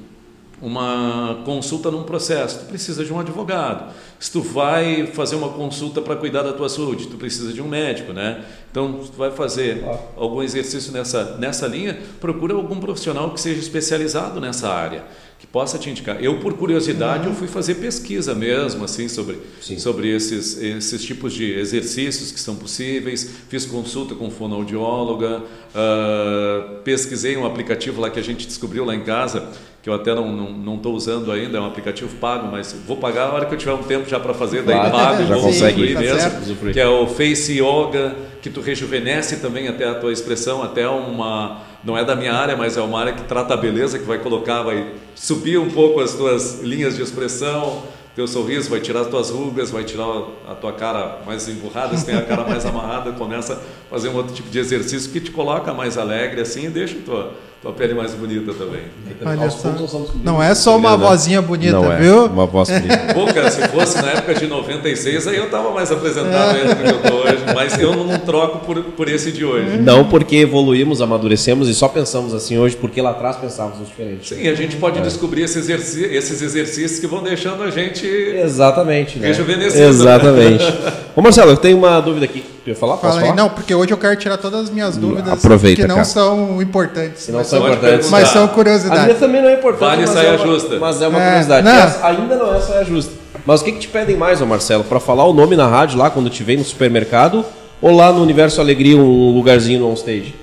uma 0.63 1.43
consulta 1.45 1.91
num 1.91 2.03
processo, 2.03 2.61
tu 2.61 2.65
precisa 2.67 3.05
de 3.05 3.13
um 3.13 3.21
advogado. 3.21 3.93
Se 4.25 4.31
tu 4.31 4.41
vai 4.41 5.07
fazer 5.09 5.37
uma 5.37 5.51
consulta 5.51 6.01
para 6.01 6.17
cuidar 6.17 6.41
da 6.41 6.55
tua 6.55 6.67
saúde, 6.67 7.09
tu 7.09 7.19
precisa 7.19 7.53
de 7.53 7.61
um 7.61 7.69
médico, 7.69 8.15
né? 8.15 8.43
Então, 8.71 9.05
se 9.05 9.11
tu 9.11 9.19
vai 9.19 9.31
fazer 9.31 9.85
algum 10.17 10.43
exercício 10.43 10.91
nessa, 10.93 11.37
nessa 11.37 11.67
linha, 11.67 11.99
procura 12.23 12.55
algum 12.55 12.81
profissional 12.81 13.35
que 13.35 13.39
seja 13.39 13.61
especializado 13.61 14.41
nessa 14.41 14.71
área, 14.71 15.05
que 15.39 15.47
possa 15.47 15.77
te 15.77 15.91
indicar. 15.91 16.25
Eu, 16.25 16.41
por 16.41 16.55
curiosidade, 16.55 17.27
eu 17.27 17.35
fui 17.35 17.47
fazer 17.47 17.75
pesquisa 17.75 18.35
mesmo, 18.35 18.87
assim, 18.87 19.09
sobre, 19.09 19.39
Sim. 19.61 19.79
sobre 19.79 20.09
esses, 20.09 20.57
esses 20.57 21.05
tipos 21.05 21.35
de 21.35 21.53
exercícios 21.53 22.33
que 22.33 22.41
são 22.41 22.57
possíveis, 22.57 23.31
fiz 23.51 23.67
consulta 23.67 24.15
com 24.15 24.31
fonoaudióloga, 24.31 25.43
ah, 25.75 26.79
pesquisei 26.83 27.37
um 27.37 27.45
aplicativo 27.45 28.01
lá 28.01 28.09
que 28.09 28.19
a 28.19 28.25
gente 28.25 28.47
descobriu 28.47 28.87
lá 28.87 28.95
em 28.95 29.05
casa, 29.05 29.53
que 29.85 29.91
eu 29.91 29.93
até 29.93 30.15
não 30.15 30.31
estou 30.33 30.51
não, 30.57 30.77
estou 30.77 30.95
usando 30.95 31.31
ainda, 31.31 31.59
é 31.59 31.61
um 31.61 31.67
aplicativo 31.67 32.17
pago, 32.17 32.49
mas 32.51 32.75
vou 32.87 32.97
pagar 32.97 33.25
a 33.25 33.33
hora 33.35 33.45
que 33.45 33.53
eu 33.53 33.59
tiver 33.59 33.75
um 33.75 33.83
tempo 33.83 34.09
já 34.09 34.19
para 34.19 34.33
fazer, 34.33 34.63
daí 34.63 34.75
Claro, 34.75 34.91
pago, 34.91 35.27
já 35.27 35.35
vou 35.35 35.45
consegue 35.45 35.93
tá 35.93 36.01
mesmo, 36.01 36.21
certo. 36.21 36.73
Que 36.73 36.81
é 36.81 36.89
o 36.89 37.07
Face 37.07 37.53
Yoga, 37.53 38.17
que 38.41 38.49
tu 38.49 38.63
rejuvenesce 38.63 39.41
também 39.41 39.69
até 39.69 39.87
a 39.87 39.95
tua 39.95 40.11
expressão, 40.11 40.63
até 40.63 40.89
uma 40.89 41.61
não 41.85 41.99
é 41.99 42.03
da 42.03 42.17
minha 42.17 42.33
área, 42.33 42.57
mas 42.57 42.79
é 42.79 42.81
uma 42.81 42.99
área 42.99 43.13
que 43.13 43.25
trata 43.25 43.53
a 43.53 43.57
beleza, 43.59 43.99
que 43.99 44.07
vai 44.07 44.17
colocar, 44.17 44.63
vai 44.63 44.87
subir 45.15 45.59
um 45.59 45.69
pouco 45.69 46.01
as 46.01 46.15
tuas 46.15 46.63
linhas 46.63 46.97
de 46.97 47.03
expressão, 47.03 47.83
teu 48.17 48.27
sorriso, 48.27 48.71
vai 48.71 48.81
tirar 48.81 49.01
as 49.01 49.09
tuas 49.09 49.29
rugas, 49.29 49.71
vai 49.71 49.85
tirar 49.85 50.07
a 50.49 50.55
tua 50.55 50.73
cara 50.73 51.21
mais 51.27 51.47
emburrada, 51.47 51.95
se 51.95 52.07
tem 52.07 52.17
a 52.17 52.23
cara 52.23 52.45
mais 52.45 52.65
amarrada, 52.67 53.13
começa 53.13 53.53
a 53.53 53.91
fazer 53.91 54.09
um 54.09 54.17
outro 54.17 54.35
tipo 54.35 54.49
de 54.49 54.59
exercício 54.59 55.13
que 55.13 55.21
te 55.21 55.31
coloca 55.31 55.75
mais 55.75 55.99
alegre 55.99 56.41
assim 56.41 56.67
e 56.67 56.71
deixa 56.71 56.97
a 56.97 57.03
tua, 57.03 57.33
tua 57.65 57.73
pele 57.73 57.95
mais 57.95 58.13
bonita 58.13 58.53
também. 58.53 58.83
Olha 59.25 59.49
só. 59.49 59.75
Não 60.23 60.43
é 60.43 60.55
só 60.55 60.77
uma 60.77 60.99
né? 60.99 61.03
vozinha 61.03 61.41
bonita, 61.41 61.73
Não 61.73 61.91
é. 61.91 61.97
viu? 61.97 62.27
Uma 62.27 62.45
voz 62.45 62.69
bonita. 62.69 63.15
Pô, 63.15 63.25
cara, 63.25 63.51
se 63.51 63.67
fosse 63.69 64.03
na 64.03 64.11
época 64.11 64.35
de 64.35 64.47
96, 64.47 65.27
aí 65.29 65.39
eu 65.39 65.49
tava 65.49 65.71
mais 65.71 65.91
apresentado 65.91 66.57
ainda 66.57 66.75
do 66.75 66.83
que 66.83 66.91
eu 66.91 67.03
tô 67.03 67.17
hoje, 67.17 67.45
mas 67.55 67.79
eu 67.79 67.95
não 67.95 68.19
troco 68.19 68.59
por, 68.67 68.83
por 68.83 69.09
esse 69.09 69.33
de 69.33 69.47
hoje. 69.47 69.79
Não 69.79 70.05
porque 70.05 70.37
evoluímos, 70.37 71.01
amadurecemos 71.01 71.67
e 71.67 71.75
só 71.75 71.89
pensamos 71.89 72.35
assim 72.35 72.59
hoje, 72.59 72.77
porque 72.77 73.01
lá 73.01 73.13
atrás 73.13 73.37
pensávamos 73.37 73.87
diferente. 73.89 74.35
Sim, 74.35 74.47
a 74.47 74.55
gente 74.55 74.77
pode 74.77 75.01
descobrir 75.01 75.45
esses, 75.45 75.67
esses 75.71 76.43
exercícios 76.43 77.01
que 77.01 77.07
vão 77.07 77.23
deixando 77.23 77.63
a 77.63 77.71
gente. 77.71 78.07
Exatamente, 78.07 79.19
né? 79.19 79.29
Rejuvenescido. 79.29 79.85
Exatamente. 79.85 80.65
Ô 81.17 81.23
Marcelo, 81.23 81.53
eu 81.53 81.57
tenho 81.57 81.79
uma 81.79 82.01
dúvida 82.01 82.25
aqui. 82.25 82.45
Tu 82.65 82.71
ia 82.71 82.75
falar? 82.77 82.95
Posso 82.97 83.07
Fala 83.07 83.21
aí. 83.21 83.27
falar? 83.29 83.37
Não, 83.37 83.49
porque 83.49 83.73
hoje 83.73 83.93
eu 83.93 83.97
quero 83.97 84.17
tirar 84.17 84.37
todas 84.37 84.63
as 84.65 84.71
minhas 84.71 84.97
dúvidas 84.97 85.33
aproveita, 85.33 85.83
que 85.83 85.87
não 85.87 85.97
cara. 85.97 86.05
são 86.05 86.61
importantes. 86.61 87.27
Que 87.27 87.31
não 87.33 87.39
mas 87.39 87.47
são 87.47 87.59
importantes. 87.67 88.11
Mas 88.11 88.29
são 88.29 88.49
perguntar. 88.49 88.71
A 88.71 88.75
minha 88.75 88.79
curiosidades. 88.89 89.19
também 89.21 89.43
não 89.43 89.49
é 89.49 89.55
importante, 89.55 89.81
Vale 89.81 90.01
mas, 90.03 90.11
saia 90.11 90.27
é 90.27 90.37
uma, 90.37 90.47
justa. 90.47 90.79
mas 90.81 91.03
é 91.03 91.09
uma 91.09 91.21
É, 91.23 91.27
curiosidade. 91.27 91.67
não. 91.67 92.07
Ainda 92.09 92.37
não 92.37 92.55
é 92.55 92.61
saia 92.61 92.85
justa. 92.85 93.13
Mas 93.47 93.61
o 93.61 93.65
que, 93.65 93.73
que 93.73 93.79
te 93.79 93.89
pedem 93.89 94.17
mais, 94.17 94.41
ô 94.41 94.47
Marcelo? 94.47 94.83
Pra 94.83 94.99
falar 94.99 95.25
o 95.25 95.33
nome 95.33 95.55
na 95.55 95.69
rádio 95.69 95.99
lá, 95.99 96.11
quando 96.11 96.29
te 96.31 96.43
vem 96.43 96.57
no 96.57 96.65
supermercado? 96.65 97.45
Ou 97.81 97.95
lá 97.95 98.13
no 98.13 98.21
Universo 98.23 98.61
Alegria, 98.61 98.97
um 98.97 99.31
lugarzinho 99.35 99.81
no 99.81 99.91
onstage? 99.91 100.35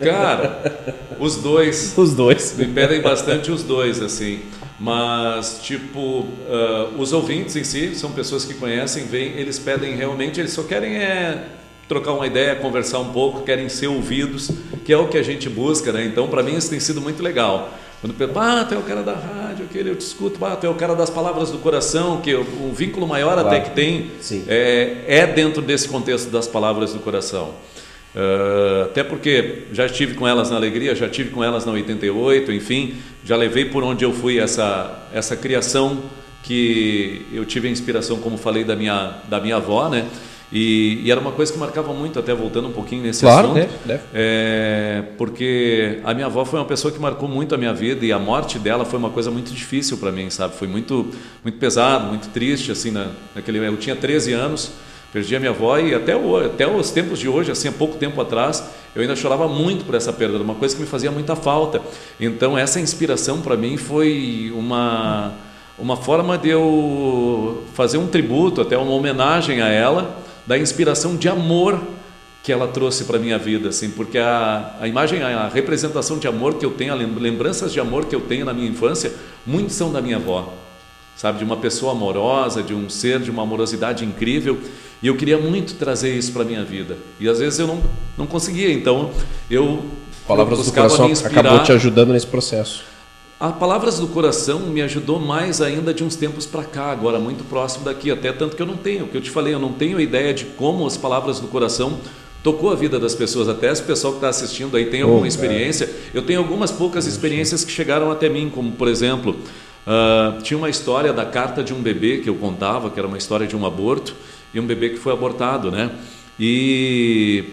Cara, 0.00 0.58
os 1.20 1.36
dois. 1.36 1.94
Os 1.98 2.14
dois. 2.14 2.54
Me 2.56 2.66
pedem 2.66 3.00
bastante 3.00 3.50
os 3.52 3.62
dois, 3.62 4.00
assim. 4.02 4.40
Mas, 4.78 5.60
tipo, 5.62 6.26
ah, 6.48 6.90
os 6.96 7.12
ouvintes 7.12 7.56
em 7.56 7.64
si 7.64 7.94
são 7.94 8.12
pessoas 8.12 8.44
que 8.44 8.54
conhecem, 8.54 9.04
vêm, 9.06 9.32
eles 9.32 9.58
pedem 9.58 9.96
realmente, 9.96 10.38
eles 10.40 10.52
só 10.52 10.62
querem 10.62 10.96
é 10.96 11.44
trocar 11.88 12.12
uma 12.12 12.26
ideia, 12.26 12.54
conversar 12.54 12.98
um 12.98 13.12
pouco, 13.12 13.42
querem 13.42 13.68
ser 13.68 13.86
ouvidos, 13.86 14.50
que 14.84 14.92
é 14.92 14.96
o 14.98 15.08
que 15.08 15.16
a 15.16 15.22
gente 15.22 15.48
busca, 15.48 15.90
né? 15.90 16.04
Então, 16.04 16.28
para 16.28 16.42
mim, 16.42 16.54
isso 16.54 16.68
tem 16.68 16.78
sido 16.78 17.00
muito 17.00 17.22
legal. 17.22 17.72
Quando 18.00 18.14
pensa, 18.14 18.32
ah, 18.36 18.64
tu 18.64 18.74
é 18.74 18.78
o 18.78 18.82
cara 18.82 19.02
da 19.02 19.14
rádio, 19.14 19.64
aquele 19.64 19.90
eu 19.90 19.96
te 19.96 20.02
escuto, 20.02 20.44
ah, 20.44 20.54
tu 20.54 20.66
é 20.66 20.70
o 20.70 20.74
cara 20.74 20.94
das 20.94 21.10
palavras 21.10 21.50
do 21.50 21.58
coração, 21.58 22.20
que 22.20 22.32
um 22.36 22.72
vínculo 22.72 23.08
maior 23.08 23.36
até 23.38 23.56
Claro. 23.58 23.64
que 23.64 23.70
tem 23.70 24.10
é, 24.46 25.04
é 25.08 25.26
dentro 25.26 25.60
desse 25.60 25.88
contexto 25.88 26.30
das 26.30 26.46
palavras 26.46 26.92
do 26.92 27.00
coração. 27.00 27.54
Ah, 28.14 28.84
até 28.86 29.02
porque 29.04 29.64
já 29.72 29.86
estive 29.86 30.14
com 30.14 30.26
elas 30.26 30.50
na 30.50 30.56
Alegria, 30.56 30.94
já 30.94 31.06
estive 31.06 31.30
com 31.30 31.42
elas 31.44 31.64
na 31.64 31.72
88, 31.72 32.52
enfim, 32.52 32.94
já 33.24 33.36
levei 33.36 33.66
por 33.66 33.82
onde 33.84 34.04
eu 34.04 34.12
fui 34.12 34.38
essa, 34.38 35.06
essa 35.12 35.36
criação 35.36 36.02
que 36.42 37.26
eu 37.32 37.44
tive 37.44 37.68
a 37.68 37.70
inspiração, 37.70 38.18
como 38.18 38.38
falei, 38.38 38.64
da 38.64 38.74
minha, 38.74 39.18
da 39.28 39.40
minha 39.40 39.56
avó, 39.56 39.88
né? 39.88 40.06
E, 40.50 41.02
e 41.04 41.10
era 41.10 41.20
uma 41.20 41.32
coisa 41.32 41.52
que 41.52 41.58
marcava 41.58 41.92
muito, 41.92 42.18
até 42.18 42.32
voltando 42.32 42.68
um 42.68 42.72
pouquinho 42.72 43.02
nesse 43.02 43.20
Claro, 43.20 43.50
assunto. 43.52 43.68
deve. 43.84 44.00
É, 44.14 45.02
porque 45.18 45.98
a 46.02 46.14
minha 46.14 46.24
avó 46.24 46.42
foi 46.46 46.58
uma 46.58 46.64
pessoa 46.64 46.90
que 46.90 46.98
marcou 46.98 47.28
muito 47.28 47.54
a 47.54 47.58
minha 47.58 47.74
vida 47.74 48.06
e 48.06 48.12
a 48.12 48.18
morte 48.18 48.58
dela 48.58 48.86
foi 48.86 48.98
uma 48.98 49.10
coisa 49.10 49.30
muito 49.30 49.52
difícil 49.52 49.98
para 49.98 50.10
mim, 50.10 50.30
sabe? 50.30 50.54
Foi 50.54 50.66
muito, 50.66 51.08
muito 51.44 51.58
pesado, 51.58 52.06
muito 52.06 52.28
triste, 52.30 52.72
assim, 52.72 52.90
na, 52.90 53.08
naquele 53.34 53.58
Eu 53.58 53.76
tinha 53.76 53.94
13 53.94 54.32
anos, 54.32 54.72
perdi 55.12 55.34
a 55.36 55.40
minha 55.40 55.50
avó 55.50 55.78
e 55.78 55.94
até, 55.94 56.14
o, 56.16 56.36
até 56.36 56.66
os 56.66 56.90
tempos 56.90 57.18
de 57.18 57.28
hoje, 57.28 57.50
assim, 57.50 57.68
há 57.68 57.72
pouco 57.72 57.96
tempo 57.96 58.20
atrás, 58.20 58.62
eu 58.94 59.02
ainda 59.02 59.16
chorava 59.16 59.48
muito 59.48 59.84
por 59.84 59.94
essa 59.94 60.12
perda, 60.12 60.38
uma 60.38 60.54
coisa 60.54 60.74
que 60.74 60.82
me 60.82 60.86
fazia 60.88 61.10
muita 61.10 61.34
falta. 61.34 61.80
Então, 62.20 62.58
essa 62.58 62.80
inspiração 62.80 63.40
para 63.40 63.56
mim 63.56 63.76
foi 63.76 64.52
uma, 64.54 65.32
uma 65.78 65.96
forma 65.96 66.36
de 66.36 66.50
eu 66.50 67.64
fazer 67.74 67.98
um 67.98 68.06
tributo, 68.06 68.60
até 68.60 68.76
uma 68.76 68.92
homenagem 68.92 69.62
a 69.62 69.68
ela, 69.68 70.18
da 70.46 70.58
inspiração 70.58 71.16
de 71.16 71.28
amor 71.28 71.80
que 72.42 72.52
ela 72.52 72.68
trouxe 72.68 73.04
para 73.04 73.18
minha 73.18 73.36
vida, 73.36 73.68
assim, 73.68 73.90
porque 73.90 74.16
a, 74.16 74.74
a 74.80 74.88
imagem, 74.88 75.22
a 75.22 75.48
representação 75.48 76.18
de 76.18 76.26
amor 76.26 76.54
que 76.54 76.64
eu 76.64 76.70
tenho, 76.70 76.94
as 76.94 76.98
lembranças 76.98 77.72
de 77.72 77.78
amor 77.78 78.06
que 78.06 78.14
eu 78.14 78.22
tenho 78.22 78.46
na 78.46 78.54
minha 78.54 78.68
infância, 78.68 79.12
muitos 79.44 79.74
são 79.74 79.92
da 79.92 80.00
minha 80.00 80.16
avó, 80.16 80.54
sabe, 81.14 81.38
de 81.38 81.44
uma 81.44 81.58
pessoa 81.58 81.92
amorosa, 81.92 82.62
de 82.62 82.72
um 82.72 82.88
ser 82.88 83.20
de 83.20 83.30
uma 83.30 83.42
amorosidade 83.42 84.04
incrível, 84.04 84.58
e 85.02 85.06
eu 85.06 85.16
queria 85.16 85.38
muito 85.38 85.74
trazer 85.74 86.16
isso 86.16 86.32
para 86.32 86.44
minha 86.44 86.64
vida, 86.64 86.96
e 87.18 87.28
às 87.28 87.38
vezes 87.38 87.58
eu 87.58 87.66
não, 87.66 87.82
não 88.16 88.26
conseguia, 88.26 88.72
então 88.72 89.10
eu 89.50 89.84
Palavras 90.26 90.66
do 90.66 90.72
coração 90.72 91.10
acabou 91.24 91.62
te 91.62 91.72
ajudando 91.72 92.12
nesse 92.12 92.26
processo. 92.26 92.84
A 93.40 93.50
Palavras 93.50 94.00
do 94.00 94.08
Coração 94.08 94.58
me 94.58 94.82
ajudou 94.82 95.20
mais 95.20 95.62
ainda 95.62 95.94
de 95.94 96.02
uns 96.02 96.16
tempos 96.16 96.44
para 96.44 96.64
cá, 96.64 96.90
agora 96.90 97.20
muito 97.20 97.44
próximo 97.44 97.84
daqui, 97.84 98.10
até 98.10 98.32
tanto 98.32 98.56
que 98.56 98.60
eu 98.60 98.66
não 98.66 98.76
tenho, 98.76 99.04
o 99.04 99.08
que 99.08 99.16
eu 99.16 99.20
te 99.20 99.30
falei, 99.30 99.54
eu 99.54 99.60
não 99.60 99.72
tenho 99.72 100.00
ideia 100.00 100.34
de 100.34 100.44
como 100.44 100.84
as 100.84 100.96
Palavras 100.96 101.38
do 101.38 101.46
Coração 101.46 102.00
tocou 102.42 102.72
a 102.72 102.74
vida 102.74 102.98
das 102.98 103.14
pessoas, 103.14 103.48
até 103.48 103.72
se 103.72 103.82
o 103.82 103.84
pessoal 103.84 104.12
que 104.14 104.18
está 104.18 104.28
assistindo 104.28 104.76
aí 104.76 104.86
tem 104.86 105.02
alguma 105.02 105.22
Oh, 105.22 105.26
experiência, 105.26 105.88
eu 106.12 106.22
tenho 106.22 106.40
algumas 106.40 106.72
poucas 106.72 107.06
experiências 107.06 107.64
que 107.64 107.70
chegaram 107.70 108.10
até 108.10 108.28
mim, 108.28 108.50
como 108.52 108.72
por 108.72 108.88
exemplo, 108.88 109.36
ah, 109.86 110.38
tinha 110.42 110.58
uma 110.58 110.68
história 110.68 111.12
da 111.12 111.24
carta 111.24 111.62
de 111.62 111.72
um 111.72 111.80
bebê 111.80 112.18
que 112.18 112.28
eu 112.28 112.34
contava, 112.34 112.90
que 112.90 112.98
era 112.98 113.06
uma 113.06 113.18
história 113.18 113.46
de 113.46 113.56
um 113.56 113.64
aborto, 113.64 114.16
e 114.52 114.60
um 114.60 114.66
bebê 114.66 114.90
que 114.90 114.98
foi 114.98 115.12
abortado, 115.12 115.70
né? 115.70 115.90
E 116.38 117.44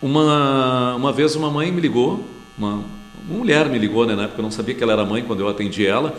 uma, 0.00 0.94
uma 0.96 1.12
vez 1.12 1.36
uma 1.36 1.50
mãe 1.50 1.70
me 1.70 1.80
ligou, 1.80 2.24
uma, 2.58 2.84
uma 3.28 3.38
mulher 3.38 3.68
me 3.68 3.78
ligou, 3.78 4.06
né? 4.06 4.14
Na 4.14 4.24
época 4.24 4.40
eu 4.40 4.42
não 4.42 4.50
sabia 4.50 4.74
que 4.74 4.82
ela 4.82 4.92
era 4.92 5.04
mãe 5.04 5.22
quando 5.22 5.40
eu 5.40 5.48
atendi 5.48 5.86
ela. 5.86 6.16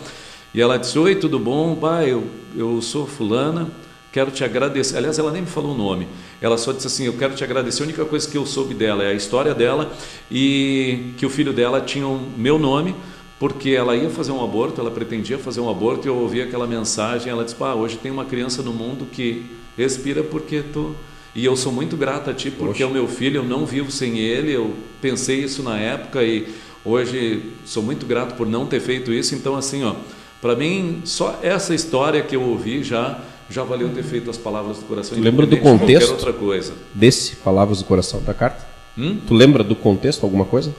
E 0.54 0.60
ela 0.60 0.78
disse: 0.78 0.98
Oi, 0.98 1.16
tudo 1.16 1.38
bom? 1.38 1.74
Pai, 1.74 2.12
eu, 2.12 2.24
eu 2.56 2.80
sou 2.80 3.06
fulana, 3.06 3.68
quero 4.12 4.30
te 4.30 4.44
agradecer. 4.44 4.96
Aliás, 4.96 5.18
ela 5.18 5.32
nem 5.32 5.42
me 5.42 5.48
falou 5.48 5.74
o 5.74 5.76
nome. 5.76 6.06
Ela 6.40 6.56
só 6.56 6.72
disse 6.72 6.86
assim: 6.86 7.04
Eu 7.04 7.14
quero 7.14 7.34
te 7.34 7.42
agradecer. 7.42 7.82
A 7.82 7.86
única 7.86 8.04
coisa 8.04 8.30
que 8.30 8.38
eu 8.38 8.46
soube 8.46 8.72
dela 8.72 9.02
é 9.02 9.08
a 9.08 9.14
história 9.14 9.54
dela 9.54 9.92
e 10.30 11.12
que 11.18 11.26
o 11.26 11.30
filho 11.30 11.52
dela 11.52 11.80
tinha 11.80 12.06
o 12.06 12.30
meu 12.36 12.58
nome, 12.58 12.94
porque 13.38 13.70
ela 13.70 13.96
ia 13.96 14.08
fazer 14.08 14.32
um 14.32 14.44
aborto, 14.44 14.80
ela 14.80 14.90
pretendia 14.90 15.38
fazer 15.38 15.60
um 15.60 15.68
aborto 15.68 16.06
e 16.06 16.08
eu 16.08 16.16
ouvi 16.16 16.40
aquela 16.40 16.66
mensagem. 16.66 17.30
Ela 17.30 17.44
disse: 17.44 17.56
Ah, 17.60 17.74
hoje 17.74 17.96
tem 17.96 18.12
uma 18.12 18.24
criança 18.24 18.62
no 18.62 18.72
mundo 18.72 19.06
que 19.10 19.44
respira 19.76 20.22
porque 20.22 20.62
tu. 20.62 20.94
E 21.34 21.44
eu 21.44 21.56
sou 21.56 21.72
muito 21.72 21.96
grata 21.96 22.30
a 22.30 22.34
ti 22.34 22.50
porque 22.50 22.82
é 22.82 22.86
o 22.86 22.90
meu 22.90 23.08
filho, 23.08 23.38
eu 23.38 23.44
não 23.44 23.66
vivo 23.66 23.90
sem 23.90 24.18
ele. 24.18 24.52
Eu 24.52 24.72
pensei 25.00 25.40
isso 25.40 25.62
na 25.62 25.78
época 25.78 26.22
e 26.22 26.48
hoje 26.84 27.50
sou 27.64 27.82
muito 27.82 28.06
grato 28.06 28.34
por 28.36 28.46
não 28.46 28.66
ter 28.66 28.80
feito 28.80 29.12
isso. 29.12 29.34
Então, 29.34 29.56
assim, 29.56 29.82
ó, 29.82 29.94
para 30.40 30.54
mim, 30.54 31.02
só 31.04 31.38
essa 31.42 31.74
história 31.74 32.22
que 32.22 32.36
eu 32.36 32.42
ouvi 32.42 32.82
já 32.84 33.18
já 33.50 33.62
valeu 33.62 33.90
ter 33.90 34.02
feito 34.02 34.30
as 34.30 34.38
palavras 34.38 34.78
do 34.78 34.84
coração. 34.84 35.18
Tu 35.18 35.22
lembra 35.22 35.44
do 35.44 35.56
contexto? 35.58 36.12
outra 36.12 36.32
coisa. 36.32 36.72
Desse 36.94 37.36
palavras 37.36 37.78
do 37.78 37.84
coração 37.84 38.22
da 38.22 38.32
carta? 38.32 38.64
Hum? 38.96 39.18
Tu 39.26 39.34
lembra 39.34 39.62
do 39.62 39.74
contexto 39.76 40.22
alguma 40.24 40.44
coisa? 40.46 40.74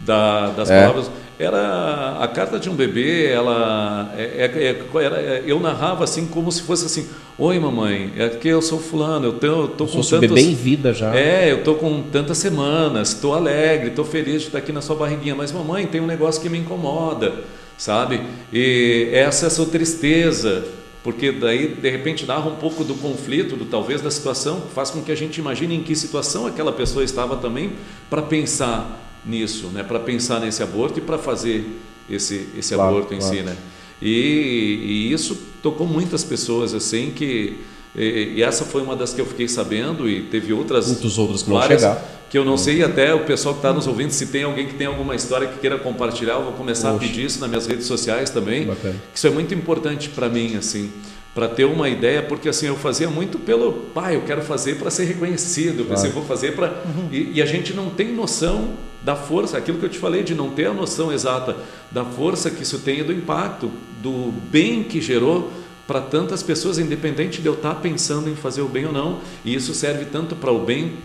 Da, 0.00 0.48
das 0.50 0.68
É. 0.70 0.80
palavras. 0.80 1.10
Era 1.38 2.18
a 2.20 2.28
carta 2.28 2.58
de 2.58 2.68
um 2.68 2.74
bebê, 2.74 3.26
ela. 3.26 4.12
É, 4.16 4.22
é- 4.22 4.68
é- 4.68 5.02
era, 5.04 5.20
eu 5.40 5.58
narrava 5.58 6.04
assim 6.04 6.26
como 6.26 6.52
se 6.52 6.62
fosse 6.62 6.84
assim: 6.86 7.08
Oi, 7.38 7.58
mamãe, 7.58 8.12
é 8.16 8.28
que 8.28 8.46
eu 8.46 8.60
sou 8.60 8.78
fulano, 8.78 9.26
eu, 9.26 9.32
tenho, 9.32 9.62
eu 9.62 9.68
tô 9.68 9.86
Se 9.86 9.92
com 9.94 10.00
tantos. 10.02 10.20
bebê 10.28 10.40
em 10.42 10.54
vida 10.54 10.92
já. 10.92 11.14
É, 11.16 11.50
eu 11.50 11.64
tô 11.64 11.74
com 11.74 12.02
tantas 12.02 12.36
semanas, 12.38 13.08
estou 13.14 13.34
alegre, 13.34 13.88
estou 13.88 14.04
feliz 14.04 14.42
de 14.42 14.48
estar 14.48 14.58
aqui 14.58 14.70
na 14.70 14.82
sua 14.82 14.94
barriguinha, 14.96 15.34
mas 15.34 15.50
mamãe, 15.50 15.86
tem 15.86 16.00
um 16.00 16.06
negócio 16.06 16.40
que 16.42 16.48
me 16.48 16.58
incomoda, 16.58 17.32
sabe? 17.78 18.20
E 18.52 19.08
essa 19.12 19.46
é 19.46 19.48
a 19.48 19.50
sua 19.50 19.64
tristeza, 19.66 20.64
porque 21.02 21.32
daí 21.32 21.68
de 21.68 21.90
repente 21.90 22.26
narra 22.26 22.48
um 22.50 22.56
pouco 22.56 22.84
do 22.84 22.94
conflito, 22.96 23.56
do 23.56 23.64
talvez 23.64 24.02
da 24.02 24.10
situação, 24.10 24.60
faz 24.74 24.90
com 24.90 25.00
que 25.02 25.10
a 25.10 25.16
gente 25.16 25.38
imagine 25.38 25.74
em 25.76 25.82
que 25.82 25.96
situação 25.96 26.46
aquela 26.46 26.70
pessoa 26.70 27.02
estava 27.02 27.36
também 27.36 27.72
para 28.10 28.20
pensar 28.22 29.00
nisso, 29.24 29.68
né? 29.68 29.82
Para 29.82 29.98
pensar 29.98 30.38
nesse 30.38 30.62
aborto 30.62 30.98
e 30.98 31.02
para 31.02 31.16
fazer 31.16 31.64
esse 32.10 32.48
esse 32.58 32.74
Claro, 32.74 32.90
aborto 32.90 33.14
em 33.14 33.18
claro. 33.18 33.34
si, 33.34 33.42
né? 33.42 33.56
E, 34.02 35.06
e 35.08 35.12
isso 35.12 35.36
tocou 35.62 35.86
muitas 35.86 36.24
pessoas 36.24 36.74
assim 36.74 37.12
que 37.14 37.58
e, 37.94 38.32
e 38.36 38.42
essa 38.42 38.64
foi 38.64 38.82
uma 38.82 38.96
das 38.96 39.12
que 39.12 39.20
eu 39.20 39.26
fiquei 39.26 39.46
sabendo 39.46 40.08
e 40.08 40.22
teve 40.22 40.52
outras 40.52 40.86
Muitos 40.88 41.18
outros 41.18 41.42
que 41.42 41.50
vão 41.50 41.58
várias 41.58 41.82
chegar. 41.82 42.02
que 42.30 42.36
eu 42.38 42.44
não 42.44 42.56
sei 42.56 42.82
até 42.82 43.14
o 43.14 43.24
pessoal 43.24 43.54
que 43.54 43.58
está 43.60 43.72
nos 43.72 43.86
ouvindo 43.86 44.10
se 44.10 44.26
tem 44.28 44.42
alguém 44.44 44.66
que 44.66 44.74
tem 44.74 44.86
alguma 44.86 45.14
história 45.14 45.46
que 45.46 45.58
queira 45.58 45.78
compartilhar 45.78 46.34
eu 46.34 46.42
vou 46.44 46.52
começar 46.54 46.88
a 46.90 46.92
Poxa. 46.94 47.06
pedir 47.06 47.26
isso 47.26 47.38
nas 47.38 47.48
minhas 47.50 47.66
redes 47.66 47.86
sociais 47.86 48.30
também 48.30 48.64
Bacana. 48.66 48.96
isso 49.14 49.26
é 49.26 49.30
muito 49.30 49.54
importante 49.54 50.08
para 50.08 50.28
mim 50.28 50.56
assim 50.56 50.90
para 51.34 51.48
ter 51.48 51.64
uma 51.64 51.88
ideia 51.88 52.22
porque 52.22 52.48
assim 52.48 52.66
eu 52.66 52.76
fazia 52.76 53.08
muito 53.08 53.38
pelo 53.38 53.72
pai 53.94 54.16
eu 54.16 54.22
quero 54.22 54.42
fazer 54.42 54.76
para 54.78 54.90
ser 54.90 55.04
reconhecido 55.04 55.80
eu 55.80 55.86
pensei, 55.86 56.10
vou 56.10 56.24
fazer 56.24 56.54
para 56.54 56.82
e, 57.10 57.32
e 57.34 57.42
a 57.42 57.46
gente 57.46 57.72
não 57.72 57.90
tem 57.90 58.12
noção 58.12 58.74
da 59.02 59.16
força 59.16 59.56
aquilo 59.56 59.78
que 59.78 59.84
eu 59.84 59.88
te 59.88 59.98
falei 59.98 60.22
de 60.22 60.34
não 60.34 60.50
ter 60.50 60.66
a 60.66 60.74
noção 60.74 61.12
exata 61.12 61.56
da 61.90 62.04
força 62.04 62.50
que 62.50 62.62
isso 62.62 62.80
tem 62.80 63.00
e 63.00 63.02
do 63.02 63.12
impacto 63.12 63.70
do 64.02 64.32
bem 64.50 64.82
que 64.82 65.00
gerou 65.00 65.50
para 65.86 66.00
tantas 66.00 66.42
pessoas, 66.42 66.78
independente 66.78 67.42
de 67.42 67.46
eu 67.46 67.54
estar 67.54 67.74
pensando 67.76 68.30
em 68.30 68.34
fazer 68.34 68.62
o 68.62 68.68
bem 68.68 68.86
ou 68.86 68.92
não, 68.92 69.18
e 69.44 69.54
isso 69.54 69.74
serve 69.74 70.06
tanto 70.06 70.34
para 70.34 70.50
o 70.50 70.64
bem 70.64 70.96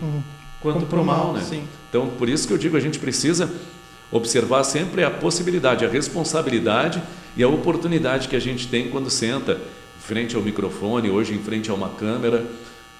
quanto 0.60 0.74
Como 0.74 0.86
para 0.86 1.00
o 1.00 1.04
mal, 1.04 1.32
né? 1.32 1.42
sim. 1.46 1.64
Então, 1.88 2.08
por 2.18 2.28
isso 2.28 2.46
que 2.46 2.52
eu 2.52 2.58
digo, 2.58 2.76
a 2.76 2.80
gente 2.80 2.98
precisa 2.98 3.50
observar 4.10 4.64
sempre 4.64 5.04
a 5.04 5.10
possibilidade, 5.10 5.84
a 5.84 5.88
responsabilidade 5.88 7.02
e 7.36 7.42
a 7.42 7.48
oportunidade 7.48 8.28
que 8.28 8.36
a 8.36 8.40
gente 8.40 8.66
tem 8.68 8.88
quando 8.88 9.10
senta 9.10 9.58
frente 10.08 10.34
ao 10.34 10.40
microfone, 10.40 11.10
hoje 11.10 11.34
em 11.34 11.38
frente 11.38 11.70
a 11.70 11.74
uma 11.74 11.90
câmera, 11.90 12.42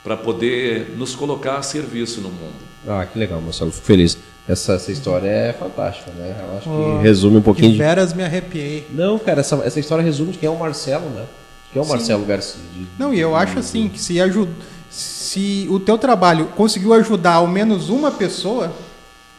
para 0.04 0.14
poder 0.14 0.94
nos 0.98 1.14
colocar 1.14 1.56
a 1.56 1.62
serviço 1.62 2.20
no 2.20 2.28
mundo. 2.28 2.52
Ah, 2.86 3.06
que 3.10 3.18
legal, 3.18 3.40
Marcelo. 3.40 3.70
Fico 3.72 3.86
feliz. 3.86 4.18
Essa, 4.46 4.74
essa 4.74 4.92
história 4.92 5.26
é 5.28 5.52
fantástica, 5.54 6.10
né? 6.12 6.36
Eu 6.38 6.58
acho 6.58 6.70
Oh, 6.70 6.98
que 6.98 7.02
resume 7.02 7.38
um 7.38 7.42
pouquinho 7.42 7.68
De 7.68 7.72
de. 7.76 7.78
veras 7.82 8.12
me 8.12 8.22
arrepiei. 8.22 8.86
Não, 8.90 9.18
cara, 9.18 9.40
essa, 9.40 9.56
essa 9.64 9.80
história 9.80 10.04
resume 10.04 10.32
de 10.32 10.38
quem 10.38 10.46
é 10.46 10.50
o 10.50 10.58
Marcelo, 10.58 11.08
né? 11.10 11.24
Quem 11.72 11.80
é 11.80 11.82
o 11.82 11.84
Sim. 11.86 11.92
Marcelo 11.92 12.24
Garcia? 12.26 12.60
De- 12.74 12.86
Não, 12.98 13.12
e 13.14 13.18
eu 13.20 13.34
acho 13.34 13.58
assim 13.58 13.88
que 13.88 13.98
se 14.00 14.20
ajuda, 14.20 14.50
se 14.90 15.66
o 15.70 15.80
teu 15.80 15.96
trabalho 15.98 16.46
conseguiu 16.56 16.92
ajudar 16.94 17.34
ao 17.34 17.46
menos 17.46 17.88
uma 17.90 18.10
pessoa, 18.10 18.72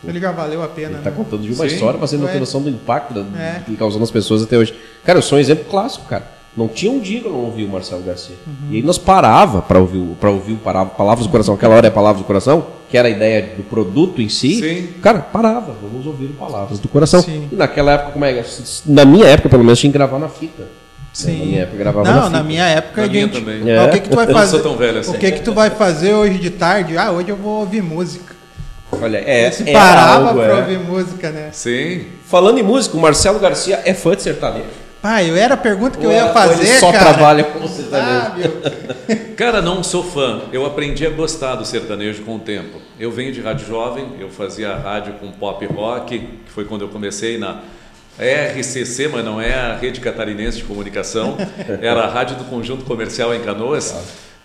ele 0.04 0.20
já 0.20 0.32
valeu 0.32 0.62
a 0.64 0.68
pena. 0.68 0.96
Ele 0.98 1.04
tá 1.04 1.10
né? 1.12 1.16
contando 1.18 1.42
de 1.44 1.54
uma 1.54 1.68
Sim. 1.68 1.74
história, 1.76 2.00
mas 2.00 2.14
ele 2.14 2.22
não 2.22 2.30
É. 2.30 2.32
tem 2.32 2.40
noção 2.40 2.62
do 2.62 2.70
impacto 2.70 3.26
É. 3.38 3.62
que 3.66 3.76
causou 3.76 4.00
nas 4.00 4.12
pessoas 4.12 4.44
até 4.44 4.58
hoje. 4.58 4.76
Cara, 5.04 5.18
eu 5.20 5.24
sou 5.24 5.38
um 5.38 5.42
exemplo 5.42 5.66
clássico, 5.66 6.06
cara. 6.06 6.38
Não 6.58 6.68
tinha 6.68 6.92
um 6.92 7.00
dia 7.00 7.22
que 7.22 7.26
eu 7.28 7.32
não 7.32 7.40
ouvia 7.46 7.66
o 7.66 7.70
Marcelo 7.70 8.02
Garcia. 8.04 8.36
Uhum. 8.46 8.54
E 8.72 8.78
aí 8.78 8.82
nós 8.82 8.98
parava 8.98 9.62
para 9.62 9.80
ouvir, 9.80 10.04
pra 10.20 10.30
ouvir 10.30 10.54
o 10.54 10.58
para- 10.58 10.84
Palavras 10.86 11.26
do 11.26 11.32
Coração. 11.32 11.54
Aquela 11.56 11.76
hora 11.76 11.88
é 11.88 11.90
Palavras 11.90 12.22
do 12.22 12.26
Coração, 12.28 12.66
que 12.90 12.98
era 12.98 13.08
a 13.08 13.12
ideia 13.12 13.54
do 13.56 13.64
produto 13.64 14.22
em 14.22 14.28
si. 14.30 14.56
Sim. 14.60 14.88
Cara, 15.02 15.20
parava, 15.20 15.74
vamos 15.82 16.06
ouvir 16.06 16.26
o 16.26 16.34
Palavras 16.34 16.80
do 16.80 16.88
Coração. 16.90 17.22
Sim. 17.22 17.48
E 17.52 17.56
naquela 17.56 17.94
época, 17.94 18.12
como 18.12 18.26
é 18.26 18.34
que- 18.34 18.44
Na 18.88 19.06
minha 19.06 19.26
época, 19.28 19.48
pelo 19.50 19.64
menos, 19.64 19.80
tinha 19.80 19.92
que 19.92 19.98
gravar 19.98 20.20
na 20.20 20.28
fita. 20.28 20.64
Sim. 21.14 21.40
Na 21.40 21.46
minha 21.46 21.62
época, 21.62 21.78
gravava 21.78 22.08
Não, 22.10 22.14
na 22.16 22.22
na 22.22 22.28
fita. 22.30 22.44
minha 22.44 22.66
época 22.66 23.02
Na 23.02 23.08
a 23.08 23.10
minha 23.10 23.22
gente. 23.24 23.40
também. 23.40 23.60
Mas 23.64 23.88
O 23.88 23.92
que 23.92 24.00
que 24.02 24.10
tu 24.10 24.16
vai 24.16 24.26
Eu 24.26 24.30
não 24.30 24.36
fazer? 24.40 24.52
sou 24.52 24.60
tão 24.60 24.76
velho 24.76 25.00
assim. 25.00 25.12
O 25.12 25.20
que 25.20 25.32
que 25.32 25.42
tu 25.42 25.54
vai 25.54 25.70
fazer 25.70 26.14
hoje 26.14 26.40
de 26.40 26.50
tarde? 26.50 26.98
Ah, 26.98 27.12
hoje 27.12 27.30
eu 27.30 27.36
vou 27.38 27.60
ouvir 27.62 27.82
música. 27.82 28.36
Olha, 28.92 29.18
é, 29.18 29.50
Se 29.52 29.70
é 29.70 29.72
parava 29.72 30.34
pra 30.34 30.44
é. 30.46 30.54
ouvir 30.62 30.80
música, 30.80 31.30
né? 31.30 31.50
Sim, 31.54 32.06
Falando 32.26 32.58
em 32.60 32.64
música, 32.64 32.98
o 32.98 33.00
Marcelo 33.00 33.40
Garcia 33.40 33.82
é 33.86 33.94
fã 33.94 34.16
de 34.16 34.24
sertanejo. 34.24 34.66
Pai, 35.02 35.30
eu 35.30 35.38
era 35.38 35.54
a 35.54 35.58
pergunta 35.58 35.98
que 35.98 36.06
eu 36.06 36.12
ia 36.12 36.34
fazer, 36.34 36.66
ele 36.66 36.78
só 36.78 36.92
cara. 36.92 37.14
trabalha 37.14 37.44
com 37.46 37.66
sertanejo. 37.68 38.52
Ah. 38.64 39.16
Cara, 39.38 39.62
não 39.62 39.82
sou 39.82 40.04
fã. 40.04 40.42
Eu 40.52 40.66
aprendi 40.66 41.08
a 41.08 41.10
gostar 41.10 41.56
do 41.56 41.66
sertanejo 41.66 42.24
com 42.24 42.36
o 42.36 42.40
tempo. 42.40 42.82
Eu 43.00 43.10
venho 43.10 43.32
de 43.32 43.40
rádio 43.40 43.66
jovem, 43.66 44.06
eu 44.20 44.30
fazia 44.30 44.76
rádio 44.76 45.14
com 45.14 45.32
pop 45.32 45.66
rock, 45.68 46.20
que 46.20 46.52
foi 46.52 46.66
quando 46.66 46.82
eu 46.82 46.90
comecei 46.90 47.38
na 47.38 47.62
RCC, 48.20 49.08
mas 49.08 49.24
não 49.24 49.40
é 49.40 49.54
a 49.54 49.78
Rede 49.78 50.02
Catarinense 50.02 50.58
de 50.58 50.64
Comunicação, 50.66 51.38
era 51.82 52.02
a 52.02 52.08
rádio 52.08 52.36
do 52.36 52.44
Conjunto 52.44 52.84
Comercial 52.84 53.34
em 53.34 53.40
Canoas, 53.40 53.96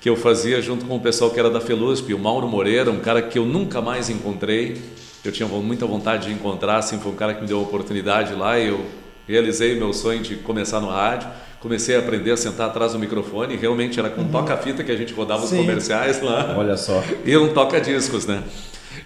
que 0.01 0.09
eu 0.09 0.17
fazia 0.17 0.63
junto 0.63 0.85
com 0.85 0.95
o 0.95 1.01
pessoal 1.01 1.33
que 1.33 1.41
era 1.41 1.51
da 1.51 1.61
Felusp, 1.61 2.15
o 2.15 2.19
Mauro 2.19 2.47
Moreira, 2.47 2.93
um 2.93 3.01
cara 3.01 3.21
que 3.21 3.37
eu 3.37 3.45
nunca 3.45 3.81
mais 3.81 4.09
encontrei. 4.09 4.81
Eu 5.25 5.33
tinha 5.33 5.49
muita 5.49 5.87
vontade 5.87 6.29
de 6.29 6.33
encontrar, 6.33 6.77
assim, 6.77 7.01
foi 7.01 7.11
um 7.11 7.17
cara 7.17 7.35
que 7.35 7.41
me 7.41 7.49
deu 7.49 7.59
a 7.59 7.63
oportunidade 7.63 8.35
lá 8.35 8.59
e 8.61 8.69
eu 8.69 8.85
realizei 9.29 9.75
o 9.75 9.79
meu 9.79 9.93
sonho 9.93 10.23
de 10.23 10.37
começar 10.37 10.81
no 10.81 10.89
rádio. 10.89 11.29
Comecei 11.61 11.97
a 11.97 11.99
aprender 12.01 12.31
a 12.31 12.37
sentar 12.37 12.69
atrás 12.69 12.93
do 12.93 12.99
microfone, 12.99 13.57
realmente 13.57 13.99
era 13.99 14.11
com 14.11 14.25
toca-fita 14.29 14.85
que 14.85 14.93
a 14.93 14.97
gente 14.97 15.15
rodava 15.15 15.45
os 15.45 15.49
Sim. 15.51 15.57
comerciais 15.59 16.21
lá. 16.21 16.55
Olha 16.59 16.77
só. 16.77 17.03
E 17.25 17.35
um 17.39 17.55
toca-discos, 17.55 18.27
né? 18.27 18.43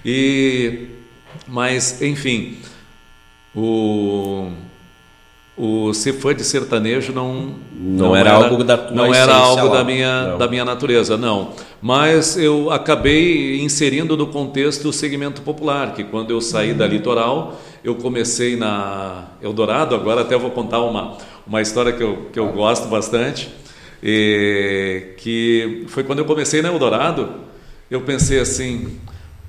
E, 0.04 0.88
mas, 1.46 2.02
enfim, 2.02 2.58
o, 3.54 4.50
o 5.56 5.92
ser 5.94 6.14
fã 6.14 6.34
de 6.34 6.42
sertanejo 6.44 7.12
não 7.12 7.54
Não 7.72 8.16
era 8.16 8.32
algo 8.32 8.64
da 8.64 8.76
tua 8.76 8.96
não 8.96 9.14
era 9.14 9.34
algo 9.34 9.68
lá. 9.68 9.78
da 9.78 9.84
minha 9.84 10.22
Não. 10.30 10.38
da 10.38 10.48
minha 10.48 10.64
natureza, 10.64 11.16
não. 11.16 11.52
Mas 11.80 12.36
eu 12.36 12.70
acabei 12.70 13.60
inserindo 13.60 14.16
no 14.16 14.26
contexto 14.26 14.88
o 14.88 14.92
segmento 14.92 15.42
popular, 15.42 15.94
que 15.94 16.02
quando 16.02 16.30
eu 16.30 16.40
saí 16.40 16.74
da 16.74 16.86
Litoral, 16.86 17.60
eu 17.84 17.94
comecei 17.94 18.56
na 18.56 19.26
Eldorado, 19.40 19.94
agora 19.94 20.22
até 20.22 20.36
vou 20.36 20.50
contar 20.50 20.80
uma 20.80 21.16
uma 21.48 21.62
história 21.62 21.92
que 21.92 22.02
eu, 22.02 22.28
que 22.30 22.38
eu 22.38 22.48
gosto 22.52 22.88
bastante, 22.88 23.48
e, 24.02 25.14
que 25.16 25.84
foi 25.88 26.04
quando 26.04 26.18
eu 26.18 26.26
comecei 26.26 26.60
na 26.60 26.68
Eldorado, 26.68 27.30
eu 27.90 28.02
pensei 28.02 28.38
assim, 28.38 28.98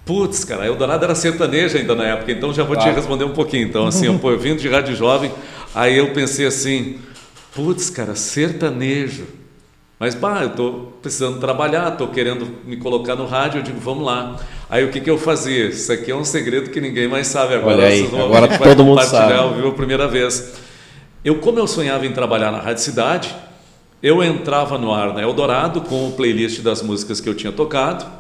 putz, 0.06 0.46
cara, 0.46 0.66
Eldorado 0.66 1.04
era 1.04 1.14
sertanejo 1.14 1.78
ainda 1.78 1.94
na 1.94 2.06
época, 2.06 2.32
então 2.32 2.54
já 2.54 2.64
vou 2.64 2.78
te 2.78 2.84
Claro. 2.84 2.96
responder 2.96 3.26
um 3.26 3.34
pouquinho. 3.34 3.68
Então, 3.68 3.86
assim, 3.86 4.06
eu, 4.06 4.18
pô, 4.18 4.32
eu 4.32 4.40
vindo 4.40 4.62
de 4.62 4.70
rádio 4.70 4.96
jovem, 4.96 5.30
aí 5.76 5.98
eu 5.98 6.14
pensei 6.14 6.46
assim, 6.46 7.00
putz, 7.54 7.90
cara, 7.90 8.16
sertanejo. 8.16 9.26
Mas, 10.00 10.16
bah, 10.16 10.44
eu 10.44 10.52
tô 10.52 10.72
precisando 11.02 11.40
trabalhar, 11.40 11.92
tô 11.92 12.08
querendo 12.08 12.48
me 12.66 12.78
colocar 12.78 13.18
no 13.18 13.26
rádio, 13.26 13.60
eu 13.60 13.64
digo, 13.64 13.80
vamos 13.82 14.06
lá. 14.06 14.38
Aí 14.70 14.86
o 14.86 14.90
que, 14.90 15.02
que 15.02 15.10
eu 15.10 15.18
fazia? 15.18 15.68
Isso 15.68 15.92
aqui 15.92 16.10
é 16.10 16.16
um 16.16 16.24
segredo 16.24 16.70
que 16.70 16.80
ninguém 16.80 17.06
mais 17.06 17.28
sabe 17.28 17.56
agora. 17.56 17.78
Olha 17.78 17.88
aí, 17.88 18.06
agora 18.06 18.48
todo 18.58 18.86
mundo 18.86 19.02
compartilhar 19.02 19.28
sabe. 19.28 19.34
ao 19.34 19.54
vivo 19.54 19.68
a 19.68 19.74
primeira 19.74 20.08
vez. 20.08 20.54
Eu, 21.24 21.40
como 21.40 21.60
eu 21.60 21.68
sonhava 21.68 22.06
em 22.06 22.14
trabalhar 22.14 22.50
na 22.50 22.60
Rádio 22.60 22.82
Cidade, 22.82 23.36
eu 24.02 24.24
entrava 24.24 24.78
no 24.78 24.94
ar 24.94 25.14
na 25.14 25.22
Eldorado 25.22 25.82
com 25.82 26.08
o 26.08 26.12
playlist 26.14 26.62
das 26.62 26.82
músicas 26.82 27.20
que 27.20 27.28
eu 27.28 27.36
tinha 27.36 27.52
tocado 27.52 28.19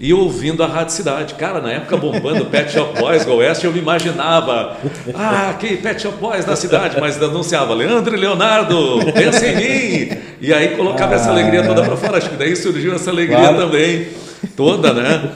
e 0.00 0.14
ouvindo 0.14 0.62
a 0.62 0.66
Rádio 0.66 0.94
Cidade. 0.94 1.34
Cara, 1.34 1.60
na 1.60 1.70
época 1.72 1.96
bombando 1.96 2.46
Pet 2.50 2.72
Shop 2.72 2.98
Boys, 2.98 3.24
Go 3.24 3.36
West, 3.36 3.62
eu 3.62 3.70
me 3.72 3.78
imaginava, 3.80 4.78
ah, 5.14 5.54
que 5.60 5.76
Pet 5.76 6.00
Shop 6.00 6.16
Boys 6.18 6.44
da 6.46 6.56
cidade, 6.56 6.96
mas 6.98 7.22
anunciava 7.22 7.74
Leandro 7.74 8.14
e 8.16 8.18
Leonardo, 8.18 8.98
pensa 9.12 9.46
em 9.46 9.56
mim. 9.56 10.16
E 10.40 10.54
aí 10.54 10.68
colocava 10.76 11.14
essa 11.16 11.28
alegria 11.30 11.62
toda 11.62 11.82
para 11.82 11.96
fora. 11.96 12.16
Acho 12.16 12.30
que 12.30 12.36
daí 12.36 12.56
surgiu 12.56 12.94
essa 12.94 13.10
alegria 13.10 13.36
Claro. 13.38 13.58
também. 13.58 14.08
toda, 14.56 14.94
né? 14.94 15.30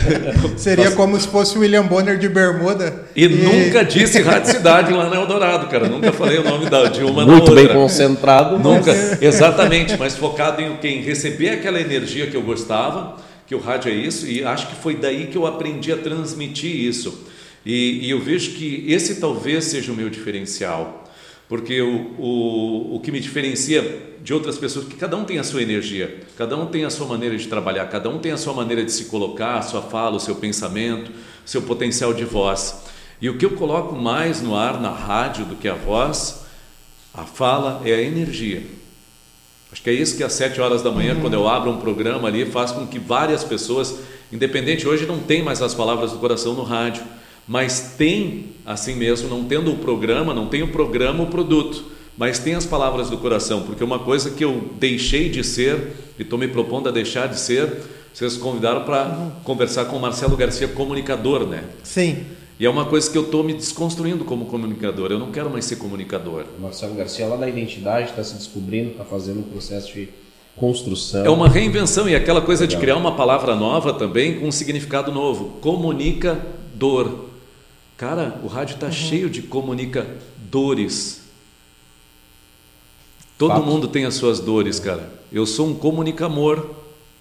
Seria 0.56 0.90
como 0.90 1.18
se 1.18 1.26
fosse 1.28 1.56
o 1.56 1.60
William 1.62 1.86
Bonner 1.86 2.18
de 2.18 2.28
bermuda. 2.28 3.04
E, 3.16 3.26
nunca 3.26 3.82
disse 3.82 4.20
Rádio 4.22 4.52
Cidade 4.52 4.92
lá 4.92 5.08
no 5.08 5.14
Eldorado, 5.14 5.66
cara. 5.68 5.88
Nunca 5.88 6.12
falei 6.12 6.38
o 6.38 6.44
nome 6.44 6.68
da, 6.68 6.84
de 6.84 7.02
uma 7.02 7.24
Muito 7.24 7.48
na 7.48 7.54
bem 7.54 7.64
outra. 7.64 7.78
concentrado. 7.78 8.58
Nunca, 8.58 8.92
exatamente, 9.20 9.96
mas 9.98 10.14
focado 10.14 10.60
em 10.60 10.76
quem 10.76 11.00
receber 11.00 11.50
aquela 11.50 11.80
energia 11.80 12.26
que 12.26 12.36
eu 12.36 12.42
gostava, 12.42 13.16
que 13.50 13.54
o 13.56 13.58
rádio 13.58 13.90
é 13.90 13.94
isso, 13.96 14.28
e 14.28 14.44
acho 14.44 14.68
que 14.68 14.76
foi 14.76 14.94
daí 14.94 15.26
que 15.26 15.36
eu 15.36 15.44
aprendi 15.44 15.90
a 15.90 15.96
transmitir 15.96 16.72
isso. 16.72 17.26
E, 17.66 18.06
e 18.06 18.10
eu 18.10 18.20
vejo 18.20 18.52
que 18.52 18.84
esse 18.86 19.16
talvez 19.16 19.64
seja 19.64 19.90
o 19.90 19.96
meu 19.96 20.08
diferencial, 20.08 21.02
porque 21.48 21.82
o, 21.82 22.14
o, 22.16 22.94
o 22.94 23.00
que 23.00 23.10
me 23.10 23.18
diferencia 23.18 24.14
de 24.22 24.32
outras 24.32 24.56
pessoas, 24.56 24.86
que 24.86 24.94
cada 24.94 25.16
um 25.16 25.24
tem 25.24 25.40
a 25.40 25.42
sua 25.42 25.62
energia, 25.62 26.20
cada 26.38 26.56
um 26.56 26.66
tem 26.66 26.84
a 26.84 26.90
sua 26.90 27.08
maneira 27.08 27.36
de 27.36 27.48
trabalhar, 27.48 27.86
cada 27.86 28.08
um 28.08 28.20
tem 28.20 28.30
a 28.30 28.36
sua 28.36 28.54
maneira 28.54 28.84
de 28.84 28.92
se 28.92 29.06
colocar, 29.06 29.58
a 29.58 29.62
sua 29.62 29.82
fala, 29.82 30.14
o 30.14 30.20
seu 30.20 30.36
pensamento, 30.36 31.10
seu 31.44 31.62
potencial 31.62 32.14
de 32.14 32.24
voz. 32.24 32.84
E 33.20 33.28
o 33.28 33.36
que 33.36 33.44
eu 33.44 33.56
coloco 33.56 33.96
mais 33.96 34.40
no 34.40 34.54
ar, 34.54 34.80
na 34.80 34.92
rádio, 34.92 35.44
do 35.44 35.56
que 35.56 35.66
a 35.66 35.74
voz, 35.74 36.44
a 37.12 37.24
fala, 37.24 37.82
é 37.84 37.94
a 37.94 38.00
energia. 38.00 38.62
Acho 39.72 39.82
que 39.82 39.90
é 39.90 39.92
isso 39.92 40.16
que 40.16 40.24
às 40.24 40.32
sete 40.32 40.60
horas 40.60 40.82
da 40.82 40.90
manhã, 40.90 41.16
quando 41.20 41.34
eu 41.34 41.46
abro 41.48 41.70
um 41.70 41.78
programa 41.78 42.28
ali, 42.28 42.44
faz 42.44 42.72
com 42.72 42.86
que 42.86 42.98
várias 42.98 43.44
pessoas, 43.44 44.00
independente, 44.32 44.86
hoje 44.86 45.06
não 45.06 45.20
tem 45.20 45.42
mais 45.42 45.62
as 45.62 45.74
palavras 45.74 46.12
do 46.12 46.18
coração 46.18 46.54
no 46.54 46.62
rádio, 46.62 47.02
mas 47.46 47.94
tem 47.96 48.46
assim 48.66 48.94
mesmo, 48.94 49.28
não 49.28 49.44
tendo 49.44 49.72
o 49.72 49.76
programa, 49.78 50.34
não 50.34 50.46
tem 50.46 50.62
o 50.62 50.68
programa, 50.68 51.22
o 51.22 51.26
produto, 51.28 51.84
mas 52.16 52.38
tem 52.38 52.54
as 52.54 52.66
palavras 52.66 53.08
do 53.10 53.18
coração, 53.18 53.62
porque 53.62 53.82
uma 53.82 54.00
coisa 54.00 54.30
que 54.30 54.44
eu 54.44 54.70
deixei 54.78 55.28
de 55.28 55.44
ser 55.44 55.94
e 56.18 56.22
estou 56.22 56.38
me 56.38 56.48
propondo 56.48 56.88
a 56.88 56.92
deixar 56.92 57.28
de 57.28 57.38
ser, 57.38 57.68
vocês 58.12 58.36
convidaram 58.36 58.84
para 58.84 59.32
conversar 59.44 59.86
com 59.86 59.96
o 59.96 60.00
Marcelo 60.00 60.36
Garcia, 60.36 60.66
comunicador, 60.68 61.46
né? 61.46 61.64
Sim. 61.82 62.26
E 62.60 62.66
é 62.66 62.68
uma 62.68 62.84
coisa 62.84 63.10
que 63.10 63.16
eu 63.16 63.22
estou 63.22 63.42
me 63.42 63.54
desconstruindo 63.54 64.22
como 64.22 64.44
comunicador. 64.44 65.10
Eu 65.10 65.18
não 65.18 65.32
quero 65.32 65.48
mais 65.48 65.64
ser 65.64 65.76
comunicador. 65.76 66.44
Marcelo 66.60 66.94
Garcia 66.94 67.26
lá 67.26 67.38
na 67.38 67.48
identidade 67.48 68.10
está 68.10 68.22
se 68.22 68.34
descobrindo, 68.34 68.90
está 68.90 69.02
fazendo 69.02 69.40
um 69.40 69.44
processo 69.44 69.94
de 69.94 70.10
construção. 70.58 71.24
É 71.24 71.30
uma 71.30 71.48
reinvenção 71.48 72.06
e 72.06 72.14
aquela 72.14 72.42
coisa 72.42 72.66
de 72.66 72.76
criar 72.76 72.96
uma 72.96 73.16
palavra 73.16 73.56
nova 73.56 73.94
também 73.94 74.38
com 74.38 74.48
um 74.48 74.52
significado 74.52 75.10
novo. 75.10 75.58
Comunicador. 75.62 77.30
Cara, 77.96 78.38
o 78.44 78.46
rádio 78.46 78.74
está 78.74 78.90
cheio 78.90 79.30
de 79.30 79.40
comunicadores. 79.40 81.22
Todo 83.38 83.54
Fato. 83.54 83.64
mundo 83.64 83.88
tem 83.88 84.04
as 84.04 84.16
suas 84.16 84.38
dores, 84.38 84.78
cara. 84.78 85.10
Eu 85.32 85.46
sou 85.46 85.66
um 85.66 85.74
comunicamor. 85.74 86.72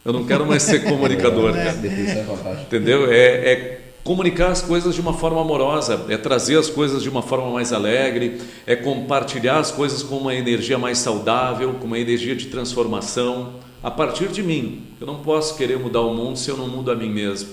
Eu 0.04 0.12
não 0.12 0.26
quero 0.26 0.46
mais 0.46 0.64
ser 0.64 0.84
comunicador, 0.90 1.56
Essa 1.56 1.80
cara. 1.82 2.60
é. 2.60 2.62
Entendeu? 2.62 3.10
É, 3.10 3.54
é 3.54 3.89
comunicar 4.10 4.47
as 4.47 4.60
coisas 4.64 4.95
de 4.95 5.01
uma 5.01 5.14
forma 5.14 5.39
amorosa, 5.39 6.07
é 6.10 6.18
trazer 6.18 6.57
as 6.57 6.68
coisas 6.68 7.03
de 7.03 7.07
uma 7.10 7.22
forma 7.22 7.47
mais 7.51 7.72
alegre, 7.72 8.41
é 8.66 8.76
compartilhar 8.76 9.60
as 9.60 9.70
coisas 9.70 10.01
com 10.01 10.18
uma 10.18 10.34
energia 10.34 10.80
mais 10.80 10.97
saudável, 10.97 11.76
com 11.76 11.86
uma 11.86 11.99
energia 11.99 12.36
de 12.36 12.47
transformação, 12.47 13.53
a 13.84 13.91
partir 13.91 14.30
de 14.30 14.41
mim. 14.41 14.82
Eu 14.99 15.05
não 15.05 15.18
posso 15.20 15.55
querer 15.55 15.78
mudar 15.78 16.01
o 16.01 16.12
mundo 16.16 16.39
se 16.39 16.49
eu 16.49 16.57
não 16.57 16.68
mudo 16.68 16.89
a 16.89 16.95
mim 16.95 17.07
mesmo. 17.07 17.49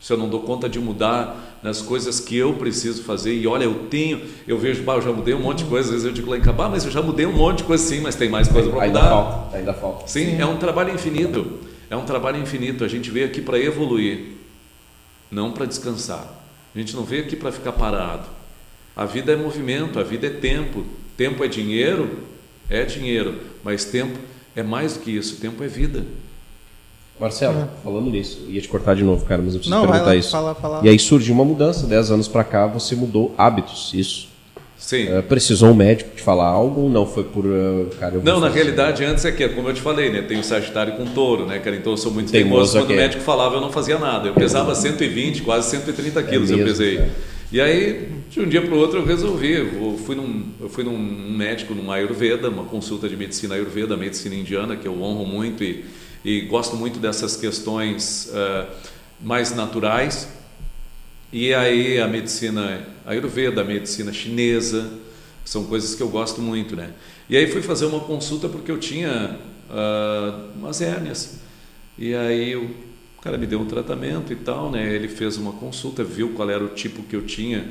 Se 0.00 0.12
eu 0.12 0.16
não 0.16 0.28
dou 0.28 0.40
conta 0.40 0.68
de 0.68 0.80
mudar 0.80 1.60
nas 1.62 1.80
coisas 1.80 2.18
que 2.18 2.36
eu 2.36 2.54
preciso 2.54 3.04
fazer, 3.04 3.32
e 3.32 3.46
olha, 3.46 3.62
eu 3.62 3.74
tenho, 3.88 4.22
eu 4.48 4.58
vejo, 4.58 4.82
bah, 4.82 4.96
eu 4.96 5.02
já 5.02 5.12
mudei 5.12 5.34
um 5.34 5.40
monte 5.40 5.58
de 5.58 5.66
coisa, 5.66 5.86
às 5.86 5.92
vezes 5.92 6.04
eu 6.08 6.12
digo 6.12 6.28
lá 6.28 6.36
em 6.36 6.40
"Bah, 6.40 6.68
mas 6.68 6.84
eu 6.84 6.90
já 6.90 7.00
mudei 7.00 7.26
um 7.26 7.32
monte 7.32 7.58
de 7.58 7.64
coisa 7.64 7.84
sim, 7.84 8.00
mas 8.00 8.16
tem 8.16 8.28
mais 8.28 8.48
coisa 8.48 8.68
para 8.70 8.82
Ainda 8.82 8.98
mudar. 8.98 9.10
falta, 9.10 9.56
ainda 9.56 9.72
falta. 9.72 10.08
Sim, 10.08 10.36
é 10.36 10.44
um 10.44 10.56
trabalho 10.56 10.92
infinito. 10.92 11.60
É 11.88 11.96
um 11.96 12.04
trabalho 12.04 12.42
infinito. 12.42 12.82
A 12.84 12.88
gente 12.88 13.08
veio 13.08 13.26
aqui 13.26 13.40
para 13.40 13.56
evoluir, 13.56 14.39
não 15.30 15.52
para 15.52 15.66
descansar. 15.66 16.26
A 16.74 16.78
gente 16.78 16.94
não 16.94 17.04
veio 17.04 17.24
aqui 17.24 17.36
para 17.36 17.52
ficar 17.52 17.72
parado. 17.72 18.26
A 18.96 19.04
vida 19.04 19.32
é 19.32 19.36
movimento, 19.36 19.98
a 19.98 20.02
vida 20.02 20.26
é 20.26 20.30
tempo. 20.30 20.84
Tempo 21.16 21.44
é 21.44 21.48
dinheiro? 21.48 22.24
É 22.68 22.84
dinheiro. 22.84 23.40
Mas 23.64 23.84
tempo 23.84 24.18
é 24.54 24.62
mais 24.62 24.94
do 24.94 25.00
que 25.00 25.10
isso. 25.10 25.36
Tempo 25.36 25.62
é 25.62 25.68
vida. 25.68 26.04
Marcelo, 27.20 27.68
falando 27.84 28.10
nisso, 28.10 28.46
ia 28.48 28.62
te 28.62 28.68
cortar 28.68 28.96
de 28.96 29.04
novo, 29.04 29.26
cara, 29.26 29.42
mas 29.42 29.52
eu 29.52 29.60
preciso 29.60 29.74
Não, 29.76 29.82
vai 29.82 29.92
perguntar 29.92 30.10
lá, 30.12 30.16
isso. 30.16 30.30
fala, 30.30 30.54
fala. 30.54 30.80
E 30.82 30.88
aí 30.88 30.98
surgiu 30.98 31.34
uma 31.34 31.44
mudança, 31.44 31.86
10 31.86 32.12
anos 32.12 32.28
pra 32.28 32.42
cá 32.42 32.66
você 32.66 32.96
mudou 32.96 33.34
hábitos, 33.36 33.92
isso. 33.92 34.29
Sim. 34.80 35.08
Eh, 35.08 35.22
precisou 35.22 35.70
um 35.70 35.74
médico 35.74 36.10
te 36.16 36.22
falar 36.22 36.46
algo 36.46 36.88
não 36.88 37.06
foi 37.06 37.22
por, 37.22 37.44
eh, 37.44 37.94
cara, 38.00 38.14
eu 38.16 38.22
Não, 38.22 38.40
na 38.40 38.48
realidade, 38.48 39.04
antes 39.04 39.24
é 39.26 39.30
que, 39.30 39.46
como 39.50 39.68
eu 39.68 39.74
te 39.74 39.80
falei, 39.80 40.10
né? 40.10 40.22
Tem 40.22 40.38
o 40.40 40.42
Sagitário 40.42 40.94
com 40.94 41.04
touro, 41.04 41.46
né, 41.46 41.58
cara? 41.58 41.76
Então 41.76 41.92
eu 41.92 41.96
sou 41.98 42.10
muito 42.10 42.32
Teimoso 42.32 42.72
teimoso. 42.72 42.78
Quando 42.78 42.98
o 42.98 43.00
médico 43.00 43.22
falava, 43.22 43.56
eu 43.56 43.60
não 43.60 43.70
fazia 43.70 43.98
nada. 43.98 44.28
Eu 44.28 44.34
pesava 44.34 44.74
120, 44.74 45.42
quase 45.42 45.70
130 45.70 46.22
quilos 46.22 46.50
eu 46.50 46.56
É 46.56 46.58
mesmo, 46.64 46.78
pesei. 46.78 46.96
cara. 46.96 47.10
E 47.52 47.60
aí, 47.60 48.08
de 48.30 48.40
um 48.40 48.48
dia 48.48 48.62
para 48.62 48.74
o 48.74 48.78
outro, 48.78 49.00
eu 49.00 49.04
resolvi. 49.04 49.52
Eu 49.52 50.00
fui 50.06 50.16
num, 50.16 50.44
eu 50.60 50.68
fui 50.68 50.82
num 50.82 50.96
médico, 50.98 51.74
num 51.74 51.90
Ayurveda, 51.92 52.48
uma 52.48 52.64
consulta 52.64 53.08
de 53.08 53.16
medicina 53.16 53.56
Ayurveda, 53.56 53.96
medicina 53.96 54.34
indiana, 54.34 54.76
que 54.76 54.88
eu 54.88 55.00
honro 55.02 55.26
muito 55.26 55.62
e, 55.62 55.84
e 56.24 56.40
gosto 56.42 56.74
muito 56.76 56.98
dessas 56.98 57.36
questões 57.36 58.30
eh, 58.32 58.64
mais 59.20 59.54
naturais. 59.54 60.28
E 61.32 61.54
aí 61.54 62.00
a 62.00 62.08
medicina 62.08 62.84
Ayurveda, 63.06 63.60
a 63.60 63.64
medicina 63.64 64.12
chinesa, 64.12 64.90
são 65.44 65.64
coisas 65.64 65.94
que 65.94 66.02
eu 66.02 66.08
gosto 66.08 66.40
muito, 66.40 66.74
né? 66.74 66.90
E 67.28 67.36
aí 67.36 67.46
fui 67.46 67.62
fazer 67.62 67.86
uma 67.86 68.00
consulta 68.00 68.48
porque 68.48 68.70
eu 68.70 68.78
tinha 68.78 69.38
ah, 69.70 70.46
umas 70.56 70.80
hérnias. 70.80 71.38
E 71.96 72.14
aí 72.14 72.56
o 72.56 72.68
cara 73.22 73.38
me 73.38 73.46
deu 73.46 73.60
um 73.60 73.66
tratamento 73.66 74.32
e 74.32 74.36
tal, 74.36 74.72
né? 74.72 74.92
Ele 74.92 75.06
fez 75.06 75.36
uma 75.36 75.52
consulta, 75.52 76.02
viu 76.02 76.30
qual 76.30 76.50
era 76.50 76.64
o 76.64 76.68
tipo 76.68 77.02
que 77.04 77.14
eu 77.14 77.22
tinha 77.22 77.70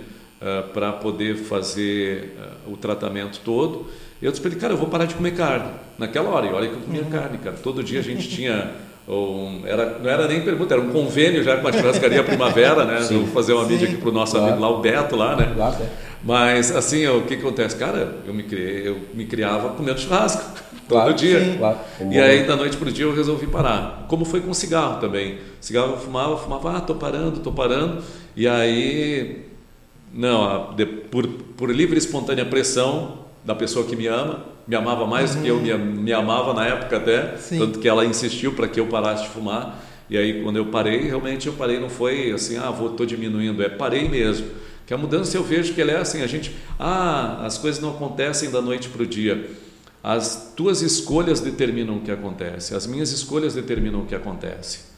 para 0.74 0.94
poder 0.94 1.36
fazer 1.36 2.38
ah, 2.40 2.54
o 2.66 2.78
tratamento 2.78 3.42
todo. 3.44 3.88
E 4.22 4.26
eu 4.26 4.32
disse 4.32 4.42
para 4.42 4.52
ele, 4.52 4.60
cara, 4.60 4.74
eu 4.74 4.78
vou 4.78 4.88
parar 4.88 5.04
de 5.04 5.16
comer 5.16 5.36
carne. 5.36 5.72
Naquela 5.98 6.30
hora, 6.30 6.48
e 6.48 6.50
olha 6.54 6.70
que 6.70 6.76
eu 6.76 6.82
comia 6.82 7.04
carne, 7.04 7.38
cara. 7.40 7.58
Todo 7.58 7.84
dia 7.84 8.00
a 8.00 8.04
gente 8.04 8.30
tinha 8.30 8.74
um, 9.10 9.62
era, 9.66 9.98
não 10.00 10.10
era 10.10 10.28
nem 10.28 10.42
pergunta, 10.42 10.74
era 10.76 10.84
um 10.84 10.92
convênio 10.92 11.44
já 11.44 11.58
com 11.58 11.68
a 11.68 11.72
churrascaria 11.74 12.24
Primavera, 12.24 12.86
né? 12.86 13.00
Eu 13.10 13.22
vou 13.22 13.28
fazer 13.28 13.54
uma 13.54 13.66
mídia 13.66 13.88
aqui 13.88 13.98
para 13.98 14.10
o 14.10 14.12
nosso 14.12 14.34
Claro. 14.34 14.48
amigo 14.48 14.62
lá, 14.62 14.70
o 14.70 14.80
Beto, 14.82 15.16
lá, 15.16 15.36
né? 15.36 15.52
Claro, 15.56 15.78
né? 15.80 15.90
Mas 16.24 16.76
assim, 16.76 17.08
o 17.08 17.24
que 17.24 17.34
acontece? 17.36 17.76
Cara, 17.78 18.18
eu 18.28 18.34
me, 18.34 18.44
criei, 18.44 18.88
eu 18.88 18.98
me 19.14 19.26
criava 19.26 19.70
comendo 19.70 20.00
churrasco 20.00 20.44
todo 20.88 20.98
Claro, 21.00 21.14
dia. 21.14 21.40
sim. 21.44 21.58
Claro. 21.58 21.78
E 22.12 22.20
aí, 22.20 22.44
da 22.46 22.56
noite 22.56 22.78
para 22.78 22.90
o 22.90 22.92
dia, 22.92 23.06
eu 23.06 23.16
resolvi 23.16 23.48
parar. 23.48 24.06
Como 24.08 24.26
foi 24.26 24.42
com 24.42 24.54
cigarro 24.54 25.00
também. 25.00 25.40
Cigarro 25.62 25.94
eu 25.94 25.98
fumava, 25.98 26.38
fumava, 26.38 26.78
ah, 26.78 26.82
tô 26.82 26.94
parando, 26.96 27.40
tô 27.40 27.52
parando. 27.52 28.04
E 28.36 28.48
aí, 28.48 29.46
não, 30.14 30.44
a- 30.44 30.74
de- 30.76 30.86
por, 30.86 31.26
por 31.58 31.72
livre 31.72 31.96
e 31.96 32.00
espontânea 32.00 32.46
pressão 32.46 33.28
da 33.44 33.56
pessoa 33.56 33.86
que 33.86 33.96
me 33.96 34.08
ama, 34.08 34.46
me 34.68 34.76
amava 34.76 35.06
mais 35.08 35.36
do 35.36 35.42
que 35.42 35.48
eu 35.48 35.60
me, 35.60 35.74
me 35.74 36.14
amava 36.14 36.54
na 36.54 36.66
época 36.66 36.98
até, 36.98 37.38
Sim. 37.38 37.60
tanto 37.60 37.80
que 37.80 37.88
ela 37.88 38.06
insistiu 38.06 38.54
para 38.54 38.68
que 38.68 38.80
eu 38.80 38.88
parasse 38.88 39.24
de 39.24 39.30
fumar. 39.30 39.84
E 40.10 40.18
aí, 40.18 40.42
quando 40.44 40.58
eu 40.58 40.66
parei, 40.68 41.02
realmente 41.02 41.48
eu 41.48 41.54
parei, 41.54 41.80
não 41.80 41.90
foi 41.90 42.32
assim, 42.32 42.58
ah, 42.58 42.72
vou, 42.72 42.90
tô 42.90 43.06
diminuindo, 43.06 43.62
é 43.64 43.70
parei 43.70 44.10
mesmo. 44.10 44.48
Que 44.86 44.94
a 44.94 44.98
mudança 44.98 45.38
eu 45.38 45.44
vejo 45.44 45.74
que 45.74 45.82
ela 45.82 45.92
é 45.92 45.98
assim, 45.98 46.22
a 46.22 46.28
gente, 46.28 46.56
ah, 46.80 47.46
as 47.46 47.58
coisas 47.58 47.82
não 47.82 47.92
acontecem 47.92 48.50
da 48.50 48.62
noite 48.62 48.90
para 48.90 49.04
o 49.04 49.06
dia. 49.06 49.50
As 50.04 50.54
tuas 50.56 50.82
escolhas 50.82 51.42
determinam 51.42 51.98
o 51.98 52.02
que 52.02 52.10
acontece, 52.10 52.74
as 52.74 52.88
minhas 52.88 53.12
escolhas 53.12 53.54
determinam 53.54 54.02
o 54.02 54.06
que 54.06 54.16
acontece. 54.16 54.90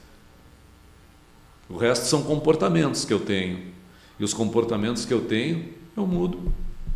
O 1.68 1.78
resto 1.78 2.06
são 2.06 2.24
comportamentos 2.24 3.06
que 3.06 3.14
eu 3.14 3.20
tenho. 3.20 3.60
E 4.20 4.24
os 4.24 4.34
comportamentos 4.34 5.06
que 5.06 5.14
eu 5.14 5.22
tenho, 5.22 5.70
eu 5.96 6.06
mudo. 6.06 6.52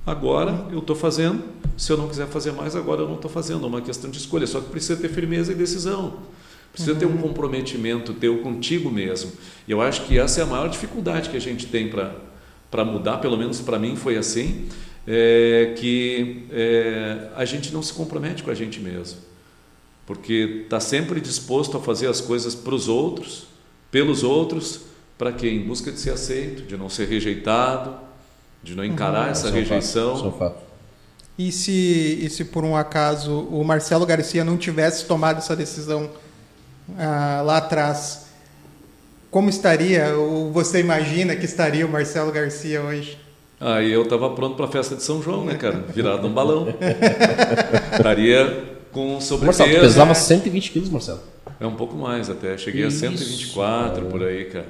Agora 0.06 0.68
eu 0.72 0.80
estou 0.80 0.96
fazendo. 0.96 1.44
Se 1.78 1.92
eu 1.92 1.98
não 1.98 2.08
quiser 2.08 2.28
fazer 2.28 2.52
mais, 2.52 2.76
agora 2.76 3.02
eu 3.02 3.08
não 3.08 3.16
estou 3.16 3.30
fazendo. 3.30 3.66
É 3.66 3.68
uma 3.68 3.82
questão 3.82 4.10
de 4.10 4.18
escolha. 4.18 4.46
Só 4.46 4.62
que 4.62 4.70
precisa 4.70 4.96
ter 4.96 5.10
firmeza 5.10 5.52
e 5.52 5.56
decisão. 5.56 6.20
Precisa 6.72 6.94
ter 6.94 7.06
um 7.06 7.18
comprometimento 7.18 8.14
teu 8.14 8.40
contigo 8.40 8.92
mesmo. 8.92 9.32
E 9.66 9.72
eu 9.72 9.82
acho 9.82 10.06
que 10.06 10.20
essa 10.20 10.42
é 10.42 10.44
a 10.44 10.46
maior 10.46 10.68
dificuldade 10.68 11.30
que 11.30 11.38
a 11.38 11.40
gente 11.40 11.68
tem 11.68 11.90
para 11.90 12.84
mudar, 12.84 13.20
pelo 13.20 13.38
menos 13.38 13.62
para 13.62 13.80
mim 13.80 13.96
foi 13.96 14.18
assim, 14.18 14.68
é 15.08 15.74
que 15.78 16.44
é, 16.52 17.30
a 17.34 17.46
gente 17.46 17.74
não 17.74 17.82
se 17.82 17.94
compromete 17.94 18.44
com 18.44 18.52
a 18.52 18.54
gente 18.54 18.82
mesmo. 18.82 19.20
Porque 20.06 20.64
está 20.64 20.82
sempre 20.82 21.22
disposto 21.22 21.78
a 21.78 21.80
fazer 21.80 22.08
as 22.08 22.20
coisas 22.20 22.54
para 22.54 22.76
os 22.76 22.90
outros, 22.90 23.48
pelos 23.90 24.22
outros, 24.22 24.82
para 25.18 25.32
quê? 25.32 25.50
Em 25.50 25.62
busca 25.62 25.92
de 25.92 26.00
ser 26.00 26.12
aceito, 26.12 26.64
de 26.64 26.76
não 26.76 26.90
ser 26.90 27.08
rejeitado, 27.08 27.98
de 28.66 28.76
não 28.76 28.84
encarar 28.84 29.30
essa 29.30 29.48
Isso 29.48 29.56
é 29.56 29.60
um 29.60 29.64
fato, 29.64 29.70
rejeição. 29.70 30.16
isso 30.16 30.26
é 30.26 30.28
um 30.28 30.32
fato. 30.32 30.58
E 31.38 31.52
se, 31.52 32.20
e 32.22 32.30
se 32.30 32.46
por 32.46 32.64
um 32.64 32.76
acaso 32.76 33.32
o 33.52 33.64
Marcelo 33.64 34.06
Garcia 34.06 34.44
não 34.44 34.58
tivesse 34.58 35.06
tomado 35.06 35.38
essa 35.38 35.56
decisão 35.56 36.10
ah, 36.98 37.42
lá 37.46 37.58
atrás, 37.58 38.26
como 39.30 39.50
estaria, 39.50 40.16
ou 40.18 40.52
você 40.52 40.80
imagina 40.80 41.36
que 41.36 41.46
estaria 41.46 41.86
o 41.86 41.90
Marcelo 41.90 42.32
Garcia 42.32 42.82
hoje? 42.82 43.18
Aí 43.60 43.92
eu 43.92 44.04
estava 44.04 44.30
pronto 44.32 44.56
para 44.56 44.66
a 44.66 44.70
festa 44.70 44.96
de 44.96 45.04
São 45.04 45.22
João, 45.22 45.46
né, 45.46 45.56
cara? 45.56 45.84
Virado 45.94 46.28
num 46.28 46.34
balão. 46.34 46.68
Estaria 47.94 48.64
com 48.92 49.14
Marcelo, 49.14 49.20
tu 49.20 49.24
sobrepeso. 49.48 49.82
pesava 49.82 50.14
120 50.14 50.72
quilos, 50.72 50.90
Marcelo. 50.90 51.22
É 51.60 51.66
um 51.66 51.76
pouco 51.76 51.96
mais 51.96 52.30
até. 52.30 52.58
Cheguei 52.58 52.86
Isso, 52.86 53.06
a 53.06 53.10
124 53.10 53.96
cara. 53.96 54.06
por 54.10 54.24
aí, 54.24 54.46
cara. 54.46 54.66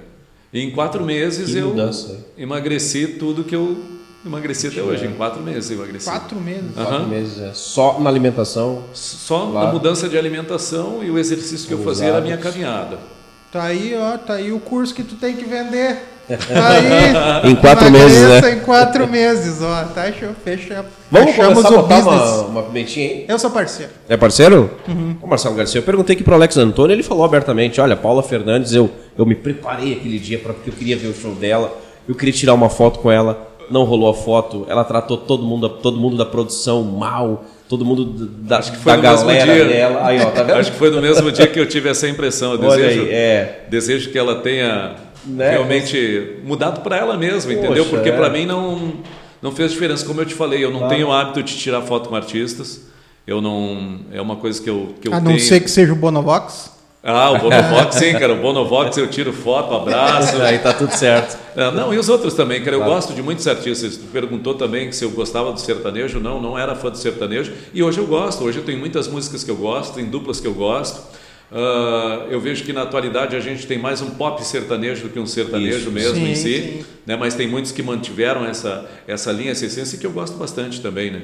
E 0.55 0.61
em 0.61 0.71
quatro 0.71 1.03
meses 1.03 1.51
que 1.51 1.57
eu 1.57 1.67
mudança. 1.67 2.17
emagreci 2.37 3.07
tudo 3.07 3.43
que 3.43 3.53
eu 3.53 3.77
emagreci 4.25 4.67
até 4.67 4.81
hoje. 4.81 5.05
Em 5.05 5.11
quatro 5.11 5.43
meses 5.43 5.69
eu 5.69 5.75
emagreci. 5.75 6.05
Quatro 6.05 6.39
meses? 6.39 6.77
Uhum. 6.77 6.85
Quatro 6.85 7.07
meses, 7.07 7.39
é. 7.41 7.51
Só 7.53 7.99
na 7.99 8.09
alimentação? 8.09 8.85
Só 8.93 9.49
lá. 9.49 9.65
na 9.65 9.73
mudança 9.73 10.07
de 10.07 10.17
alimentação 10.17 11.03
e 11.03 11.11
o 11.11 11.19
exercício 11.19 11.67
que 11.67 11.73
eu 11.73 11.83
fazia 11.83 12.07
era 12.07 12.19
a 12.19 12.21
minha 12.21 12.37
caminhada. 12.37 12.99
Tá 13.51 13.63
aí, 13.63 13.93
ó, 13.97 14.17
tá 14.17 14.35
aí 14.35 14.53
o 14.53 14.59
curso 14.61 14.95
que 14.95 15.03
tu 15.03 15.15
tem 15.15 15.35
que 15.35 15.43
vender. 15.43 16.14
Aí, 16.29 17.51
em 17.51 17.55
quatro 17.55 17.91
meses, 17.91 18.41
né? 18.41 18.51
em 18.51 18.59
quatro 18.61 19.07
meses, 19.07 19.61
ó. 19.61 19.83
Tá, 19.85 20.11
fecha, 20.43 20.85
Vamos 21.11 21.31
fechamos 21.31 21.65
a 21.65 21.69
botar 21.69 21.99
uma, 21.99 22.41
uma 22.47 22.63
pimentinha 22.63 23.07
aí? 23.07 23.25
Eu 23.27 23.37
sou 23.37 23.51
parceiro. 23.51 23.91
É 24.09 24.17
parceiro? 24.17 24.71
Uhum. 24.87 25.15
O 25.21 25.27
Marcelo 25.27 25.55
Garcia, 25.55 25.79
eu 25.79 25.83
perguntei 25.83 26.15
aqui 26.15 26.23
pro 26.23 26.33
Alex 26.33 26.57
Antônio, 26.57 26.93
ele 26.93 27.03
falou 27.03 27.23
abertamente, 27.23 27.79
olha, 27.79 27.95
Paula 27.95 28.23
Fernandes, 28.23 28.73
eu, 28.73 28.89
eu 29.17 29.25
me 29.25 29.35
preparei 29.35 29.93
aquele 29.93 30.17
dia 30.17 30.39
para 30.39 30.53
porque 30.53 30.69
eu 30.69 30.73
queria 30.73 30.97
ver 30.97 31.07
o 31.07 31.13
show 31.13 31.33
dela, 31.35 31.71
eu 32.07 32.15
queria 32.15 32.33
tirar 32.33 32.53
uma 32.53 32.69
foto 32.69 32.99
com 32.99 33.11
ela, 33.11 33.47
não 33.69 33.83
rolou 33.83 34.09
a 34.09 34.13
foto, 34.13 34.65
ela 34.67 34.83
tratou 34.83 35.17
todo 35.17 35.43
mundo, 35.43 35.69
todo 35.69 35.97
mundo 35.97 36.17
da 36.17 36.25
produção 36.25 36.83
mal, 36.83 37.45
todo 37.69 37.85
mundo 37.85 38.05
da, 38.05 38.59
Acho 38.59 38.71
que 38.71 38.77
foi 38.77 38.93
da 38.93 38.97
galera 38.97 39.53
dia. 39.53 39.65
dela. 39.65 40.05
Aí, 40.05 40.19
ó, 40.21 40.31
tá 40.31 40.57
Acho 40.57 40.71
que 40.71 40.77
foi 40.77 40.89
no 40.89 41.01
mesmo 41.01 41.31
dia 41.31 41.47
que 41.47 41.59
eu 41.59 41.67
tive 41.67 41.89
essa 41.89 42.07
impressão. 42.07 42.53
Eu 42.53 42.57
desejo, 42.57 43.01
aí, 43.01 43.09
é... 43.11 43.65
desejo 43.69 44.11
que 44.11 44.17
ela 44.17 44.35
tenha 44.35 44.95
né? 45.25 45.51
realmente 45.51 46.37
mudado 46.43 46.81
para 46.81 46.97
ela 46.97 47.17
mesma, 47.17 47.51
Poxa, 47.51 47.65
entendeu? 47.65 47.85
Porque 47.85 48.09
é. 48.09 48.15
para 48.15 48.29
mim 48.29 48.45
não 48.45 48.93
não 49.41 49.51
fez 49.51 49.71
diferença. 49.71 50.05
Como 50.05 50.21
eu 50.21 50.25
te 50.25 50.33
falei, 50.33 50.63
eu 50.63 50.71
não 50.71 50.79
claro. 50.79 50.95
tenho 50.95 51.11
hábito 51.11 51.43
de 51.43 51.55
tirar 51.55 51.81
foto 51.81 52.09
com 52.09 52.15
artistas. 52.15 52.81
Eu 53.27 53.41
não 53.41 53.99
é 54.11 54.21
uma 54.21 54.35
coisa 54.35 54.61
que 54.61 54.69
eu 54.69 54.95
que 55.01 55.07
eu 55.07 55.13
A 55.13 55.19
não 55.19 55.27
tenho... 55.27 55.39
ser 55.39 55.59
que 55.59 55.69
seja 55.69 55.93
o 55.93 55.95
Bonovox. 55.95 56.75
Ah, 57.07 57.29
o 57.29 57.37
Bonovox, 57.37 57.97
sim, 58.01 58.13
cara. 58.13 58.33
O 58.33 58.41
Bonovox 58.41 58.97
eu 58.97 59.07
tiro 59.07 59.31
foto, 59.31 59.75
abraço. 59.75 60.41
Aí 60.41 60.57
tá 60.57 60.73
tudo 60.73 60.91
certo. 60.91 61.37
É, 61.55 61.69
não, 61.69 61.93
e 61.93 61.99
os 61.99 62.09
outros 62.09 62.33
também, 62.33 62.63
cara. 62.63 62.75
Eu 62.75 62.79
claro. 62.79 62.95
gosto 62.95 63.13
de 63.13 63.21
muitos 63.21 63.47
artistas. 63.47 63.95
Tu 63.95 64.05
perguntou 64.11 64.55
também 64.55 64.91
se 64.91 65.05
eu 65.05 65.11
gostava 65.11 65.51
do 65.51 65.59
sertanejo. 65.59 66.19
Não, 66.19 66.41
não 66.41 66.57
era 66.57 66.73
fã 66.73 66.89
do 66.89 66.97
sertanejo. 66.97 67.53
E 67.71 67.83
hoje 67.83 67.99
eu 67.99 68.07
gosto. 68.07 68.43
Hoje 68.43 68.57
eu 68.57 68.63
tenho 68.63 68.79
muitas 68.79 69.07
músicas 69.07 69.43
que 69.43 69.51
eu 69.51 69.55
gosto, 69.55 69.93
tem 69.93 70.05
duplas 70.05 70.39
que 70.39 70.47
eu 70.47 70.53
gosto. 70.55 70.99
Uh, 71.55 72.27
eu 72.29 72.41
vejo 72.41 72.65
que 72.65 72.73
na 72.73 72.81
atualidade 72.81 73.33
a 73.33 73.39
gente 73.39 73.65
tem 73.65 73.77
mais 73.77 74.01
um 74.01 74.09
pop 74.09 74.45
sertanejo 74.45 75.03
do 75.03 75.09
que 75.09 75.17
um 75.17 75.25
sertanejo 75.25 75.77
Isso. 75.77 75.91
mesmo 75.91 76.15
sim, 76.15 76.31
em 76.31 76.35
si, 76.35 76.85
né? 77.05 77.15
mas 77.15 77.33
tem 77.33 77.47
muitos 77.47 77.71
que 77.71 77.81
mantiveram 77.81 78.45
essa, 78.45 78.85
essa 79.07 79.31
linha, 79.31 79.51
essa 79.51 79.65
essência 79.65 79.97
que 79.97 80.05
eu 80.05 80.11
gosto 80.11 80.35
bastante 80.35 80.81
também. 80.81 81.11
Né? 81.11 81.21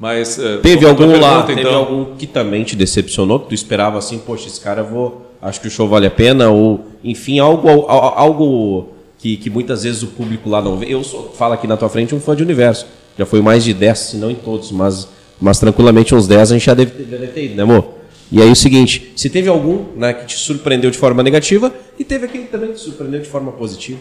Mas, 0.00 0.38
uh, 0.38 0.60
teve 0.62 0.86
algum 0.86 1.08
pergunta, 1.08 1.26
lá, 1.26 1.42
teve 1.42 1.60
então... 1.60 1.74
algum 1.74 2.16
que 2.16 2.26
também 2.26 2.64
te 2.64 2.74
decepcionou, 2.74 3.38
que 3.40 3.48
tu 3.48 3.54
esperava 3.54 3.98
assim, 3.98 4.16
poxa, 4.16 4.46
esse 4.46 4.58
cara 4.58 4.80
eu 4.80 4.86
vou, 4.86 5.30
acho 5.42 5.60
que 5.60 5.68
o 5.68 5.70
show 5.70 5.86
vale 5.86 6.06
a 6.06 6.10
pena, 6.10 6.48
ou 6.48 6.86
enfim, 7.04 7.38
algo, 7.38 7.68
algo 7.68 8.88
que, 9.18 9.36
que 9.36 9.50
muitas 9.50 9.82
vezes 9.82 10.02
o 10.02 10.06
público 10.06 10.48
lá 10.48 10.62
não 10.62 10.78
vê. 10.78 10.86
Eu 10.88 11.04
sou, 11.04 11.34
falo 11.36 11.52
aqui 11.52 11.66
na 11.66 11.76
tua 11.76 11.90
frente 11.90 12.14
um 12.14 12.20
fã 12.20 12.34
de 12.34 12.42
universo, 12.42 12.86
já 13.18 13.26
foi 13.26 13.42
mais 13.42 13.62
de 13.62 13.74
10, 13.74 13.98
se 13.98 14.16
não 14.16 14.30
em 14.30 14.36
todos, 14.36 14.72
mas, 14.72 15.06
mas 15.38 15.58
tranquilamente 15.58 16.14
uns 16.14 16.26
10 16.26 16.50
a 16.50 16.54
gente 16.54 16.64
já 16.64 16.72
deve, 16.72 17.04
deve 17.04 17.26
ter 17.26 17.44
ido, 17.44 17.56
né 17.56 17.62
amor? 17.62 18.05
E 18.30 18.42
aí 18.42 18.50
o 18.50 18.56
seguinte, 18.56 19.12
se 19.16 19.30
teve 19.30 19.48
algum 19.48 19.96
né, 19.96 20.12
que 20.12 20.26
te 20.26 20.36
surpreendeu 20.36 20.90
de 20.90 20.98
forma 20.98 21.22
negativa 21.22 21.72
e 21.98 22.04
teve 22.04 22.26
aquele 22.26 22.44
também 22.44 22.70
que 22.70 22.76
te 22.76 22.80
surpreendeu 22.80 23.20
de 23.20 23.28
forma 23.28 23.52
positiva. 23.52 24.00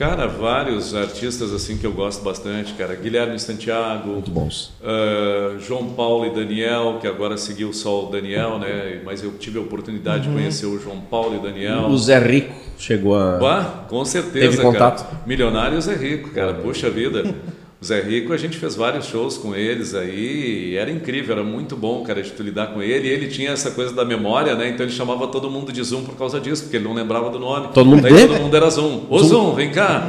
Cara, 0.00 0.26
vários 0.26 0.94
artistas 0.94 1.52
assim 1.52 1.76
que 1.76 1.86
eu 1.86 1.92
gosto 1.92 2.24
bastante, 2.24 2.72
cara. 2.72 2.94
Guilherme 2.94 3.38
Santiago. 3.38 4.12
Muito 4.12 4.30
bons. 4.30 4.72
Uh, 4.80 5.60
João 5.60 5.90
Paulo 5.90 6.24
e 6.24 6.30
Daniel, 6.30 6.96
que 7.02 7.06
agora 7.06 7.36
seguiu 7.36 7.70
só 7.74 8.06
o 8.06 8.10
Daniel, 8.10 8.58
né? 8.58 9.02
Mas 9.04 9.22
eu 9.22 9.32
tive 9.32 9.58
a 9.58 9.60
oportunidade 9.60 10.26
uhum. 10.26 10.36
de 10.36 10.40
conhecer 10.40 10.64
o 10.64 10.80
João 10.80 11.02
Paulo 11.02 11.36
e 11.36 11.42
Daniel. 11.42 11.80
O 11.80 11.98
Zé 11.98 12.18
Rico 12.18 12.54
chegou 12.78 13.14
a. 13.14 13.36
Bah, 13.36 13.84
com 13.90 14.02
certeza, 14.02 14.48
Teve 14.48 14.62
contato. 14.62 15.04
Cara. 15.04 15.22
Milionário 15.26 15.78
Zé 15.82 15.94
Rico, 15.94 16.30
cara. 16.30 16.54
Puxa 16.54 16.88
vida. 16.88 17.34
O 17.82 17.84
Zé 17.84 18.02
Rico, 18.02 18.34
a 18.34 18.36
gente 18.36 18.58
fez 18.58 18.74
vários 18.74 19.06
shows 19.06 19.38
com 19.38 19.54
eles 19.56 19.94
aí, 19.94 20.76
era 20.76 20.90
incrível, 20.90 21.36
era 21.36 21.42
muito 21.42 21.74
bom, 21.74 22.02
cara, 22.04 22.22
de 22.22 22.30
tu 22.30 22.42
lidar 22.42 22.74
com 22.74 22.82
ele. 22.82 23.08
E 23.08 23.10
ele 23.10 23.26
tinha 23.28 23.52
essa 23.52 23.70
coisa 23.70 23.94
da 23.94 24.04
memória, 24.04 24.54
né? 24.54 24.68
Então 24.68 24.84
ele 24.84 24.92
chamava 24.92 25.26
todo 25.28 25.50
mundo 25.50 25.72
de 25.72 25.82
Zoom 25.82 26.04
por 26.04 26.14
causa 26.14 26.38
disso, 26.38 26.64
porque 26.64 26.76
ele 26.76 26.84
não 26.84 26.92
lembrava 26.92 27.30
do 27.30 27.38
nome. 27.38 27.68
Todo 27.72 27.86
mundo 27.86 28.02
Daí 28.02 28.28
todo 28.28 28.38
mundo 28.38 28.54
era 28.54 28.68
Zoom. 28.68 29.06
Ô 29.08 29.18
Zoom, 29.20 29.28
Zoom 29.28 29.54
vem 29.54 29.70
cá. 29.70 30.08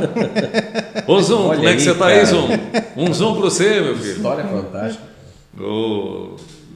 Ô 1.07 1.21
Zoom, 1.21 1.47
Olha 1.47 1.55
como 1.55 1.69
é 1.69 1.73
que 1.73 1.81
você 1.81 1.95
tá 1.95 2.07
aí, 2.07 2.25
Zoom? 2.25 2.49
Um 2.97 3.13
Zoom 3.13 3.33
para 3.35 3.43
você, 3.43 3.79
meu 3.79 3.95
filho. 3.95 4.15
História 4.17 4.43
fantástica. 4.43 5.03
O 5.57 6.35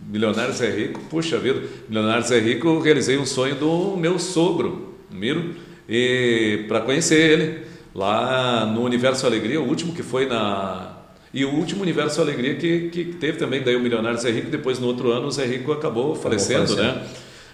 Milionário 0.10 0.54
Zé 0.54 0.70
Rico, 0.70 1.02
puxa 1.10 1.38
vida, 1.38 1.62
Milionário 1.90 2.26
Zé 2.26 2.40
Rico, 2.40 2.80
realizei 2.80 3.18
um 3.18 3.26
sonho 3.26 3.56
do 3.56 3.98
meu 3.98 4.18
sogro, 4.18 4.96
Miro, 5.12 5.56
e 5.90 6.64
para 6.70 6.80
conhecer 6.80 7.20
ele 7.20 7.75
lá 7.96 8.66
no 8.66 8.84
Universo 8.84 9.26
Alegria, 9.26 9.62
o 9.62 9.68
último 9.68 9.94
que 9.94 10.04
foi 10.04 10.28
na. 10.28 10.92
E 11.34 11.44
o 11.44 11.50
último 11.54 11.82
Universo 11.82 12.22
Alegria 12.22 12.56
que, 12.56 12.90
que 12.90 13.06
teve 13.06 13.38
também, 13.38 13.62
daí 13.62 13.76
o 13.76 13.80
Milionário 13.80 14.18
Zé 14.18 14.32
Rico, 14.32 14.50
depois 14.50 14.80
no 14.80 14.88
outro 14.88 15.12
ano 15.12 15.28
o 15.28 15.32
Zé 15.32 15.46
Rico 15.46 15.72
acabou 15.72 16.16
falecendo, 16.16 16.64
acabou 16.64 16.78
falecendo. 16.78 17.00
né? 17.00 17.08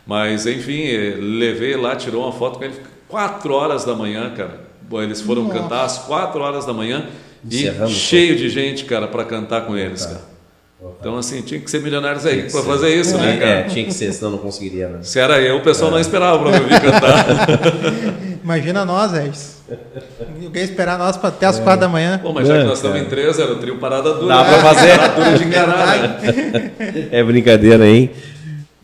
Mas 0.06 0.46
enfim, 0.46 0.84
levei 1.20 1.76
lá, 1.76 1.96
tirou 1.96 2.24
uma 2.24 2.32
foto 2.32 2.60
com 2.60 2.66
ele, 2.66 2.76
quatro 3.08 3.54
horas 3.54 3.86
da 3.86 3.96
manhã, 3.96 4.32
cara. 4.36 4.62
Bom, 4.88 5.02
eles 5.02 5.22
foram 5.22 5.44
Nossa. 5.44 5.60
cantar 5.60 5.86
às 5.86 5.98
quatro 6.00 6.42
horas 6.42 6.66
da 6.66 6.74
manhã 6.74 7.08
e 7.50 7.72
cheio 7.88 8.36
de 8.36 8.50
gente, 8.50 8.86
cara, 8.86 9.08
para 9.08 9.24
cantar 9.24 9.66
com 9.66 9.76
eles, 9.76 10.06
cara. 10.06 10.32
Então, 11.00 11.18
assim, 11.18 11.42
tinha 11.42 11.60
que 11.60 11.70
ser 11.70 11.82
milionário 11.82 12.20
Zé 12.20 12.34
Rico 12.34 12.52
para 12.52 12.64
fazer 12.64 12.94
isso, 13.00 13.16
né, 13.18 13.38
cara? 13.38 13.52
É, 13.52 13.64
tinha 13.64 13.86
que 13.86 13.94
ser, 13.94 14.12
senão 14.14 14.32
não 14.32 14.38
conseguiria, 14.40 14.90
né? 14.90 15.00
Se 15.04 15.20
era 15.20 15.40
eu, 15.40 15.58
o 15.58 15.62
pessoal 15.62 15.90
é. 15.90 15.94
não 15.94 16.00
esperava 16.00 16.40
para 16.40 16.52
me 16.52 16.64
ouvir 16.64 16.82
cantar. 16.82 17.26
Imagina 18.44 18.86
nós, 18.86 19.12
Regis. 19.12 19.62
Ninguém 20.40 20.64
esperar 20.64 20.98
nós 20.98 21.18
para 21.18 21.30
até 21.30 21.46
as 21.46 21.60
é. 21.60 21.64
quatro 21.64 21.82
da 21.82 21.88
manhã. 21.88 22.20
Pô, 22.22 22.34
mas 22.34 22.48
já 22.48 22.58
que 22.58 22.64
nós 22.64 22.78
estamos 22.78 23.00
em 23.00 23.06
três, 23.06 23.40
era 23.40 23.54
o 23.54 23.58
trio 23.58 23.78
Parada 23.78 24.14
Dura. 24.14 24.36
Dá 24.36 24.44
para 24.44 24.60
fazer. 24.60 24.98
Parada 24.98 25.16
Dura 25.16 25.38
de 25.38 25.44
enganar, 25.44 26.00
né? 26.00 26.72
É 27.12 27.24
brincadeira, 27.24 27.88
hein? 27.88 28.12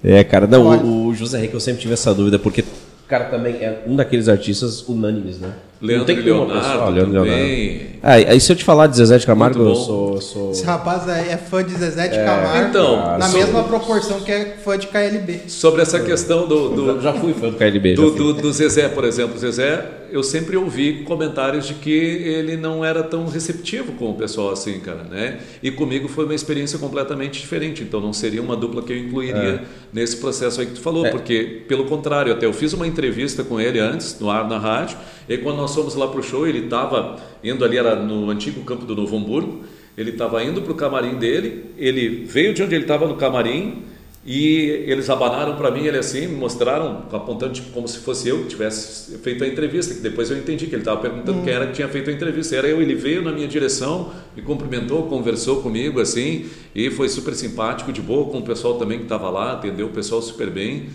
É, 0.04 0.24
cara, 0.24 0.48
não, 0.48 0.68
o, 0.68 1.08
o 1.08 1.16
José 1.16 1.40
Rico 1.40 1.56
eu 1.56 1.60
sempre 1.60 1.82
tive 1.82 1.94
essa 1.94 2.14
dúvida, 2.14 2.38
porque 2.38 2.62
o 2.62 3.08
cara 3.08 3.26
também 3.26 3.56
é 3.56 3.84
um 3.88 3.96
daqueles 3.96 4.30
artistas 4.30 4.88
unânimes, 4.88 5.40
né? 5.40 5.50
Leandro 5.82 6.06
tem 6.06 6.16
Leonardo, 6.18 6.92
Leandro 6.92 7.22
Leonardo. 7.22 7.88
Ah, 8.02 8.14
aí 8.14 8.40
se 8.40 8.52
eu 8.52 8.56
te 8.56 8.64
falar 8.64 8.88
de 8.88 8.98
Zezé 8.98 9.18
de 9.18 9.26
Camargo, 9.26 9.62
eu 9.62 9.76
sou, 9.76 10.22
sou, 10.22 10.52
Esse 10.52 10.64
rapaz 10.64 11.08
é 11.08 11.38
fã 11.38 11.64
de 11.64 11.74
Zezé 11.74 12.08
de 12.08 12.18
é, 12.18 12.26
Camargo. 12.26 12.70
Então, 12.70 13.18
na 13.18 13.28
sobre... 13.28 13.44
mesma 13.44 13.64
proporção 13.64 14.20
que 14.22 14.32
é 14.32 14.58
fã 14.64 14.78
de 14.78 14.88
KLB. 14.88 15.42
Sobre 15.48 15.82
essa 15.82 16.00
questão 16.00 16.48
do. 16.48 16.70
do 16.70 17.02
já 17.02 17.14
fui 17.14 17.34
fã 17.34 17.50
do 17.50 17.58
KLB. 17.58 17.96
Do, 17.96 18.12
do, 18.12 18.34
do, 18.34 18.54
Zezé, 18.54 18.88
por 18.88 19.04
exemplo. 19.04 19.38
Zezé, 19.38 19.86
eu 20.12 20.24
sempre 20.24 20.56
ouvi 20.58 21.04
comentários 21.04 21.68
de 21.68 21.74
que 21.76 21.92
ele 21.92 22.58
não 22.58 22.84
era 22.84 23.04
tão 23.04 23.28
receptivo 23.28 23.94
com 23.94 24.12
o 24.12 24.14
pessoal 24.16 24.52
assim, 24.52 24.80
cara, 24.80 25.04
né? 25.04 25.40
E 25.62 25.72
comigo 25.72 26.08
foi 26.08 26.26
uma 26.26 26.36
experiência 26.36 26.80
completamente 26.80 27.40
diferente. 27.40 27.84
Então 27.84 28.00
não 28.00 28.14
seria 28.14 28.42
uma 28.42 28.56
dupla 28.56 28.82
que 28.82 28.94
eu 28.94 28.98
incluiria 28.98 29.62
é. 29.62 29.62
nesse 29.92 30.18
processo 30.18 30.62
aí 30.62 30.68
que 30.68 30.74
tu 30.74 30.82
falou, 30.82 31.06
é. 31.06 31.10
porque, 31.10 31.64
pelo 31.68 31.86
contrário, 31.86 32.32
até 32.32 32.46
eu 32.46 32.54
fiz 32.54 32.74
uma 32.74 32.88
entrevista 32.88 33.44
com 33.44 33.60
ele 33.60 33.80
antes, 33.80 34.20
no 34.20 34.30
ar 34.30 34.48
na 34.48 34.58
rádio, 34.58 34.98
e 35.28 35.38
quando 35.38 35.58
nós 35.58 35.74
fomos 35.74 35.96
lá 35.96 36.08
para 36.08 36.20
o 36.20 36.24
show, 36.24 36.48
ele 36.48 36.66
estava 36.66 37.18
indo 37.44 37.64
ali, 37.64 37.78
era 37.78 37.96
no 37.96 38.30
antigo 38.30 38.62
campo 38.64 38.86
do 38.86 38.96
Novo 38.96 39.18
Hamburgo, 39.18 39.64
ele 39.98 40.12
estava 40.12 40.44
indo 40.44 40.62
para 40.62 40.72
o 40.72 40.76
camarim 40.76 41.16
dele, 41.16 41.66
ele 41.78 42.24
veio 42.26 42.54
de 42.54 42.62
onde 42.62 42.76
ele 42.76 42.84
estava 42.84 43.08
no 43.08 43.16
camarim 43.16 43.84
e 44.30 44.84
eles 44.86 45.10
abanaram 45.10 45.56
para 45.56 45.72
mim, 45.72 45.86
ele 45.86 45.98
assim, 45.98 46.28
me 46.28 46.36
mostraram, 46.36 47.06
apontando 47.14 47.54
tipo, 47.54 47.72
como 47.72 47.88
se 47.88 48.00
fosse 48.00 48.28
eu 48.28 48.44
que 48.44 48.50
tivesse 48.50 49.18
feito 49.20 49.42
a 49.42 49.48
entrevista, 49.48 49.94
que 49.96 50.02
depois 50.02 50.30
eu 50.30 50.38
entendi 50.38 50.68
que 50.68 50.76
ele 50.76 50.82
estava 50.82 51.00
perguntando 51.00 51.44
quem 51.44 51.54
era 51.54 51.66
que 51.68 51.72
tinha 51.72 51.88
feito 51.88 52.10
a 52.10 52.14
entrevista. 52.14 52.54
Era 52.54 52.68
eu, 52.68 52.82
ele 52.82 52.94
veio 52.94 53.22
na 53.22 53.32
minha 53.32 53.48
direção, 53.48 54.12
me 54.36 54.42
cumprimentou, 54.42 55.04
conversou 55.04 55.62
comigo 55.62 56.02
assim, 56.02 56.46
e 56.76 56.92
foi 56.92 57.08
super 57.08 57.34
simpático, 57.36 57.94
de 57.94 58.02
boa 58.02 58.30
com 58.30 58.40
o 58.40 58.44
pessoal 58.44 58.74
também 58.74 58.98
que 58.98 59.06
estava 59.06 59.30
lá, 59.30 59.54
atendeu 59.54 59.88
o 59.88 59.92
pessoal 59.92 60.22
super 60.22 60.50
bem. 60.50 60.90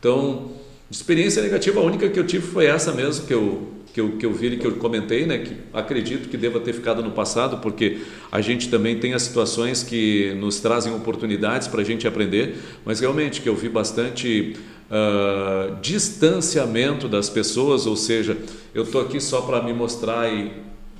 Então, 0.00 0.52
experiência 0.90 1.42
negativa, 1.42 1.80
a 1.80 1.84
única 1.84 2.08
que 2.08 2.18
eu 2.18 2.26
tive 2.26 2.46
foi 2.46 2.64
essa 2.64 2.90
mesmo, 2.90 3.26
que 3.26 3.34
eu 3.34 3.68
que 3.98 4.00
eu, 4.00 4.10
que 4.12 4.26
eu 4.26 4.32
vi 4.32 4.46
e 4.48 4.56
que 4.56 4.66
eu 4.66 4.72
comentei, 4.76 5.26
né, 5.26 5.38
que 5.38 5.56
acredito 5.74 6.28
que 6.28 6.36
deva 6.36 6.60
ter 6.60 6.72
ficado 6.72 7.02
no 7.02 7.10
passado, 7.10 7.58
porque 7.58 7.98
a 8.30 8.40
gente 8.40 8.68
também 8.68 8.98
tem 8.98 9.12
as 9.12 9.22
situações 9.22 9.82
que 9.82 10.32
nos 10.38 10.60
trazem 10.60 10.94
oportunidades 10.94 11.66
para 11.66 11.80
a 11.80 11.84
gente 11.84 12.06
aprender, 12.06 12.56
mas 12.84 13.00
realmente 13.00 13.40
que 13.40 13.48
eu 13.48 13.56
vi 13.56 13.68
bastante 13.68 14.56
uh, 14.88 15.74
distanciamento 15.82 17.08
das 17.08 17.28
pessoas, 17.28 17.86
ou 17.86 17.96
seja, 17.96 18.36
eu 18.72 18.84
estou 18.84 19.00
aqui 19.00 19.20
só 19.20 19.40
para 19.40 19.60
me 19.62 19.72
mostrar 19.72 20.32
e 20.32 20.52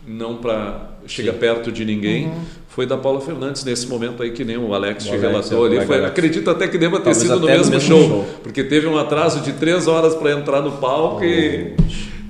não 0.04 0.38
para 0.38 0.90
chegar 1.06 1.34
perto 1.34 1.70
de 1.70 1.84
ninguém. 1.84 2.26
Uhum. 2.26 2.40
Foi 2.68 2.86
da 2.86 2.96
Paula 2.96 3.20
Fernandes 3.20 3.62
nesse 3.62 3.86
momento 3.86 4.22
aí 4.22 4.30
que 4.30 4.44
nem 4.44 4.56
o 4.56 4.74
Alex 4.74 5.04
o 5.04 5.06
te 5.06 5.10
Alex, 5.10 5.22
relatou 5.22 5.64
ali. 5.64 5.84
Foi, 5.84 6.04
acredito 6.04 6.50
até 6.50 6.66
que 6.66 6.78
deva 6.78 6.96
ter 6.96 7.12
Talvez 7.12 7.22
sido 7.22 7.40
no 7.40 7.46
mesmo, 7.46 7.70
mesmo 7.70 7.80
show, 7.80 8.08
show, 8.08 8.26
porque 8.42 8.64
teve 8.64 8.86
um 8.86 8.96
atraso 8.96 9.40
de 9.40 9.52
três 9.52 9.86
horas 9.86 10.14
para 10.14 10.32
entrar 10.32 10.62
no 10.62 10.72
palco 10.72 11.24
e 11.24 11.74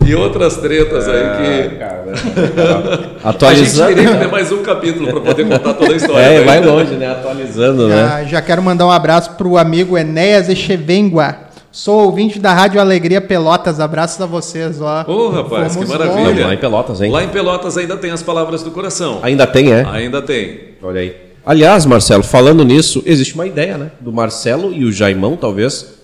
e 0.05 0.15
outras 0.15 0.57
tretas 0.57 1.07
é, 1.07 1.13
aí 1.13 1.69
que. 1.69 1.77
Cara, 1.77 3.11
atualizando. 3.25 3.85
A 3.85 3.89
gente 3.89 3.97
teria 3.97 4.13
que 4.13 4.25
ter 4.25 4.31
mais 4.31 4.53
um 4.53 4.63
capítulo 4.63 5.11
para 5.11 5.21
poder 5.21 5.49
contar 5.49 5.75
toda 5.75 5.93
a 5.93 5.97
história. 5.97 6.19
É, 6.29 6.45
vai 6.45 6.61
longe, 6.65 6.95
né? 6.95 7.11
Atualizando, 7.11 7.89
já, 7.89 8.19
né? 8.19 8.27
Já 8.29 8.43
quero 8.43 8.63
mandar 8.63 8.87
um 8.87 8.91
abraço 8.91 9.33
para 9.33 9.47
o 9.47 9.57
amigo 9.57 9.97
Enéas 9.97 10.49
Echevengua. 10.49 11.49
Sou 11.71 12.07
ouvinte 12.07 12.39
da 12.39 12.53
Rádio 12.53 12.81
Alegria 12.81 13.21
Pelotas. 13.21 13.79
Abraços 13.79 14.21
a 14.21 14.27
vocês, 14.27 14.81
ó. 14.81 15.05
Ô, 15.07 15.29
rapaz, 15.29 15.75
Fomos 15.75 15.91
que 15.91 15.99
maravilha. 15.99 16.29
longe. 16.29 16.43
Lá 16.43 16.55
em 16.55 16.59
Pelotas, 16.59 17.01
hein? 17.01 17.11
Lá 17.13 17.25
em 17.25 17.29
Pelotas 17.29 17.77
ainda 17.77 17.97
tem 17.97 18.11
as 18.11 18.23
palavras 18.23 18.63
do 18.63 18.71
coração. 18.71 19.21
Ainda 19.23 19.47
tem, 19.47 19.73
é? 19.73 19.85
Ainda 19.85 20.23
tem. 20.23 20.61
Olha 20.83 21.01
aí. 21.01 21.15
Aliás, 21.45 21.87
Marcelo, 21.87 22.23
falando 22.23 22.65
nisso, 22.65 23.03
existe 23.07 23.35
uma 23.35 23.47
ideia, 23.47 23.79
né? 23.79 23.91
Do 24.01 24.13
Marcelo 24.13 24.73
e 24.73 24.85
o 24.85 24.93
Jaimão, 24.93 25.37
talvez. 25.37 25.95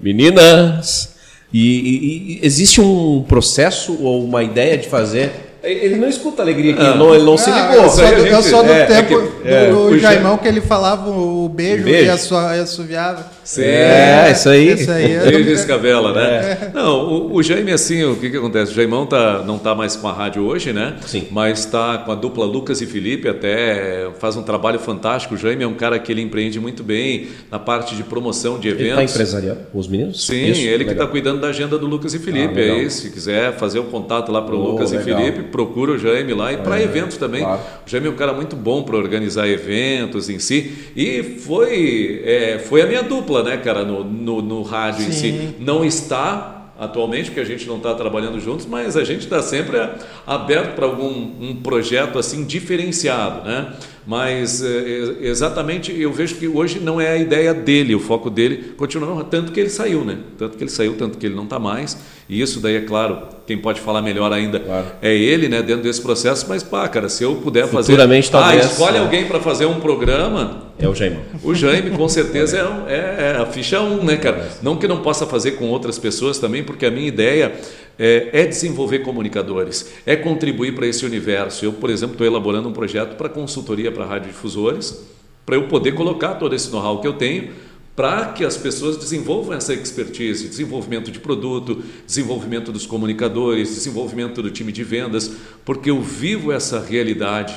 Meninas! 0.00 1.17
E, 1.52 1.58
e- 1.60 2.32
e 2.34 2.46
existe 2.46 2.80
um 2.80 3.22
processo 3.22 3.98
ou 4.02 4.24
uma 4.24 4.42
ideia 4.42 4.76
de 4.76 4.88
fazer. 4.88 5.47
Ele 5.72 5.96
não 5.96 6.08
escuta 6.08 6.42
alegria 6.42 6.72
aqui, 6.72 6.82
Ah. 6.82 6.90
ele 6.90 6.98
não, 6.98 7.14
ele 7.14 7.24
não 7.24 7.36
se 7.36 7.50
Ah, 7.50 7.70
ligou. 7.70 7.84
eu 7.84 7.90
aí 7.92 8.06
a 8.06 8.10
do, 8.18 8.26
eu 8.26 8.36
gente- 8.36 8.48
sou 8.50 8.62
do 8.64 8.72
é, 8.72 8.80
é 8.82 8.84
tempo 8.86 9.08
que- 9.08 9.48
é, 9.48 9.70
do 9.70 9.78
o 9.86 9.98
Ja- 9.98 10.12
Jaimão 10.12 10.38
que 10.38 10.48
ele 10.48 10.60
falava 10.60 11.10
o 11.10 11.48
beijo, 11.48 11.84
Beijo. 11.84 12.06
e 12.06 12.10
assua- 12.10 12.56
e 12.56 12.60
assoviava. 12.60 13.26
Sim. 13.44 13.62
É, 13.62 14.30
isso 14.32 14.48
aí. 14.48 14.72
Isso 14.72 14.90
aí. 14.90 15.12
eu- 15.12 15.22
Ele 15.26 15.52
escavela, 15.52 16.12
né? 16.12 16.70
Não, 16.74 17.00
o, 17.08 17.34
o 17.36 17.42
Jaime, 17.42 17.72
assim, 17.72 18.04
o 18.04 18.16
que, 18.16 18.30
que 18.30 18.36
acontece? 18.36 18.72
O 18.72 18.74
Jaimão 18.74 19.06
tá, 19.06 19.42
não 19.46 19.58
tá 19.58 19.74
mais 19.74 19.96
com 19.96 20.06
a 20.08 20.12
rádio 20.12 20.42
hoje, 20.42 20.72
né? 20.72 20.94
Sim. 21.06 21.28
Mas 21.30 21.60
está 21.60 21.98
com 21.98 22.12
a 22.12 22.14
dupla 22.14 22.44
Lucas 22.44 22.80
e 22.82 22.86
Felipe, 22.86 23.28
até 23.28 24.08
faz 24.18 24.36
um 24.36 24.42
trabalho 24.42 24.78
fantástico. 24.78 25.34
O 25.34 25.36
Jaime 25.38 25.64
é 25.64 25.66
um 25.66 25.74
cara 25.74 25.98
que 25.98 26.12
ele 26.12 26.20
empreende 26.20 26.60
muito 26.60 26.82
bem 26.82 27.28
na 27.50 27.58
parte 27.58 27.94
de 27.96 28.02
promoção 28.02 28.58
de 28.58 28.68
Ele 28.68 28.82
está 28.82 28.94
eventos. 28.96 29.14
empresariando 29.14 29.60
os 29.72 29.88
meninos? 29.88 30.26
Sim, 30.26 30.46
Isso, 30.50 30.60
ele 30.60 30.70
que 30.84 30.90
legal. 30.90 30.92
está 30.94 31.06
cuidando 31.06 31.40
da 31.40 31.48
agenda 31.48 31.78
do 31.78 31.86
Lucas 31.86 32.12
e 32.14 32.18
Felipe. 32.18 32.54
Ah, 32.60 32.60
é 32.62 32.82
isso. 32.82 33.02
Se 33.02 33.10
quiser 33.10 33.54
fazer 33.56 33.78
o 33.78 33.84
contato 33.84 34.30
lá 34.30 34.42
para 34.42 34.54
o 34.54 34.58
Oh, 34.62 34.70
Lucas 34.72 34.92
e 34.92 34.96
legal. 34.96 35.18
Felipe, 35.20 35.42
procura 35.58 35.90
o 35.90 35.98
Jaime 35.98 36.32
lá 36.34 36.52
e 36.52 36.58
para 36.58 36.80
eventos 36.80 37.16
também. 37.16 37.42
claro. 37.42 37.60
O 37.84 37.90
Jaime 37.90 38.06
é 38.06 38.10
um 38.10 38.14
cara 38.14 38.32
muito 38.32 38.54
bom 38.54 38.84
para 38.84 38.96
organizar 38.96 39.48
eventos 39.48 40.30
em 40.30 40.38
si. 40.38 40.92
E 40.94 41.40
foi, 41.40 42.22
é, 42.24 42.60
foi 42.60 42.80
a 42.80 42.86
minha 42.86 43.02
dupla, 43.02 43.42
né, 43.42 43.56
cara, 43.56 43.84
no, 43.84 44.04
no, 44.04 44.40
no 44.40 44.62
rádio 44.62 45.08
em 45.08 45.10
si. 45.10 45.32
Sim. 45.32 45.54
Não 45.58 45.84
está 45.84 46.72
atualmente, 46.78 47.30
porque 47.30 47.40
a 47.40 47.44
gente 47.44 47.66
não 47.66 47.78
está 47.78 47.92
trabalhando 47.92 48.38
juntos, 48.38 48.66
mas 48.66 48.96
a 48.96 49.02
gente 49.02 49.22
está 49.22 49.42
sempre 49.42 49.76
aberto 50.24 50.76
para 50.76 50.86
algum 50.86 51.10
um 51.40 51.56
projeto 51.60 52.20
assim 52.20 52.44
diferenciado, 52.44 53.44
né? 53.44 53.72
Mas 54.08 54.62
é, 54.62 54.66
é, 54.68 55.28
exatamente 55.28 55.92
eu 56.00 56.10
vejo 56.10 56.36
que 56.36 56.48
hoje 56.48 56.80
não 56.80 56.98
é 56.98 57.08
a 57.12 57.16
ideia 57.18 57.52
dele, 57.52 57.94
o 57.94 58.00
foco 58.00 58.30
dele 58.30 58.72
continua 58.74 59.22
tanto 59.22 59.52
que 59.52 59.60
ele 59.60 59.68
saiu, 59.68 60.02
né? 60.02 60.16
Tanto 60.38 60.56
que 60.56 60.64
ele 60.64 60.70
saiu, 60.70 60.94
tanto 60.96 61.18
que 61.18 61.26
ele 61.26 61.34
não 61.34 61.44
está 61.44 61.58
mais. 61.58 61.98
E 62.26 62.40
isso 62.40 62.58
daí 62.58 62.76
é 62.76 62.80
claro, 62.80 63.18
quem 63.46 63.58
pode 63.58 63.82
falar 63.82 64.00
melhor 64.00 64.32
ainda 64.32 64.60
Claro. 64.60 64.86
é 65.02 65.14
ele, 65.14 65.46
né? 65.46 65.60
Dentro 65.60 65.82
desse 65.82 66.00
processo. 66.00 66.46
Mas 66.48 66.62
pá, 66.62 66.88
cara, 66.88 67.10
se 67.10 67.22
eu 67.22 67.36
puder 67.36 67.68
fazer, 67.68 67.92
Futuramente, 67.92 68.30
talvez, 68.30 68.64
ah, 68.64 68.66
escolhe 68.70 68.94
né? 68.94 69.00
alguém 69.00 69.26
para 69.26 69.40
fazer 69.40 69.66
um 69.66 69.78
programa, 69.78 70.68
É 70.78 70.88
o 70.88 70.94
Jaimão. 70.94 71.20
o 71.44 71.54
Jaime, 71.54 71.90
com 71.90 72.08
certeza, 72.08 72.56
é, 72.60 72.64
um- 72.66 72.88
é- 72.88 73.32
é 73.34 73.36
a 73.42 73.44
ficha 73.44 73.78
1, 73.82 74.04
né, 74.04 74.16
cara? 74.16 74.48
Não 74.62 74.76
que 74.76 74.88
não 74.88 75.02
possa 75.02 75.26
fazer 75.26 75.52
com 75.52 75.66
outras 75.68 75.98
pessoas 75.98 76.38
também, 76.38 76.62
porque 76.64 76.86
a 76.86 76.90
minha 76.90 77.08
ideia 77.08 77.52
é, 77.98 78.30
é 78.32 78.46
desenvolver 78.46 79.00
comunicadores, 79.00 79.92
é 80.06 80.14
contribuir 80.14 80.74
para 80.74 80.86
esse 80.86 81.04
universo. 81.04 81.64
Eu, 81.64 81.72
por 81.72 81.90
exemplo, 81.90 82.14
estou 82.14 82.26
elaborando 82.26 82.68
um 82.68 82.72
projeto 82.72 83.16
para 83.16 83.28
consultoria 83.28 83.90
para 83.90 84.06
radiodifusores, 84.06 85.04
para 85.44 85.56
eu 85.56 85.66
poder 85.66 85.92
colocar 85.92 86.34
todo 86.34 86.54
esse 86.54 86.70
know-how 86.70 87.00
que 87.00 87.06
eu 87.06 87.14
tenho 87.14 87.50
para 87.98 88.26
que 88.26 88.44
as 88.44 88.56
pessoas 88.56 88.96
desenvolvam 88.96 89.56
essa 89.56 89.74
expertise, 89.74 90.46
desenvolvimento 90.46 91.10
de 91.10 91.18
produto, 91.18 91.82
desenvolvimento 92.06 92.70
dos 92.70 92.86
comunicadores, 92.86 93.74
desenvolvimento 93.74 94.40
do 94.40 94.52
time 94.52 94.70
de 94.70 94.84
vendas, 94.84 95.32
porque 95.64 95.90
eu 95.90 96.00
vivo 96.00 96.52
essa 96.52 96.78
realidade 96.78 97.56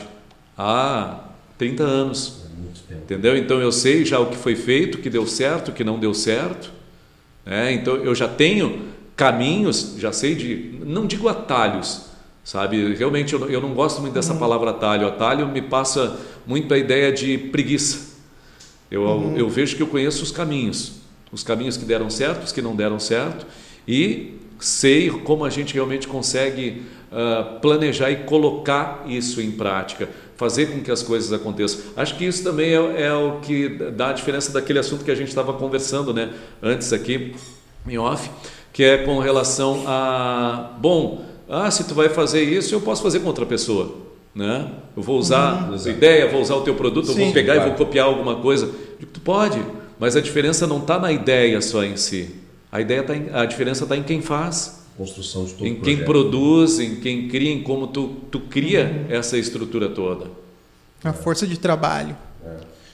há 0.57 1.25
30 1.59 1.83
anos. 1.83 2.41
Entendeu? 2.89 3.37
Então 3.37 3.61
eu 3.61 3.71
sei 3.71 4.03
já 4.03 4.19
o 4.19 4.31
que 4.31 4.35
foi 4.35 4.55
feito, 4.55 4.97
o 4.97 4.97
que 4.97 5.11
deu 5.11 5.27
certo, 5.27 5.69
o 5.69 5.73
que 5.73 5.83
não 5.83 5.99
deu 5.99 6.11
certo. 6.11 6.71
né? 7.45 7.71
então 7.73 7.97
eu 7.97 8.15
já 8.15 8.27
tenho 8.27 8.81
caminhos, 9.16 9.95
já 9.97 10.12
sei 10.12 10.36
de, 10.36 10.80
não 10.86 11.05
digo 11.05 11.28
atalhos, 11.28 12.05
sabe? 12.43 12.93
Realmente 12.95 13.34
eu, 13.34 13.39
não- 13.39 13.47
eu 13.49 13.62
não 13.62 13.74
gosto 13.74 14.01
muito 14.01 14.14
dessa 14.14 14.34
palavra 14.36 14.72
atalho. 14.72 15.07
Atalho 15.07 15.47
me 15.47 15.62
passa 15.62 16.18
muito 16.45 16.74
a 16.74 16.78
ideia 16.78 17.12
de 17.12 17.38
preguiça. 17.38 18.12
Eu, 18.89 19.34
eu 19.38 19.49
vejo 19.49 19.76
que 19.76 19.82
eu 19.84 19.88
conheço 19.88 20.22
os 20.24 20.32
caminhos, 20.32 20.93
os 21.32 21.43
caminhos 21.43 21.78
que 21.78 21.86
deram 21.86 22.09
certo, 22.09 22.43
os 22.43 22.51
que 22.51 22.62
não 22.62 22.76
deram 22.76 22.99
certo, 22.99 23.45
e 23.88 24.34
sei 24.59 25.09
como 25.09 25.45
a 25.45 25.49
gente 25.49 25.74
realmente 25.74 26.07
consegue 26.07 26.84
ah, 27.12 27.57
planejar 27.62 28.12
e 28.12 28.18
colocar 28.18 29.03
isso 29.07 29.39
em 29.41 29.49
prática, 29.51 30.09
fazer 30.36 30.68
com 30.68 30.82
que 30.82 30.91
as 30.91 31.01
coisas 31.01 31.32
aconteçam. 31.32 31.80
Acho 31.95 32.18
que 32.18 32.26
isso 32.26 32.43
também 32.43 32.72
é, 32.74 33.03
é 33.03 33.14
o 33.14 33.39
que 33.39 33.70
dá 33.70 34.09
a 34.09 34.14
diferença 34.14 34.51
daquele 34.51 34.80
assunto 34.80 35.05
que 35.05 35.12
a 35.12 35.16
gente 35.16 35.30
estava 35.30 35.53
conversando 35.53 36.14
né, 36.14 36.34
antes 36.62 36.91
aqui, 36.91 37.34
em 37.88 37.97
off, 37.97 38.30
que 38.74 38.84
é 38.84 38.99
com 38.99 39.19
relação 39.19 39.84
a, 39.86 40.72
bom, 40.80 41.26
ah, 41.49 41.69
se 41.69 41.84
tu 41.84 41.93
vai 41.93 42.09
fazer 42.09 42.43
isso, 42.43 42.74
eu 42.74 42.82
posso 42.82 43.03
fazer 43.03 43.19
com 43.19 43.28
outra 43.28 43.45
pessoa. 43.45 43.95
Né? 44.34 44.67
Eu 44.95 45.03
vou 45.03 45.19
usar 45.19 45.69
a 45.74 45.78
tua 45.78 45.91
ideia, 45.91 46.30
vou 46.30 46.41
usar 46.41 46.55
o 46.55 46.61
teu 46.61 46.76
produto, 46.76 47.09
eu 47.09 47.15
vou 47.15 47.26
Sim, 47.28 47.34
pegar 47.34 47.55
e 47.55 47.57
claro. 47.57 47.72
vou 47.76 47.86
copiar 47.86 48.05
alguma 48.05 48.38
coisa. 48.38 48.67
Digo, 48.97 49.11
Tu 49.11 49.19
pode, 49.19 49.61
mas 49.99 50.15
a 50.15 50.22
diferença 50.22 50.65
não 50.65 50.78
está 50.78 50.97
na 50.97 51.11
ideia 51.11 51.61
só 51.61 51.84
em 51.84 51.97
si. 51.97 52.36
A 52.72 52.80
ideia 52.80 53.03
tá 53.03 53.13
em, 53.15 53.28
a 53.34 53.45
diferença 53.45 53.84
está 53.84 53.97
em 53.97 54.03
quem 54.03 54.22
faz, 54.22 54.80
Construção 54.97 55.45
de 55.45 55.53
todo 55.53 55.65
em 55.67 55.76
quem 55.76 55.97
projeto. 55.97 56.05
produz, 56.05 56.80
em 56.80 56.95
quem 56.97 57.28
cria, 57.28 57.51
em 57.51 57.61
como 57.61 57.88
tu, 57.88 58.15
tu 58.30 58.39
cria 58.39 59.05
essa 59.09 59.38
estrutura 59.38 59.89
toda. 59.89 60.28
A 61.03 61.11
força 61.11 61.45
de 61.47 61.57
trabalho. 61.57 62.15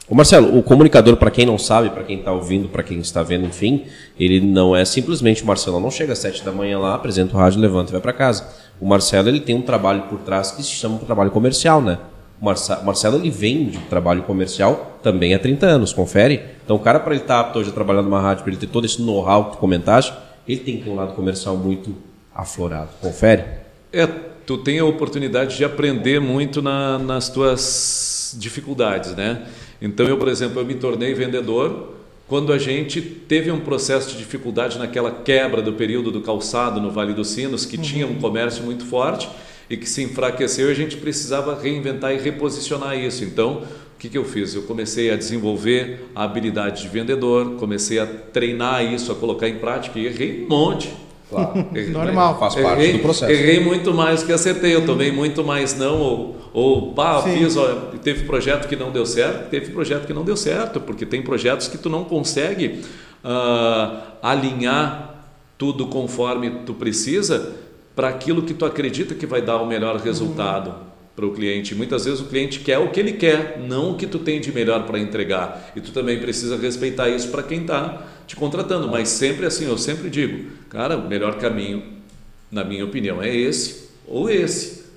Ô 0.09 0.15
Marcelo, 0.15 0.57
o 0.57 0.63
comunicador, 0.63 1.17
para 1.17 1.29
quem 1.29 1.45
não 1.45 1.57
sabe, 1.57 1.89
para 1.89 2.03
quem 2.03 2.19
está 2.19 2.31
ouvindo, 2.31 2.69
para 2.69 2.81
quem 2.81 2.97
está 2.99 3.21
vendo, 3.23 3.45
enfim, 3.45 3.83
ele 4.17 4.39
não 4.39 4.73
é 4.73 4.85
simplesmente 4.85 5.43
o 5.43 5.45
Marcelo. 5.45 5.81
Não 5.81 5.91
chega 5.91 6.13
às 6.13 6.19
sete 6.19 6.45
da 6.45 6.51
manhã 6.51 6.79
lá, 6.79 6.95
apresenta 6.95 7.35
o 7.35 7.37
rádio, 7.37 7.59
levanta 7.59 7.89
e 7.89 7.91
vai 7.91 7.99
para 8.01 8.13
casa. 8.13 8.47
O 8.79 8.87
Marcelo 8.87 9.27
ele 9.27 9.41
tem 9.41 9.53
um 9.55 9.61
trabalho 9.61 10.03
por 10.03 10.19
trás 10.19 10.51
que 10.51 10.63
se 10.63 10.69
chama 10.69 10.95
um 10.95 10.99
trabalho 10.99 11.29
comercial, 11.31 11.81
né? 11.81 11.97
O 12.41 12.45
Marcelo 12.85 13.17
ele 13.17 13.29
vem 13.29 13.65
de 13.65 13.79
trabalho 13.79 14.21
comercial 14.23 14.97
também 15.03 15.33
há 15.33 15.39
30 15.39 15.65
anos, 15.65 15.91
confere? 15.91 16.41
Então 16.63 16.77
o 16.77 16.79
cara, 16.79 16.99
para 17.01 17.13
ele 17.13 17.23
estar 17.23 17.39
apto 17.41 17.59
hoje 17.59 17.69
a 17.71 17.73
trabalhar 17.73 18.01
numa 18.03 18.21
rádio, 18.21 18.43
para 18.43 18.51
ele 18.53 18.59
ter 18.61 18.67
todo 18.67 18.85
esse 18.85 19.01
know-how 19.01 19.45
que 19.45 19.51
tu 19.53 19.57
comentaste, 19.57 20.13
ele 20.47 20.59
tem 20.61 20.77
que 20.77 20.83
ter 20.83 20.89
um 20.89 20.95
lado 20.95 21.13
comercial 21.15 21.57
muito 21.57 21.93
aflorado. 22.33 22.89
Confere? 23.01 23.43
É, 23.91 24.07
tu 24.45 24.57
tem 24.59 24.79
a 24.79 24.85
oportunidade 24.85 25.57
de 25.57 25.65
aprender 25.65 26.21
muito 26.21 26.61
na- 26.61 26.97
nas 26.99 27.27
tuas 27.27 28.35
dificuldades, 28.39 29.13
né? 29.15 29.41
Então 29.81 30.07
eu, 30.07 30.17
por 30.17 30.27
exemplo, 30.27 30.59
eu 30.59 30.65
me 30.65 30.75
tornei 30.75 31.13
vendedor 31.13 31.95
quando 32.27 32.51
a 32.51 32.57
gente 32.57 33.01
teve 33.01 33.49
um 33.51 33.59
processo 33.59 34.11
de 34.11 34.17
dificuldade 34.17 34.77
naquela 34.77 35.11
quebra 35.11 35.61
do 35.61 35.73
período 35.73 36.11
do 36.11 36.21
calçado 36.21 36.81
no 36.81 36.91
Vale 36.91 37.13
dos 37.13 37.29
Sinos, 37.29 37.65
que 37.65 37.77
tinha 37.77 38.05
um 38.05 38.15
comércio 38.15 38.63
muito 38.63 38.85
forte 38.85 39.29
e 39.69 39.77
que 39.77 39.87
se 39.87 40.03
enfraqueceu 40.03 40.67
e 40.67 40.71
a 40.71 40.75
gente 40.75 40.97
precisava 40.97 41.59
reinventar 41.59 42.13
e 42.13 42.17
reposicionar 42.17 42.97
isso. 42.97 43.23
Então, 43.23 43.63
o 43.95 43.99
que, 43.99 44.09
que 44.09 44.17
eu 44.17 44.25
fiz? 44.25 44.53
Eu 44.53 44.63
comecei 44.63 45.09
a 45.09 45.15
desenvolver 45.15 46.09
a 46.13 46.23
habilidade 46.23 46.83
de 46.83 46.89
vendedor, 46.89 47.55
comecei 47.55 47.97
a 47.97 48.05
treinar 48.05 48.83
isso, 48.83 49.11
a 49.11 49.15
colocar 49.15 49.47
em 49.47 49.57
prática 49.57 49.97
e 49.97 50.05
errei 50.05 50.43
um 50.43 50.49
monte. 50.49 51.06
Claro. 51.29 51.65
Errei- 51.75 51.89
Normal. 51.89 52.39
Faz 52.39 52.55
parte 52.55 52.81
errei, 52.81 52.93
do 52.93 52.99
processo. 52.99 53.31
Errei 53.31 53.59
muito 53.59 53.93
mais 53.93 54.23
que 54.23 54.31
acertei. 54.31 54.73
Eu 54.73 54.85
tomei 54.85 55.11
muito 55.11 55.43
mais 55.43 55.77
não. 55.77 55.99
Ou, 55.99 56.37
ou 56.53 56.93
pá, 56.93 57.21
Sim. 57.21 57.37
fiz, 57.37 57.57
ó, 57.57 57.67
teve 58.01 58.23
projeto 58.25 58.67
que 58.67 58.75
não 58.75 58.91
deu 58.91 59.05
certo, 59.05 59.49
teve 59.49 59.71
projeto 59.71 60.05
que 60.07 60.13
não 60.13 60.23
deu 60.23 60.37
certo, 60.37 60.79
porque 60.79 61.05
tem 61.05 61.21
projetos 61.21 61.67
que 61.67 61.77
tu 61.77 61.89
não 61.89 62.03
consegue 62.03 62.81
ah, 63.23 64.03
alinhar 64.21 65.15
tudo 65.57 65.87
conforme 65.87 66.49
tu 66.65 66.73
precisa 66.73 67.53
para 67.95 68.09
aquilo 68.09 68.43
que 68.43 68.53
tu 68.53 68.63
acredita 68.65 69.15
que 69.15 69.25
vai 69.25 69.41
dar 69.41 69.57
o 69.57 69.65
melhor 69.65 69.97
resultado 69.97 70.73
para 71.15 71.25
o 71.25 71.31
cliente. 71.31 71.73
Muitas 71.73 72.05
vezes 72.05 72.19
o 72.19 72.25
cliente 72.25 72.59
quer 72.59 72.77
o 72.77 72.89
que 72.91 72.99
ele 72.99 73.13
quer, 73.13 73.59
não 73.67 73.91
o 73.91 73.97
que 73.97 74.05
tu 74.05 74.19
tem 74.19 74.39
de 74.39 74.51
melhor 74.51 74.83
para 74.85 74.99
entregar. 74.99 75.71
E 75.75 75.81
tu 75.81 75.91
também 75.91 76.19
precisa 76.19 76.55
respeitar 76.55 77.09
isso 77.09 77.29
para 77.29 77.41
quem 77.41 77.61
está 77.61 78.03
te 78.27 78.35
contratando. 78.35 78.87
Mas 78.87 79.09
sempre 79.09 79.47
assim, 79.47 79.65
eu 79.67 79.79
sempre 79.79 80.11
digo, 80.11 80.51
cara, 80.69 80.97
o 80.97 81.07
melhor 81.07 81.37
caminho, 81.37 81.83
na 82.51 82.63
minha 82.63 82.85
opinião, 82.85 83.21
é 83.21 83.35
esse 83.35 83.89
ou 84.07 84.29
esse. 84.29 84.87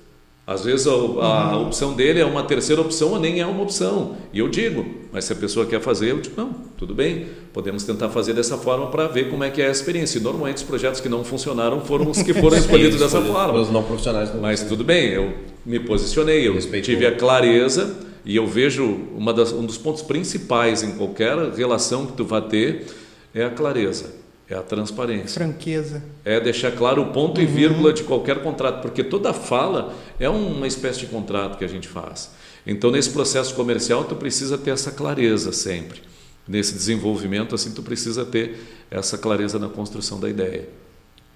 Às 0.45 0.65
vezes 0.65 0.87
a, 0.87 0.91
a 0.91 1.57
opção 1.59 1.93
dele 1.93 2.19
é 2.19 2.25
uma 2.25 2.43
terceira 2.43 2.81
opção 2.81 3.11
ou 3.11 3.19
nem 3.19 3.39
é 3.39 3.45
uma 3.45 3.61
opção. 3.61 4.17
E 4.33 4.39
eu 4.39 4.49
digo, 4.49 4.85
mas 5.13 5.25
se 5.25 5.33
a 5.33 5.35
pessoa 5.35 5.65
quer 5.65 5.79
fazer, 5.79 6.11
eu 6.11 6.19
digo, 6.19 6.35
não, 6.35 6.53
tudo 6.77 6.93
bem, 6.93 7.27
podemos 7.53 7.83
tentar 7.83 8.09
fazer 8.09 8.33
dessa 8.33 8.57
forma 8.57 8.87
para 8.87 9.07
ver 9.07 9.29
como 9.29 9.43
é 9.43 9.49
que 9.49 9.61
é 9.61 9.67
a 9.67 9.71
experiência. 9.71 10.17
E 10.17 10.21
normalmente 10.21 10.57
os 10.57 10.63
projetos 10.63 10.99
que 10.99 11.07
não 11.07 11.23
funcionaram 11.23 11.81
foram 11.81 12.09
os 12.09 12.21
que 12.21 12.33
foram 12.33 12.57
escolhidos 12.59 12.99
dessa 12.99 13.21
forma. 13.21 13.59
Os 13.59 13.69
não 13.69 13.83
profissionais 13.83 14.29
do 14.29 14.39
Mas 14.39 14.63
tudo 14.63 14.83
bem, 14.83 15.09
eu 15.09 15.33
me 15.65 15.79
posicionei, 15.79 16.47
eu 16.47 16.59
tive 16.81 17.05
a 17.05 17.15
clareza 17.15 17.95
e 18.25 18.35
eu 18.35 18.47
vejo 18.47 18.83
uma 19.15 19.33
das, 19.33 19.53
um 19.53 19.65
dos 19.65 19.77
pontos 19.77 20.01
principais 20.01 20.83
em 20.83 20.93
qualquer 20.93 21.37
relação 21.53 22.05
que 22.07 22.13
tu 22.13 22.25
vá 22.25 22.41
ter 22.41 22.87
é 23.33 23.45
a 23.45 23.49
clareza, 23.49 24.13
é 24.51 24.57
a 24.57 24.61
transparência. 24.61 25.29
Franqueza. 25.29 26.03
É 26.25 26.37
deixar 26.37 26.71
claro 26.73 27.01
o 27.01 27.13
ponto 27.13 27.39
e 27.39 27.45
vírgula 27.45 27.93
de 27.93 28.03
qualquer 28.03 28.43
contrato, 28.43 28.81
porque 28.81 29.01
toda 29.01 29.33
fala 29.33 29.93
é 30.19 30.27
uma 30.27 30.67
espécie 30.67 30.99
de 30.99 31.05
contrato 31.05 31.57
que 31.57 31.63
a 31.63 31.69
gente 31.69 31.87
faz. 31.87 32.31
Então, 32.67 32.91
nesse 32.91 33.09
processo 33.11 33.55
comercial, 33.55 34.03
tu 34.03 34.13
precisa 34.13 34.57
ter 34.57 34.71
essa 34.71 34.91
clareza 34.91 35.53
sempre. 35.53 36.01
nesse 36.47 36.73
desenvolvimento, 36.73 37.55
assim, 37.55 37.71
tu 37.71 37.81
precisa 37.81 38.25
ter 38.25 38.59
essa 38.89 39.17
clareza 39.17 39.57
na 39.57 39.69
construção 39.69 40.19
da 40.19 40.27
ideia. 40.29 40.67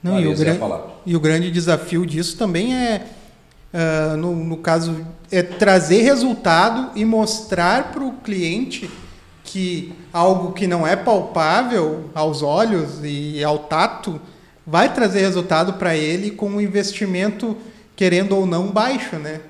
Não, 0.04 0.20
e, 0.20 0.28
o 0.28 0.36
gran... 0.36 0.58
e, 1.06 1.16
o 1.16 1.20
grande 1.20 1.50
desafio 1.50 2.06
disso 2.06 2.38
também 2.38 2.76
é, 2.76 3.08
uh, 3.74 4.18
no, 4.18 4.36
no 4.36 4.58
caso, 4.58 5.06
é 5.32 5.42
trazer 5.42 6.02
resultado 6.02 6.92
e 6.96 7.06
mostrar 7.06 7.94
para 7.94 8.04
o 8.04 8.14
cliente 8.14 8.90
que 9.46 9.94
algo 10.12 10.52
que 10.52 10.66
não 10.68 10.86
é 10.86 10.96
palpável 10.96 12.10
aos 12.14 12.42
olhos 12.42 13.00
e 13.04 13.44
ao 13.44 13.60
tato 13.60 14.20
vai 14.66 14.94
trazer 14.94 15.22
resultado 15.22 15.74
para 15.74 15.96
ele 15.96 16.32
com 16.32 16.50
um 16.50 16.60
investimento, 16.60 17.56
querendo 17.96 18.36
ou 18.36 18.46
não, 18.46 18.72
baixo, 18.72 19.16
né? 19.18 19.42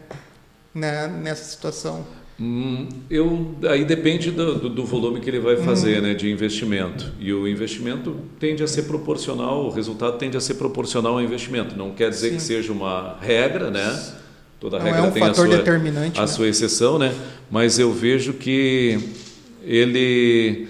né? 0.74 1.08
Nessa 1.08 1.46
situação. 1.46 2.06
Hum, 2.38 2.90
eu, 3.10 3.56
aí 3.70 3.86
depende 3.86 4.30
do, 4.30 4.56
do, 4.56 4.70
do, 4.70 4.86
volume 4.86 5.22
que 5.22 5.30
ele 5.30 5.40
vai 5.40 5.56
fazer 5.56 6.00
hum. 6.00 6.02
né, 6.02 6.14
de 6.14 6.30
investimento. 6.30 7.14
E 7.18 7.32
o 7.32 7.48
investimento 7.48 8.18
tende 8.38 8.62
a 8.62 8.68
ser 8.68 8.84
proporcional, 8.84 9.66
o 9.66 9.70
resultado 9.70 10.18
tende 10.18 10.36
a 10.36 10.42
ser 10.42 10.56
proporcional 10.56 11.14
ao 11.14 11.22
investimento. 11.22 11.78
Não 11.78 11.92
quer 11.92 12.10
dizer 12.10 12.32
Sim. 12.32 12.36
que 12.36 12.42
seja 12.42 12.74
uma 12.74 13.18
regra, 13.22 13.72
né? 13.72 14.14
Toda 14.60 14.80
Não 14.80 14.86
regra 14.86 15.00
é 15.00 15.04
um 15.04 15.12
tem 15.12 15.24
a, 15.24 15.34
sua, 15.34 15.46
a 15.46 16.22
né? 16.22 16.28
sua 16.28 16.48
exceção, 16.48 17.00
né? 17.00 17.16
Mas 17.50 17.80
eu 17.80 17.94
vejo 17.94 18.34
que 18.34 19.00
ele 19.66 20.68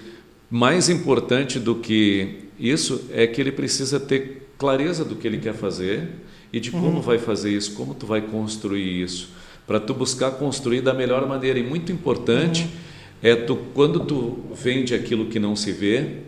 mais 0.49 0.89
importante 0.89 1.59
do 1.59 1.75
que 1.75 2.45
isso 2.59 3.05
é 3.11 3.27
que 3.27 3.41
ele 3.41 3.51
precisa 3.51 3.99
ter 3.99 4.49
clareza 4.57 5.03
do 5.03 5.15
que 5.15 5.27
ele 5.27 5.37
quer 5.37 5.53
fazer 5.53 6.07
e 6.51 6.59
de 6.59 6.71
como 6.71 6.87
uhum. 6.87 7.01
vai 7.01 7.17
fazer 7.17 7.51
isso, 7.51 7.73
como 7.73 7.93
tu 7.93 8.05
vai 8.05 8.21
construir 8.21 9.03
isso, 9.03 9.29
para 9.67 9.79
tu 9.79 9.93
buscar 9.93 10.31
construir 10.31 10.81
da 10.81 10.93
melhor 10.93 11.27
maneira. 11.27 11.59
E 11.59 11.63
muito 11.63 11.91
importante 11.91 12.63
uhum. 12.63 12.69
é 13.21 13.35
tu 13.35 13.57
quando 13.73 13.99
tu 14.01 14.39
vende 14.53 14.95
aquilo 14.95 15.25
que 15.25 15.39
não 15.39 15.55
se 15.55 15.71
vê, 15.73 16.21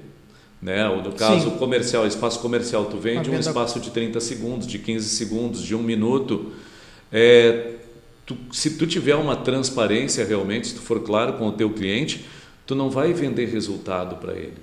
né? 0.62 0.90
Ou 0.90 1.02
no 1.02 1.14
caso 1.14 1.52
Sim. 1.52 1.58
comercial, 1.58 2.06
espaço 2.06 2.40
comercial, 2.40 2.86
tu 2.86 2.98
vende 2.98 3.30
um 3.30 3.40
espaço 3.40 3.80
de 3.80 3.92
30 3.92 4.20
segundos, 4.20 4.68
de 4.68 4.80
15 4.80 5.08
segundos, 5.08 5.62
de 5.64 5.76
um 5.76 5.84
minuto. 5.84 6.52
É, 7.12 7.76
tu, 8.26 8.36
se 8.52 8.72
tu 8.72 8.86
tiver 8.86 9.16
uma 9.16 9.36
transparência 9.36 10.26
realmente, 10.26 10.68
se 10.68 10.76
tu 10.76 10.82
for 10.82 11.00
claro 11.02 11.34
com 11.34 11.48
o 11.48 11.52
teu 11.52 11.70
cliente, 11.70 12.26
tu 12.68 12.76
não 12.76 12.90
vai 12.90 13.14
vender 13.14 13.46
resultado 13.46 14.18
para 14.18 14.34
ele. 14.34 14.58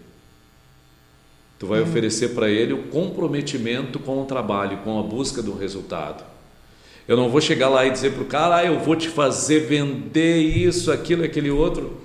Tu 1.59 1.67
vai 1.67 1.81
hum. 1.81 1.85
oferecer 1.85 2.35
para 2.35 2.51
ele 2.51 2.75
o 2.75 2.83
comprometimento 2.85 3.99
com 3.99 4.23
o 4.23 4.27
trabalho, 4.27 4.79
com 4.85 5.01
a 5.01 5.03
busca 5.03 5.43
do 5.43 5.57
resultado. 5.57 6.23
Eu 7.09 7.17
não 7.17 7.31
vou 7.31 7.41
chegar 7.41 7.71
lá 7.71 7.87
e 7.87 7.91
dizer 7.91 8.13
para 8.13 8.23
o 8.23 8.27
cara, 8.27 8.57
ah, 8.57 8.65
eu 8.65 8.79
vou 8.79 8.95
te 8.95 9.09
fazer 9.09 9.61
vender 9.61 10.39
isso, 10.39 10.93
aquilo, 10.93 11.25
aquele 11.25 11.51
outro, 11.51 11.99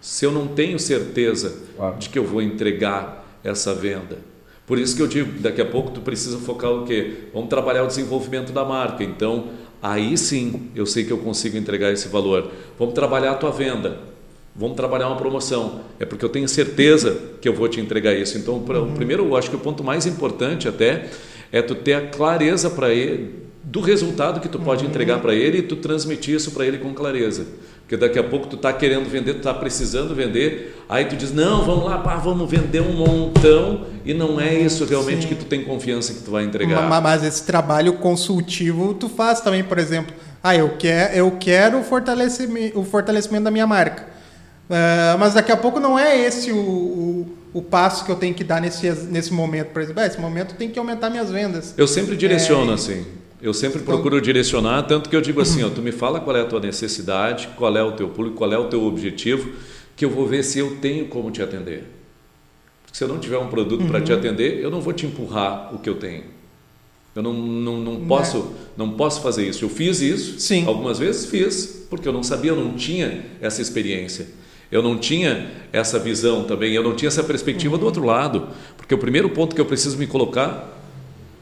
se 0.00 0.24
eu 0.24 0.30
não 0.30 0.46
tenho 0.46 0.78
certeza 0.78 1.62
claro. 1.76 1.96
de 1.96 2.08
que 2.08 2.18
eu 2.18 2.24
vou 2.24 2.40
entregar 2.40 3.24
essa 3.42 3.74
venda. 3.74 4.18
Por 4.66 4.78
isso 4.78 4.96
que 4.96 5.02
eu 5.02 5.06
digo, 5.06 5.40
daqui 5.40 5.60
a 5.60 5.66
pouco 5.66 5.90
tu 5.90 6.00
precisa 6.00 6.38
focar 6.38 6.70
o 6.72 6.84
quê? 6.84 7.28
Vamos 7.32 7.48
trabalhar 7.48 7.84
o 7.84 7.86
desenvolvimento 7.86 8.52
da 8.52 8.64
marca. 8.64 9.04
Então, 9.04 9.50
aí 9.80 10.18
sim 10.18 10.70
eu 10.74 10.86
sei 10.86 11.04
que 11.04 11.12
eu 11.12 11.18
consigo 11.18 11.56
entregar 11.56 11.92
esse 11.92 12.08
valor. 12.08 12.50
Vamos 12.76 12.94
trabalhar 12.94 13.32
a 13.32 13.36
tua 13.36 13.52
venda 13.52 14.15
vamos 14.58 14.76
trabalhar 14.76 15.08
uma 15.08 15.16
promoção. 15.16 15.80
É 15.98 16.04
porque 16.04 16.24
eu 16.24 16.28
tenho 16.28 16.48
certeza 16.48 17.16
que 17.40 17.48
eu 17.48 17.54
vou 17.54 17.68
te 17.68 17.80
entregar 17.80 18.14
isso. 18.14 18.38
Então, 18.38 18.60
pra, 18.60 18.80
uhum. 18.80 18.94
primeiro, 18.94 19.24
eu 19.24 19.36
acho 19.36 19.50
que 19.50 19.56
o 19.56 19.60
ponto 19.60 19.84
mais 19.84 20.06
importante 20.06 20.68
até 20.68 21.06
é 21.52 21.62
tu 21.62 21.74
ter 21.74 21.94
a 21.94 22.06
clareza 22.08 22.70
para 22.70 22.90
ele 22.90 23.46
do 23.62 23.80
resultado 23.80 24.40
que 24.40 24.48
tu 24.48 24.60
pode 24.60 24.84
uhum. 24.84 24.90
entregar 24.90 25.20
para 25.20 25.34
ele 25.34 25.58
e 25.58 25.62
tu 25.62 25.76
transmitir 25.76 26.34
isso 26.34 26.52
para 26.52 26.64
ele 26.64 26.78
com 26.78 26.94
clareza. 26.94 27.46
Porque 27.80 27.96
daqui 27.96 28.18
a 28.18 28.24
pouco 28.24 28.48
tu 28.48 28.56
está 28.56 28.72
querendo 28.72 29.08
vender, 29.08 29.34
tu 29.34 29.38
está 29.38 29.54
precisando 29.54 30.12
vender, 30.12 30.76
aí 30.88 31.04
tu 31.04 31.14
diz, 31.14 31.32
não, 31.32 31.64
vamos 31.64 31.84
lá, 31.84 31.98
pá, 31.98 32.16
vamos 32.16 32.50
vender 32.50 32.80
um 32.80 32.92
montão, 32.92 33.86
e 34.04 34.12
não 34.12 34.40
é 34.40 34.52
isso 34.54 34.84
realmente 34.84 35.22
Sim. 35.22 35.28
que 35.28 35.34
tu 35.36 35.44
tem 35.44 35.62
confiança 35.62 36.12
que 36.12 36.20
tu 36.20 36.32
vai 36.32 36.42
entregar. 36.42 36.88
Mas, 36.88 37.02
mas, 37.02 37.22
esse 37.22 37.44
trabalho 37.44 37.92
consultivo 37.92 38.92
tu 38.92 39.08
faz 39.08 39.40
também, 39.40 39.62
por 39.62 39.78
exemplo, 39.78 40.12
ah, 40.42 40.56
eu, 40.56 40.70
quer, 40.70 41.16
eu 41.16 41.30
quero 41.38 41.78
o 41.78 41.84
fortalecimento, 41.84 42.76
o 42.76 42.84
fortalecimento 42.84 43.44
da 43.44 43.52
minha 43.52 43.68
marca. 43.68 44.15
Uh, 44.68 45.16
mas 45.18 45.34
daqui 45.34 45.52
a 45.52 45.56
pouco 45.56 45.78
não 45.78 45.96
é 45.98 46.26
esse 46.26 46.50
o, 46.50 46.56
o, 46.56 47.36
o, 47.54 47.62
passo 47.62 48.04
que 48.04 48.10
eu 48.10 48.16
tenho 48.16 48.34
que 48.34 48.42
dar 48.42 48.60
nesse, 48.60 48.90
nesse 49.06 49.32
momento. 49.32 49.68
Por 49.68 49.80
exemplo, 49.80 50.02
ah, 50.02 50.06
esse 50.06 50.20
momento 50.20 50.56
tem 50.56 50.68
que 50.68 50.78
aumentar 50.78 51.08
minhas 51.08 51.30
vendas. 51.30 51.72
Eu 51.76 51.86
sempre 51.86 52.16
direciono 52.16 52.72
é, 52.72 52.74
assim. 52.74 53.06
Eu 53.40 53.54
sempre 53.54 53.80
então, 53.80 53.94
procuro 53.94 54.20
direcionar, 54.20 54.82
tanto 54.82 55.08
que 55.08 55.14
eu 55.14 55.20
digo 55.20 55.40
assim, 55.40 55.62
ó, 55.62 55.68
tu 55.68 55.80
me 55.80 55.92
fala 55.92 56.18
qual 56.18 56.36
é 56.36 56.40
a 56.40 56.46
tua 56.46 56.58
necessidade, 56.58 57.48
qual 57.56 57.76
é 57.76 57.82
o 57.82 57.92
teu 57.92 58.08
público, 58.08 58.36
qual 58.36 58.52
é 58.52 58.58
o 58.58 58.64
teu 58.64 58.82
objetivo, 58.84 59.52
que 59.94 60.04
eu 60.04 60.10
vou 60.10 60.26
ver 60.26 60.42
se 60.42 60.58
eu 60.58 60.78
tenho 60.78 61.06
como 61.06 61.30
te 61.30 61.40
atender. 61.40 61.84
Porque 62.82 62.98
se 62.98 63.04
eu 63.04 63.08
não 63.08 63.20
tiver 63.20 63.38
um 63.38 63.48
produto 63.48 63.82
uhum. 63.82 63.88
para 63.88 64.00
te 64.00 64.12
atender, 64.12 64.58
eu 64.58 64.70
não 64.70 64.80
vou 64.80 64.92
te 64.92 65.06
empurrar 65.06 65.72
o 65.72 65.78
que 65.78 65.88
eu 65.88 65.94
tenho. 65.94 66.24
Eu 67.14 67.22
não, 67.22 67.32
não, 67.32 67.78
não, 67.78 67.98
né? 67.98 68.04
posso, 68.08 68.52
não 68.76 68.90
posso 68.90 69.22
fazer 69.22 69.48
isso. 69.48 69.64
Eu 69.64 69.70
fiz 69.70 70.00
isso, 70.00 70.40
Sim. 70.40 70.66
algumas 70.66 70.98
vezes 70.98 71.26
fiz, 71.26 71.86
porque 71.88 72.06
eu 72.06 72.12
não 72.12 72.22
sabia, 72.22 72.50
eu 72.50 72.56
não 72.56 72.74
tinha 72.74 73.24
essa 73.40 73.62
experiência. 73.62 74.26
Eu 74.70 74.82
não 74.82 74.98
tinha 74.98 75.50
essa 75.72 75.98
visão 75.98 76.44
também, 76.44 76.72
eu 76.72 76.82
não 76.82 76.94
tinha 76.94 77.08
essa 77.08 77.22
perspectiva 77.22 77.74
uhum. 77.74 77.80
do 77.80 77.86
outro 77.86 78.04
lado, 78.04 78.48
porque 78.76 78.94
o 78.94 78.98
primeiro 78.98 79.30
ponto 79.30 79.54
que 79.54 79.60
eu 79.60 79.66
preciso 79.66 79.96
me 79.96 80.06
colocar 80.06 80.76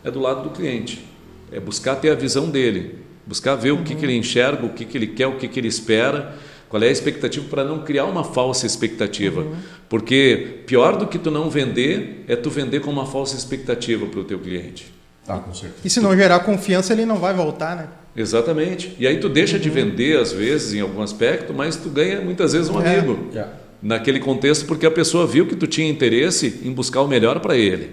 é 0.04 0.10
do 0.10 0.20
lado 0.20 0.42
do 0.42 0.50
cliente, 0.50 1.04
é 1.50 1.58
buscar 1.58 1.96
ter 1.96 2.10
a 2.10 2.14
visão 2.14 2.50
dele, 2.50 2.98
buscar 3.26 3.54
ver 3.54 3.72
uhum. 3.72 3.80
o 3.80 3.84
que, 3.84 3.94
que 3.94 4.04
ele 4.04 4.16
enxerga, 4.16 4.66
o 4.66 4.70
que, 4.70 4.84
que 4.84 4.98
ele 4.98 5.06
quer, 5.06 5.26
o 5.26 5.36
que, 5.36 5.48
que 5.48 5.58
ele 5.58 5.68
espera, 5.68 6.36
qual 6.68 6.82
é 6.82 6.88
a 6.88 6.90
expectativa 6.90 7.46
para 7.48 7.64
não 7.64 7.82
criar 7.82 8.04
uma 8.04 8.24
falsa 8.24 8.66
expectativa, 8.66 9.40
uhum. 9.40 9.54
porque 9.88 10.62
pior 10.66 10.96
do 10.96 11.06
que 11.06 11.18
tu 11.18 11.30
não 11.30 11.48
vender 11.48 12.24
é 12.28 12.36
tu 12.36 12.50
vender 12.50 12.80
com 12.80 12.90
uma 12.90 13.06
falsa 13.06 13.36
expectativa 13.36 14.06
para 14.06 14.20
o 14.20 14.24
teu 14.24 14.38
cliente. 14.38 14.92
Ah, 15.26 15.38
com 15.38 15.54
certeza. 15.54 15.80
E 15.84 15.88
se 15.88 16.00
não 16.00 16.14
gerar 16.14 16.40
confiança, 16.40 16.92
ele 16.92 17.06
não 17.06 17.16
vai 17.16 17.32
voltar, 17.32 17.76
né? 17.76 17.88
Exatamente. 18.16 18.94
E 18.98 19.06
aí 19.06 19.18
tu 19.18 19.28
deixa 19.28 19.58
de 19.58 19.68
vender 19.68 20.18
às 20.18 20.32
vezes 20.32 20.74
em 20.74 20.80
algum 20.80 21.02
aspecto, 21.02 21.52
mas 21.52 21.76
tu 21.76 21.88
ganha 21.88 22.20
muitas 22.20 22.52
vezes 22.52 22.70
um 22.70 22.80
é. 22.80 22.98
amigo. 22.98 23.28
É. 23.34 23.46
Naquele 23.82 24.20
contexto 24.20 24.66
porque 24.66 24.86
a 24.86 24.90
pessoa 24.90 25.26
viu 25.26 25.46
que 25.46 25.56
tu 25.56 25.66
tinha 25.66 25.88
interesse 25.88 26.60
em 26.62 26.72
buscar 26.72 27.02
o 27.02 27.08
melhor 27.08 27.40
para 27.40 27.56
ele. 27.56 27.90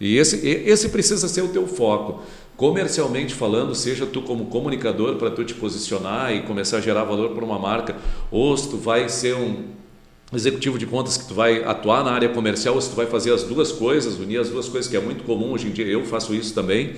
E 0.00 0.16
esse, 0.16 0.46
esse 0.46 0.88
precisa 0.88 1.28
ser 1.28 1.42
o 1.42 1.48
teu 1.48 1.66
foco. 1.66 2.22
Comercialmente 2.56 3.34
falando, 3.34 3.74
seja 3.74 4.06
tu 4.06 4.22
como 4.22 4.46
comunicador 4.46 5.16
para 5.16 5.30
tu 5.30 5.44
te 5.44 5.52
posicionar 5.52 6.34
e 6.34 6.42
começar 6.42 6.78
a 6.78 6.80
gerar 6.80 7.04
valor 7.04 7.30
para 7.30 7.44
uma 7.44 7.58
marca, 7.58 7.96
ou 8.30 8.56
se 8.56 8.68
tu 8.68 8.76
vai 8.78 9.08
ser 9.08 9.34
um 9.34 9.64
executivo 10.32 10.78
de 10.78 10.86
contas 10.86 11.16
que 11.16 11.26
tu 11.26 11.34
vai 11.34 11.64
atuar 11.64 12.04
na 12.04 12.12
área 12.12 12.28
comercial, 12.28 12.74
ou 12.74 12.80
se 12.80 12.90
tu 12.90 12.96
vai 12.96 13.06
fazer 13.06 13.32
as 13.32 13.42
duas 13.42 13.72
coisas, 13.72 14.18
unir 14.18 14.38
as 14.40 14.48
duas 14.48 14.68
coisas, 14.68 14.90
que 14.90 14.96
é 14.96 15.00
muito 15.00 15.24
comum 15.24 15.52
hoje 15.52 15.66
em 15.66 15.70
dia, 15.70 15.86
eu 15.86 16.04
faço 16.04 16.34
isso 16.34 16.54
também 16.54 16.96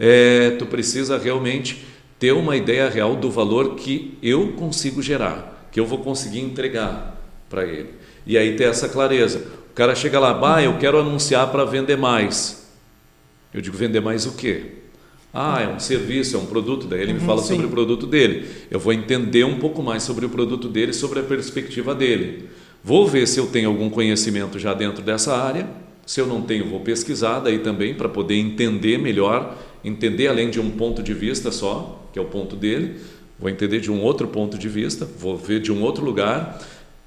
é, 0.00 0.56
tu 0.58 0.64
precisa 0.64 1.18
realmente 1.18 1.84
ter 2.18 2.32
uma 2.32 2.56
ideia 2.56 2.88
real 2.88 3.14
do 3.14 3.30
valor 3.30 3.74
que 3.74 4.16
eu 4.22 4.52
consigo 4.52 5.02
gerar, 5.02 5.68
que 5.70 5.78
eu 5.78 5.84
vou 5.84 5.98
conseguir 5.98 6.40
entregar 6.40 7.20
para 7.50 7.66
ele. 7.66 7.90
E 8.26 8.38
aí 8.38 8.56
ter 8.56 8.64
essa 8.64 8.88
clareza. 8.88 9.46
O 9.70 9.74
cara 9.74 9.94
chega 9.94 10.18
lá, 10.18 10.32
bah, 10.32 10.62
eu 10.62 10.78
quero 10.78 10.98
anunciar 10.98 11.50
para 11.50 11.64
vender 11.64 11.96
mais. 11.96 12.70
Eu 13.52 13.60
digo, 13.60 13.76
vender 13.76 14.00
mais 14.00 14.24
o 14.24 14.32
quê? 14.32 14.62
Ah, 15.32 15.60
é 15.62 15.68
um 15.68 15.78
serviço, 15.78 16.36
é 16.36 16.38
um 16.38 16.46
produto. 16.46 16.86
Daí 16.86 17.02
ele 17.02 17.12
me 17.12 17.20
uhum, 17.20 17.26
fala 17.26 17.42
sim. 17.42 17.48
sobre 17.48 17.66
o 17.66 17.70
produto 17.70 18.06
dele. 18.06 18.48
Eu 18.70 18.80
vou 18.80 18.92
entender 18.92 19.44
um 19.44 19.58
pouco 19.58 19.82
mais 19.82 20.02
sobre 20.02 20.24
o 20.24 20.28
produto 20.28 20.68
dele, 20.68 20.92
sobre 20.92 21.20
a 21.20 21.22
perspectiva 21.22 21.94
dele. 21.94 22.48
Vou 22.82 23.06
ver 23.06 23.26
se 23.28 23.38
eu 23.38 23.46
tenho 23.46 23.68
algum 23.68 23.90
conhecimento 23.90 24.58
já 24.58 24.72
dentro 24.74 25.02
dessa 25.02 25.36
área. 25.36 25.68
Se 26.06 26.20
eu 26.20 26.26
não 26.26 26.42
tenho, 26.42 26.68
vou 26.68 26.80
pesquisar 26.80 27.38
daí 27.40 27.60
também 27.60 27.94
para 27.94 28.08
poder 28.08 28.34
entender 28.34 28.98
melhor 28.98 29.56
entender 29.84 30.28
além 30.28 30.50
de 30.50 30.60
um 30.60 30.70
ponto 30.70 31.02
de 31.02 31.14
vista 31.14 31.50
só, 31.50 32.08
que 32.12 32.18
é 32.18 32.22
o 32.22 32.26
ponto 32.26 32.56
dele, 32.56 33.00
vou 33.38 33.48
entender 33.48 33.80
de 33.80 33.90
um 33.90 34.02
outro 34.02 34.28
ponto 34.28 34.58
de 34.58 34.68
vista, 34.68 35.04
vou 35.04 35.36
ver 35.36 35.60
de 35.60 35.72
um 35.72 35.82
outro 35.82 36.04
lugar, 36.04 36.60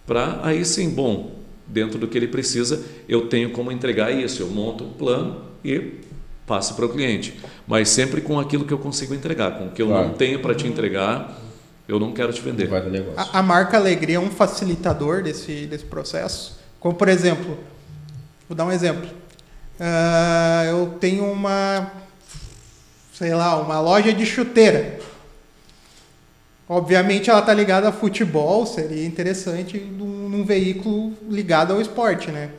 para 0.05 0.39
aí 0.43 0.65
sim, 0.65 0.89
bom, 0.89 1.31
dentro 1.67 1.99
do 1.99 2.07
que 2.07 2.17
ele 2.17 2.27
precisa, 2.27 2.83
eu 3.07 3.27
tenho 3.27 3.51
como 3.51 3.71
entregar 3.71 4.11
isso, 4.11 4.41
eu 4.41 4.47
monto 4.49 4.83
um 4.83 4.91
plano 4.91 5.41
e 5.63 5.99
passo 6.45 6.75
para 6.75 6.85
o 6.85 6.89
cliente, 6.89 7.39
mas 7.67 7.89
sempre 7.89 8.19
com 8.19 8.39
aquilo 8.39 8.65
que 8.65 8.73
eu 8.73 8.77
consigo 8.77 9.13
entregar, 9.13 9.57
com 9.57 9.67
o 9.67 9.71
que 9.71 9.81
eu 9.81 9.87
claro. 9.87 10.07
não 10.07 10.13
tenho 10.15 10.39
para 10.39 10.53
te 10.53 10.67
entregar, 10.67 11.39
eu 11.87 11.99
não 11.99 12.11
quero 12.11 12.33
te 12.33 12.41
vender. 12.41 12.69
A, 13.15 13.39
a, 13.39 13.43
marca 13.43 13.77
Alegria 13.77 14.17
é 14.17 14.19
um 14.19 14.29
facilitador 14.29 15.21
desse, 15.23 15.65
desse 15.67 15.85
processo, 15.85 16.59
como 16.79 16.95
por 16.95 17.07
exemplo, 17.07 17.57
vou 18.49 18.57
dar 18.57 18.65
um 18.65 18.71
exemplo, 18.71 19.07
uh, 19.79 20.65
eu 20.69 20.95
tenho 20.99 21.25
uma 21.25 22.02
sei 23.13 23.33
lá, 23.33 23.59
uma 23.61 23.79
loja 23.79 24.11
de 24.11 24.25
chuteira. 24.25 24.99
Obviamente 26.67 27.29
ela 27.29 27.39
está 27.39 27.53
ligada 27.53 27.89
a 27.89 27.91
futebol, 27.91 28.65
seria 28.65 29.05
interessante 29.05 29.77
num, 29.77 30.29
num, 30.29 30.43
veículo 30.43 31.13
ligado 31.29 31.73
ao 31.73 31.81
esporte, 31.81 32.31
né? 32.31 32.49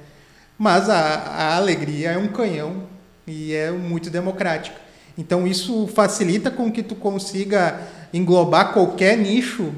Mas 0.56 0.88
a, 0.88 0.96
a 0.96 1.56
alegria 1.56 2.12
é 2.12 2.18
um 2.18 2.28
canhão 2.28 2.84
e 3.26 3.52
é 3.52 3.70
muito 3.70 4.10
democrática. 4.10 4.76
Então 5.18 5.46
isso 5.46 5.86
facilita 5.88 6.50
com 6.50 6.70
que 6.70 6.82
tu 6.82 6.94
consiga 6.94 7.80
englobar 8.12 8.72
qualquer 8.72 9.16
nicho 9.16 9.72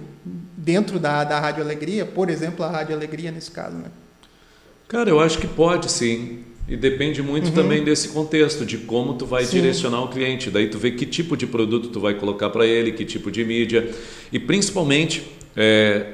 dentro 0.57 0.99
da, 0.99 1.25
da 1.25 1.39
Rádio 1.39 1.63
Alegria, 1.63 2.05
por 2.05 2.29
exemplo, 2.29 2.65
a 2.65 2.71
Rádio 2.71 2.95
Alegria 2.95 3.31
nesse 3.31 3.51
caso, 3.51 3.77
né? 3.77 3.91
Cara, 4.89 5.09
eu 5.09 5.21
acho 5.21 5.39
que 5.39 5.47
pode 5.47 5.91
sim. 5.91 6.45
E 6.69 6.77
depende 6.77 7.23
muito 7.23 7.49
uhum. 7.49 7.53
também 7.53 7.85
desse 7.85 8.09
contexto, 8.09 8.67
de 8.67 8.79
como 8.79 9.15
tu 9.15 9.25
vai 9.25 9.45
Sim. 9.45 9.59
direcionar 9.59 10.03
o 10.03 10.09
cliente. 10.09 10.51
Daí 10.51 10.69
tu 10.69 10.79
vê 10.79 10.91
que 10.91 11.07
tipo 11.07 11.37
de 11.37 11.47
produto 11.47 11.89
tu 11.89 12.01
vai 12.01 12.15
colocar 12.15 12.51
para 12.51 12.67
ele, 12.67 12.93
que 12.93 13.05
tipo 13.05 13.31
de 13.31 13.45
mídia. 13.45 13.89
E 14.33 14.39
principalmente, 14.39 15.23
é, 15.57 16.07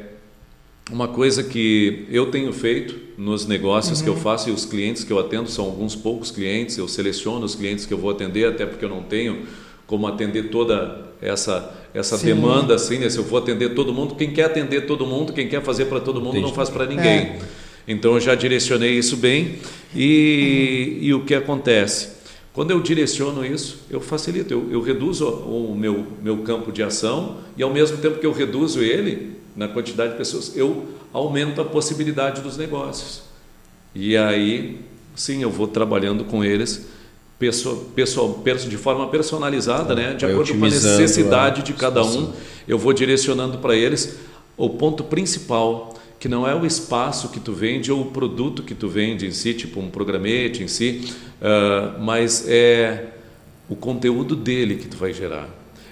uma 0.91 1.09
coisa 1.09 1.43
que 1.43 2.07
eu 2.11 2.27
tenho 2.27 2.53
feito 2.53 3.01
nos 3.17 3.47
negócios 3.47 3.99
uhum. 3.99 4.05
que 4.05 4.11
eu 4.11 4.15
uhum. 4.15 4.21
faço 4.21 4.51
e 4.51 4.53
os 4.53 4.67
clientes 4.67 5.05
que 5.05 5.13
eu 5.13 5.19
atendo 5.19 5.49
são 5.49 5.65
alguns 5.65 5.97
poucos 5.97 6.31
clientes, 6.31 6.77
eu 6.77 6.87
seleciono 6.87 7.47
os 7.47 7.55
clientes 7.55 7.87
que 7.87 7.95
eu 7.95 7.99
vou 7.99 8.11
atender, 8.11 8.47
até 8.47 8.67
porque 8.67 8.85
eu 8.85 8.91
não 8.91 9.03
tenho 9.03 9.47
como 9.87 10.07
atender 10.07 10.51
toda 10.51 11.13
essa 11.21 11.79
essa 11.95 12.17
Sim. 12.17 12.27
demanda 12.27 12.75
assim, 12.75 12.99
né? 12.99 13.11
Se 13.11 13.19
eu 13.19 13.25
vou 13.25 13.39
atender 13.39 13.75
todo 13.75 13.93
mundo, 13.93 14.15
quem 14.15 14.31
quer 14.31 14.45
atender 14.45 14.87
todo 14.87 15.07
mundo, 15.07 15.33
quem 15.33 15.47
quer 15.49 15.63
fazer 15.63 15.87
para 15.87 16.01
todo 16.01 16.21
mundo 16.21 16.31
Entendi. 16.31 16.47
não 16.47 16.55
faz 16.55 16.71
para 16.71 16.87
ninguém. 16.87 17.05
É. 17.05 17.39
Então 17.87 18.15
eu 18.15 18.21
já 18.21 18.35
direcionei 18.35 18.93
isso 18.93 19.17
bem 19.17 19.59
e, 19.95 20.99
e 21.01 21.15
o 21.15 21.25
que 21.25 21.35
acontece? 21.35 22.23
Quando 22.53 22.71
eu 22.71 22.81
direciono 22.81 23.45
isso, 23.45 23.81
eu 23.91 24.01
facilito, 24.01 24.53
eu, 24.53 24.71
eu 24.71 24.83
reduzo 24.83 25.27
o 25.27 25.75
meu, 25.75 26.07
meu 26.23 26.39
campo 26.39 26.71
de 26.71 26.83
ação 26.83 27.39
e 27.57 27.63
ao 27.63 27.73
mesmo 27.73 27.97
tempo 27.97 28.19
que 28.19 28.27
eu 28.27 28.33
reduzo 28.33 28.81
ele 28.83 29.37
na 29.57 29.69
quantidade 29.69 30.13
de 30.13 30.19
pessoas, 30.19 30.53
eu 30.55 30.87
aumento 31.13 31.61
a 31.61 31.65
possibilidade 31.65 32.41
dos 32.41 32.57
negócios. 32.57 33.23
E 33.95 34.17
aí, 34.17 34.81
sim, 35.15 35.43
eu 35.43 35.51
vou 35.51 35.67
trabalhando 35.67 36.25
com 36.25 36.45
eles 36.45 36.87
pessoa, 37.39 37.85
pessoa, 37.95 38.39
de 38.69 38.77
forma 38.77 39.09
personalizada, 39.09 39.95
né? 39.95 40.15
de 40.15 40.25
acordo 40.25 40.57
com 40.57 40.65
a 40.65 40.69
necessidade 40.69 41.63
de 41.63 41.73
cada 41.73 42.05
um, 42.05 42.33
eu 42.69 42.79
vou 42.79 42.93
direcionando 42.93 43.59
para 43.59 43.75
eles 43.75 44.17
o 44.57 44.71
ponto 44.71 45.03
principal 45.05 45.93
que 46.23 46.29
não 46.29 46.47
é 46.47 46.55
o 46.55 46.65
espaço 46.65 47.31
que 47.31 47.41
tu 47.41 47.53
vende 47.53 47.91
ou 47.91 48.01
o 48.01 48.05
produto 48.13 48.63
que 48.63 48.77
tu 48.77 48.89
vende 48.89 49.27
em 49.27 49.33
si, 49.33 49.55
tipo 49.55 49.81
um 49.81 49.91
programete 49.91 50.63
em 50.63 50.69
si, 50.69 51.13
uh, 51.41 52.01
mas 52.01 52.49
é 52.49 53.09
o 53.69 53.75
conteúdo 53.75 54.37
dele 54.37 54.77
que 54.77 54.87
tu 54.87 54.97
vai 54.97 55.13
gerar. 55.13 55.49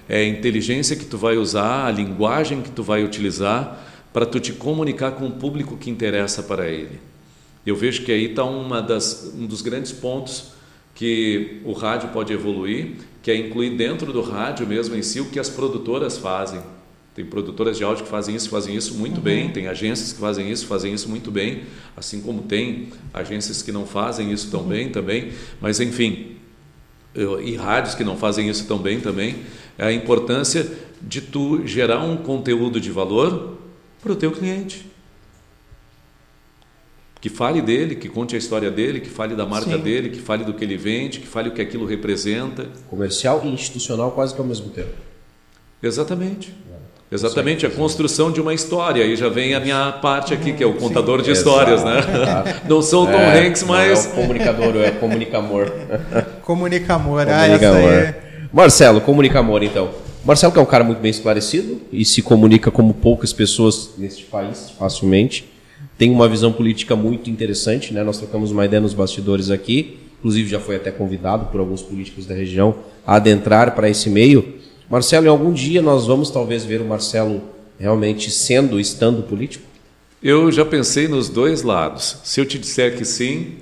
É 0.08 0.18
a 0.18 0.24
inteligência 0.24 0.94
que 0.94 1.04
tu 1.04 1.18
vai 1.18 1.36
usar, 1.36 1.86
a 1.86 1.90
linguagem 1.90 2.62
que 2.62 2.70
tu 2.70 2.80
vai 2.80 3.02
utilizar 3.02 3.84
para 4.12 4.24
tu 4.24 4.38
te 4.38 4.52
comunicar 4.52 5.10
com 5.10 5.26
o 5.26 5.32
público 5.32 5.76
que 5.76 5.90
interessa 5.90 6.44
para 6.44 6.68
ele. 6.68 7.00
Eu 7.66 7.74
vejo 7.74 8.04
que 8.04 8.12
aí 8.12 8.26
está 8.26 8.44
um 8.44 8.68
dos 9.48 9.62
grandes 9.62 9.90
pontos 9.90 10.52
que 10.94 11.60
o 11.64 11.72
rádio 11.72 12.10
pode 12.10 12.32
evoluir, 12.32 12.92
que 13.20 13.32
é 13.32 13.36
incluir 13.36 13.70
dentro 13.70 14.12
do 14.12 14.22
rádio 14.22 14.64
mesmo 14.64 14.94
em 14.94 15.02
si 15.02 15.20
o 15.20 15.24
que 15.24 15.40
as 15.40 15.48
produtoras 15.48 16.18
fazem. 16.18 16.60
Tem 17.14 17.24
produtoras 17.24 17.76
de 17.76 17.84
áudio 17.84 18.04
que 18.04 18.10
fazem 18.10 18.36
isso, 18.36 18.48
fazem 18.48 18.74
isso 18.74 18.94
muito 18.94 19.16
uhum. 19.16 19.22
bem. 19.22 19.50
Tem 19.50 19.66
agências 19.66 20.12
que 20.12 20.20
fazem 20.20 20.50
isso, 20.50 20.66
fazem 20.66 20.92
isso 20.94 21.08
muito 21.08 21.30
bem. 21.30 21.64
Assim 21.96 22.20
como 22.20 22.42
tem 22.42 22.90
agências 23.12 23.62
que 23.62 23.72
não 23.72 23.86
fazem 23.86 24.32
isso 24.32 24.50
tão 24.50 24.60
uhum. 24.60 24.68
bem 24.68 24.88
também. 24.90 25.32
Mas 25.60 25.80
enfim, 25.80 26.36
eu, 27.14 27.42
e 27.42 27.56
rádios 27.56 27.94
que 27.94 28.04
não 28.04 28.16
fazem 28.16 28.48
isso 28.48 28.66
tão 28.66 28.78
bem 28.78 29.00
também. 29.00 29.36
É 29.76 29.86
a 29.86 29.92
importância 29.92 30.70
de 31.02 31.20
tu 31.20 31.66
gerar 31.66 32.04
um 32.04 32.16
conteúdo 32.16 32.80
de 32.80 32.90
valor 32.90 33.58
para 34.00 34.12
o 34.12 34.16
teu 34.16 34.30
cliente. 34.30 34.86
Que 37.20 37.28
fale 37.28 37.60
dele, 37.60 37.96
que 37.96 38.08
conte 38.08 38.34
a 38.34 38.38
história 38.38 38.70
dele, 38.70 39.00
que 39.00 39.10
fale 39.10 39.34
da 39.34 39.44
marca 39.44 39.76
Sim. 39.76 39.82
dele, 39.82 40.08
que 40.08 40.20
fale 40.20 40.42
do 40.42 40.54
que 40.54 40.64
ele 40.64 40.76
vende, 40.76 41.20
que 41.20 41.26
fale 41.26 41.50
o 41.50 41.52
que 41.52 41.60
aquilo 41.60 41.84
representa. 41.84 42.68
Comercial 42.88 43.42
e 43.44 43.48
institucional 43.48 44.12
quase 44.12 44.32
que 44.34 44.40
ao 44.40 44.46
mesmo 44.46 44.70
tempo. 44.70 44.94
Exatamente. 45.82 46.54
Exatamente, 47.12 47.66
a 47.66 47.70
construção 47.70 48.30
de 48.30 48.40
uma 48.40 48.54
história. 48.54 49.02
Aí 49.02 49.16
já 49.16 49.28
vem 49.28 49.52
a 49.54 49.60
minha 49.60 49.90
parte 49.92 50.32
aqui, 50.32 50.52
que 50.52 50.62
é 50.62 50.66
o 50.66 50.74
contador 50.74 51.18
Sim, 51.18 51.24
de 51.24 51.30
histórias, 51.32 51.82
né? 51.82 52.00
Não 52.68 52.80
sou 52.80 53.04
o 53.04 53.06
Tom 53.06 53.18
é, 53.18 53.46
Hanks, 53.46 53.64
mas. 53.64 54.06
Não 54.06 54.12
é 54.12 54.12
o 54.12 54.16
comunicador, 54.16 54.76
é 54.76 54.90
comunicamor. 54.92 55.72
comunicamor, 56.42 57.26
ah. 57.28 57.46
Essa 57.48 57.76
aí. 57.76 58.14
Marcelo, 58.52 59.00
comunicamor, 59.00 59.62
então. 59.64 59.90
Marcelo, 60.24 60.52
que 60.52 60.58
é 60.58 60.62
um 60.62 60.66
cara 60.66 60.84
muito 60.84 61.00
bem 61.00 61.10
esclarecido 61.10 61.80
e 61.92 62.04
se 62.04 62.22
comunica 62.22 62.70
como 62.70 62.94
poucas 62.94 63.32
pessoas 63.32 63.90
neste 63.98 64.24
país, 64.24 64.70
facilmente. 64.78 65.50
Tem 65.98 66.10
uma 66.10 66.28
visão 66.28 66.52
política 66.52 66.94
muito 66.94 67.28
interessante, 67.28 67.92
né? 67.92 68.04
Nós 68.04 68.18
trocamos 68.18 68.52
uma 68.52 68.64
ideia 68.64 68.80
nos 68.80 68.94
bastidores 68.94 69.50
aqui. 69.50 69.98
Inclusive, 70.20 70.48
já 70.48 70.60
foi 70.60 70.76
até 70.76 70.90
convidado 70.90 71.46
por 71.46 71.60
alguns 71.60 71.82
políticos 71.82 72.26
da 72.26 72.34
região 72.34 72.76
a 73.06 73.16
adentrar 73.16 73.74
para 73.74 73.88
esse 73.88 74.08
meio. 74.08 74.59
Marcelo, 74.90 75.26
em 75.26 75.28
algum 75.28 75.52
dia 75.52 75.80
nós 75.80 76.08
vamos 76.08 76.30
talvez 76.30 76.64
ver 76.64 76.80
o 76.80 76.84
Marcelo 76.84 77.40
realmente 77.78 78.28
sendo, 78.28 78.80
estando 78.80 79.22
político? 79.22 79.64
Eu 80.20 80.50
já 80.50 80.64
pensei 80.64 81.06
nos 81.06 81.28
dois 81.28 81.62
lados. 81.62 82.16
Se 82.24 82.40
eu 82.40 82.44
te 82.44 82.58
disser 82.58 82.98
que 82.98 83.04
sim, 83.04 83.58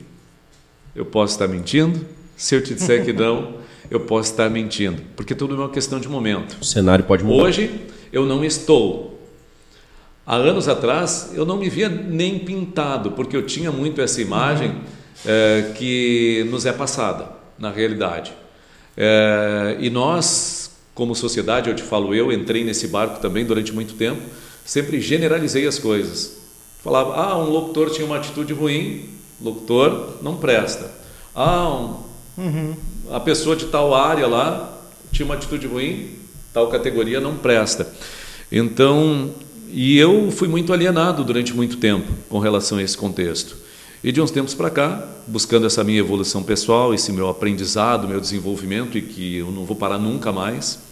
eu 0.97 1.05
posso 1.05 1.35
estar 1.35 1.47
mentindo. 1.47 2.01
Se 2.35 2.55
eu 2.55 2.62
te 2.62 2.72
disser 2.72 3.05
que 3.05 3.12
não, 3.12 3.59
eu 3.91 4.01
posso 4.01 4.31
estar 4.31 4.49
mentindo. 4.49 5.03
Porque 5.14 5.35
tudo 5.35 5.55
é 5.55 5.59
uma 5.59 5.68
questão 5.68 6.01
de 6.01 6.09
momento. 6.09 6.57
O 6.62 6.64
cenário 6.64 7.05
pode 7.05 7.22
mudar. 7.22 7.43
Hoje 7.45 7.79
eu 8.11 8.24
não 8.24 8.43
estou. 8.43 9.22
Há 10.26 10.37
anos 10.37 10.66
atrás 10.66 11.33
eu 11.35 11.45
não 11.45 11.59
me 11.59 11.68
via 11.68 11.91
nem 11.91 12.39
pintado, 12.39 13.11
porque 13.11 13.37
eu 13.37 13.45
tinha 13.45 13.70
muito 13.70 14.01
essa 14.01 14.22
imagem 14.22 14.81
é, 15.26 15.72
que 15.76 16.47
nos 16.51 16.64
é 16.64 16.72
passada, 16.72 17.33
na 17.59 17.70
realidade. 17.70 18.33
É, 18.97 19.76
e 19.79 19.91
nós 19.91 20.57
como 20.99 21.14
sociedade, 21.14 21.70
eu 21.70 21.76
te 21.76 21.82
falo, 21.84 22.12
eu 22.12 22.32
entrei 22.32 22.64
nesse 22.64 22.88
barco 22.88 23.20
também 23.20 23.44
durante 23.44 23.72
muito 23.72 23.94
tempo, 23.94 24.20
sempre 24.64 25.01
generalizei 25.01 25.64
as 25.64 25.78
coisas. 25.78 26.38
Falava, 26.82 27.14
ah, 27.14 27.38
um 27.38 27.49
locutor 27.49 27.88
tinha 27.90 28.05
uma 28.05 28.16
atitude 28.16 28.53
ruim, 28.53 29.09
locutor 29.40 30.14
não 30.20 30.36
presta. 30.38 30.90
Ah, 31.32 31.68
um, 31.68 32.42
uhum. 32.42 32.74
a 33.12 33.20
pessoa 33.20 33.55
de 33.55 33.66
tal 33.66 33.94
área 33.94 34.26
lá 34.26 34.76
tinha 35.12 35.24
uma 35.24 35.36
atitude 35.36 35.68
ruim, 35.68 36.16
tal 36.53 36.66
categoria 36.66 37.20
não 37.20 37.36
presta. 37.36 37.86
Então, 38.51 39.30
e 39.70 39.96
eu 39.96 40.32
fui 40.32 40.49
muito 40.49 40.72
alienado 40.72 41.22
durante 41.22 41.55
muito 41.55 41.76
tempo 41.76 42.12
com 42.28 42.40
relação 42.40 42.78
a 42.78 42.82
esse 42.82 42.99
contexto. 42.99 43.57
E 44.03 44.11
de 44.11 44.20
uns 44.20 44.32
tempos 44.32 44.53
para 44.53 44.68
cá, 44.68 45.07
buscando 45.28 45.64
essa 45.64 45.84
minha 45.84 46.01
evolução 46.01 46.42
pessoal, 46.42 46.92
esse 46.92 47.12
meu 47.12 47.28
aprendizado, 47.28 48.09
meu 48.09 48.20
desenvolvimento, 48.20 48.99
e 48.99 49.03
que 49.03 49.36
eu 49.36 49.53
não 49.53 49.64
vou 49.64 49.76
parar 49.76 49.99
nunca 49.99 50.32
mais, 50.32 50.88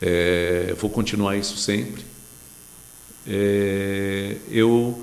é, 0.00 0.74
vou 0.78 0.90
continuar 0.90 1.36
isso 1.36 1.56
sempre. 1.56 2.04
É, 3.26 4.36
eu 4.50 5.02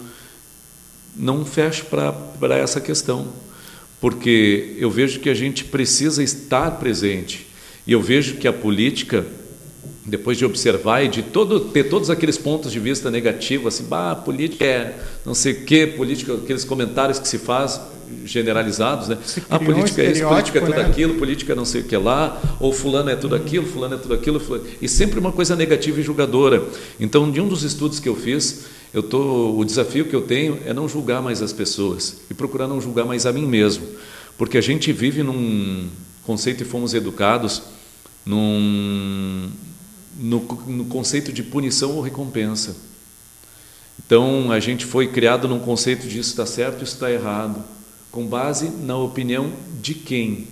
não 1.15 1.45
fecho 1.45 1.85
para 1.85 2.57
essa 2.57 2.81
questão, 2.81 3.31
porque 4.01 4.75
eu 4.77 4.89
vejo 4.89 5.19
que 5.19 5.29
a 5.29 5.33
gente 5.33 5.63
precisa 5.65 6.23
estar 6.23 6.71
presente 6.71 7.47
e 7.87 7.91
eu 7.91 8.01
vejo 8.01 8.37
que 8.37 8.47
a 8.47 8.53
política, 8.53 9.25
depois 10.05 10.37
de 10.37 10.45
observar 10.45 11.03
e 11.03 11.07
de 11.07 11.23
todo, 11.23 11.59
ter 11.59 11.85
todos 11.85 12.09
aqueles 12.09 12.37
pontos 12.37 12.71
de 12.71 12.79
vista 12.79 13.09
negativos, 13.09 13.73
assim, 13.73 13.85
bah, 13.85 14.15
política 14.15 14.63
é 14.63 14.97
não 15.25 15.33
sei 15.33 15.53
o 15.53 15.65
que, 15.65 15.87
política, 15.87 16.33
aqueles 16.33 16.63
comentários 16.63 17.17
que 17.17 17.27
se 17.27 17.39
faz, 17.39 17.81
generalizados, 18.23 19.07
né? 19.07 19.17
A 19.49 19.55
ah, 19.55 19.59
política 19.59 20.01
um 20.01 20.05
é 20.05 20.11
isso, 20.11 20.27
política 20.27 20.59
é 20.59 20.61
tudo 20.61 20.77
né? 20.77 20.85
aquilo, 20.85 21.15
política 21.15 21.53
é 21.53 21.55
não 21.55 21.65
sei 21.65 21.81
o 21.81 21.83
que 21.85 21.97
lá, 21.97 22.39
ou 22.59 22.71
fulano 22.71 23.09
é 23.09 23.15
tudo 23.15 23.35
aquilo, 23.35 23.65
fulano 23.65 23.95
é 23.95 23.97
tudo 23.97 24.13
aquilo, 24.13 24.39
fulano... 24.39 24.65
e 24.81 24.87
sempre 24.87 25.19
uma 25.19 25.31
coisa 25.31 25.55
negativa 25.55 25.99
e 25.99 26.03
julgadora. 26.03 26.63
Então, 26.99 27.31
de 27.31 27.41
um 27.41 27.47
dos 27.47 27.63
estudos 27.63 27.99
que 27.99 28.07
eu 28.07 28.15
fiz, 28.15 28.65
eu 28.93 29.03
tô, 29.03 29.57
o 29.57 29.65
desafio 29.65 30.05
que 30.05 30.15
eu 30.15 30.21
tenho 30.21 30.59
é 30.65 30.73
não 30.73 30.87
julgar 30.87 31.21
mais 31.21 31.41
as 31.41 31.51
pessoas 31.51 32.21
e 32.29 32.33
procurar 32.33 32.67
não 32.67 32.79
julgar 32.79 33.05
mais 33.05 33.25
a 33.25 33.33
mim 33.33 33.45
mesmo, 33.45 33.85
porque 34.37 34.57
a 34.57 34.61
gente 34.61 34.91
vive 34.91 35.23
num 35.23 35.87
conceito 36.23 36.61
e 36.63 36.65
fomos 36.65 36.93
educados 36.93 37.61
num, 38.25 39.49
no, 40.15 40.39
no 40.67 40.85
conceito 40.85 41.31
de 41.31 41.43
punição 41.43 41.95
ou 41.95 42.01
recompensa. 42.01 42.75
Então, 44.05 44.51
a 44.51 44.59
gente 44.59 44.85
foi 44.85 45.07
criado 45.07 45.47
num 45.47 45.59
conceito 45.59 46.07
de 46.07 46.19
isso 46.19 46.31
está 46.31 46.45
certo, 46.45 46.83
isso 46.83 46.93
está 46.93 47.11
errado. 47.11 47.63
Com 48.11 48.25
base 48.25 48.69
na 48.69 48.97
opinião 48.97 49.51
de 49.81 49.93
quem? 49.93 50.47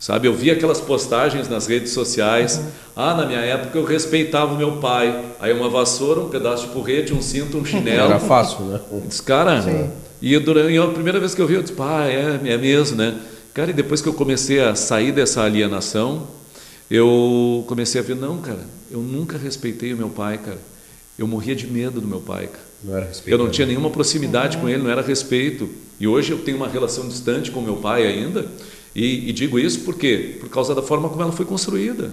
Sabe, 0.00 0.28
eu 0.28 0.34
vi 0.34 0.50
aquelas 0.50 0.80
postagens 0.80 1.48
nas 1.48 1.66
redes 1.66 1.92
sociais. 1.92 2.56
Uhum. 2.56 2.70
Ah, 2.94 3.14
na 3.14 3.26
minha 3.26 3.40
época 3.40 3.76
eu 3.76 3.84
respeitava 3.84 4.54
o 4.54 4.56
meu 4.56 4.76
pai. 4.76 5.24
Aí 5.40 5.52
uma 5.52 5.68
vassoura, 5.68 6.20
um 6.20 6.28
pedaço 6.28 6.68
de 6.68 6.72
porrete, 6.72 7.12
um 7.12 7.20
cinto, 7.20 7.58
um 7.58 7.64
chinelo. 7.64 8.06
Era 8.06 8.20
fácil, 8.20 8.64
né? 8.66 8.80
Diz, 9.06 9.20
cara, 9.20 9.60
Sim. 9.60 9.90
e 10.22 10.32
eu, 10.32 10.40
durante, 10.40 10.76
a 10.78 10.86
primeira 10.86 11.18
vez 11.18 11.34
que 11.34 11.42
eu 11.42 11.46
vi, 11.48 11.54
eu 11.54 11.62
disse, 11.62 11.74
pai, 11.74 12.14
é, 12.14 12.40
é 12.52 12.56
mesmo, 12.56 12.96
né? 12.96 13.18
Cara, 13.52 13.70
e 13.70 13.74
depois 13.74 14.00
que 14.00 14.08
eu 14.08 14.14
comecei 14.14 14.60
a 14.60 14.76
sair 14.76 15.10
dessa 15.10 15.42
alienação, 15.42 16.28
eu 16.90 17.64
comecei 17.66 18.00
a 18.00 18.04
ver, 18.04 18.16
não, 18.16 18.38
cara, 18.38 18.64
eu 18.90 19.00
nunca 19.00 19.36
respeitei 19.36 19.92
o 19.92 19.96
meu 19.96 20.08
pai, 20.08 20.38
cara. 20.38 20.58
Eu 21.18 21.26
morria 21.26 21.54
de 21.54 21.66
medo 21.66 22.00
do 22.00 22.06
meu 22.06 22.20
pai, 22.20 22.46
cara. 22.46 22.64
Não 22.82 22.96
era 22.96 23.06
respeito. 23.06 23.30
Eu 23.30 23.38
não 23.38 23.50
tinha 23.50 23.66
nenhuma 23.66 23.90
proximidade 23.90 24.56
com 24.58 24.68
ele, 24.68 24.82
não 24.82 24.90
era 24.90 25.02
respeito. 25.02 25.68
E 25.98 26.06
hoje 26.06 26.30
eu 26.30 26.38
tenho 26.38 26.56
uma 26.56 26.68
relação 26.68 27.08
distante 27.08 27.50
com 27.50 27.60
meu 27.60 27.76
pai 27.76 28.06
ainda. 28.06 28.46
E, 28.94 29.28
e 29.28 29.32
digo 29.32 29.58
isso 29.58 29.80
por 29.80 29.96
quê? 29.96 30.36
Por 30.40 30.48
causa 30.48 30.74
da 30.74 30.82
forma 30.82 31.08
como 31.08 31.22
ela 31.22 31.32
foi 31.32 31.44
construída. 31.44 32.10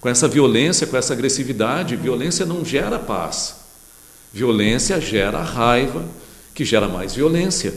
com 0.00 0.08
essa 0.08 0.26
violência, 0.28 0.86
com 0.86 0.96
essa 0.96 1.12
agressividade. 1.12 1.96
Violência 1.96 2.46
não 2.46 2.64
gera 2.64 2.98
paz. 2.98 3.56
Violência 4.32 5.00
gera 5.00 5.42
raiva, 5.42 6.04
que 6.54 6.64
gera 6.64 6.88
mais 6.88 7.14
violência. 7.14 7.74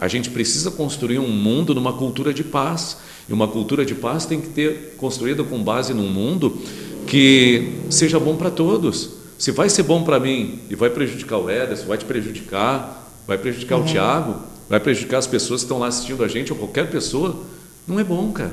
A 0.00 0.08
gente 0.08 0.30
precisa 0.30 0.70
construir 0.70 1.18
um 1.18 1.28
mundo 1.28 1.74
numa 1.74 1.92
cultura 1.92 2.32
de 2.32 2.42
paz. 2.42 2.96
E 3.28 3.32
uma 3.34 3.46
cultura 3.46 3.84
de 3.84 3.94
paz 3.94 4.24
tem 4.24 4.40
que 4.40 4.48
ter 4.48 4.94
construída 4.96 5.44
com 5.44 5.62
base 5.62 5.92
num 5.92 6.08
mundo 6.08 6.58
que 7.06 7.74
seja 7.90 8.18
bom 8.18 8.34
para 8.34 8.50
todos. 8.50 9.10
Se 9.38 9.52
vai 9.52 9.68
ser 9.68 9.82
bom 9.82 10.02
para 10.02 10.18
mim 10.18 10.60
e 10.70 10.74
vai 10.74 10.88
prejudicar 10.88 11.36
o 11.36 11.50
Ederson, 11.50 11.84
vai 11.84 11.98
te 11.98 12.06
prejudicar, 12.06 13.12
vai 13.26 13.36
prejudicar 13.36 13.76
uhum. 13.76 13.84
o 13.84 13.86
Tiago, 13.86 14.36
vai 14.70 14.80
prejudicar 14.80 15.18
as 15.18 15.26
pessoas 15.26 15.60
que 15.60 15.66
estão 15.66 15.78
lá 15.78 15.88
assistindo 15.88 16.24
a 16.24 16.28
gente 16.28 16.50
ou 16.50 16.58
qualquer 16.58 16.90
pessoa, 16.90 17.44
não 17.86 18.00
é 18.00 18.04
bom, 18.04 18.32
cara. 18.32 18.52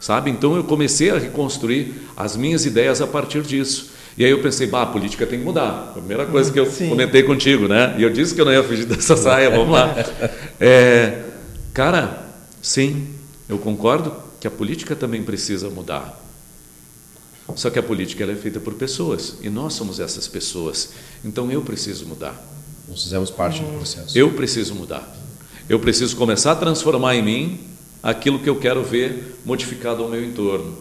Sabe? 0.00 0.30
Então 0.30 0.56
eu 0.56 0.64
comecei 0.64 1.10
a 1.10 1.18
reconstruir 1.18 1.94
as 2.16 2.34
minhas 2.34 2.64
ideias 2.64 3.02
a 3.02 3.06
partir 3.06 3.42
disso. 3.42 3.90
E 4.16 4.24
aí 4.24 4.30
eu 4.30 4.42
pensei, 4.42 4.66
bah, 4.66 4.82
a 4.82 4.86
política 4.86 5.26
tem 5.26 5.38
que 5.38 5.44
mudar. 5.44 5.88
A 5.90 5.92
primeira 5.92 6.26
coisa 6.26 6.52
que 6.52 6.60
eu 6.60 6.66
Sim. 6.66 6.90
comentei 6.90 7.22
contigo, 7.22 7.66
né? 7.66 7.94
E 7.98 8.02
eu 8.02 8.10
disse 8.10 8.34
que 8.34 8.40
eu 8.40 8.44
não 8.44 8.52
ia 8.52 8.62
fugir 8.62 8.84
dessa 8.86 9.16
saia, 9.16 9.50
vamos 9.50 9.72
lá. 9.72 9.94
É, 10.64 11.24
cara, 11.74 12.24
sim, 12.60 13.08
eu 13.48 13.58
concordo 13.58 14.14
que 14.40 14.46
a 14.46 14.50
política 14.50 14.94
também 14.94 15.24
precisa 15.24 15.68
mudar. 15.68 16.20
Só 17.56 17.68
que 17.68 17.78
a 17.78 17.82
política 17.82 18.22
ela 18.22 18.32
é 18.32 18.36
feita 18.36 18.60
por 18.60 18.74
pessoas 18.74 19.38
e 19.42 19.50
nós 19.50 19.74
somos 19.74 19.98
essas 19.98 20.28
pessoas. 20.28 20.90
Então 21.24 21.50
eu 21.50 21.62
preciso 21.62 22.06
mudar. 22.06 22.40
Nós 22.88 23.02
fizemos 23.02 23.30
parte 23.30 23.60
do 23.60 23.76
processo. 23.76 24.16
Eu 24.16 24.30
preciso 24.32 24.74
mudar. 24.74 25.16
Eu 25.68 25.80
preciso 25.80 26.16
começar 26.16 26.52
a 26.52 26.56
transformar 26.56 27.16
em 27.16 27.22
mim 27.22 27.60
aquilo 28.02 28.38
que 28.38 28.48
eu 28.48 28.56
quero 28.56 28.82
ver 28.82 29.40
modificado 29.44 30.02
ao 30.02 30.08
meu 30.08 30.24
entorno. 30.24 30.76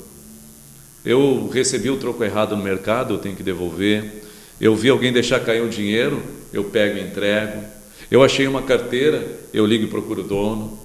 Eu 1.03 1.49
recebi 1.51 1.89
o 1.89 1.97
troco 1.97 2.23
errado 2.23 2.55
no 2.55 2.63
mercado, 2.63 3.13
eu 3.13 3.17
tenho 3.17 3.35
que 3.35 3.43
devolver. 3.43 4.23
Eu 4.59 4.75
vi 4.75 4.89
alguém 4.89 5.11
deixar 5.11 5.39
cair 5.39 5.61
um 5.61 5.69
dinheiro, 5.69 6.21
eu 6.53 6.65
pego 6.65 6.97
e 6.97 7.01
entrego. 7.01 7.63
Eu 8.09 8.23
achei 8.23 8.47
uma 8.47 8.61
carteira, 8.61 9.25
eu 9.53 9.65
ligo 9.65 9.85
e 9.85 9.87
procuro 9.87 10.21
o 10.21 10.27
dono, 10.27 10.77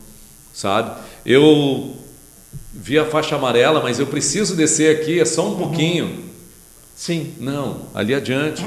sabe? 0.53 1.03
Eu 1.25 1.97
vi 2.73 2.99
a 2.99 3.05
faixa 3.05 3.37
amarela, 3.37 3.83
mas 3.83 3.99
eu 3.99 4.07
preciso 4.07 4.57
descer 4.57 4.97
aqui, 4.97 5.21
é 5.21 5.25
só 5.25 5.51
um 5.53 5.57
pouquinho. 5.57 6.25
Sim. 6.95 7.35
Não, 7.39 7.83
ali 7.95 8.15
adiante. 8.15 8.65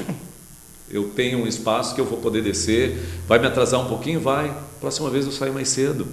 Eu 0.88 1.08
tenho 1.10 1.38
um 1.38 1.46
espaço 1.46 1.94
que 1.94 2.00
eu 2.00 2.04
vou 2.04 2.18
poder 2.18 2.42
descer. 2.42 2.96
Vai 3.26 3.38
me 3.38 3.46
atrasar 3.46 3.80
um 3.80 3.88
pouquinho? 3.88 4.20
Vai. 4.20 4.56
Próxima 4.80 5.10
vez 5.10 5.26
eu 5.26 5.32
saio 5.32 5.52
mais 5.52 5.68
cedo. 5.68 6.06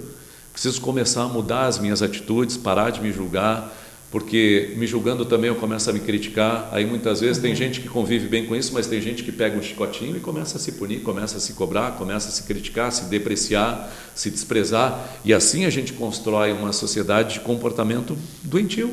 Preciso 0.52 0.80
começar 0.80 1.22
a 1.22 1.28
mudar 1.28 1.66
as 1.66 1.78
minhas 1.78 2.02
atitudes, 2.02 2.56
parar 2.56 2.90
de 2.90 3.00
me 3.00 3.12
julgar, 3.12 3.72
porque 4.10 4.72
me 4.76 4.86
julgando 4.86 5.24
também 5.24 5.48
eu 5.48 5.56
começo 5.56 5.88
a 5.90 5.92
me 5.92 6.00
criticar. 6.00 6.68
Aí 6.72 6.86
muitas 6.86 7.20
vezes 7.20 7.36
uhum. 7.36 7.42
tem 7.42 7.54
gente 7.54 7.80
que 7.80 7.88
convive 7.88 8.26
bem 8.26 8.46
com 8.46 8.56
isso, 8.56 8.72
mas 8.72 8.86
tem 8.86 9.00
gente 9.00 9.22
que 9.22 9.30
pega 9.30 9.56
um 9.56 9.62
chicotinho 9.62 10.16
e 10.16 10.20
começa 10.20 10.56
a 10.56 10.60
se 10.60 10.72
punir, 10.72 11.00
começa 11.00 11.36
a 11.36 11.40
se 11.40 11.52
cobrar, 11.52 11.92
começa 11.92 12.28
a 12.28 12.30
se 12.30 12.44
criticar, 12.44 12.90
se 12.90 13.04
depreciar, 13.04 13.92
se 14.14 14.30
desprezar. 14.30 15.20
E 15.24 15.34
assim 15.34 15.66
a 15.66 15.70
gente 15.70 15.92
constrói 15.92 16.52
uma 16.52 16.72
sociedade 16.72 17.34
de 17.34 17.40
comportamento 17.40 18.16
doentio, 18.42 18.92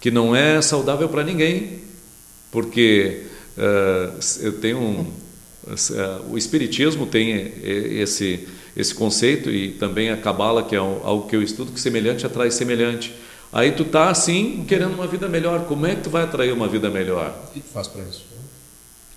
que 0.00 0.10
não 0.10 0.34
é 0.34 0.62
saudável 0.62 1.08
para 1.10 1.22
ninguém, 1.22 1.80
porque 2.50 3.24
uh, 3.58 4.18
eu 4.40 4.52
tenho 4.60 4.78
um, 4.78 5.00
uh, 5.00 6.30
o 6.30 6.38
espiritismo 6.38 7.06
tem 7.06 7.52
esse 7.62 8.48
esse 8.74 8.94
conceito 8.94 9.50
e 9.50 9.70
também 9.70 10.10
a 10.10 10.18
cabala 10.18 10.62
que 10.62 10.74
é 10.74 10.78
algo 10.78 11.26
que 11.26 11.34
eu 11.34 11.42
estudo 11.42 11.72
que 11.72 11.80
semelhante 11.80 12.26
atrai 12.26 12.50
semelhante 12.50 13.10
Aí 13.56 13.72
tu 13.72 13.86
tá 13.86 14.10
assim, 14.10 14.66
querendo 14.68 14.92
uma 14.92 15.06
vida 15.06 15.26
melhor. 15.26 15.64
Como 15.64 15.86
é 15.86 15.94
que 15.94 16.02
tu 16.02 16.10
vai 16.10 16.24
atrair 16.24 16.52
uma 16.52 16.68
vida 16.68 16.90
melhor? 16.90 17.34
O 17.48 17.54
que 17.54 17.60
tu 17.60 17.72
faz 17.72 17.88
para 17.88 18.02
isso? 18.02 18.26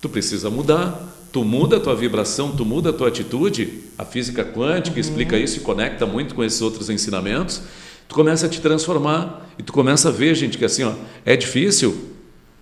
Tu 0.00 0.08
precisa 0.08 0.48
mudar. 0.48 1.14
Tu 1.30 1.44
muda 1.44 1.76
a 1.76 1.80
tua 1.80 1.94
vibração, 1.94 2.50
tu 2.56 2.64
muda 2.64 2.88
a 2.88 2.92
tua 2.94 3.08
atitude. 3.08 3.82
A 3.98 4.04
física 4.06 4.42
quântica 4.42 4.94
uhum. 4.94 5.00
explica 5.00 5.36
isso 5.36 5.58
e 5.58 5.60
conecta 5.60 6.06
muito 6.06 6.34
com 6.34 6.42
esses 6.42 6.62
outros 6.62 6.88
ensinamentos. 6.88 7.60
Tu 8.08 8.14
começa 8.14 8.46
a 8.46 8.48
te 8.48 8.62
transformar 8.62 9.46
e 9.58 9.62
tu 9.62 9.74
começa 9.74 10.08
a 10.08 10.10
ver, 10.10 10.34
gente, 10.34 10.56
que 10.56 10.64
assim, 10.64 10.84
ó, 10.84 10.94
é 11.26 11.36
difícil. 11.36 12.14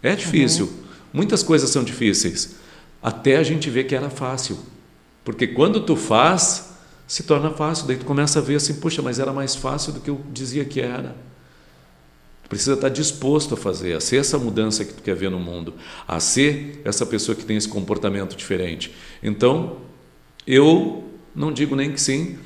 É 0.03 0.17
difícil. 0.17 0.67
Uhum. 0.67 0.83
Muitas 1.13 1.45
coisas 1.45 1.71
são 1.71 1.85
difíceis. 1.85 2.57
Até 3.01 3.37
a 3.37 3.45
gente 3.45 3.71
ver 3.71 3.85
que 3.85 3.95
era 3.95 4.11
fácil. 4.11 4.59
Porque 5.25 5.47
quando 5.47 5.83
tu 5.83 5.95
faz, 5.95 6.71
se 7.07 7.23
torna 7.23 7.51
fácil. 7.51 7.87
Daí 7.87 7.99
tu 7.99 8.05
começa 8.05 8.41
a 8.41 8.43
ver 8.43 8.57
assim, 8.57 8.75
puxa, 8.75 9.01
mas 9.01 9.21
era 9.21 9.33
mais 9.33 9.55
fácil 9.55 9.93
do 9.93 10.01
que 10.01 10.11
eu 10.11 10.21
dizia 10.33 10.65
que 10.65 10.81
era 10.81 11.28
precisa 12.49 12.75
estar 12.75 12.89
disposto 12.89 13.55
a 13.55 13.57
fazer, 13.57 13.95
a 13.95 14.01
ser 14.01 14.17
essa 14.17 14.39
mudança 14.39 14.85
que 14.85 14.95
tu 14.95 15.03
quer 15.03 15.15
ver 15.15 15.31
no 15.31 15.39
mundo, 15.39 15.75
a 16.07 16.19
ser 16.19 16.81
essa 16.85 17.05
pessoa 17.05 17.37
que 17.37 17.45
tem 17.45 17.57
esse 17.57 17.69
comportamento 17.69 18.35
diferente. 18.35 18.95
Então, 19.23 19.77
eu 20.47 21.05
não 21.35 21.53
digo 21.53 21.77
nem 21.77 21.93
que 21.93 22.01
sim, 22.01 22.39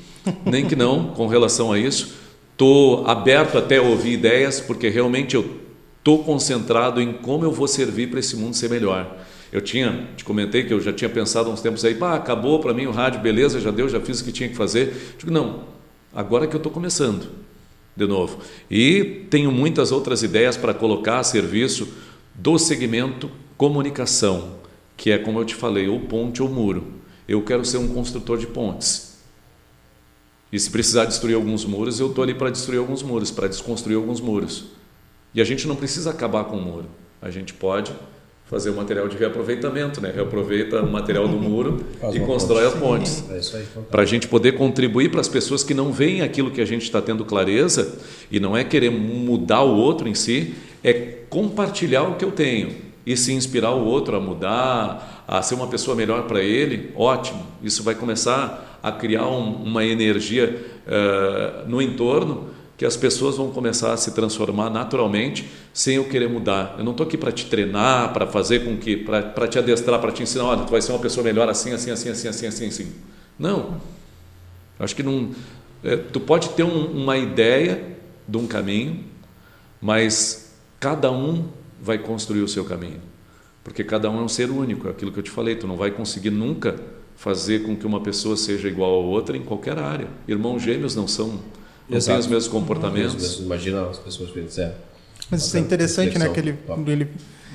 nem 0.44 0.66
que 0.66 0.74
não 0.74 1.08
com 1.12 1.26
relação 1.26 1.72
a 1.72 1.78
isso. 1.78 2.14
Estou 2.52 3.06
aberto 3.06 3.56
até 3.56 3.78
a 3.78 3.82
ouvir 3.82 4.12
ideias, 4.12 4.60
porque 4.60 4.88
realmente 4.88 5.36
eu 5.36 5.58
estou 5.98 6.24
concentrado 6.24 7.00
em 7.00 7.12
como 7.12 7.44
eu 7.44 7.52
vou 7.52 7.68
servir 7.68 8.10
para 8.10 8.18
esse 8.18 8.36
mundo 8.36 8.54
ser 8.54 8.68
melhor. 8.68 9.18
Eu 9.52 9.60
tinha, 9.60 10.08
te 10.16 10.24
comentei 10.24 10.64
que 10.64 10.72
eu 10.72 10.80
já 10.80 10.92
tinha 10.92 11.10
pensado 11.10 11.48
há 11.48 11.52
uns 11.52 11.60
tempos 11.60 11.84
aí, 11.84 11.94
pá, 11.94 12.14
acabou 12.14 12.58
para 12.58 12.74
mim 12.74 12.86
o 12.86 12.90
rádio, 12.90 13.20
beleza, 13.20 13.60
já 13.60 13.70
deu, 13.70 13.88
já 13.88 14.00
fiz 14.00 14.20
o 14.20 14.24
que 14.24 14.32
tinha 14.32 14.48
que 14.48 14.56
fazer. 14.56 15.14
Digo, 15.18 15.30
não, 15.30 15.64
agora 16.12 16.46
que 16.46 16.54
eu 16.54 16.58
estou 16.58 16.72
começando 16.72 17.41
de 17.96 18.06
novo. 18.06 18.38
E 18.70 19.26
tenho 19.30 19.52
muitas 19.52 19.92
outras 19.92 20.22
ideias 20.22 20.56
para 20.56 20.74
colocar 20.74 21.18
a 21.18 21.24
serviço 21.24 21.88
do 22.34 22.58
segmento 22.58 23.30
comunicação, 23.56 24.56
que 24.96 25.10
é, 25.10 25.18
como 25.18 25.38
eu 25.38 25.44
te 25.44 25.54
falei, 25.54 25.88
ou 25.88 26.00
ponte 26.00 26.42
ou 26.42 26.48
muro. 26.48 26.94
Eu 27.28 27.42
quero 27.42 27.64
ser 27.64 27.78
um 27.78 27.88
construtor 27.88 28.38
de 28.38 28.46
pontes. 28.46 29.18
E 30.50 30.58
se 30.58 30.70
precisar 30.70 31.04
destruir 31.04 31.34
alguns 31.34 31.64
muros, 31.64 32.00
eu 32.00 32.08
estou 32.08 32.24
ali 32.24 32.34
para 32.34 32.50
destruir 32.50 32.78
alguns 32.78 33.02
muros, 33.02 33.30
para 33.30 33.48
desconstruir 33.48 33.96
alguns 33.96 34.20
muros. 34.20 34.66
E 35.34 35.40
a 35.40 35.44
gente 35.44 35.66
não 35.66 35.76
precisa 35.76 36.10
acabar 36.10 36.44
com 36.44 36.56
o 36.56 36.62
muro. 36.62 36.86
A 37.22 37.30
gente 37.30 37.54
pode 37.54 37.92
fazer 38.52 38.68
o 38.68 38.76
material 38.76 39.08
de 39.08 39.16
reaproveitamento, 39.16 39.98
né? 39.98 40.12
reaproveita 40.14 40.82
o 40.82 40.92
material 40.92 41.26
do 41.26 41.38
muro 41.38 41.80
e 42.12 42.20
constrói 42.20 42.66
as 42.66 42.74
pontes. 42.74 43.24
É 43.30 43.62
para 43.90 44.02
a 44.02 44.04
gente 44.04 44.28
poder 44.28 44.52
contribuir 44.52 45.10
para 45.10 45.22
as 45.22 45.28
pessoas 45.28 45.64
que 45.64 45.72
não 45.72 45.90
veem 45.90 46.20
aquilo 46.20 46.50
que 46.50 46.60
a 46.60 46.66
gente 46.66 46.82
está 46.82 47.00
tendo 47.00 47.24
clareza, 47.24 47.98
e 48.30 48.38
não 48.38 48.54
é 48.54 48.62
querer 48.62 48.90
mudar 48.90 49.62
o 49.62 49.74
outro 49.74 50.06
em 50.06 50.14
si, 50.14 50.54
é 50.84 50.92
compartilhar 51.30 52.02
o 52.02 52.16
que 52.16 52.24
eu 52.26 52.30
tenho 52.30 52.74
e 53.06 53.16
se 53.16 53.32
inspirar 53.32 53.70
o 53.70 53.86
outro 53.86 54.16
a 54.16 54.20
mudar, 54.20 55.24
a 55.26 55.40
ser 55.40 55.54
uma 55.54 55.66
pessoa 55.66 55.96
melhor 55.96 56.24
para 56.24 56.42
ele, 56.42 56.90
ótimo. 56.94 57.46
Isso 57.62 57.82
vai 57.82 57.94
começar 57.94 58.78
a 58.82 58.92
criar 58.92 59.28
um, 59.28 59.62
uma 59.62 59.82
energia 59.82 60.62
uh, 60.86 61.66
no 61.66 61.80
entorno 61.80 62.50
que 62.82 62.86
as 62.86 62.96
pessoas 62.96 63.36
vão 63.36 63.52
começar 63.52 63.92
a 63.92 63.96
se 63.96 64.10
transformar 64.10 64.68
naturalmente 64.68 65.48
sem 65.72 65.98
eu 65.98 66.08
querer 66.08 66.28
mudar. 66.28 66.74
Eu 66.76 66.82
não 66.82 66.90
estou 66.90 67.06
aqui 67.06 67.16
para 67.16 67.30
te 67.30 67.46
treinar, 67.46 68.12
para 68.12 68.26
fazer 68.26 68.64
com 68.64 68.76
que, 68.76 68.96
para 68.96 69.46
te 69.46 69.56
adestrar, 69.56 70.00
para 70.00 70.10
te 70.10 70.24
ensinar, 70.24 70.46
olha, 70.46 70.64
tu 70.64 70.72
vai 70.72 70.82
ser 70.82 70.90
uma 70.90 70.98
pessoa 70.98 71.22
melhor 71.22 71.48
assim, 71.48 71.72
assim, 71.72 71.92
assim, 71.92 72.08
assim, 72.08 72.26
assim, 72.26 72.46
assim, 72.48 72.66
assim. 72.66 72.92
Não. 73.38 73.80
Acho 74.80 74.96
que 74.96 75.02
não. 75.04 75.30
É, 75.84 75.96
tu 75.96 76.18
pode 76.18 76.48
ter 76.48 76.64
um, 76.64 76.86
uma 76.86 77.16
ideia 77.16 77.98
de 78.26 78.36
um 78.36 78.48
caminho, 78.48 79.04
mas 79.80 80.52
cada 80.80 81.08
um 81.12 81.50
vai 81.80 81.98
construir 81.98 82.42
o 82.42 82.48
seu 82.48 82.64
caminho, 82.64 83.00
porque 83.62 83.84
cada 83.84 84.10
um 84.10 84.18
é 84.18 84.22
um 84.22 84.28
ser 84.28 84.50
único. 84.50 84.88
É 84.88 84.90
aquilo 84.90 85.12
que 85.12 85.20
eu 85.20 85.22
te 85.22 85.30
falei. 85.30 85.54
Tu 85.54 85.68
não 85.68 85.76
vai 85.76 85.92
conseguir 85.92 86.30
nunca 86.30 86.74
fazer 87.14 87.62
com 87.62 87.76
que 87.76 87.86
uma 87.86 88.00
pessoa 88.00 88.36
seja 88.36 88.66
igual 88.66 88.92
a 88.92 89.06
outra 89.06 89.36
em 89.36 89.42
qualquer 89.42 89.78
área. 89.78 90.08
Irmãos 90.26 90.64
gêmeos 90.64 90.96
não 90.96 91.06
são 91.06 91.38
não 91.88 91.96
Exato. 91.96 92.16
tem 92.16 92.20
os 92.20 92.26
mesmos 92.26 92.48
comportamentos. 92.48 93.40
Imagina 93.40 93.88
as 93.88 93.98
pessoas 93.98 94.30
pensando. 94.30 94.74
Mas 95.30 95.46
isso 95.46 95.56
é 95.56 95.60
interessante, 95.60 96.18
né? 96.18 96.28
Que 96.28 96.40
ele, 96.40 96.58
ele 96.86 97.08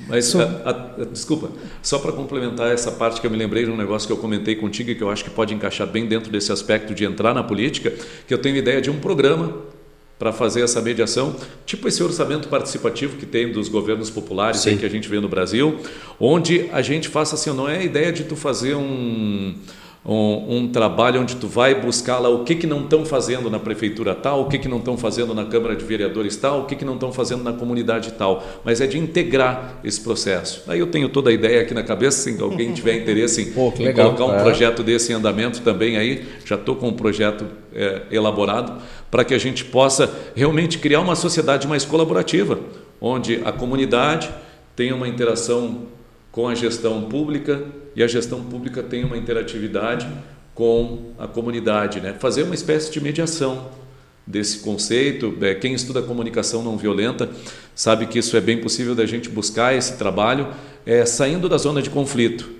mas, 0.06 0.26
so... 0.26 0.40
a, 0.40 0.70
a, 1.00 1.04
desculpa, 1.04 1.50
só 1.82 1.98
para 1.98 2.12
complementar 2.12 2.72
essa 2.72 2.90
parte 2.90 3.20
que 3.20 3.26
eu 3.26 3.30
me 3.30 3.36
lembrei 3.36 3.64
de 3.64 3.70
um 3.70 3.76
negócio 3.76 4.06
que 4.06 4.12
eu 4.12 4.16
comentei 4.16 4.54
contigo 4.54 4.90
e 4.90 4.94
que 4.94 5.02
eu 5.02 5.10
acho 5.10 5.24
que 5.24 5.30
pode 5.30 5.52
encaixar 5.54 5.86
bem 5.86 6.06
dentro 6.06 6.30
desse 6.30 6.52
aspecto 6.52 6.94
de 6.94 7.04
entrar 7.04 7.34
na 7.34 7.42
política, 7.42 7.92
que 8.26 8.32
eu 8.32 8.38
tenho 8.38 8.56
ideia 8.56 8.80
de 8.80 8.90
um 8.90 8.98
programa 8.98 9.56
para 10.18 10.32
fazer 10.32 10.62
essa 10.62 10.80
mediação, 10.82 11.36
tipo 11.64 11.86
esse 11.86 12.02
orçamento 12.02 12.48
participativo 12.48 13.16
que 13.16 13.26
tem 13.26 13.52
dos 13.52 13.68
governos 13.68 14.10
populares 14.10 14.64
que 14.64 14.84
a 14.84 14.88
gente 14.88 15.08
vê 15.08 15.20
no 15.20 15.28
Brasil, 15.28 15.78
onde 16.18 16.68
a 16.72 16.82
gente 16.82 17.08
faça 17.08 17.36
assim, 17.36 17.54
não 17.54 17.68
é 17.68 17.78
a 17.78 17.82
ideia 17.84 18.12
de 18.12 18.24
tu 18.24 18.34
fazer 18.34 18.74
um 18.74 19.54
um, 20.04 20.56
um, 20.56 20.68
trabalho 20.68 21.20
onde 21.20 21.36
tu 21.36 21.46
vai 21.46 21.74
buscar 21.74 22.18
lá 22.18 22.28
o 22.28 22.44
que, 22.44 22.54
que 22.54 22.66
não 22.66 22.82
estão 22.82 23.04
fazendo 23.04 23.50
na 23.50 23.58
prefeitura 23.58 24.14
tal, 24.14 24.42
o 24.42 24.44
que, 24.46 24.58
que 24.58 24.68
não 24.68 24.78
estão 24.78 24.96
fazendo 24.96 25.34
na 25.34 25.44
Câmara 25.44 25.76
de 25.76 25.84
Vereadores 25.84 26.36
tal, 26.36 26.62
o 26.62 26.64
que, 26.64 26.76
que 26.76 26.84
não 26.84 26.94
estão 26.94 27.12
fazendo 27.12 27.42
na 27.42 27.52
comunidade 27.52 28.12
tal, 28.12 28.42
mas 28.64 28.80
é 28.80 28.86
de 28.86 28.98
integrar 28.98 29.80
esse 29.84 30.00
processo. 30.00 30.62
Aí 30.68 30.78
eu 30.78 30.86
tenho 30.86 31.08
toda 31.08 31.30
a 31.30 31.32
ideia 31.32 31.62
aqui 31.62 31.74
na 31.74 31.82
cabeça, 31.82 32.18
se 32.18 32.40
alguém 32.40 32.72
tiver 32.72 32.94
interesse 33.02 33.42
em, 33.42 33.52
Pô, 33.52 33.72
em 33.78 33.92
colocar 33.92 34.24
um 34.24 34.34
é. 34.34 34.42
projeto 34.42 34.82
desse 34.82 35.12
em 35.12 35.16
andamento 35.16 35.60
também 35.62 35.96
aí, 35.96 36.26
já 36.44 36.54
estou 36.54 36.76
com 36.76 36.88
um 36.88 36.94
projeto 36.94 37.44
é, 37.74 38.02
elaborado 38.10 38.80
para 39.10 39.24
que 39.24 39.34
a 39.34 39.38
gente 39.38 39.64
possa 39.64 40.10
realmente 40.34 40.78
criar 40.78 41.00
uma 41.00 41.16
sociedade 41.16 41.66
mais 41.66 41.84
colaborativa, 41.84 42.58
onde 43.00 43.40
a 43.44 43.52
comunidade 43.52 44.30
tenha 44.74 44.94
uma 44.94 45.08
interação 45.08 45.97
com 46.30 46.48
a 46.48 46.54
gestão 46.54 47.02
pública 47.02 47.62
e 47.96 48.02
a 48.02 48.06
gestão 48.06 48.44
pública 48.44 48.82
tem 48.82 49.04
uma 49.04 49.16
interatividade 49.16 50.08
com 50.54 51.12
a 51.18 51.26
comunidade, 51.26 52.00
né? 52.00 52.14
Fazer 52.18 52.42
uma 52.42 52.54
espécie 52.54 52.90
de 52.90 53.00
mediação 53.00 53.68
desse 54.26 54.58
conceito. 54.58 55.36
É, 55.40 55.54
quem 55.54 55.72
estuda 55.72 56.02
comunicação 56.02 56.62
não 56.62 56.76
violenta 56.76 57.30
sabe 57.74 58.06
que 58.06 58.18
isso 58.18 58.36
é 58.36 58.40
bem 58.40 58.60
possível 58.60 58.94
da 58.94 59.06
gente 59.06 59.28
buscar 59.28 59.74
esse 59.74 59.96
trabalho, 59.96 60.48
é, 60.84 61.04
saindo 61.06 61.48
da 61.48 61.56
zona 61.56 61.80
de 61.80 61.90
conflito, 61.90 62.50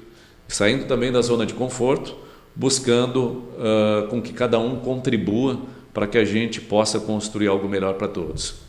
saindo 0.47 0.87
também 0.87 1.13
da 1.13 1.21
zona 1.21 1.45
de 1.45 1.55
conforto, 1.55 2.17
buscando 2.55 3.45
uh, 3.55 4.09
com 4.09 4.21
que 4.21 4.33
cada 4.33 4.59
um 4.59 4.77
contribua 4.77 5.61
para 5.93 6.07
que 6.07 6.19
a 6.19 6.25
gente 6.25 6.61
possa 6.61 6.99
construir 6.99 7.49
algo 7.49 7.69
melhor 7.69 7.95
para 7.95 8.09
todos. 8.09 8.68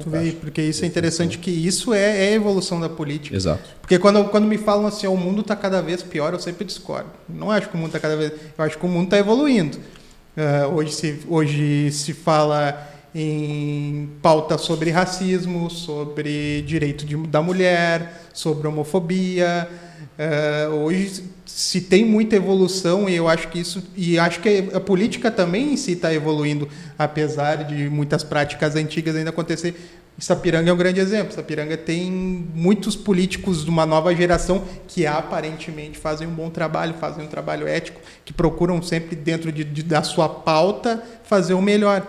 Tu 0.00 0.08
vê, 0.08 0.32
porque 0.32 0.62
isso 0.62 0.84
é 0.84 0.88
interessante 0.88 1.36
que 1.38 1.50
isso 1.50 1.92
é, 1.92 2.26
é, 2.26 2.28
a 2.28 2.32
evolução 2.32 2.80
da 2.80 2.88
política. 2.88 3.36
Exato. 3.36 3.68
Porque 3.80 3.98
quando, 3.98 4.24
quando 4.30 4.46
me 4.46 4.56
falam 4.56 4.86
assim, 4.86 5.06
o 5.06 5.16
mundo 5.16 5.42
está 5.42 5.54
cada 5.54 5.82
vez 5.82 6.02
pior, 6.02 6.32
eu 6.32 6.40
sempre 6.40 6.64
discordo. 6.64 7.10
Não 7.28 7.50
acho 7.50 7.68
que 7.68 7.74
o 7.74 7.78
mundo 7.78 7.88
está 7.88 8.00
cada 8.00 8.16
vez. 8.16 8.32
Eu 8.56 8.64
acho 8.64 8.78
que 8.78 8.86
o 8.86 8.88
mundo 8.88 9.04
está 9.04 9.18
evoluindo. 9.18 9.78
Uh, 10.34 10.74
hoje, 10.74 10.92
se, 10.92 11.20
hoje 11.28 11.92
se 11.92 12.14
fala 12.14 12.88
em 13.14 14.08
pauta 14.22 14.56
sobre 14.56 14.90
racismo, 14.90 15.68
sobre 15.68 16.62
direito 16.62 17.04
de, 17.04 17.14
da 17.26 17.42
mulher, 17.42 18.22
sobre 18.32 18.66
homofobia. 18.66 19.68
Uh, 20.18 20.74
hoje 20.74 21.24
se 21.46 21.80
tem 21.80 22.04
muita 22.04 22.36
evolução 22.36 23.08
e 23.08 23.16
eu 23.16 23.28
acho 23.28 23.48
que 23.48 23.58
isso 23.58 23.82
e 23.96 24.18
acho 24.18 24.40
que 24.40 24.68
a 24.74 24.78
política 24.78 25.30
também 25.30 25.72
em 25.72 25.76
si 25.76 25.92
está 25.92 26.12
evoluindo 26.12 26.68
apesar 26.98 27.64
de 27.64 27.88
muitas 27.88 28.22
práticas 28.22 28.76
antigas 28.76 29.16
ainda 29.16 29.30
acontecer 29.30 29.74
Sapiranga 30.18 30.70
é 30.70 30.72
um 30.72 30.76
grande 30.76 31.00
exemplo. 31.00 31.32
Sapiranga 31.32 31.76
tem 31.76 32.10
muitos 32.10 32.94
políticos 32.94 33.64
de 33.64 33.70
uma 33.70 33.86
nova 33.86 34.14
geração 34.14 34.62
que 34.86 35.06
aparentemente 35.06 35.98
fazem 35.98 36.28
um 36.28 36.34
bom 36.34 36.50
trabalho, 36.50 36.94
fazem 36.94 37.24
um 37.24 37.28
trabalho 37.28 37.66
ético, 37.66 38.00
que 38.24 38.32
procuram 38.32 38.80
sempre 38.82 39.16
dentro 39.16 39.50
de, 39.50 39.64
de, 39.64 39.82
da 39.82 40.02
sua 40.02 40.28
pauta 40.28 41.02
fazer 41.24 41.54
o 41.54 41.62
melhor. 41.62 42.06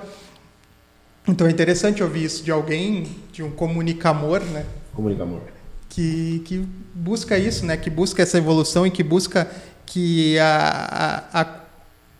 Então 1.27 1.47
é 1.47 1.51
interessante 1.51 2.03
ouvir 2.03 2.25
isso 2.25 2.43
de 2.43 2.51
alguém, 2.51 3.07
de 3.31 3.41
um 3.41 3.49
comunicamor, 3.49 4.41
né? 4.41 4.65
Comunicamor 4.93 5.52
que, 5.93 6.41
que 6.45 6.65
busca 6.93 7.37
isso, 7.37 7.65
né? 7.65 7.77
que 7.77 7.89
busca 7.89 8.23
essa 8.23 8.37
evolução 8.37 8.85
e 8.85 8.91
que 8.91 9.03
busca 9.03 9.49
que 9.85 10.39
a, 10.39 11.27
a, 11.31 11.41
a, 11.41 11.59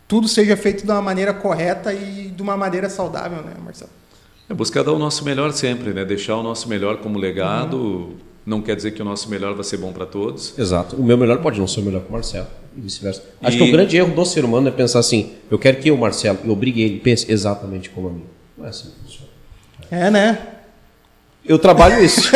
tudo 0.08 0.28
seja 0.28 0.56
feito 0.56 0.86
de 0.86 0.92
uma 0.92 1.02
maneira 1.02 1.34
correta 1.34 1.92
e 1.92 2.30
de 2.30 2.42
uma 2.42 2.56
maneira 2.56 2.88
saudável, 2.88 3.42
né, 3.42 3.54
Marcelo? 3.64 3.90
É 4.48 4.54
buscar 4.54 4.84
dar 4.84 4.92
o 4.92 5.00
nosso 5.00 5.26
melhor 5.26 5.52
sempre, 5.54 5.92
né? 5.92 6.06
deixar 6.06 6.36
o 6.38 6.44
nosso 6.44 6.70
melhor 6.70 6.98
como 6.98 7.18
legado. 7.18 7.78
Uhum. 7.78 8.16
Não 8.46 8.62
quer 8.62 8.76
dizer 8.76 8.92
que 8.92 9.02
o 9.02 9.06
nosso 9.06 9.30
melhor 9.30 9.56
vai 9.56 9.64
ser 9.64 9.78
bom 9.78 9.92
para 9.92 10.06
todos. 10.06 10.54
Exato. 10.60 10.98
O 10.98 11.04
meu 11.04 11.18
melhor 11.18 11.42
pode 11.42 11.60
não 11.60 11.68
ser 11.68 11.80
o 11.80 11.84
melhor 11.84 12.02
para 12.02 12.10
o 12.10 12.12
Marcelo 12.12 12.48
e 12.76 12.82
vice-versa. 12.82 13.24
Acho 13.42 13.58
que 13.58 13.64
o 13.64 13.72
grande 13.72 13.96
erro 13.96 14.14
do 14.14 14.26
ser 14.26 14.44
humano 14.44 14.68
é 14.68 14.72
pensar 14.72 15.00
assim: 15.00 15.32
eu 15.50 15.58
quero 15.58 15.78
que 15.78 15.90
o 15.90 15.98
Marcelo, 15.98 16.40
eu 16.44 16.52
obrigue 16.52 16.82
ele, 16.82 17.00
pense 17.00 17.32
exatamente 17.32 17.90
como 17.90 18.10
a 18.10 18.12
mim. 18.12 18.26
Não 18.58 18.66
é 18.66 18.70
assim 18.70 18.90
que 18.90 19.00
funciona. 19.02 19.30
É, 19.90 20.12
né? 20.12 20.54
Eu 21.46 21.60
trabalho 21.60 22.04
isso. 22.04 22.32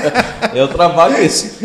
eu 0.54 0.68
trabalho 0.68 1.24
isso. 1.24 1.58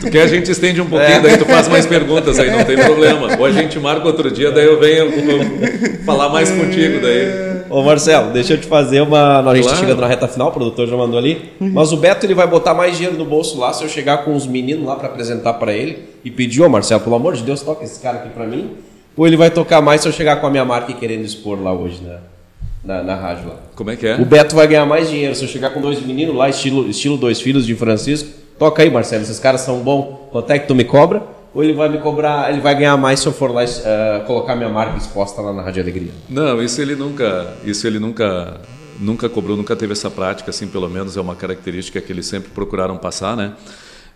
Tu 0.00 0.10
quer 0.10 0.22
a 0.22 0.26
gente 0.28 0.50
estende 0.50 0.80
um 0.80 0.88
pouquinho, 0.88 1.18
é. 1.18 1.20
daí 1.20 1.36
tu 1.36 1.44
faz 1.44 1.66
mais 1.66 1.86
perguntas 1.86 2.38
aí, 2.38 2.50
não 2.50 2.64
tem 2.64 2.78
problema. 2.78 3.36
Ou 3.36 3.44
a 3.44 3.50
gente 3.50 3.78
marca 3.78 4.06
outro 4.06 4.30
dia, 4.30 4.52
daí 4.52 4.66
eu 4.66 4.78
venho 4.78 5.10
falar 6.04 6.28
mais 6.28 6.50
contigo 6.50 7.00
daí. 7.00 7.50
Ô 7.68 7.82
Marcelo, 7.82 8.32
deixa 8.32 8.54
eu 8.54 8.60
te 8.60 8.66
fazer 8.66 9.00
uma. 9.00 9.38
A 9.40 9.54
gente 9.54 9.64
tá 9.64 9.70
claro. 9.70 9.84
chegando 9.84 10.00
na 10.00 10.06
reta 10.06 10.26
final, 10.26 10.48
o 10.48 10.52
produtor 10.52 10.88
já 10.88 10.96
mandou 10.96 11.18
ali. 11.18 11.52
Mas 11.60 11.92
o 11.92 11.96
Beto 11.96 12.26
ele 12.26 12.34
vai 12.34 12.46
botar 12.46 12.74
mais 12.74 12.96
dinheiro 12.96 13.16
no 13.16 13.24
bolso 13.24 13.58
lá 13.58 13.72
se 13.72 13.84
eu 13.84 13.88
chegar 13.88 14.24
com 14.24 14.34
os 14.34 14.46
meninos 14.46 14.84
lá 14.84 14.96
para 14.96 15.08
apresentar 15.08 15.54
para 15.54 15.72
ele 15.72 16.10
e 16.24 16.30
pedir, 16.30 16.62
ô 16.62 16.68
Marcelo, 16.68 17.00
pelo 17.00 17.16
amor 17.16 17.34
de 17.34 17.42
Deus, 17.42 17.62
toca 17.62 17.84
esse 17.84 18.00
cara 18.00 18.18
aqui 18.18 18.30
para 18.30 18.46
mim. 18.46 18.72
Ou 19.16 19.26
ele 19.26 19.36
vai 19.36 19.50
tocar 19.50 19.80
mais 19.80 20.00
se 20.00 20.08
eu 20.08 20.12
chegar 20.12 20.40
com 20.40 20.46
a 20.46 20.50
minha 20.50 20.64
marca 20.64 20.90
e 20.90 20.94
querendo 20.94 21.24
expor 21.24 21.62
lá 21.62 21.72
hoje, 21.72 22.00
né? 22.02 22.18
Na, 22.84 23.02
na 23.02 23.14
rádio 23.14 23.48
lá. 23.48 23.56
Como 23.74 23.90
é 23.90 23.96
que 23.96 24.06
é? 24.06 24.16
O 24.16 24.24
Beto 24.24 24.56
vai 24.56 24.66
ganhar 24.66 24.86
mais 24.86 25.08
dinheiro 25.08 25.34
se 25.34 25.44
eu 25.44 25.48
chegar 25.48 25.70
com 25.70 25.80
dois 25.80 26.00
meninos 26.00 26.34
lá, 26.34 26.48
estilo, 26.48 26.88
estilo 26.88 27.16
dois 27.16 27.40
filhos 27.40 27.66
de 27.66 27.74
Francisco. 27.74 28.28
Toca 28.58 28.82
aí, 28.82 28.90
Marcelo, 28.90 29.22
esses 29.22 29.38
caras 29.38 29.62
são 29.62 29.80
bons. 29.80 30.18
Quanto 30.30 30.50
é 30.50 30.58
que 30.58 30.66
tu 30.66 30.74
me 30.74 30.84
cobra? 30.84 31.22
Ou 31.54 31.64
ele 31.64 31.72
vai 31.72 31.88
me 31.88 31.98
cobrar, 31.98 32.50
ele 32.50 32.60
vai 32.60 32.74
ganhar 32.76 32.96
mais 32.96 33.20
se 33.20 33.26
eu 33.26 33.32
for 33.32 33.50
lá 33.50 33.64
uh, 33.64 34.24
colocar 34.24 34.54
minha 34.54 34.68
marca 34.68 34.96
exposta 34.96 35.40
lá 35.40 35.52
na 35.52 35.62
Rádio 35.62 35.82
Alegria? 35.82 36.12
Não, 36.28 36.62
isso 36.62 36.80
ele 36.80 36.94
nunca, 36.94 37.54
isso 37.64 37.86
ele 37.86 37.98
nunca, 37.98 38.60
nunca 39.00 39.28
cobrou, 39.28 39.56
nunca 39.56 39.74
teve 39.74 39.92
essa 39.92 40.08
prática, 40.08 40.50
assim, 40.50 40.68
pelo 40.68 40.88
menos 40.88 41.16
é 41.16 41.20
uma 41.20 41.34
característica 41.34 42.00
que 42.00 42.12
eles 42.12 42.26
sempre 42.26 42.50
procuraram 42.50 42.96
passar, 42.96 43.36
né? 43.36 43.54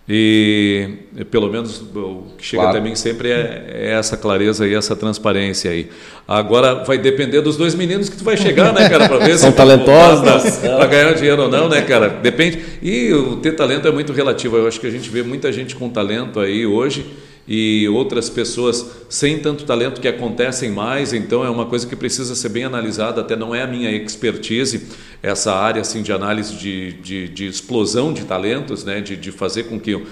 E 0.07 0.99
pelo 1.31 1.51
menos 1.51 1.81
o 1.81 2.25
que 2.37 2.45
chega 2.45 2.63
claro. 2.63 2.77
até 2.77 2.87
mim 2.87 2.95
sempre 2.95 3.31
é, 3.31 3.65
é, 3.69 3.93
essa 3.93 4.19
clareza 4.19 4.67
e 4.67 4.75
essa 4.75 4.95
transparência 4.95 5.71
aí. 5.71 5.89
Agora 6.29 6.85
vai 6.85 6.99
depender 6.99 7.41
dos 7.41 7.57
dois 7.57 7.75
meninos 7.75 8.11
que 8.11 8.17
tu 8.17 8.25
vai 8.25 8.37
chegar, 8.37 8.73
né, 8.75 8.87
cara, 8.89 9.09
para 9.09 9.19
ver 9.19 9.37
São 9.39 9.51
se 9.51 9.57
talentosos 9.57 10.57
para 10.59 10.87
ganhar 10.87 11.15
dinheiro 11.15 11.45
ou 11.45 11.49
não, 11.49 11.71
né, 11.71 11.81
cara? 11.81 12.09
Depende. 12.09 12.59
E 12.83 13.13
o 13.15 13.37
ter 13.37 13.53
talento 13.53 13.89
é 13.89 13.91
muito 13.91 14.13
relativo. 14.13 14.59
Eu 14.59 14.69
acho 14.69 14.79
que 14.79 14.87
a 14.87 14.91
gente 14.91 15.09
vê 15.09 15.23
muita 15.23 15.51
gente 15.51 15.75
com 15.75 15.89
talento 15.89 16.39
aí 16.39 16.67
hoje 16.67 17.07
e 17.47 17.87
outras 17.89 18.31
pessoas 18.31 18.87
sem 19.09 19.39
tanto 19.39 19.65
talento 19.65 20.01
que 20.01 20.09
acontecem 20.09 20.71
mais, 20.71 21.13
então 21.13 21.45
é 21.45 21.51
uma 21.51 21.67
coisa 21.67 21.87
que 21.87 21.95
precisa 21.95 22.35
ser 22.35 22.49
bem 22.49 22.65
analisada, 22.65 23.21
até 23.21 23.37
não 23.37 23.55
é 23.55 23.63
a 23.63 23.67
minha 23.67 23.91
expertise, 23.91 24.87
essa 25.23 25.53
área 25.53 25.83
assim, 25.83 26.03
de 26.03 26.13
análise 26.13 26.55
de, 26.55 26.93
de, 26.95 27.29
de 27.29 27.47
explosão 27.47 28.13
de 28.13 28.25
talentos, 28.25 28.85
né, 28.85 29.01
de, 29.01 29.17
de 29.17 29.31
fazer 29.31 29.65
com 29.65 29.79
que 29.79 29.95
uh, 29.95 30.05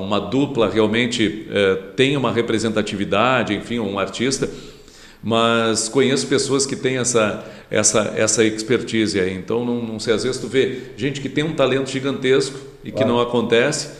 uma 0.00 0.18
dupla 0.18 0.68
realmente 0.68 1.46
uh, 1.48 1.92
tenha 1.94 2.18
uma 2.18 2.32
representatividade, 2.32 3.54
enfim, 3.54 3.78
um 3.78 3.98
artista, 3.98 4.48
mas 5.22 5.88
conheço 5.88 6.26
pessoas 6.26 6.64
que 6.64 6.76
têm 6.76 6.96
essa, 6.96 7.44
essa, 7.70 8.14
essa 8.16 8.44
expertise 8.44 9.20
aí, 9.20 9.34
então 9.34 9.62
não, 9.62 9.82
não 9.82 10.00
sei, 10.00 10.14
às 10.14 10.24
vezes 10.24 10.40
tu 10.40 10.48
vê 10.48 10.78
gente 10.96 11.20
que 11.20 11.28
tem 11.28 11.44
um 11.44 11.52
talento 11.52 11.90
gigantesco 11.90 12.58
e 12.82 12.90
que 12.90 13.04
não 13.04 13.20
acontece, 13.20 13.90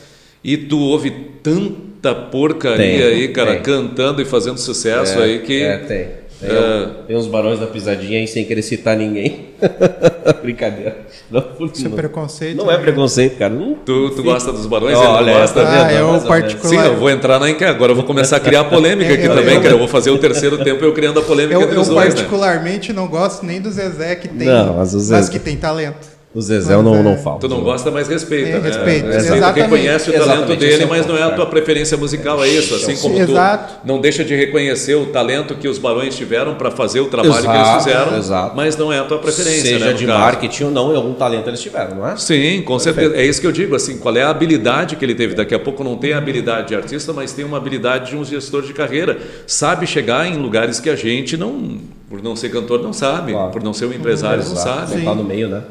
e 0.43 0.57
tu 0.57 0.79
ouve 0.79 1.11
tanto 1.43 1.96
muita 2.07 2.15
porcaria 2.15 2.77
tem, 2.79 3.03
aí, 3.03 3.29
cara, 3.29 3.55
tem. 3.55 3.63
cantando 3.63 4.23
e 4.23 4.25
fazendo 4.25 4.59
sucesso 4.59 5.19
é, 5.19 5.25
aí 5.25 5.39
que. 5.41 5.63
É, 5.63 5.79
tem. 5.79 6.27
Tem, 6.39 6.51
é... 6.51 6.91
tem 7.07 7.17
uns 7.17 7.27
barões 7.27 7.59
da 7.59 7.67
pisadinha 7.67 8.19
aí 8.19 8.29
sem 8.29 8.45
querer 8.45 8.61
citar 8.61 8.95
ninguém. 8.95 9.47
Brincadeira. 10.43 10.99
Não, 11.31 11.43
Isso 11.73 11.87
é 11.87 11.91
preconceito. 11.91 12.59
Não 12.59 12.71
é 12.71 12.77
né? 12.77 12.83
preconceito, 12.83 13.39
cara. 13.39 13.55
Não, 13.55 13.75
tu, 13.75 14.11
tu 14.11 14.23
gosta 14.23 14.53
dos 14.53 14.67
barões? 14.67 14.99
Olha, 14.99 15.33
não 15.33 15.41
gosta? 15.41 15.67
Ah, 15.67 15.93
eu 15.95 16.21
particular... 16.21 16.69
Sim, 16.69 16.91
eu 16.91 16.97
vou 16.99 17.09
entrar 17.09 17.41
na 17.41 17.49
enquete. 17.49 17.71
Agora 17.71 17.93
eu 17.93 17.97
vou 17.97 18.05
começar 18.05 18.37
a 18.37 18.41
criar 18.41 18.65
polêmica 18.69 19.15
aqui 19.15 19.25
eu, 19.25 19.35
também, 19.35 19.55
eu, 19.55 19.63
cara. 19.63 19.75
Eu 19.75 19.79
vou 19.79 19.89
fazer 19.89 20.11
o 20.11 20.19
terceiro 20.21 20.63
tempo 20.63 20.85
eu 20.85 20.93
criando 20.93 21.21
a 21.21 21.23
polêmica 21.23 21.59
eu, 21.59 21.75
dos 21.75 21.89
eu 21.89 21.95
dois, 21.95 22.09
né? 22.09 22.15
particularmente 22.17 22.93
né? 22.93 23.01
não 23.01 23.09
gosto 23.09 23.47
nem 23.47 23.59
do 23.59 23.71
Zezé 23.71 24.15
que 24.17 24.29
tem, 24.29 24.47
não, 24.47 24.75
mas, 24.75 24.93
o 24.93 25.01
Zezé... 25.01 25.17
mas 25.17 25.29
que 25.31 25.39
tem 25.39 25.57
talento. 25.57 26.16
O 26.37 26.41
Zezé 26.43 26.77
não, 26.77 27.03
não 27.03 27.17
falo. 27.17 27.39
Tu 27.39 27.49
não 27.49 27.63
gosta, 27.63 27.91
mas 27.91 28.09
respeita. 28.09 28.51
É, 28.51 28.61
né? 28.61 28.69
respeito. 28.69 29.09
É, 29.09 29.15
respeita. 29.15 29.53
Reconhece 29.53 30.11
o 30.11 30.13
talento 30.13 30.31
Exatamente. 30.33 30.59
dele, 30.59 30.85
mas 30.85 31.07
não 31.07 31.17
é 31.17 31.23
a 31.23 31.31
tua 31.31 31.47
preferência 31.47 31.97
musical, 31.97 32.45
é 32.45 32.49
isso. 32.49 32.75
Assim 32.75 32.95
como 32.95 33.19
Exato. 33.19 33.75
tu 33.81 33.87
não 33.87 33.99
deixa 33.99 34.23
de 34.23 34.37
reconhecer 34.37 34.97
o 34.97 35.07
talento 35.07 35.55
que 35.55 35.67
os 35.67 35.79
barões 35.79 36.15
tiveram 36.15 36.55
para 36.57 36.71
fazer 36.71 37.01
o 37.01 37.07
trabalho 37.07 37.39
Exato. 37.39 37.51
que 37.51 37.57
eles 37.57 37.85
fizeram, 37.85 38.19
Exato. 38.19 38.55
mas 38.55 38.77
não 38.77 38.93
é 38.93 38.99
a 38.99 39.05
tua 39.05 39.19
preferência. 39.19 39.63
Seja 39.63 39.87
né, 39.87 39.93
de 39.95 40.05
caso. 40.05 40.19
marketing 40.19 40.65
ou 40.65 40.71
não, 40.71 40.95
algum 40.95 41.15
talento 41.15 41.49
eles 41.49 41.61
tiveram, 41.63 41.97
não 41.97 42.07
é? 42.07 42.19
Sim, 42.19 42.61
com 42.61 42.77
Perfeito. 42.77 42.83
certeza. 42.83 43.17
É 43.17 43.25
isso 43.25 43.41
que 43.41 43.47
eu 43.47 43.53
digo, 43.53 43.75
assim, 43.75 43.97
qual 43.97 44.15
é 44.15 44.23
a 44.23 44.29
habilidade 44.29 44.97
que 44.97 45.05
ele 45.07 45.15
teve. 45.15 45.35
Daqui 45.35 45.55
a 45.55 45.59
pouco 45.59 45.83
não 45.83 45.97
tem 45.97 46.13
a 46.13 46.19
habilidade 46.19 46.69
de 46.69 46.75
artista, 46.75 47.15
mas 47.15 47.33
tem 47.33 47.47
uma 47.47 47.57
habilidade 47.57 48.11
de 48.11 48.17
um 48.19 48.23
gestor 48.23 48.61
de 48.61 48.75
carreira. 48.75 49.17
Sabe 49.47 49.87
chegar 49.87 50.27
em 50.27 50.37
lugares 50.37 50.81
que 50.81 50.91
a 50.91 50.97
gente 50.97 51.35
não, 51.35 51.79
por 52.11 52.23
não 52.23 52.37
ser 52.37 52.51
cantor, 52.51 52.83
não 52.83 52.93
sabe, 52.93 53.33
claro. 53.33 53.53
por 53.53 53.63
não 53.63 53.73
ser 53.73 53.87
um 53.87 53.93
empresário, 53.95 54.45
não 54.47 54.55
sabe. 54.55 54.99
Está 54.99 55.15
no 55.15 55.25
meio, 55.25 55.49
né? 55.49 55.63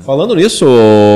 Falando 0.00 0.34
nisso, 0.34 0.66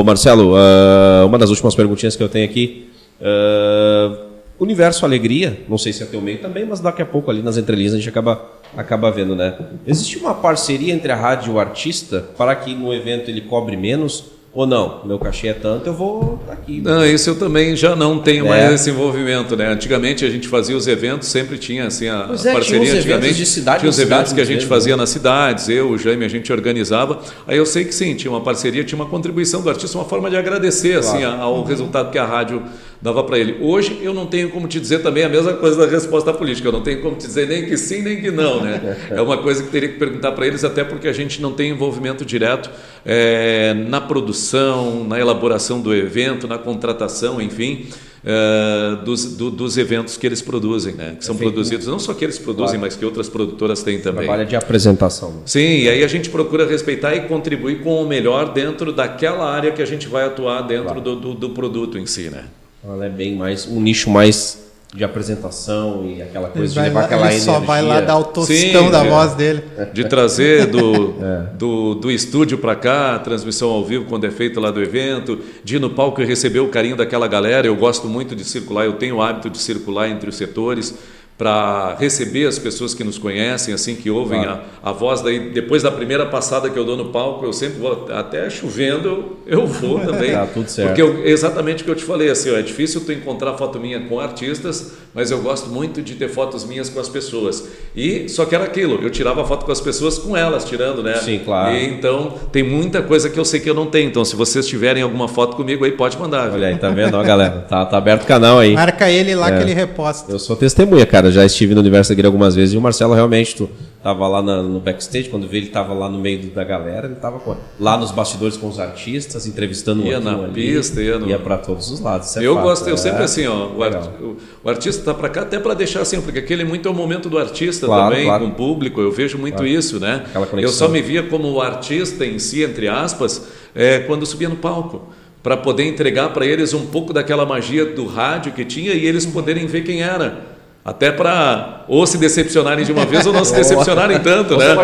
Marcelo, 0.05 0.55
uh, 0.55 1.27
uma 1.27 1.37
das 1.37 1.51
últimas 1.51 1.75
perguntinhas 1.75 2.17
que 2.17 2.23
eu 2.23 2.29
tenho 2.29 2.45
aqui. 2.45 2.91
Uh, 3.21 4.29
Universo 4.59 5.05
Alegria, 5.05 5.61
não 5.69 5.79
sei 5.79 5.93
se 5.93 6.03
é 6.03 6.07
teu 6.07 6.21
meio 6.21 6.39
também, 6.39 6.65
mas 6.65 6.81
daqui 6.81 7.01
a 7.01 7.07
pouco 7.07 7.31
ali 7.31 7.43
nas 7.43 7.57
entrelinhas 7.57 7.95
a 7.95 7.97
gente 7.97 8.09
acaba, 8.09 8.45
acaba 8.77 9.11
vendo, 9.11 9.37
né? 9.37 9.57
Existe 9.87 10.19
uma 10.19 10.35
parceria 10.35 10.93
entre 10.93 11.13
a 11.13 11.17
rádio 11.17 11.53
e 11.53 11.55
o 11.55 11.61
artista 11.61 12.25
para 12.37 12.57
que 12.57 12.75
no 12.75 12.93
evento 12.93 13.31
ele 13.31 13.43
cobre 13.43 13.77
menos 13.77 14.38
Ou 14.59 14.67
não, 14.67 15.03
meu 15.05 15.21
cachê 15.21 15.47
é 15.47 15.53
tanto, 15.53 15.87
eu 15.87 15.95
vou 15.95 16.41
aqui. 16.51 16.81
Não, 16.81 17.07
isso 17.07 17.31
eu 17.31 17.39
também 17.39 17.77
já 17.77 17.95
não 17.95 18.19
tenho 18.19 18.45
É. 18.47 18.49
mais 18.49 18.73
esse 18.81 18.91
envolvimento, 18.91 19.55
né? 19.57 19.69
Antigamente 19.69 20.25
a 20.25 20.29
gente 20.31 20.49
fazia 20.49 20.77
os 20.77 20.89
eventos, 20.89 21.29
sempre 21.29 21.57
tinha 21.57 21.87
assim 21.87 22.09
a, 22.09 22.25
Pois 22.27 22.41
é, 22.41 22.43
tinha 22.43 22.55
parceria. 22.55 22.81
os 22.83 22.89
eventos 22.89 23.05
antigamente 23.07 23.35
de 23.37 23.47
cidade 23.47 23.79
tinha 23.79 23.91
os 23.91 23.99
eventos 24.01 24.33
que 24.33 24.41
a 24.41 24.45
gente 24.45 24.55
vezes, 24.57 24.69
fazia 24.69 24.97
né? 24.97 25.01
nas 25.03 25.11
cidades, 25.11 25.69
eu, 25.69 25.91
o 25.91 25.97
Jaime, 25.97 26.25
a 26.25 26.29
gente 26.29 26.53
organizava. 26.53 27.21
Aí 27.47 27.57
eu 27.57 27.65
sei 27.65 27.85
que 27.85 27.95
sim, 27.95 28.17
tinha 28.17 28.33
uma 28.33 28.41
parceria, 28.41 28.83
tinha 28.83 28.97
uma 29.01 29.07
contribuição 29.09 29.63
do 29.63 29.71
artista, 29.71 29.97
uma 29.97 30.05
forma 30.05 30.29
de 30.29 30.37
agradecer 30.37 30.99
assim 30.99 31.23
a- 31.23 31.37
ao 31.37 31.63
resultado 31.63 32.11
que 32.11 32.19
a 32.19 32.25
rádio 32.27 32.61
dava 33.01 33.23
para 33.25 33.39
ele. 33.39 33.57
Hoje 33.61 33.99
eu 34.03 34.13
não 34.13 34.27
tenho 34.27 34.51
como 34.51 34.67
te 34.67 34.79
dizer 34.81 35.01
também 35.03 35.23
a 35.25 35.29
mesma 35.29 35.53
coisa 35.55 35.77
da 35.77 35.87
resposta 35.87 36.33
política. 36.33 36.69
Eu 36.69 36.73
não 36.73 36.83
tenho 36.83 37.01
como 37.01 37.17
te 37.17 37.27
dizer 37.27 37.47
nem 37.49 37.65
que 37.67 37.77
sim 37.77 38.03
nem 38.03 38.21
que 38.21 38.31
não, 38.31 38.63
né? 38.63 38.97
É 39.11 39.21
uma 39.23 39.39
coisa 39.39 39.63
que 39.63 39.71
teria 39.71 39.89
que 39.89 39.99
perguntar 39.99 40.33
para 40.33 40.47
eles, 40.47 40.65
até 40.65 40.83
porque 40.85 41.07
a 41.09 41.13
gente 41.13 41.41
não 41.41 41.53
tem 41.53 41.71
envolvimento 41.71 42.25
direto 42.25 42.71
eh, 43.07 43.75
na 43.89 44.01
produção, 44.01 45.05
na 45.05 45.19
elaboração 45.19 45.81
do 45.81 45.95
evento, 45.95 46.47
na 46.49 46.59
contratação, 46.59 47.41
enfim. 47.41 47.87
eh, 48.25 48.97
dos, 49.05 49.37
do- 49.37 49.49
dos 49.51 49.79
eventos 49.79 50.17
que 50.17 50.27
eles 50.27 50.43
produzem, 50.43 50.93
né? 50.95 51.15
Que 51.19 51.25
são 51.25 51.37
produzidos, 51.37 51.87
não 51.87 52.01
só 52.01 52.13
que 52.13 52.25
eles 52.25 52.37
produzem, 52.37 52.71
Claro. 52.79 52.81
mas 52.81 52.97
que 52.97 53.05
outras 53.05 53.29
produtoras 53.29 53.83
têm 53.85 54.01
também. 54.01 54.25
Trabalha 54.25 54.45
de 54.45 54.57
apresentação. 54.57 55.31
né? 55.31 55.37
Sim, 55.47 55.83
e 55.83 55.89
aí 55.89 56.03
a 56.03 56.09
gente 56.09 56.29
procura 56.29 56.67
respeitar 56.67 57.15
e 57.15 57.21
contribuir 57.23 57.81
com 57.81 58.03
o 58.03 58.07
melhor 58.09 58.53
dentro 58.53 58.93
daquela 58.93 59.49
área 59.49 59.71
que 59.71 59.81
a 59.81 59.87
gente 59.87 60.09
vai 60.09 60.25
atuar 60.27 60.63
dentro 60.63 60.87
Claro. 60.87 61.01
do, 61.01 61.15
do, 61.17 61.35
do 61.35 61.51
produto 61.51 61.97
em 61.97 62.07
si, 62.07 62.29
né? 62.29 62.45
Ela 62.85 63.07
é 63.07 63.09
bem 63.09 63.35
mais 63.35 63.67
um 63.67 63.81
nicho 63.81 64.09
mais 64.09 64.67
de 64.95 65.05
apresentação 65.05 66.07
e 66.07 66.23
aquela 66.23 66.47
Ele, 66.49 66.59
coisa 66.59 66.73
de 66.73 66.81
levar 66.81 67.01
lá, 67.01 67.07
aquela 67.07 67.21
ele 67.27 67.35
energia. 67.35 67.53
só 67.53 67.61
vai 67.61 67.83
lá 67.83 68.01
dar 68.01 68.17
o 68.19 68.25
tostão 68.25 68.57
Sim, 68.57 68.91
da 68.91 69.05
é. 69.05 69.09
voz 69.11 69.35
dele. 69.35 69.63
De 69.93 70.05
trazer 70.09 70.67
do, 70.67 71.15
É. 71.23 71.57
do, 71.59 71.95
do 71.95 72.11
estúdio 72.11 72.57
para 72.57 72.75
cá, 72.75 73.17
a 73.17 73.19
transmissão 73.19 73.69
ao 73.69 73.85
vivo 73.85 74.07
quando 74.07 74.25
é 74.27 74.31
feita 74.31 74.59
lá 74.61 74.71
do 74.71 74.81
evento, 74.83 75.41
de 75.63 75.77
ir 75.77 75.79
no 75.79 75.91
palco 75.91 76.23
e 76.23 76.25
receber 76.25 76.61
o 76.61 76.69
carinho 76.69 76.97
daquela 76.97 77.27
galera. 77.29 77.67
Eu 77.67 77.77
gosto 77.77 78.07
muito 78.09 78.35
de 78.35 78.45
circular, 78.45 78.87
eu 78.87 78.95
tenho 78.95 79.17
o 79.17 79.23
hábito 79.23 79.51
de 79.51 79.59
circular 79.59 80.09
entre 80.09 80.31
os 80.31 80.37
setores 80.37 80.95
para 81.39 81.95
receber 82.01 82.47
as 82.49 82.59
pessoas 82.59 82.95
que 82.95 83.05
nos 83.05 83.17
conhecem, 83.17 83.73
assim 83.73 83.95
que 83.95 84.11
ouvem 84.11 84.43
Claro. 84.43 84.61
a, 84.83 84.91
a 84.91 84.93
voz. 84.93 85.21
Daí, 85.23 85.51
depois 85.51 85.85
da 85.85 85.91
primeira 85.93 86.27
passada 86.27 86.69
que 86.69 86.77
eu 86.77 86.85
dou 86.85 86.97
no 86.97 87.07
palco, 87.11 87.47
eu 87.47 87.53
sempre 87.53 87.79
vou, 87.79 88.07
até 88.13 88.51
chovendo, 88.51 89.37
eu 89.47 89.65
vou 89.65 90.01
também. 90.05 90.33
Tá 90.33 90.47
tudo 90.53 90.69
certo. 90.69 90.89
Porque 90.89 91.01
eu, 91.01 91.25
exatamente 91.25 91.83
o 91.83 91.85
que 91.85 91.91
eu 91.93 91.95
te 91.95 92.03
falei, 92.05 92.29
assim, 92.29 92.51
ó, 92.51 92.57
é 92.59 92.63
difícil 92.63 93.03
tu 93.07 93.13
encontrar 93.13 93.55
foto 93.55 93.79
minha 93.79 94.01
com 94.01 94.19
artistas, 94.19 94.95
mas 95.15 95.31
eu 95.31 95.41
gosto 95.41 95.69
muito 95.71 96.03
de 96.03 96.17
ter 96.17 96.29
fotos 96.29 96.65
minhas 96.65 96.89
com 96.91 96.99
as 96.99 97.09
pessoas. 97.09 97.69
E 97.95 98.29
só 98.29 98.45
que 98.45 98.55
era 98.57 98.65
aquilo, 98.65 98.99
eu 99.01 99.09
tirava 99.11 99.45
foto 99.47 99.65
com 99.65 99.71
as 99.71 99.81
pessoas 99.81 100.19
com 100.19 100.37
elas, 100.37 100.65
tirando, 100.65 101.05
né? 101.05 101.15
Sim, 101.19 101.41
claro. 101.45 101.73
E, 101.73 101.85
então 101.89 102.35
tem 102.51 102.65
muita 102.65 103.01
coisa 103.01 103.31
que 103.31 103.39
eu 103.39 103.45
sei 103.45 103.61
que 103.61 103.71
eu 103.71 103.75
não 103.75 103.87
tenho. 103.87 104.09
Então, 104.09 104.25
se 104.25 104.35
vocês 104.35 104.67
tiverem 104.67 105.05
alguma 105.05 105.29
foto 105.29 105.55
comigo 105.55 105.85
aí, 105.85 105.93
pode 105.93 106.19
mandar. 106.19 106.47
viu? 106.47 106.55
Olha 106.55 106.67
aí, 106.69 106.77
tá 106.79 106.91
vendo, 106.91 107.15
ó, 107.17 107.23
galera? 107.25 107.65
Tá, 107.69 107.87
tá 107.87 107.97
aberto 107.97 108.25
o 108.25 108.27
canal 108.27 108.59
aí. 108.59 108.75
Marca 108.75 109.09
ele 109.09 109.37
lá 109.37 109.51
É. 109.51 109.57
que 109.57 109.63
ele 109.63 109.75
reposta. 109.75 110.33
Eu 110.33 110.39
sou 110.41 110.57
testemunha, 110.57 111.07
cara. 111.07 111.28
Já 111.31 111.45
estive 111.45 111.75
no 111.75 111.81
Universo 111.81 112.11
da 112.11 112.15
Guilherme 112.15 112.35
algumas 112.35 112.55
vezes 112.55 112.75
e 112.75 112.77
o 112.77 112.81
Marcelo 112.81 113.15
realmente 113.15 113.55
tu 113.57 113.69
tava 114.03 114.27
lá 114.29 114.41
na- 114.41 114.63
no 114.63 114.79
backstage, 114.81 115.29
quando 115.29 115.47
veio 115.49 115.65
ele 115.65 115.71
tava 115.71 115.93
lá 115.93 116.09
no 116.09 116.19
meio 116.19 116.51
da 116.51 116.63
galera, 116.65 117.07
ele 117.07 117.17
tava 117.17 117.39
com- 117.41 117.57
lá 117.81 117.97
nos 117.97 118.11
bastidores 118.13 118.57
com 118.57 118.69
os 118.69 118.79
artistas, 118.79 119.47
entrevistando 119.47 120.03
um 120.03 120.07
Ia 120.07 120.17
aqui, 120.17 120.25
na 120.25 120.37
um 120.37 120.45
ali. 120.45 120.53
pista, 120.55 121.03
ia 121.03 121.19
no- 121.19 121.29
Ia 121.29 121.39
pra 121.39 121.59
todos 121.59 121.91
os 121.91 122.01
lados. 122.01 122.37
é 122.37 122.47
eu 122.47 122.55
fato, 122.55 122.65
gosto, 122.65 122.89
eu 122.89 122.95
é. 122.95 122.97
sempre 122.97 123.23
assim, 123.25 123.47
ó, 123.47 123.69
o, 123.77 123.83
art- 123.83 124.09
o- 124.21 124.37
o 124.65 124.69
artista 124.71 125.03
tá 125.03 125.13
para 125.13 125.29
cá 125.29 125.43
até 125.43 125.59
para 125.59 125.75
deixar 125.75 126.01
assim, 126.03 126.21
porque 126.21 126.39
aquele 126.39 126.65
muito 126.65 126.89
é 126.89 126.91
o 126.91 126.95
momento 126.95 127.29
do 127.29 127.39
artista 127.39 127.87
Claro, 127.87 128.11
também, 128.11 128.25
claro. 128.27 128.45
com 128.45 128.51
o 128.51 128.55
público, 128.55 129.01
eu 129.01 129.11
vejo 129.11 129.37
muito 129.37 129.67
isso, 129.67 129.99
né? 129.99 130.25
Eu 130.63 130.69
só 130.69 130.89
me 130.89 131.03
via 131.03 131.23
como 131.25 131.51
o 131.51 131.61
artista 131.61 132.25
em 132.25 132.39
si, 132.39 132.63
entre 132.63 132.87
aspas, 132.89 133.47
é, 133.75 133.99
quando 134.01 134.25
subia 134.25 134.49
no 134.49 134.57
palco, 134.57 135.09
para 135.43 135.57
poder 135.57 135.85
entregar 135.85 136.33
para 136.33 136.45
eles 136.47 136.73
um 136.75 136.87
pouco 136.87 137.13
daquela 137.13 137.45
magia 137.47 137.85
do 137.85 138.07
rádio 138.07 138.53
que 138.53 138.65
tinha 138.65 138.93
e 138.93 139.05
eles 139.07 139.25
poderem 139.27 139.67
ver 139.67 139.83
quem 139.83 140.03
era. 140.03 140.58
Até 140.89 141.13
para 141.13 141.85
ou 141.87 142.07
se 142.07 142.17
decepcionarem 142.17 142.83
de 142.83 142.91
uma 142.91 143.05
vez 143.05 143.27
ou 143.27 143.33
não 143.33 143.45
se 143.45 143.53
decepcionarem 143.55 144.19
tanto, 144.21 144.57
né? 144.57 144.75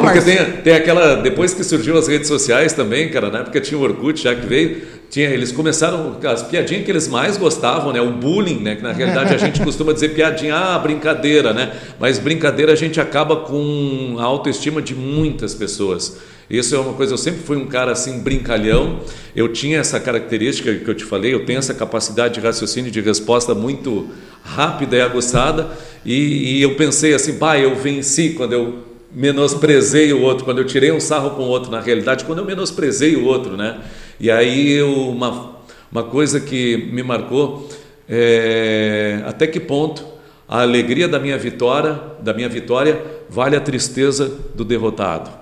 Porque 0.00 0.20
tem, 0.20 0.36
tem 0.62 0.72
aquela. 0.72 1.16
Depois 1.16 1.52
que 1.52 1.64
surgiu 1.64 1.98
as 1.98 2.06
redes 2.06 2.28
sociais 2.28 2.72
também, 2.72 3.08
cara, 3.08 3.28
na 3.28 3.40
época 3.40 3.60
tinha 3.60 3.76
o 3.76 3.82
Orkut 3.82 4.22
já 4.22 4.36
que 4.36 4.46
veio. 4.46 4.82
Tinha, 5.10 5.28
eles 5.28 5.50
começaram. 5.50 6.16
As 6.22 6.44
piadinhas 6.44 6.84
que 6.84 6.90
eles 6.92 7.08
mais 7.08 7.36
gostavam, 7.36 7.92
né? 7.92 8.00
O 8.00 8.12
bullying, 8.12 8.60
né? 8.60 8.76
Que 8.76 8.82
na 8.84 8.92
realidade 8.92 9.34
a 9.34 9.38
gente 9.38 9.60
costuma 9.60 9.92
dizer 9.92 10.10
piadinha, 10.10 10.54
ah, 10.54 10.78
brincadeira, 10.78 11.52
né? 11.52 11.72
Mas 11.98 12.20
brincadeira 12.20 12.72
a 12.72 12.76
gente 12.76 13.00
acaba 13.00 13.38
com 13.38 14.14
a 14.20 14.22
autoestima 14.22 14.80
de 14.80 14.94
muitas 14.94 15.56
pessoas. 15.56 16.18
Isso 16.50 16.74
é 16.74 16.78
uma 16.78 16.94
coisa, 16.94 17.12
eu 17.12 17.18
sempre 17.18 17.40
fui 17.42 17.56
um 17.58 17.66
cara 17.66 17.92
assim, 17.92 18.20
brincalhão. 18.20 19.00
Eu 19.36 19.52
tinha 19.52 19.78
essa 19.78 20.00
característica 20.00 20.74
que 20.74 20.88
eu 20.88 20.94
te 20.94 21.04
falei, 21.04 21.34
eu 21.34 21.44
tenho 21.44 21.58
essa 21.58 21.74
capacidade 21.74 22.34
de 22.34 22.40
raciocínio, 22.40 22.90
de 22.90 23.00
resposta 23.00 23.54
muito 23.54 24.08
rápida 24.42 24.96
e 24.96 25.00
aguçada. 25.02 25.68
E, 26.04 26.58
e 26.58 26.62
eu 26.62 26.74
pensei 26.74 27.12
assim, 27.12 27.36
bah, 27.36 27.58
eu 27.58 27.76
venci 27.76 28.30
quando 28.30 28.54
eu 28.54 28.78
menosprezei 29.12 30.12
o 30.12 30.22
outro, 30.22 30.44
quando 30.44 30.58
eu 30.58 30.64
tirei 30.64 30.90
um 30.90 31.00
sarro 31.00 31.30
com 31.30 31.42
o 31.42 31.48
outro, 31.48 31.70
na 31.70 31.80
realidade, 31.80 32.24
quando 32.24 32.38
eu 32.38 32.44
menosprezei 32.44 33.16
o 33.16 33.24
outro, 33.24 33.56
né? 33.56 33.80
E 34.18 34.30
aí 34.30 34.72
eu, 34.72 34.90
uma, 35.10 35.56
uma 35.92 36.04
coisa 36.04 36.40
que 36.40 36.88
me 36.92 37.02
marcou 37.02 37.68
é 38.08 39.22
até 39.26 39.46
que 39.46 39.60
ponto 39.60 40.04
a 40.48 40.62
alegria 40.62 41.06
da 41.06 41.18
minha 41.18 41.36
vitória, 41.36 42.00
da 42.22 42.32
minha 42.32 42.48
vitória, 42.48 43.02
vale 43.28 43.54
a 43.54 43.60
tristeza 43.60 44.32
do 44.54 44.64
derrotado. 44.64 45.37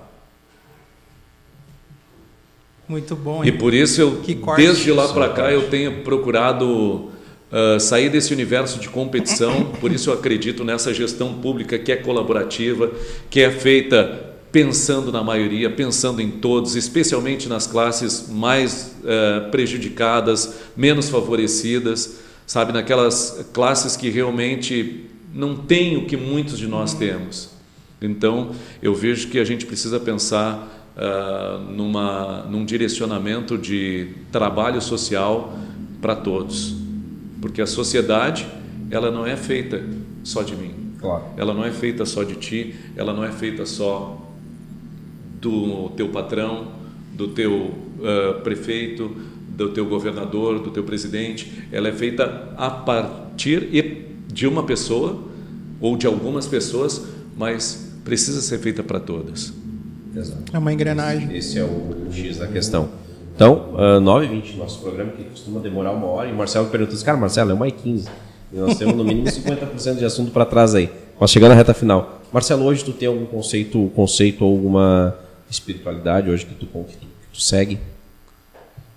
Muito 2.87 3.15
bom, 3.15 3.43
E 3.43 3.49
hein? 3.49 3.57
por 3.57 3.73
isso 3.73 3.99
eu, 3.99 4.21
desde 4.55 4.91
lá 4.91 5.07
para 5.09 5.29
cá, 5.29 5.51
eu 5.51 5.69
tenho 5.69 6.03
procurado 6.03 7.11
ah, 7.51 7.79
sair 7.79 8.09
desse 8.09 8.33
universo 8.33 8.79
de 8.79 8.89
competição. 8.89 9.65
Por 9.79 9.91
isso 9.91 10.09
eu 10.09 10.13
acredito 10.13 10.63
nessa 10.63 10.93
gestão 10.93 11.33
pública 11.35 11.79
que 11.79 11.91
é 11.91 11.95
colaborativa, 11.95 12.91
que 13.29 13.39
é 13.39 13.49
feita 13.49 14.25
pensando 14.51 15.11
na 15.11 15.23
maioria, 15.23 15.69
pensando 15.69 16.21
em 16.21 16.31
todos, 16.31 16.75
especialmente 16.75 17.47
nas 17.47 17.67
classes 17.67 18.27
mais 18.29 18.95
ah, 19.05 19.47
prejudicadas, 19.49 20.55
menos 20.75 21.09
favorecidas, 21.09 22.19
sabe, 22.45 22.73
naquelas 22.73 23.47
classes 23.53 23.95
que 23.95 24.09
realmente 24.09 25.05
não 25.33 25.55
têm 25.55 25.97
o 25.97 26.05
que 26.05 26.17
muitos 26.17 26.57
de 26.57 26.67
nós 26.67 26.93
temos. 26.93 27.49
Então, 28.01 28.51
eu 28.81 28.93
vejo 28.93 29.27
que 29.29 29.39
a 29.39 29.43
gente 29.43 29.65
precisa 29.65 29.99
pensar 29.99 30.76
ah, 30.97 31.61
numa, 31.69 32.43
num 32.49 32.65
direcionamento 32.65 33.55
de 33.57 34.07
trabalho 34.31 34.81
social 34.81 35.55
para 36.01 36.15
todos, 36.15 36.75
porque 37.39 37.61
a 37.61 37.67
sociedade 37.67 38.47
ela 38.89 39.11
não 39.11 39.25
é 39.25 39.35
feita 39.35 39.83
só 40.23 40.41
de 40.41 40.55
mim, 40.55 40.73
Claro. 40.99 41.23
ela 41.37 41.53
não 41.53 41.63
é 41.63 41.71
feita 41.71 42.03
só 42.03 42.23
de 42.23 42.35
ti, 42.35 42.73
ela 42.95 43.13
não 43.13 43.23
é 43.23 43.31
feita 43.31 43.63
só 43.65 44.25
do 45.39 45.89
teu 45.95 46.09
patrão, 46.09 46.69
do 47.13 47.27
teu 47.27 47.75
ah, 48.03 48.39
prefeito, 48.41 49.15
do 49.49 49.69
teu 49.69 49.85
governador, 49.85 50.59
do 50.59 50.71
teu 50.71 50.83
presidente, 50.83 51.51
ela 51.71 51.87
é 51.89 51.91
feita 51.91 52.53
a 52.57 52.69
partir 52.71 53.69
de 54.31 54.47
uma 54.47 54.63
pessoa 54.63 55.23
ou 55.79 55.95
de 55.95 56.07
algumas 56.07 56.47
pessoas, 56.47 57.05
mas 57.35 57.93
precisa 58.03 58.41
ser 58.41 58.57
feita 58.59 58.81
para 58.83 58.99
todas. 58.99 59.53
Exato. 60.17 60.43
É 60.51 60.57
uma 60.57 60.73
engrenagem. 60.73 61.35
Esse 61.35 61.59
é 61.59 61.63
o 61.63 62.07
X 62.11 62.37
da 62.37 62.47
questão. 62.47 62.89
Então, 63.35 63.75
uh, 63.75 64.01
9h20, 64.01 64.55
nosso 64.57 64.79
programa, 64.79 65.11
que 65.11 65.23
costuma 65.25 65.59
demorar 65.59 65.91
uma 65.91 66.07
hora, 66.07 66.27
e 66.27 66.31
o 66.31 66.35
Marcelo 66.35 66.67
perguntou 66.69 66.95
assim, 66.95 67.05
cara, 67.05 67.17
Marcelo, 67.17 67.51
é 67.51 67.53
uma 67.53 67.67
e 67.67 67.71
15 67.71 68.09
E 68.51 68.57
nós 68.57 68.77
temos 68.77 68.95
no 68.95 69.03
mínimo 69.03 69.27
50% 69.27 69.97
de 69.97 70.05
assunto 70.05 70.31
para 70.31 70.43
trás 70.43 70.73
aí. 70.73 70.89
Mas 71.19 71.29
chegando 71.29 71.51
à 71.51 71.55
reta 71.55 71.73
final. 71.73 72.21
Marcelo, 72.33 72.65
hoje 72.65 72.83
tu 72.83 72.93
tem 72.93 73.07
algum 73.07 73.25
conceito, 73.25 73.91
conceito 73.95 74.43
ou 74.43 74.51
alguma 74.51 75.15
espiritualidade 75.49 76.29
hoje 76.29 76.45
que 76.45 76.55
tu, 76.55 76.65
que 76.65 76.97
tu, 76.97 77.05
que 77.05 77.07
tu 77.33 77.41
segue? 77.41 77.79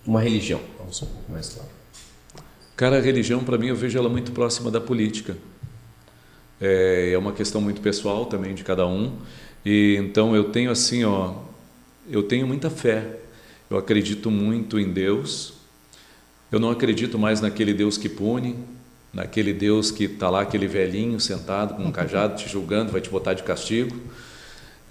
Uma 0.07 0.21
religião, 0.23 0.61
vamos 0.79 0.97
ser 0.97 1.05
um 1.05 1.09
pouco 1.09 1.33
mais 1.33 1.51
claro. 1.51 1.69
Cara, 2.77 2.97
a 2.97 3.01
religião, 3.01 3.45
para 3.45 3.59
mim, 3.59 3.67
eu 3.67 3.77
vejo 3.77 3.99
ela 3.99 4.09
muito 4.09 4.33
próxima 4.33 4.71
da 4.71 4.81
política. 4.81 5.37
É, 6.59 7.13
é 7.13 7.19
uma 7.19 7.33
questão 7.33 7.61
muito 7.61 7.83
pessoal 7.83 8.25
também 8.25 8.55
de 8.55 8.65
cada 8.65 8.87
um. 8.87 9.13
E 9.65 9.97
então 9.99 10.35
eu 10.35 10.45
tenho 10.45 10.71
assim, 10.71 11.05
ó, 11.05 11.35
eu 12.09 12.23
tenho 12.23 12.47
muita 12.47 12.71
fé. 12.71 13.19
Eu 13.69 13.79
acredito 13.79 14.31
muito 14.31 14.79
em 14.79 14.91
Deus. 14.91 15.55
Eu 16.51 16.59
não 16.59 16.71
acredito 16.71 17.19
mais 17.19 17.41
naquele 17.41 17.73
Deus 17.73 17.97
que 17.97 18.09
pune, 18.09 18.57
naquele 19.13 19.53
Deus 19.53 19.91
que 19.91 20.05
está 20.05 20.29
lá, 20.29 20.41
aquele 20.41 20.67
velhinho 20.67 21.21
sentado 21.21 21.75
com 21.75 21.85
um 21.85 21.93
cajado 21.93 22.37
te 22.37 22.49
julgando, 22.49 22.91
vai 22.91 23.01
te 23.01 23.09
botar 23.09 23.35
de 23.35 23.43
castigo. 23.43 23.97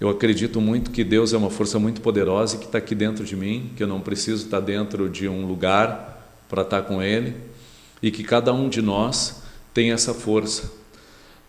Eu 0.00 0.08
acredito 0.08 0.60
muito 0.62 0.90
que 0.90 1.04
Deus 1.04 1.34
é 1.34 1.36
uma 1.36 1.50
força 1.50 1.78
muito 1.78 2.00
poderosa 2.00 2.56
e 2.56 2.58
que 2.58 2.64
está 2.64 2.78
aqui 2.78 2.94
dentro 2.94 3.22
de 3.22 3.36
mim, 3.36 3.70
que 3.76 3.82
eu 3.82 3.86
não 3.86 4.00
preciso 4.00 4.46
estar 4.46 4.60
dentro 4.60 5.10
de 5.10 5.28
um 5.28 5.46
lugar 5.46 6.26
para 6.48 6.62
estar 6.62 6.82
com 6.82 7.02
Ele 7.02 7.36
e 8.02 8.10
que 8.10 8.24
cada 8.24 8.52
um 8.52 8.70
de 8.70 8.80
nós 8.80 9.42
tem 9.74 9.92
essa 9.92 10.14
força, 10.14 10.72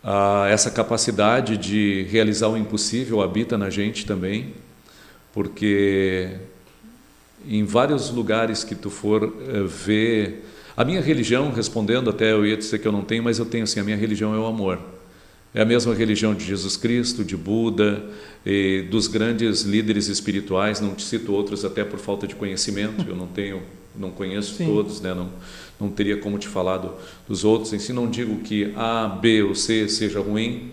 ah, 0.04 0.48
essa 0.50 0.72
capacidade 0.72 1.58
de 1.58 2.04
realizar 2.10 2.48
o 2.48 2.58
impossível 2.58 3.22
habita 3.22 3.58
na 3.58 3.70
gente 3.70 4.06
também, 4.06 4.54
porque 5.34 6.30
em 7.48 7.64
vários 7.64 8.10
lugares 8.10 8.64
que 8.64 8.76
tu 8.76 8.90
for 8.90 9.24
uh, 9.24 9.68
ver. 9.68 10.46
A 10.76 10.86
minha 10.86 11.02
religião, 11.02 11.52
respondendo 11.52 12.10
até, 12.10 12.32
eu 12.32 12.46
ia 12.46 12.56
dizer 12.56 12.80
que 12.80 12.88
eu 12.88 12.92
não 12.92 13.02
tenho, 13.02 13.24
mas 13.24 13.40
eu 13.40 13.46
tenho 13.46 13.64
assim, 13.64 13.80
a 13.80 13.84
minha 13.84 13.98
religião 13.98 14.34
é 14.34 14.38
o 14.38 14.46
amor. 14.46 14.80
É 15.54 15.62
a 15.62 15.66
mesma 15.66 15.94
religião 15.94 16.34
de 16.34 16.46
Jesus 16.46 16.78
Cristo, 16.78 17.26
de 17.26 17.36
Buda, 17.36 18.04
dos 18.90 19.08
grandes 19.08 19.64
líderes 19.64 20.08
espirituais, 20.08 20.80
não 20.80 20.96
te 20.96 21.04
cito 21.04 21.34
outros 21.34 21.66
até 21.66 21.84
por 21.84 22.00
falta 22.00 22.26
de 22.26 22.36
conhecimento, 22.36 23.06
eu 23.08 23.16
não 23.16 23.28
tenho, 23.28 23.62
não 23.94 24.12
conheço 24.12 24.56
Sim. 24.56 24.66
todos, 24.66 25.02
né? 25.02 25.14
não, 25.14 25.30
não 25.78 25.90
teria 25.90 26.16
como 26.18 26.38
te 26.38 26.48
falar 26.48 26.78
do, 26.78 26.94
dos 27.28 27.44
outros. 27.44 27.74
Em 27.74 27.80
si, 27.80 27.92
não 27.92 28.10
digo 28.10 28.40
que 28.40 28.72
A, 28.78 29.08
B 29.08 29.44
ou 29.44 29.54
C 29.54 29.90
seja 29.90 30.22
ruim, 30.22 30.72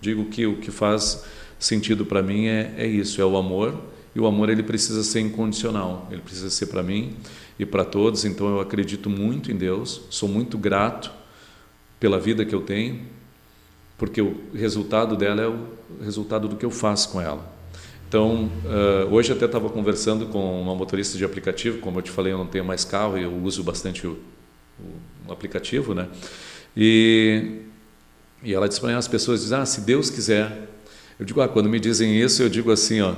digo 0.00 0.26
que 0.26 0.46
o 0.46 0.56
que 0.56 0.70
faz 0.70 1.24
sentido 1.58 2.06
para 2.06 2.22
mim 2.22 2.46
é, 2.46 2.74
é 2.76 2.86
isso, 2.86 3.20
é 3.20 3.24
o 3.24 3.36
amor, 3.36 3.74
e 4.14 4.20
o 4.20 4.26
amor 4.26 4.50
ele 4.50 4.62
precisa 4.62 5.02
ser 5.02 5.20
incondicional, 5.20 6.06
ele 6.10 6.20
precisa 6.20 6.50
ser 6.50 6.66
para 6.66 6.82
mim 6.82 7.16
e 7.58 7.66
para 7.66 7.84
todos, 7.84 8.24
então 8.24 8.48
eu 8.48 8.60
acredito 8.60 9.10
muito 9.10 9.50
em 9.50 9.56
Deus, 9.56 10.02
sou 10.10 10.28
muito 10.28 10.56
grato 10.56 11.10
pela 11.98 12.20
vida 12.20 12.44
que 12.44 12.54
eu 12.54 12.60
tenho, 12.60 13.00
porque 14.02 14.20
o 14.20 14.36
resultado 14.52 15.14
dela 15.16 15.42
é 15.42 15.46
o 15.46 15.68
resultado 16.02 16.48
do 16.48 16.56
que 16.56 16.64
eu 16.64 16.72
faço 16.72 17.10
com 17.10 17.20
ela. 17.20 17.48
Então, 18.08 18.50
uh, 18.64 19.14
hoje 19.14 19.32
até 19.32 19.44
estava 19.44 19.70
conversando 19.70 20.26
com 20.26 20.60
uma 20.60 20.74
motorista 20.74 21.16
de 21.16 21.24
aplicativo, 21.24 21.78
como 21.78 22.00
eu 22.00 22.02
te 22.02 22.10
falei, 22.10 22.32
eu 22.32 22.38
não 22.38 22.48
tenho 22.48 22.64
mais 22.64 22.84
carro 22.84 23.16
e 23.16 23.22
eu 23.22 23.32
uso 23.32 23.62
bastante 23.62 24.04
o, 24.04 24.18
o, 24.80 25.28
o 25.28 25.32
aplicativo, 25.32 25.94
né? 25.94 26.08
E, 26.76 27.60
e 28.42 28.52
ela 28.52 28.68
disse 28.68 28.80
para 28.80 28.90
mim, 28.90 28.96
as 28.96 29.06
pessoas 29.06 29.42
dizem, 29.42 29.56
ah, 29.56 29.64
se 29.64 29.82
Deus 29.82 30.10
quiser. 30.10 30.68
Eu 31.16 31.24
digo, 31.24 31.40
ah, 31.40 31.46
quando 31.46 31.68
me 31.68 31.78
dizem 31.78 32.20
isso, 32.20 32.42
eu 32.42 32.48
digo 32.48 32.72
assim, 32.72 33.00
ó, 33.00 33.14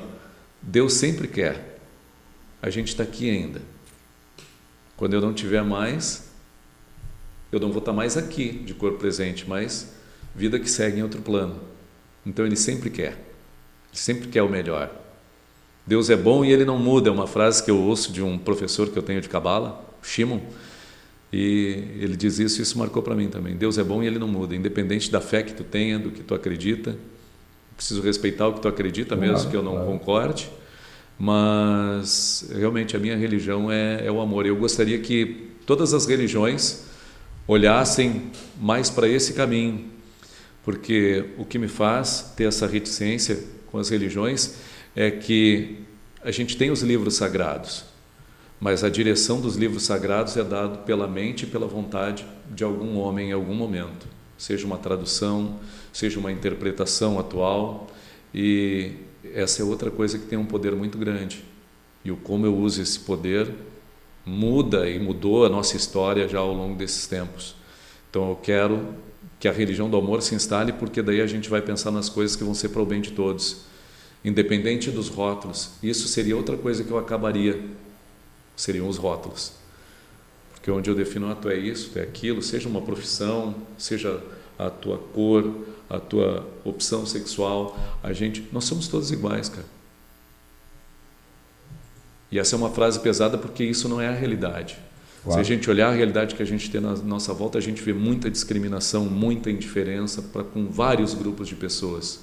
Deus 0.61 0.93
sempre 0.93 1.27
quer. 1.27 1.81
A 2.61 2.69
gente 2.69 2.89
está 2.89 3.05
aqui 3.05 3.31
ainda. 3.31 3.63
Quando 4.99 5.15
eu 5.15 5.21
não 5.23 5.33
tiver 5.33 5.65
mais, 5.65 6.31
eu 7.51 7.59
não 7.59 7.71
vou 7.71 7.79
estar 7.79 7.93
tá 7.93 7.97
mais 7.97 8.19
aqui 8.19 8.51
de 8.53 8.75
corpo 8.75 8.99
presente, 8.99 9.49
mas 9.49 9.95
vida 10.35 10.59
que 10.59 10.69
segue 10.69 10.99
em 10.99 11.03
outro 11.03 11.23
plano. 11.23 11.61
Então 12.27 12.45
ele 12.45 12.57
sempre 12.57 12.91
quer, 12.91 13.13
ele 13.13 13.93
sempre 13.93 14.29
quer 14.29 14.43
o 14.43 14.49
melhor. 14.49 14.91
Deus 15.87 16.09
é 16.09 16.17
bom 16.17 16.45
e 16.45 16.51
ele 16.51 16.65
não 16.65 16.79
muda, 16.79 17.11
é 17.11 17.13
uma 17.13 17.27
frase 17.27 17.63
que 17.63 17.71
eu 17.71 17.79
ouço 17.79 18.11
de 18.11 18.23
um 18.23 18.39
professor 18.39 18.89
que 18.89 18.99
eu 18.99 19.03
tenho 19.03 19.21
de 19.21 19.29
Cabala, 19.29 19.85
Shimon, 20.03 20.41
e 21.31 21.99
ele 22.01 22.17
diz 22.17 22.39
isso 22.39 22.61
e 22.61 22.63
isso 22.63 22.79
marcou 22.79 23.03
para 23.03 23.15
mim 23.15 23.29
também. 23.29 23.55
Deus 23.55 23.77
é 23.77 23.85
bom 23.85 24.03
e 24.03 24.07
ele 24.07 24.19
não 24.19 24.29
muda, 24.29 24.55
independente 24.55 25.11
da 25.11 25.21
fé 25.21 25.43
que 25.43 25.53
tu 25.53 25.65
tenha, 25.65 25.99
do 25.99 26.11
que 26.11 26.23
tu 26.23 26.35
acredita. 26.35 26.97
Preciso 27.77 28.01
respeitar 28.01 28.49
o 28.49 28.55
que 28.55 28.61
tu 28.61 28.69
acredita, 28.69 29.17
mesmo 29.17 29.35
claro, 29.35 29.51
que 29.51 29.57
eu 29.57 29.63
não 29.63 29.73
claro. 29.73 29.87
concorde, 29.87 30.49
mas 31.19 32.49
realmente 32.57 32.97
a 32.97 33.01
minha 33.01 33.17
religião 33.17 33.71
é, 33.71 34.07
é 34.07 34.13
o 34.13 34.21
amor. 34.21 34.47
Eu 34.47 34.57
gostaria 34.57 34.99
que 35.01 35.51
todas 35.67 35.93
as 35.93 36.07
religiões 36.07 36.85
olhassem 37.49 38.31
mais 38.61 38.89
para 38.89 39.09
esse 39.09 39.35
caminho, 39.35 39.91
porque 40.65 41.25
o 41.37 41.45
que 41.45 41.59
me 41.59 41.69
faz 41.69 42.33
ter 42.37 42.45
essa 42.45 42.67
reticência 42.67 43.39
com 43.71 43.79
as 43.79 43.91
religiões 43.91 44.55
é 44.97 45.11
que 45.11 45.79
a 46.23 46.31
gente 46.31 46.57
tem 46.57 46.71
os 46.71 46.83
livros 46.83 47.17
sagrados, 47.17 47.85
mas 48.59 48.83
a 48.83 48.89
direção 48.89 49.41
dos 49.41 49.57
livros 49.57 49.83
sagrados 49.83 50.37
é 50.37 50.43
dada 50.43 50.79
pela 50.79 51.07
mente 51.07 51.43
e 51.43 51.47
pela 51.47 51.67
vontade 51.67 52.25
de 52.51 52.65
algum 52.65 52.97
homem 52.97 53.29
em 53.29 53.33
algum 53.33 53.55
momento, 53.55 54.07
seja 54.39 54.67
uma 54.67 54.79
tradução, 54.79 55.61
seja 55.93 56.19
uma 56.19 56.33
interpretação 56.33 57.19
atual, 57.19 57.89
e 58.33 58.93
essa 59.35 59.61
é 59.61 59.65
outra 59.65 59.91
coisa 59.91 60.19
que 60.19 60.27
tem 60.27 60.39
um 60.39 60.47
poder 60.47 60.75
muito 60.75 60.97
grande. 60.97 61.45
E 62.05 62.11
o 62.11 62.17
como 62.17 62.47
eu 62.47 62.57
uso 62.57 62.81
esse 62.81 63.01
poder 63.01 63.53
muda 64.25 64.89
e 64.89 64.99
mudou 64.99 65.45
a 65.45 65.49
nossa 65.49 65.77
história 65.77 66.29
já 66.29 66.39
ao 66.39 66.53
longo 66.53 66.75
desses 66.75 67.07
tempos. 67.07 67.55
Então 68.11 68.31
eu 68.31 68.37
quero 68.37 68.95
que 69.45 69.49
a 69.49 69.53
religião 69.53 69.91
do 69.91 69.99
amor 69.99 70.23
se 70.23 70.35
instale, 70.35 70.73
porque 70.73 71.03
daí 71.03 71.21
a 71.21 71.27
gente 71.27 71.51
vai 71.51 71.61
pensar 71.61 71.91
nas 71.91 72.09
coisas 72.09 72.35
que 72.35 72.43
vão 72.43 72.55
ser 72.55 72.71
para 72.71 72.81
o 72.81 72.87
bem 72.87 73.03
de 73.03 73.11
todos, 73.11 73.67
independente 74.25 74.91
dos 74.91 75.09
rótulos. 75.09 75.73
Isso 75.83 76.09
seria 76.09 76.35
outra 76.35 76.57
coisa 76.57 76.83
que 76.83 76.91
eu 76.91 76.97
acabaria, 76.97 77.63
seriam 78.57 78.89
os 78.89 78.97
rótulos. 78.97 79.53
Porque 80.55 80.71
onde 80.71 80.89
eu 80.89 80.95
defino, 80.95 81.31
ah, 81.31 81.35
tu 81.35 81.51
é 81.51 81.59
isso, 81.59 81.91
tu 81.93 81.99
é 81.99 82.03
aquilo, 82.05 82.41
seja 82.41 82.71
uma 82.71 82.81
profissão, 82.81 83.55
seja 83.77 84.19
a 84.59 84.71
tua 84.71 84.97
cor, 84.97 85.55
a 85.91 86.01
tua 86.01 86.49
opção 86.65 87.05
sexual, 87.05 87.79
a 88.03 88.15
gente, 88.15 88.49
nós 88.51 88.65
somos 88.65 88.89
todos 88.89 89.11
iguais, 89.11 89.51
cara. 89.51 89.67
E 92.33 92.39
essa 92.39 92.57
é 92.57 92.59
uma 92.59 92.71
frase 92.71 92.99
pesada 92.99 93.37
porque 93.37 93.63
isso 93.63 93.91
não 93.91 94.01
é 94.01 94.09
a 94.09 94.15
realidade. 94.15 94.79
Claro. 95.25 95.33
Se 95.33 95.41
a 95.41 95.43
gente 95.43 95.71
olhar 95.71 95.89
a 95.89 95.93
realidade 95.93 96.35
que 96.35 96.43
a 96.43 96.47
gente 96.47 96.71
tem 96.71 96.81
na 96.81 96.95
nossa 96.97 97.33
volta, 97.33 97.57
a 97.57 97.61
gente 97.61 97.81
vê 97.81 97.95
muita 97.95 98.31
discriminação, 98.31 99.07
muita 99.07 99.51
indiferença 99.51 100.21
para 100.21 100.45
com 100.45 100.69
vários 100.69 101.15
grupos 101.15 101.49
de 101.49 101.55
pessoas. 101.55 102.21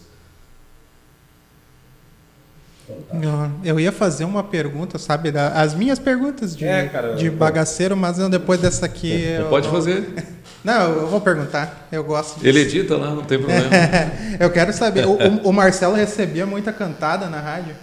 Eu 3.64 3.80
ia 3.80 3.91
fazer 3.91 4.23
uma 4.26 4.44
pergunta, 4.44 4.99
sabe? 4.99 5.34
As 5.56 5.73
minhas 5.73 5.98
perguntas 5.98 6.56
de, 6.56 6.65
é, 6.65 6.88
cara, 6.88 7.15
de 7.15 7.30
bagaceiro, 7.30 7.95
mas 7.95 8.18
não, 8.18 8.30
depois 8.30 8.60
dessa 8.60 8.86
aqui. 8.86 9.23
Eu, 9.23 9.49
pode 9.49 9.68
fazer. 9.69 10.14
Não, 10.64 10.91
eu 10.91 11.07
vou 11.07 11.19
perguntar. 11.19 11.88
Eu 11.91 12.03
gosto 12.03 12.36
disso. 12.36 12.45
Ele 12.45 12.60
edita 12.60 12.95
lá, 12.95 13.15
não 13.15 13.23
tem 13.23 13.40
problema. 13.40 13.68
eu 14.40 14.48
quero 14.52 14.72
saber. 14.72 15.07
O, 15.07 15.18
o, 15.49 15.52
Marcelo 15.52 15.95
recebia 15.95 16.45
muita 16.45 16.72
cantada 16.72 17.28
na 17.28 17.40
rádio? 17.40 17.76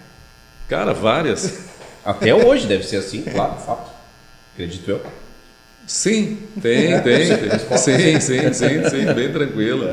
Cara, 0.69 0.93
várias. 0.93 1.59
Até 2.05 2.33
hoje 2.33 2.67
deve 2.67 2.83
ser 2.83 2.95
assim, 2.95 3.21
claro, 3.23 3.55
fato. 3.55 3.98
Acredito 4.59 4.91
eu. 4.91 5.01
Sim, 5.87 6.37
tem, 6.61 6.99
tem. 6.99 7.27
sim, 7.77 8.19
sim, 8.19 8.53
sim, 8.53 8.89
sim, 8.89 9.13
bem 9.15 9.31
tranquilo. 9.31 9.85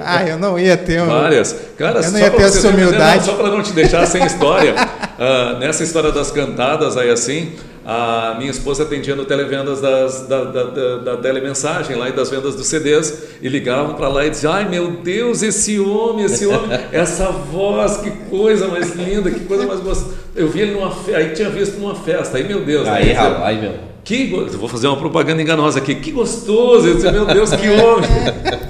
Ah, 0.00 0.26
eu 0.26 0.36
não 0.36 0.58
ia 0.58 0.76
ter. 0.76 1.00
Várias. 1.06 1.56
Cara, 1.78 2.00
eu 2.00 2.10
não 2.10 2.18
ia 2.18 2.28
ter 2.28 2.42
essa 2.42 2.68
humildade. 2.70 3.24
só 3.24 3.34
para 3.34 3.50
não 3.50 3.62
te 3.62 3.72
deixar 3.72 4.04
sem 4.06 4.26
história, 4.26 4.74
uh, 4.74 5.58
nessa 5.60 5.84
história 5.84 6.10
das 6.10 6.32
cantadas 6.32 6.96
aí 6.96 7.08
assim, 7.08 7.52
a 7.86 8.34
minha 8.36 8.50
esposa 8.50 8.82
atendia 8.82 9.14
no 9.14 9.24
televendas 9.24 9.80
das, 9.80 10.26
da, 10.26 10.42
da, 10.42 10.64
da, 10.64 10.96
da 10.96 11.16
telemensagem 11.18 11.94
lá 11.94 12.08
e 12.08 12.12
das 12.12 12.30
vendas 12.30 12.56
dos 12.56 12.66
CDs 12.66 13.28
e 13.40 13.48
ligavam 13.48 13.94
para 13.94 14.08
lá 14.08 14.26
e 14.26 14.30
diziam: 14.30 14.52
Ai 14.52 14.68
meu 14.68 14.90
Deus, 14.90 15.40
esse 15.44 15.78
homem, 15.78 16.24
esse 16.24 16.46
homem, 16.46 16.80
essa 16.90 17.26
voz, 17.26 17.98
que 17.98 18.10
coisa 18.28 18.66
mais 18.66 18.92
linda, 18.96 19.30
que 19.30 19.44
coisa 19.44 19.66
mais 19.66 19.78
gostosa. 19.78 20.14
Eu 20.34 20.48
vi 20.48 20.62
ele 20.62 20.72
numa 20.72 20.90
festa, 20.90 21.16
aí 21.16 21.30
tinha 21.30 21.48
visto 21.48 21.78
numa 21.78 21.94
festa, 21.94 22.36
aí 22.36 22.44
meu 22.44 22.64
Deus. 22.64 22.86
Aí, 22.88 23.16
aí, 23.16 23.36
aí 23.42 23.60
meu. 23.60 23.89
Que, 24.04 24.26
vou 24.26 24.68
fazer 24.68 24.86
uma 24.88 24.96
propaganda 24.96 25.42
enganosa 25.42 25.78
aqui. 25.78 25.94
Que 25.94 26.10
gostoso! 26.10 26.86
Eu 26.86 26.94
disse, 26.94 27.10
meu 27.10 27.26
Deus, 27.26 27.50
que 27.50 27.68
homem! 27.68 28.10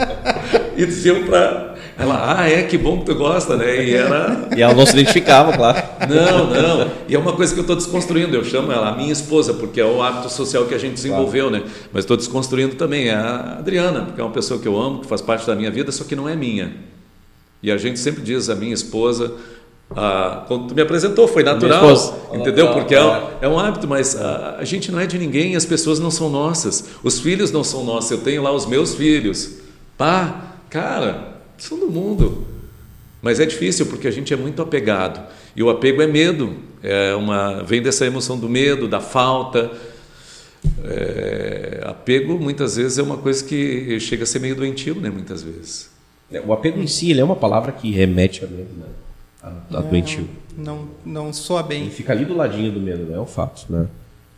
e 0.76 0.86
diziam 0.86 1.22
para 1.24 1.70
ela, 2.00 2.38
ah, 2.38 2.48
é, 2.48 2.62
que 2.62 2.78
bom 2.78 3.00
que 3.00 3.04
tu 3.04 3.14
gosta, 3.14 3.58
né? 3.58 3.84
E 3.84 3.94
era. 3.94 4.48
E 4.56 4.62
ela 4.62 4.72
não 4.72 4.86
se 4.86 4.92
identificava, 4.92 5.52
claro. 5.52 5.82
Não, 6.08 6.46
não. 6.50 6.90
E 7.06 7.14
é 7.14 7.18
uma 7.18 7.34
coisa 7.34 7.52
que 7.52 7.60
eu 7.60 7.62
estou 7.62 7.76
desconstruindo. 7.76 8.34
Eu 8.34 8.42
chamo 8.42 8.72
ela 8.72 8.88
a 8.88 8.96
minha 8.96 9.12
esposa, 9.12 9.52
porque 9.52 9.78
é 9.78 9.84
o 9.84 10.02
hábito 10.02 10.30
social 10.32 10.64
que 10.64 10.74
a 10.74 10.78
gente 10.78 10.94
desenvolveu, 10.94 11.50
claro. 11.50 11.64
né? 11.64 11.70
Mas 11.92 12.04
estou 12.04 12.16
desconstruindo 12.16 12.74
também. 12.74 13.08
É 13.08 13.14
a 13.14 13.56
Adriana, 13.58 14.06
porque 14.06 14.18
é 14.18 14.24
uma 14.24 14.32
pessoa 14.32 14.58
que 14.58 14.66
eu 14.66 14.80
amo, 14.80 15.00
que 15.00 15.06
faz 15.06 15.20
parte 15.20 15.46
da 15.46 15.54
minha 15.54 15.70
vida, 15.70 15.92
só 15.92 16.04
que 16.04 16.16
não 16.16 16.26
é 16.26 16.34
minha. 16.34 16.72
E 17.62 17.70
a 17.70 17.76
gente 17.76 17.98
sempre 17.98 18.22
diz 18.22 18.48
a 18.48 18.54
minha 18.54 18.72
esposa, 18.72 19.34
ah, 19.96 20.44
quando 20.46 20.68
tu 20.68 20.74
me 20.74 20.82
apresentou, 20.82 21.26
foi 21.26 21.42
natural, 21.42 21.92
entendeu? 22.32 22.72
Porque 22.72 22.94
é, 22.94 23.22
é, 23.42 23.48
um 23.48 23.58
hábito, 23.58 23.88
mas 23.88 24.16
a, 24.16 24.58
a, 24.58 24.64
gente 24.64 24.92
não 24.92 25.00
é 25.00 25.06
de 25.06 25.18
ninguém, 25.18 25.56
as 25.56 25.64
pessoas 25.64 25.98
não 25.98 26.12
são 26.12 26.30
nossas, 26.30 26.90
os 27.02 27.18
filhos 27.18 27.50
não 27.50 27.64
são 27.64 27.84
nossos. 27.84 28.10
Eu 28.12 28.18
tenho 28.18 28.42
lá 28.42 28.52
os 28.52 28.66
meus 28.66 28.94
filhos, 28.94 29.56
pá, 29.98 30.54
cara, 30.70 31.34
são 31.58 31.78
do 31.78 31.90
mundo. 31.90 32.46
Mas 33.20 33.40
é 33.40 33.44
difícil 33.44 33.86
porque 33.86 34.06
a 34.06 34.10
gente 34.10 34.32
é 34.32 34.36
muito 34.36 34.62
apegado 34.62 35.20
e 35.54 35.62
o 35.62 35.68
apego 35.68 36.00
é 36.00 36.06
medo, 36.06 36.54
é 36.82 37.14
uma 37.14 37.62
vem 37.62 37.82
dessa 37.82 38.06
emoção 38.06 38.38
do 38.38 38.48
medo, 38.48 38.86
da 38.86 39.00
falta. 39.00 39.70
É, 40.84 41.82
apego 41.84 42.38
muitas 42.38 42.76
vezes 42.76 42.98
é 42.98 43.02
uma 43.02 43.16
coisa 43.16 43.42
que 43.44 43.98
chega 43.98 44.22
a 44.22 44.26
ser 44.26 44.38
meio 44.38 44.54
doentio, 44.54 44.94
né? 44.94 45.10
Muitas 45.10 45.42
vezes. 45.42 45.90
É, 46.32 46.40
o 46.40 46.52
apego 46.52 46.80
em 46.80 46.86
si 46.86 47.10
ele 47.10 47.20
é 47.20 47.24
uma 47.24 47.36
palavra 47.36 47.72
que 47.72 47.90
remete 47.90 48.44
a 48.44 48.46
medo, 48.46 48.70
né? 48.78 48.86
A, 49.42 49.78
a 49.78 49.80
doentio. 49.80 50.28
Não, 50.56 50.88
não 51.04 51.32
soa 51.32 51.62
bem. 51.62 51.82
Ele 51.82 51.90
fica 51.90 52.12
ali 52.12 52.24
do 52.24 52.36
ladinho 52.36 52.72
do 52.72 52.80
medo, 52.80 53.04
né? 53.04 53.16
É 53.16 53.20
um 53.20 53.26
fato, 53.26 53.66
né? 53.68 53.86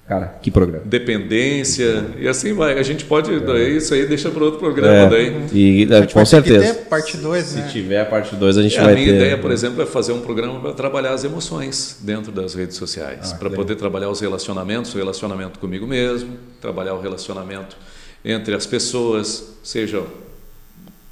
Cara, 0.06 0.26
que 0.42 0.50
programa. 0.50 0.84
Dependência, 0.84 2.04
e 2.18 2.26
assim 2.28 2.52
vai. 2.52 2.78
A 2.78 2.82
gente 2.82 3.04
pode, 3.04 3.30
é. 3.32 3.68
isso 3.70 3.94
aí 3.94 4.04
deixa 4.04 4.30
para 4.30 4.44
outro 4.44 4.58
programa 4.58 4.92
é. 4.92 5.08
daí. 5.08 5.46
E, 5.52 5.82
e 5.84 6.06
com 6.12 6.26
certeza. 6.26 6.74
Ter 6.74 6.80
parte 6.86 7.16
2, 7.16 7.54
né? 7.54 7.62
Se 7.62 7.72
tiver 7.72 8.04
parte 8.10 8.34
2, 8.34 8.58
a 8.58 8.62
gente 8.62 8.76
é, 8.76 8.82
vai 8.82 8.94
ter. 8.94 9.00
A 9.00 9.04
minha 9.04 9.12
ter... 9.12 9.16
ideia, 9.16 9.38
por 9.38 9.50
exemplo, 9.50 9.80
é 9.80 9.86
fazer 9.86 10.12
um 10.12 10.20
programa 10.20 10.60
para 10.60 10.72
trabalhar 10.72 11.12
as 11.12 11.22
emoções 11.24 11.98
dentro 12.02 12.32
das 12.32 12.52
redes 12.52 12.76
sociais. 12.76 13.32
Ah, 13.32 13.36
para 13.36 13.48
poder 13.48 13.76
trabalhar 13.76 14.10
os 14.10 14.20
relacionamentos, 14.20 14.92
o 14.92 14.98
relacionamento 14.98 15.58
comigo 15.58 15.86
mesmo, 15.86 16.36
trabalhar 16.60 16.94
o 16.94 17.00
relacionamento 17.00 17.76
entre 18.24 18.54
as 18.54 18.66
pessoas, 18.66 19.54
seja 19.62 20.02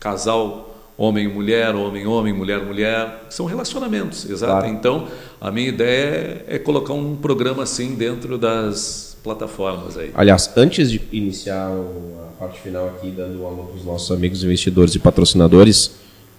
casal 0.01 0.70
homem 1.01 1.25
e 1.25 1.29
mulher, 1.29 1.75
homem 1.75 2.07
homem, 2.07 2.31
mulher 2.31 2.63
mulher, 2.63 3.25
são 3.31 3.47
relacionamentos, 3.47 4.29
exato. 4.29 4.53
Claro. 4.53 4.67
Então, 4.67 5.09
a 5.41 5.51
minha 5.51 5.71
ideia 5.71 6.45
é, 6.47 6.59
colocar 6.59 6.93
um 6.93 7.17
programa 7.17 7.63
assim 7.63 7.95
dentro 7.95 8.37
das 8.37 9.17
plataformas 9.25 9.97
aí. 9.97 10.11
Aliás, 10.15 10.51
antes 10.55 10.91
de 10.91 11.01
iniciar 11.11 11.71
a 11.71 12.39
parte 12.39 12.61
final 12.61 12.89
aqui, 12.89 13.11
dando 13.11 13.43
um 13.43 13.47
alô 13.47 13.65
para 13.65 13.77
os 13.77 13.85
nossos 13.85 14.11
amigos 14.11 14.45
investidores 14.45 14.95
e 14.95 14.99
patrocinadores, 14.99 15.93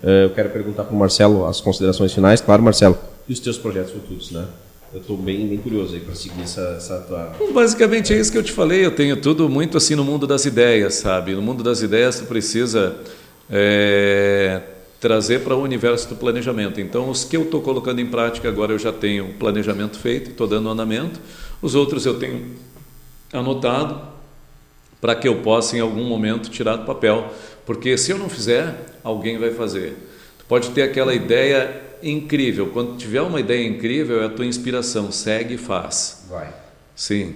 eh, 0.04 0.26
eu 0.26 0.30
quero 0.30 0.50
perguntar 0.50 0.84
para 0.84 0.96
o 0.96 0.98
Marcelo 0.98 1.46
as 1.48 1.60
considerações 1.60 2.14
finais. 2.14 2.40
Claro, 2.40 2.62
Marcelo, 2.62 2.98
e 3.28 3.34
os 3.34 3.40
teus 3.40 3.58
projetos 3.58 3.92
futuros, 3.92 4.32
né? 4.32 4.46
Eu 4.94 5.00
estou 5.00 5.16
bem, 5.16 5.48
bem 5.48 5.58
curioso 5.58 5.94
aí 5.96 6.02
para 6.02 6.14
seguir 6.14 6.42
essa, 6.42 6.62
essa 6.78 6.98
tua... 7.00 7.34
Basicamente 7.54 8.14
é 8.14 8.20
isso 8.20 8.32
que 8.32 8.38
eu 8.38 8.44
te 8.44 8.52
falei. 8.52 8.86
Eu 8.86 8.92
tenho 8.92 9.16
tudo 9.16 9.48
muito 9.48 9.78
assim 9.78 9.96
no 9.96 10.04
mundo 10.04 10.28
das 10.28 10.46
ideias, 10.46 10.96
sabe? 10.96 11.34
No 11.34 11.42
mundo 11.42 11.64
das 11.64 11.82
ideias, 11.82 12.20
tu 12.20 12.26
precisa 12.26 12.98
é, 13.52 14.62
trazer 15.00 15.40
para 15.40 15.56
o 15.56 15.62
universo 15.62 16.08
do 16.08 16.16
planejamento. 16.16 16.80
Então, 16.80 17.10
os 17.10 17.26
que 17.26 17.36
eu 17.36 17.44
estou 17.44 17.62
colocando 17.62 18.00
em 18.00 18.06
prática 18.06 18.48
agora 18.48 18.72
eu 18.72 18.80
já 18.80 18.94
tenho 18.94 19.26
o 19.26 19.34
planejamento 19.34 20.00
feito, 20.00 20.32
estou 20.32 20.48
dando 20.48 20.70
andamento. 20.70 21.20
Os 21.62 21.76
outros 21.76 22.06
eu 22.06 22.18
tenho 22.18 22.56
anotado 23.34 24.02
para 25.02 25.16
que 25.16 25.28
eu 25.28 25.38
possa 25.42 25.76
em 25.76 25.80
algum 25.80 26.04
momento 26.04 26.50
tirar 26.50 26.76
do 26.76 26.86
papel, 26.86 27.34
porque 27.66 27.98
se 27.98 28.12
eu 28.12 28.18
não 28.18 28.30
fizer, 28.30 28.76
alguém 29.04 29.38
vai 29.38 29.52
fazer. 29.52 29.98
Tu 30.38 30.46
pode 30.46 30.70
ter 30.70 30.84
aquela 30.84 31.14
ideia 31.14 31.82
incrível. 32.04 32.68
Quando 32.68 32.98
tiver 32.98 33.22
uma 33.22 33.40
ideia 33.40 33.68
incrível, 33.68 34.22
é 34.22 34.26
a 34.26 34.30
tua 34.30 34.46
inspiração. 34.46 35.12
Segue 35.12 35.56
e 35.56 35.58
faz. 35.58 36.26
Vai. 36.30 36.54
Sim. 36.96 37.36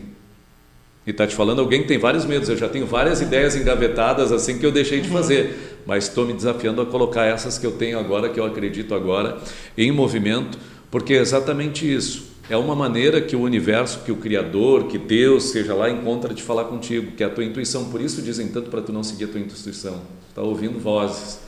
E 1.07 1.13
tá 1.13 1.27
te 1.27 1.35
falando 1.35 1.59
alguém 1.59 1.81
que 1.81 1.87
tem 1.87 1.99
vários 1.99 2.25
medos. 2.25 2.49
Eu 2.49 2.57
já 2.57 2.67
tenho 2.67 2.85
várias 2.85 3.21
ideias 3.21 3.55
engavetadas 3.55 4.31
assim 4.31 4.57
que 4.57 4.65
eu 4.65 4.71
deixei 4.71 5.01
de 5.01 5.09
fazer, 5.09 5.74
mas 5.85 6.05
estou 6.05 6.25
me 6.25 6.33
desafiando 6.33 6.81
a 6.81 6.85
colocar 6.85 7.25
essas 7.25 7.57
que 7.57 7.65
eu 7.65 7.73
tenho 7.73 7.99
agora, 7.99 8.29
que 8.29 8.39
eu 8.39 8.45
acredito 8.45 8.93
agora, 8.95 9.37
em 9.77 9.91
movimento, 9.91 10.57
porque 10.89 11.13
é 11.13 11.17
exatamente 11.17 11.91
isso. 11.91 12.35
É 12.49 12.55
uma 12.55 12.75
maneira 12.75 13.21
que 13.21 13.35
o 13.35 13.41
universo, 13.41 14.01
que 14.05 14.11
o 14.11 14.17
Criador, 14.17 14.85
que 14.87 14.97
Deus, 14.97 15.45
seja 15.45 15.73
lá, 15.73 15.89
encontra 15.89 16.33
de 16.33 16.43
falar 16.43 16.65
contigo, 16.65 17.11
que 17.13 17.23
é 17.23 17.25
a 17.25 17.29
tua 17.29 17.43
intuição. 17.43 17.85
Por 17.89 18.01
isso 18.01 18.21
dizem 18.21 18.49
tanto 18.49 18.69
para 18.69 18.81
tu 18.81 18.93
não 18.93 19.03
seguir 19.03 19.25
a 19.25 19.27
tua 19.27 19.39
intuição. 19.39 20.01
Está 20.29 20.41
ouvindo 20.41 20.79
vozes. 20.79 21.39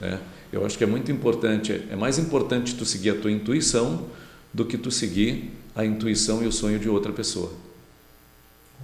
Né? 0.00 0.18
Eu 0.50 0.64
acho 0.64 0.78
que 0.78 0.84
é 0.84 0.86
muito 0.86 1.12
importante. 1.12 1.82
É 1.90 1.96
mais 1.96 2.18
importante 2.18 2.74
tu 2.74 2.86
seguir 2.86 3.10
a 3.10 3.14
tua 3.14 3.30
intuição 3.30 4.06
do 4.52 4.64
que 4.64 4.78
tu 4.78 4.90
seguir 4.90 5.50
a 5.76 5.84
intuição 5.84 6.42
e 6.42 6.46
o 6.46 6.52
sonho 6.52 6.78
de 6.78 6.88
outra 6.88 7.12
pessoa 7.12 7.52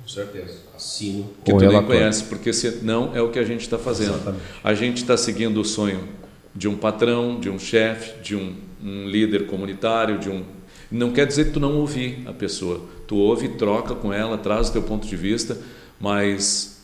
Com 0.02 0.09
certeza. 0.09 0.59
Assino 0.74 1.31
que 1.44 1.52
o 1.52 1.56
tu 1.56 1.60
nem 1.60 1.70
relatório. 1.70 1.86
conhece, 2.01 2.24
porque 2.24 2.52
senão 2.52 3.14
é 3.14 3.20
o 3.20 3.31
que 3.31 3.39
a 3.39 3.44
gente 3.44 3.62
está 3.62 3.78
fazendo. 3.78 4.14
Exatamente. 4.14 4.44
A 4.62 4.74
gente 4.74 4.97
está 4.98 5.16
seguindo 5.16 5.60
o 5.60 5.64
sonho 5.64 6.09
de 6.55 6.68
um 6.68 6.77
patrão, 6.77 7.39
de 7.39 7.51
um 7.51 7.59
chefe, 7.59 8.20
de 8.20 8.36
um, 8.36 8.55
um 8.82 9.09
líder 9.09 9.47
comunitário, 9.47 10.18
de 10.18 10.31
um. 10.31 10.44
Não 10.90 11.12
quer 11.12 11.27
dizer 11.27 11.47
que 11.47 11.51
tu 11.52 11.60
não 11.60 11.77
ouvir 11.77 12.23
a 12.27 12.32
pessoa. 12.32 12.81
Tu 13.06 13.16
ouve, 13.16 13.48
troca 13.51 13.94
com 13.94 14.12
ela, 14.12 14.39
traz 14.39 14.68
o 14.68 14.73
teu 14.73 14.82
ponto 14.82 15.06
de 15.06 15.16
vista, 15.16 15.59
mas 16.01 16.81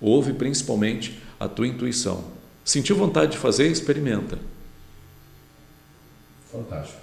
ouve 0.00 0.32
principalmente 0.32 1.20
a 1.38 1.48
tua 1.48 1.66
intuição. 1.66 2.24
Sentiu 2.64 2.96
vontade 2.96 3.32
de 3.32 3.38
fazer, 3.38 3.68
experimenta. 3.68 4.38
Fantástico. 6.50 7.01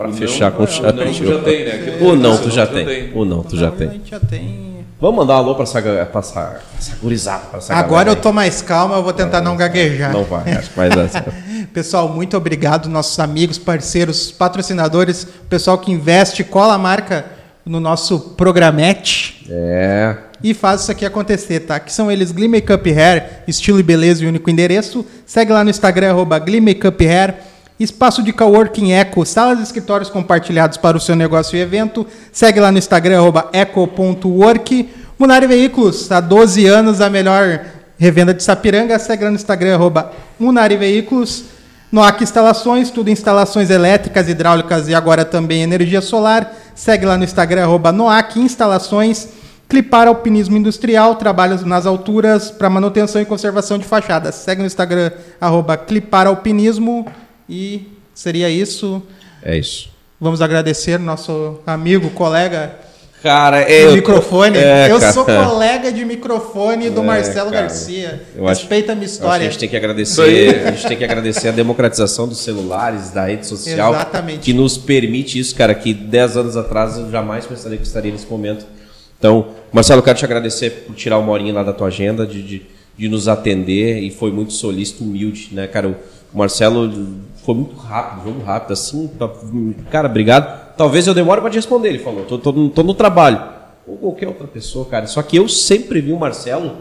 Para 0.00 0.12
fechar 0.12 0.50
não- 0.50 0.56
com 0.56 0.62
o 0.64 0.66
chave 0.66 1.04
não 1.04 1.12
já 1.12 1.38
tem, 1.42 1.64
né? 1.64 1.98
O 2.00 2.16
não 2.16 2.38
tu 2.38 2.50
já 2.50 2.66
tem. 2.66 3.12
O 3.14 3.24
não 3.26 3.42
tu 3.42 3.56
já 3.56 3.68
A 3.68 3.70
tem. 3.70 3.90
gente 3.90 4.10
já 4.10 4.18
tem. 4.18 4.70
Vamos 5.00 5.16
mandar 5.16 5.34
um 5.36 5.38
alô 5.38 5.54
para 5.54 5.62
essa, 5.62 5.80
pra 5.80 6.20
essa, 6.20 6.60
essa 6.78 6.96
gurizada, 7.02 7.44
pra 7.46 7.58
essa 7.58 7.72
Agora 7.74 8.04
galera 8.04 8.10
eu 8.10 8.16
tô 8.16 8.32
mais 8.32 8.60
calma, 8.60 8.96
eu 8.96 9.02
vou 9.02 9.12
tentar 9.14 9.40
não, 9.40 9.56
gaguejar. 9.56 10.12
Não 10.12 10.24
vai, 10.24 10.52
acho 10.52 10.70
que 10.70 11.08
certo. 11.08 11.32
Pessoal, 11.72 12.08
muito 12.08 12.36
obrigado, 12.36 12.86
nossos 12.88 13.18
amigos, 13.18 13.56
parceiros, 13.58 14.30
patrocinadores, 14.30 15.26
pessoal 15.48 15.78
que 15.78 15.90
investe, 15.90 16.44
cola 16.44 16.74
a 16.74 16.78
marca 16.78 17.24
no 17.64 17.78
nosso 17.80 18.18
programete 18.36 19.46
É. 19.50 20.16
e 20.42 20.52
faz 20.52 20.82
isso 20.82 20.90
aqui 20.90 21.06
acontecer, 21.06 21.60
tá? 21.60 21.78
Que 21.80 21.92
são 21.92 22.10
eles 22.10 22.30
Glee 22.32 22.48
Makeup 22.48 22.90
Hair, 22.90 23.24
estilo 23.48 23.78
e 23.80 23.82
beleza 23.82 24.24
e 24.24 24.26
único 24.26 24.50
endereço. 24.50 25.04
Segue 25.24 25.52
lá 25.52 25.62
no 25.64 25.70
Instagram, 25.70 26.10
arroba 26.10 26.38
Glee 26.38 26.60
Makeup 26.60 27.06
Hair. 27.06 27.34
Espaço 27.80 28.22
de 28.22 28.30
Coworking 28.30 28.92
Eco, 28.92 29.24
salas 29.24 29.58
e 29.58 29.62
escritórios 29.62 30.10
compartilhados 30.10 30.76
para 30.76 30.98
o 30.98 31.00
seu 31.00 31.16
negócio 31.16 31.56
e 31.56 31.60
evento. 31.60 32.06
Segue 32.30 32.60
lá 32.60 32.70
no 32.70 32.76
Instagram, 32.76 33.16
arroba 33.16 33.48
eco.work. 33.54 34.90
Munari 35.18 35.46
Veículos, 35.46 36.12
há 36.12 36.20
12 36.20 36.66
anos 36.66 37.00
a 37.00 37.08
melhor 37.08 37.64
revenda 37.98 38.34
de 38.34 38.42
Sapiranga. 38.42 38.98
Segue 38.98 39.24
lá 39.24 39.30
no 39.30 39.36
Instagram, 39.36 39.76
arroba 39.76 40.12
Munari 40.38 40.76
Veículos. 40.76 41.44
Noac 41.90 42.22
Instalações, 42.22 42.90
tudo 42.90 43.08
instalações 43.08 43.70
elétricas, 43.70 44.28
hidráulicas 44.28 44.86
e 44.86 44.94
agora 44.94 45.24
também 45.24 45.62
energia 45.62 46.02
solar. 46.02 46.54
Segue 46.74 47.06
lá 47.06 47.16
no 47.16 47.24
Instagram, 47.24 47.62
arroba 47.62 47.90
Noac 47.90 48.38
Instalações. 48.38 49.28
Clipar 49.66 50.06
Alpinismo 50.06 50.54
Industrial, 50.54 51.14
trabalhos 51.14 51.64
nas 51.64 51.86
alturas 51.86 52.50
para 52.50 52.68
manutenção 52.68 53.22
e 53.22 53.24
conservação 53.24 53.78
de 53.78 53.86
fachadas. 53.86 54.34
Segue 54.34 54.60
no 54.60 54.66
Instagram, 54.66 55.12
arroba 55.40 55.78
Clipar 55.78 56.26
Alpinismo. 56.26 57.06
E 57.50 57.82
seria 58.14 58.48
isso. 58.48 59.02
É 59.42 59.56
isso. 59.58 59.88
Vamos 60.20 60.40
agradecer 60.40 60.98
nosso 60.98 61.58
amigo, 61.66 62.10
colega 62.10 62.76
Cara, 63.22 63.62
do 63.64 63.70
é. 63.70 63.84
eu- 63.86 63.92
microfone. 63.92 64.56
é, 64.58 64.90
eu 64.90 65.00
cara. 65.00 65.12
sou 65.12 65.24
colega 65.24 65.90
de 65.90 66.04
microfone 66.04 66.88
do 66.90 67.00
É, 67.00 67.04
Marcelo 67.04 67.50
cara. 67.50 67.62
Garcia. 67.62 68.22
Eu 68.36 68.46
acho- 68.46 68.60
Respeita 68.60 68.92
a 68.92 68.94
minha 68.94 69.06
Eu 69.06 69.10
história. 69.10 69.46
a 69.46 69.50
gente 69.50 69.58
tem 69.58 69.68
que 69.68 69.76
agradecer, 69.76 70.66
a 70.66 70.70
gente 70.70 70.86
tem 70.86 70.96
que 70.96 71.04
agradecer 71.04 71.48
a 71.48 71.52
democratização 71.52 72.28
dos 72.28 72.38
celulares, 72.38 73.10
da 73.10 73.26
rede 73.26 73.46
social, 73.46 73.92
Exatamente. 73.94 74.38
que 74.40 74.52
nos 74.52 74.78
permite 74.78 75.38
isso, 75.38 75.54
cara, 75.56 75.74
que 75.74 75.92
10 75.92 76.36
anos 76.36 76.56
atrás 76.56 76.96
eu 76.98 77.10
jamais 77.10 77.46
pensaria 77.46 77.76
que 77.78 77.86
estaria 77.86 78.12
nesse 78.12 78.26
momento. 78.26 78.64
Então, 79.18 79.48
Marcelo, 79.72 79.98
eu 79.98 80.02
quero 80.04 80.18
te 80.18 80.24
agradecer 80.24 80.84
por 80.86 80.94
tirar 80.94 81.18
uma 81.18 81.32
horinha 81.32 81.52
lá 81.52 81.62
da 81.62 81.72
tua 81.74 81.88
agenda, 81.88 82.26
de, 82.26 82.42
de, 82.42 82.62
de 82.96 83.08
nos 83.08 83.28
atender, 83.28 83.98
e 84.02 84.10
foi 84.10 84.30
muito 84.30 84.52
solícito, 84.54 85.04
humilde, 85.04 85.48
né, 85.52 85.66
cara? 85.66 85.98
O 86.32 86.38
Marcelo 86.38 86.90
foi 87.44 87.54
muito 87.54 87.74
rápido, 87.76 88.24
jogo 88.24 88.42
rápido, 88.44 88.72
assim, 88.72 89.08
tá- 89.18 89.30
cara, 89.90 90.08
obrigado. 90.08 90.74
Talvez 90.76 91.06
eu 91.06 91.14
demore 91.14 91.40
para 91.40 91.50
te 91.50 91.56
responder, 91.56 91.88
ele 91.88 91.98
falou, 91.98 92.24
tô, 92.24 92.38
tô, 92.38 92.68
tô 92.68 92.82
no 92.82 92.94
trabalho. 92.94 93.42
Ou 93.86 93.96
qualquer 93.96 94.28
outra 94.28 94.46
pessoa, 94.46 94.84
cara. 94.84 95.06
Só 95.06 95.22
que 95.22 95.36
eu 95.36 95.48
sempre 95.48 96.00
vi 96.00 96.12
o 96.12 96.18
Marcelo 96.18 96.76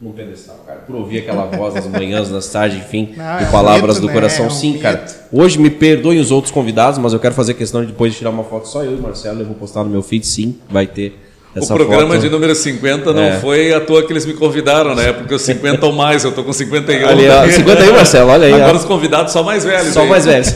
num 0.00 0.10
pedestal, 0.12 0.56
cara. 0.66 0.80
Por 0.80 0.96
ouvir 0.96 1.18
aquela 1.18 1.44
voz 1.44 1.74
nas 1.74 1.86
manhãs, 1.86 2.30
nas 2.30 2.48
tardes, 2.48 2.78
enfim, 2.78 3.14
Não, 3.16 3.36
de 3.38 3.44
é 3.44 3.46
um 3.46 3.50
palavras 3.52 3.96
mito, 3.96 4.00
do 4.00 4.06
né? 4.08 4.12
coração. 4.14 4.46
É 4.46 4.48
um 4.48 4.50
Sim, 4.50 4.70
mito. 4.72 4.82
cara. 4.82 5.06
Hoje 5.30 5.58
me 5.58 5.70
perdoem 5.70 6.18
os 6.18 6.30
outros 6.30 6.50
convidados, 6.52 6.98
mas 6.98 7.12
eu 7.12 7.20
quero 7.20 7.34
fazer 7.34 7.54
questão 7.54 7.82
de 7.82 7.88
depois 7.88 8.12
de 8.12 8.18
tirar 8.18 8.30
uma 8.30 8.42
foto 8.42 8.66
só 8.66 8.82
eu 8.82 8.92
e 8.92 8.94
o 8.96 9.02
Marcelo. 9.02 9.40
Eu 9.40 9.46
vou 9.46 9.54
postar 9.54 9.84
no 9.84 9.90
meu 9.90 10.02
feed, 10.02 10.26
sim, 10.26 10.58
vai 10.68 10.86
ter 10.86 11.16
essa 11.54 11.72
o 11.74 11.76
programa 11.76 12.14
foto. 12.14 12.20
de 12.20 12.28
número 12.30 12.54
50 12.54 13.12
não 13.12 13.22
É. 13.22 13.40
foi 13.40 13.72
à 13.74 13.80
toa 13.80 14.02
que 14.04 14.12
eles 14.12 14.24
me 14.24 14.34
convidaram, 14.34 14.94
né? 14.94 15.12
Porque 15.12 15.34
os 15.34 15.42
50 15.42 15.84
ou 15.86 15.92
mais, 15.92 16.24
eu 16.24 16.32
tô 16.32 16.44
com 16.44 16.52
51. 16.52 17.08
Ali, 17.08 17.28
ó, 17.28 17.48
51, 17.50 17.92
Marcelo, 17.94 18.30
olha 18.30 18.46
aí, 18.46 18.52
ó. 18.52 18.56
Agora 18.56 18.76
os 18.76 18.84
convidados 18.84 19.32
só 19.32 19.42
mais 19.42 19.64
velhos. 19.64 19.92
Só 19.92 20.02
aí. 20.02 20.08
mais 20.08 20.24
velhos. 20.26 20.54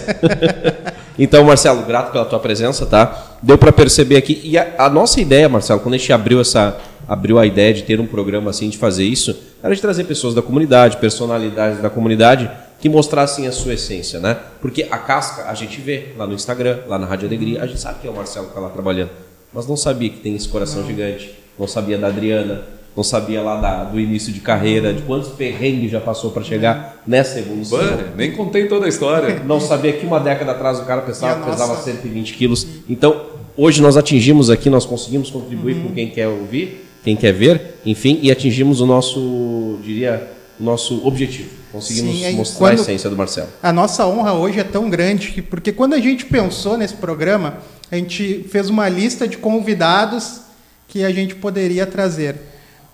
então, 1.18 1.44
Marcelo, 1.44 1.82
grato 1.82 2.12
pela 2.12 2.24
tua 2.24 2.38
presença, 2.38 2.86
tá? 2.86 3.36
Deu 3.42 3.58
para 3.58 3.72
perceber 3.72 4.16
aqui. 4.16 4.40
E 4.44 4.56
a, 4.56 4.74
a 4.78 4.88
nossa 4.90 5.20
ideia, 5.20 5.48
Marcelo, 5.48 5.80
quando 5.80 5.94
a 5.94 5.98
gente 5.98 6.12
abriu 6.12 6.40
essa 6.40 6.76
abriu 7.06 7.38
a 7.38 7.44
ideia 7.44 7.72
de 7.74 7.82
ter 7.82 8.00
um 8.00 8.06
programa 8.06 8.48
assim, 8.48 8.70
de 8.70 8.78
fazer 8.78 9.04
isso, 9.04 9.36
era 9.62 9.74
de 9.74 9.80
trazer 9.80 10.04
pessoas 10.04 10.32
da 10.34 10.40
comunidade, 10.40 10.96
personalidades 10.96 11.82
da 11.82 11.90
comunidade 11.90 12.50
que 12.80 12.88
mostrassem 12.88 13.46
a 13.46 13.52
sua 13.52 13.74
essência, 13.74 14.18
né? 14.20 14.36
Porque 14.60 14.86
a 14.90 14.96
casca 14.96 15.44
a 15.48 15.54
gente 15.54 15.78
vê 15.82 16.12
lá 16.16 16.26
no 16.26 16.32
Instagram, 16.34 16.78
lá 16.88 16.98
na 16.98 17.06
Rádio 17.06 17.28
Alegria, 17.28 17.62
a 17.62 17.66
gente 17.66 17.78
sabe 17.80 17.98
que 18.00 18.08
é 18.08 18.10
o 18.10 18.14
Marcelo 18.14 18.46
que 18.46 18.52
está 18.52 18.60
lá 18.62 18.70
trabalhando, 18.70 19.10
mas 19.55 19.66
não 19.66 19.76
sabia 19.76 20.10
que 20.10 20.18
tem 20.18 20.35
esse 20.35 20.48
coração 20.48 20.86
gigante, 20.86 21.31
não 21.59 21.66
sabia 21.68 21.97
da 21.97 22.09
Adriana, 22.09 22.62
não 22.97 23.02
sabia 23.02 23.40
lá 23.43 23.60
da- 23.60 23.85
do 23.85 23.98
início 23.98 24.32
de 24.32 24.40
carreira, 24.40 24.93
de 24.93 25.02
quantos 25.02 25.31
perrengues 25.31 25.90
já 25.90 26.01
passou 26.01 26.31
para 26.31 26.43
chegar 26.44 27.02
nessa 27.06 27.39
evolução. 27.40 27.78
Bah, 27.78 28.05
nem 28.16 28.32
contei 28.32 28.66
toda 28.66 28.86
a 28.86 28.89
história. 28.89 29.40
Não 29.47 29.60
sabia 29.60 29.93
que 29.93 30.06
uma 30.06 30.20
década 30.20 30.52
atrás 30.52 30.78
o 30.78 30.85
cara 30.85 31.02
pesava, 31.02 31.44
pesava 31.51 31.72
nossa- 31.74 31.85
120 31.90 32.35
quilos. 32.35 32.66
Então, 32.89 33.20
hoje 33.56 33.82
nós 33.82 33.97
atingimos 33.97 34.48
aqui, 34.48 34.70
nós 34.70 34.85
conseguimos 34.86 35.28
contribuir 35.31 35.74
com 35.82 35.93
quem 35.93 36.09
quer 36.10 36.28
ouvir, 36.28 36.86
quem 37.02 37.16
quer 37.16 37.32
ver, 37.32 37.81
enfim, 37.85 38.18
e 38.22 38.31
atingimos 38.31 38.81
o 38.81 38.86
nosso, 38.86 39.78
diria, 39.82 40.31
o 40.59 40.62
nosso 40.64 41.05
objetivo. 41.06 41.51
Conseguimos 41.72 42.14
Sim, 42.18 42.24
aí 42.26 42.35
mostrar 42.36 42.68
a 42.68 42.74
essência 42.74 43.10
do 43.10 43.16
Marcelo. 43.16 43.48
A 43.60 43.72
nossa 43.72 44.06
honra 44.06 44.32
hoje 44.35 44.60
é 44.60 44.64
tão 44.64 44.89
grande 44.89 45.32
que, 45.32 45.43
porque 45.43 45.72
quando 45.72 45.94
a 45.94 45.98
gente 45.98 46.24
pensou 46.26 46.78
nesse 46.78 46.94
programa, 46.94 47.59
a 47.90 47.97
gente 47.97 48.44
fez 48.51 48.69
uma 48.70 48.89
lista 48.89 49.27
de 49.28 49.36
convidados 49.39 50.40
que 50.89 51.05
a 51.05 51.11
gente 51.11 51.35
poderia 51.35 51.86
trazer. 51.86 52.36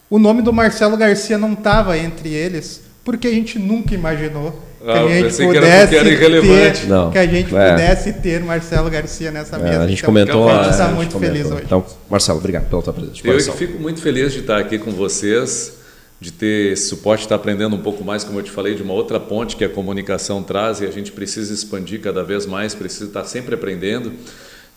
O 0.08 0.18
nome 0.18 0.42
do 0.42 0.52
Marcelo 0.52 0.96
Garcia 0.96 1.38
não 1.38 1.52
estava 1.52 1.96
entre 1.96 2.30
eles, 2.32 2.82
porque 3.04 3.28
a 3.28 3.30
gente 3.30 3.58
nunca 3.58 3.94
imaginou 3.94 4.52
que 4.80 4.88
Ah, 4.88 5.02
a 5.02 5.08
gente 5.08 5.36
que 5.36 5.44
pudesse 5.44 5.94
irrelevante. 5.94 6.80
ter, 6.80 6.86
Não, 6.88 7.10
que 7.10 7.18
a 7.18 7.26
gente 7.26 7.54
é. 7.54 7.70
pudesse 7.70 8.12
ter 8.14 8.42
Marcelo 8.42 8.88
Garcia 8.90 9.30
nessa 9.30 9.56
É, 9.56 9.62
mesa. 9.62 9.82
a 9.84 9.86
gente 9.86 9.98
Então, 9.98 10.06
comentou. 10.06 10.48
A 10.48 10.54
gente 10.56 10.66
é, 10.66 10.70
está 10.70 10.86
gente 10.86 10.96
muito 10.96 11.12
comentou. 11.12 11.36
feliz 11.36 11.52
hoje. 11.52 11.62
Então, 11.66 11.84
Marcelo, 12.08 12.38
obrigado 12.38 12.68
pela 12.68 12.82
tua 12.82 12.92
presença. 12.92 13.20
Eu 13.24 13.36
é 13.38 13.42
que 13.42 13.50
fico 13.52 13.78
muito 13.80 14.00
feliz 14.00 14.32
de 14.32 14.40
estar 14.40 14.58
aqui 14.58 14.78
com 14.78 14.90
vocês. 14.90 15.78
de 16.22 16.30
ter 16.30 16.72
esse 16.74 16.86
suporte, 16.88 17.22
estar 17.22 17.36
aprendendo 17.36 17.74
um 17.74 17.80
pouco 17.80 18.04
mais, 18.04 18.22
como 18.24 18.38
eu 18.38 18.42
te 18.42 18.50
falei, 18.50 18.74
de 18.74 18.82
uma 18.82 18.92
outra 18.92 19.18
ponte 19.18 19.56
que 19.56 19.64
a 19.64 19.68
comunicação 19.70 20.42
traz 20.42 20.82
e 20.82 20.84
a 20.84 20.90
gente 20.90 21.12
precisa 21.12 21.50
expandir 21.54 21.98
cada 22.02 22.22
vez 22.22 22.44
mais, 22.44 22.74
precisa 22.74 23.06
estar 23.06 23.24
sempre 23.24 23.54
aprendendo. 23.54 24.12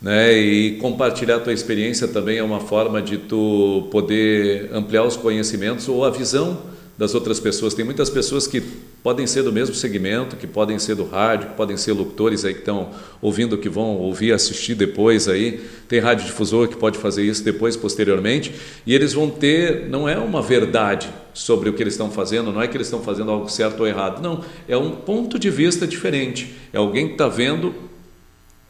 Né? 0.03 0.37
E 0.37 0.71
compartilhar 0.79 1.37
a 1.37 1.39
tua 1.39 1.53
experiência 1.53 2.09
também 2.09 2.37
é 2.37 2.43
uma 2.43 2.59
forma 2.59 3.01
de 3.01 3.17
tu 3.17 3.87
poder 3.89 4.69
ampliar 4.73 5.05
os 5.05 5.15
conhecimentos 5.15 5.87
ou 5.87 6.03
a 6.03 6.09
visão 6.09 6.73
das 6.97 7.15
outras 7.15 7.39
pessoas. 7.39 7.73
Tem 7.73 7.85
muitas 7.85 8.09
pessoas 8.09 8.45
que 8.45 8.61
podem 9.01 9.25
ser 9.25 9.43
do 9.43 9.51
mesmo 9.51 9.73
segmento, 9.73 10.35
que 10.35 10.45
podem 10.45 10.77
ser 10.77 10.95
do 10.95 11.05
rádio, 11.05 11.49
que 11.49 11.55
podem 11.55 11.77
ser 11.77 11.93
locutores 11.93 12.45
aí 12.45 12.53
que 12.53 12.59
estão 12.59 12.91
ouvindo, 13.21 13.57
que 13.57 13.69
vão 13.69 13.97
ouvir, 13.97 14.33
assistir 14.33 14.75
depois 14.75 15.27
aí. 15.27 15.61
Tem 15.87 15.99
radiodifusor 15.99 16.67
que 16.67 16.75
pode 16.75 16.97
fazer 16.97 17.23
isso 17.23 17.43
depois, 17.43 17.75
posteriormente, 17.75 18.53
e 18.85 18.93
eles 18.93 19.13
vão 19.13 19.29
ter, 19.29 19.87
não 19.89 20.07
é 20.07 20.17
uma 20.17 20.41
verdade 20.41 21.09
sobre 21.33 21.69
o 21.69 21.73
que 21.73 21.81
eles 21.81 21.93
estão 21.93 22.11
fazendo, 22.11 22.51
não 22.51 22.61
é 22.61 22.67
que 22.67 22.77
eles 22.77 22.87
estão 22.87 23.01
fazendo 23.01 23.31
algo 23.31 23.49
certo 23.49 23.79
ou 23.79 23.87
errado, 23.87 24.21
não, 24.21 24.43
é 24.67 24.77
um 24.77 24.91
ponto 24.91 25.39
de 25.39 25.49
vista 25.49 25.87
diferente. 25.87 26.53
É 26.71 26.77
alguém 26.77 27.07
que 27.07 27.13
está 27.13 27.27
vendo 27.27 27.73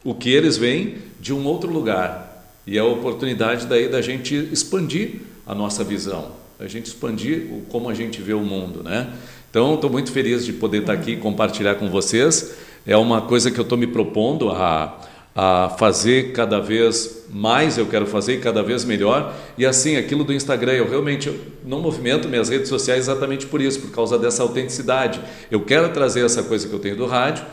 o 0.04 0.14
que 0.14 0.30
eles 0.30 0.56
veem 0.56 0.98
de 1.18 1.32
um 1.32 1.44
outro 1.46 1.72
lugar. 1.72 2.46
E 2.66 2.76
é 2.76 2.80
a 2.80 2.84
oportunidade 2.84 3.66
daí 3.66 3.88
da 3.88 4.00
gente 4.00 4.34
expandir 4.52 5.22
a 5.46 5.54
nossa 5.54 5.82
visão 5.82 6.44
a 6.58 6.68
gente 6.68 6.86
expandir 6.86 7.46
o, 7.50 7.62
como 7.68 7.88
a 7.88 7.94
gente 7.94 8.20
vê 8.20 8.32
o 8.32 8.40
mundo, 8.40 8.82
né? 8.82 9.08
Então, 9.50 9.74
estou 9.74 9.90
muito 9.90 10.10
feliz 10.10 10.44
de 10.44 10.52
poder 10.52 10.80
estar 10.80 10.92
aqui 10.92 11.12
e 11.12 11.16
compartilhar 11.16 11.76
com 11.76 11.88
vocês. 11.88 12.56
É 12.86 12.96
uma 12.96 13.22
coisa 13.22 13.50
que 13.50 13.58
eu 13.58 13.62
estou 13.62 13.78
me 13.78 13.86
propondo 13.86 14.50
a, 14.50 15.00
a 15.34 15.68
fazer 15.78 16.32
cada 16.32 16.60
vez 16.60 17.24
mais, 17.30 17.78
eu 17.78 17.86
quero 17.86 18.06
fazer 18.06 18.40
cada 18.40 18.62
vez 18.62 18.84
melhor. 18.84 19.32
E 19.56 19.64
assim, 19.64 19.96
aquilo 19.96 20.24
do 20.24 20.32
Instagram, 20.32 20.72
eu 20.72 20.88
realmente 20.88 21.32
não 21.64 21.80
movimento 21.80 22.28
minhas 22.28 22.48
redes 22.48 22.68
sociais 22.68 23.00
exatamente 23.00 23.46
por 23.46 23.60
isso, 23.60 23.80
por 23.80 23.90
causa 23.92 24.18
dessa 24.18 24.42
autenticidade. 24.42 25.20
Eu 25.50 25.60
quero 25.60 25.88
trazer 25.90 26.24
essa 26.24 26.42
coisa 26.42 26.68
que 26.68 26.74
eu 26.74 26.80
tenho 26.80 26.96
do 26.96 27.06
rádio 27.06 27.44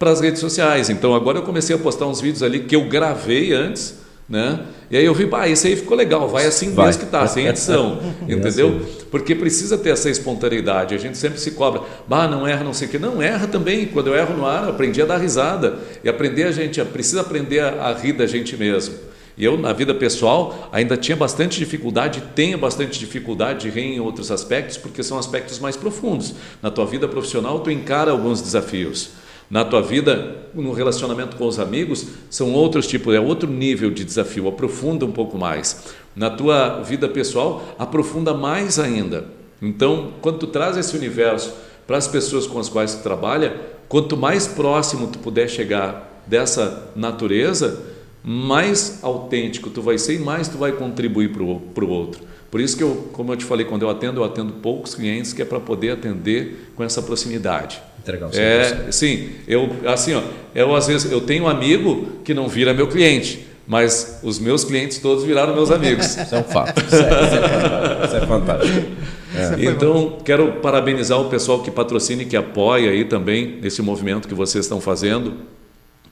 para 0.00 0.10
as 0.10 0.20
redes 0.20 0.40
sociais. 0.40 0.90
Então, 0.90 1.14
agora 1.14 1.38
eu 1.38 1.42
comecei 1.42 1.76
a 1.76 1.78
postar 1.78 2.06
uns 2.06 2.20
vídeos 2.20 2.42
ali 2.42 2.60
que 2.64 2.74
eu 2.74 2.88
gravei 2.88 3.52
antes 3.52 4.00
né? 4.30 4.60
E 4.88 4.96
aí 4.96 5.04
eu 5.04 5.12
vi, 5.12 5.26
bah, 5.26 5.48
esse 5.48 5.66
aí 5.66 5.74
ficou 5.74 5.96
legal, 5.96 6.28
vai 6.28 6.46
assim 6.46 6.72
vai. 6.72 6.86
mesmo 6.86 7.02
que 7.02 7.10
tá, 7.10 7.26
sem 7.26 7.48
edição, 7.48 8.00
entendeu? 8.28 8.80
Porque 9.10 9.34
precisa 9.34 9.76
ter 9.76 9.90
essa 9.90 10.08
espontaneidade. 10.08 10.94
A 10.94 10.98
gente 10.98 11.18
sempre 11.18 11.40
se 11.40 11.50
cobra, 11.50 11.82
bah, 12.06 12.28
não 12.28 12.46
erra, 12.46 12.62
não 12.62 12.72
sei 12.72 12.86
o 12.86 12.90
que. 12.92 12.98
Não, 12.98 13.20
erra 13.20 13.48
também. 13.48 13.86
Quando 13.86 14.06
eu 14.06 14.14
erro 14.14 14.36
no 14.36 14.46
ar, 14.46 14.68
aprendi 14.68 15.02
a 15.02 15.04
dar 15.04 15.16
risada. 15.16 15.80
E 16.04 16.08
aprender 16.08 16.44
a 16.44 16.52
gente, 16.52 16.80
precisa 16.84 17.22
aprender 17.22 17.58
a, 17.58 17.88
a 17.88 17.92
rir 17.92 18.12
da 18.12 18.24
gente 18.24 18.56
mesmo. 18.56 18.94
E 19.36 19.44
eu, 19.44 19.58
na 19.58 19.72
vida 19.72 19.92
pessoal, 19.92 20.68
ainda 20.70 20.96
tinha 20.96 21.16
bastante 21.16 21.58
dificuldade, 21.58 22.22
tenho 22.36 22.56
bastante 22.56 23.00
dificuldade 23.00 23.62
de 23.62 23.70
rir 23.70 23.96
em 23.96 24.00
outros 24.00 24.30
aspectos, 24.30 24.76
porque 24.76 25.02
são 25.02 25.18
aspectos 25.18 25.58
mais 25.58 25.76
profundos. 25.76 26.34
Na 26.62 26.70
tua 26.70 26.86
vida 26.86 27.08
profissional, 27.08 27.58
tu 27.60 27.70
encara 27.70 28.12
alguns 28.12 28.40
desafios 28.40 29.10
na 29.50 29.64
tua 29.64 29.82
vida, 29.82 30.36
no 30.54 30.72
relacionamento 30.72 31.36
com 31.36 31.44
os 31.44 31.58
amigos, 31.58 32.06
são 32.30 32.52
outros 32.52 32.86
tipos, 32.86 33.12
é 33.12 33.18
outro 33.18 33.50
nível 33.50 33.90
de 33.90 34.04
desafio, 34.04 34.46
aprofunda 34.46 35.04
um 35.04 35.10
pouco 35.10 35.36
mais. 35.36 35.92
Na 36.14 36.30
tua 36.30 36.80
vida 36.82 37.08
pessoal, 37.08 37.74
aprofunda 37.76 38.32
mais 38.32 38.78
ainda. 38.78 39.24
Então, 39.60 40.12
quando 40.20 40.38
tu 40.38 40.46
traz 40.46 40.76
esse 40.76 40.96
universo 40.96 41.52
para 41.84 41.96
as 41.96 42.06
pessoas 42.06 42.46
com 42.46 42.60
as 42.60 42.68
quais 42.68 42.94
tu 42.94 43.02
trabalha, 43.02 43.56
quanto 43.88 44.16
mais 44.16 44.46
próximo 44.46 45.08
tu 45.08 45.18
puder 45.18 45.48
chegar 45.48 46.22
dessa 46.28 46.92
natureza, 46.94 47.82
mais 48.22 49.00
autêntico 49.02 49.68
tu 49.68 49.82
vai 49.82 49.98
ser 49.98 50.14
e 50.14 50.18
mais 50.20 50.46
tu 50.46 50.58
vai 50.58 50.70
contribuir 50.70 51.32
para 51.32 51.42
o 51.84 51.90
outro. 51.90 52.22
Por 52.52 52.60
isso 52.60 52.76
que 52.76 52.84
eu, 52.84 53.08
como 53.12 53.32
eu 53.32 53.36
te 53.36 53.44
falei, 53.44 53.66
quando 53.66 53.82
eu 53.82 53.90
atendo, 53.90 54.20
eu 54.20 54.24
atendo 54.24 54.52
poucos 54.54 54.94
clientes 54.94 55.32
que 55.32 55.42
é 55.42 55.44
para 55.44 55.58
poder 55.58 55.90
atender 55.90 56.72
com 56.76 56.84
essa 56.84 57.02
proximidade 57.02 57.89
entregar 58.00 58.28
o 58.28 58.32
serviço. 58.32 58.74
É, 58.88 58.92
sim, 58.92 59.30
eu 59.46 59.70
assim, 59.86 60.14
ó, 60.14 60.22
eu 60.54 60.74
às 60.74 60.86
vezes 60.86 61.10
eu 61.10 61.20
tenho 61.20 61.44
um 61.44 61.48
amigo 61.48 62.20
que 62.24 62.34
não 62.34 62.48
vira 62.48 62.74
meu 62.74 62.88
cliente, 62.88 63.46
mas 63.66 64.20
os 64.22 64.38
meus 64.38 64.64
clientes 64.64 64.98
todos 64.98 65.24
viraram 65.24 65.54
meus 65.54 65.70
amigos. 65.70 66.16
Isso 66.16 66.34
é 66.34 66.38
um 66.38 66.44
fato. 66.44 66.82
Isso 66.82 66.96
é, 66.96 68.04
isso 68.06 68.16
é 68.16 68.26
fantástico. 68.26 68.86
É. 69.32 69.64
Então, 69.64 70.18
quero 70.24 70.54
parabenizar 70.54 71.20
o 71.20 71.28
pessoal 71.28 71.62
que 71.62 71.70
patrocina 71.70 72.22
e 72.22 72.26
que 72.26 72.36
apoia 72.36 72.90
aí 72.90 73.04
também 73.04 73.58
esse 73.62 73.80
movimento 73.80 74.26
que 74.26 74.34
vocês 74.34 74.64
estão 74.64 74.80
fazendo. 74.80 75.34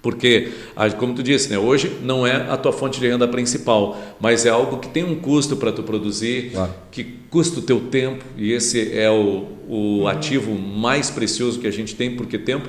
Porque, 0.00 0.50
como 0.96 1.12
tu 1.12 1.22
disse, 1.22 1.50
né, 1.50 1.58
hoje 1.58 1.98
não 2.02 2.24
é 2.24 2.48
a 2.48 2.56
tua 2.56 2.72
fonte 2.72 3.00
de 3.00 3.08
renda 3.08 3.26
principal, 3.26 4.00
mas 4.20 4.46
é 4.46 4.48
algo 4.48 4.78
que 4.78 4.88
tem 4.88 5.02
um 5.02 5.16
custo 5.16 5.56
para 5.56 5.72
tu 5.72 5.82
produzir, 5.82 6.52
claro. 6.52 6.72
que 6.92 7.04
custa 7.28 7.58
o 7.58 7.62
teu 7.62 7.80
tempo, 7.80 8.24
e 8.36 8.52
esse 8.52 8.96
é 8.96 9.10
o, 9.10 9.46
o 9.68 10.06
ativo 10.06 10.54
mais 10.54 11.10
precioso 11.10 11.58
que 11.58 11.66
a 11.66 11.70
gente 11.72 11.96
tem, 11.96 12.14
porque 12.14 12.38
tempo 12.38 12.68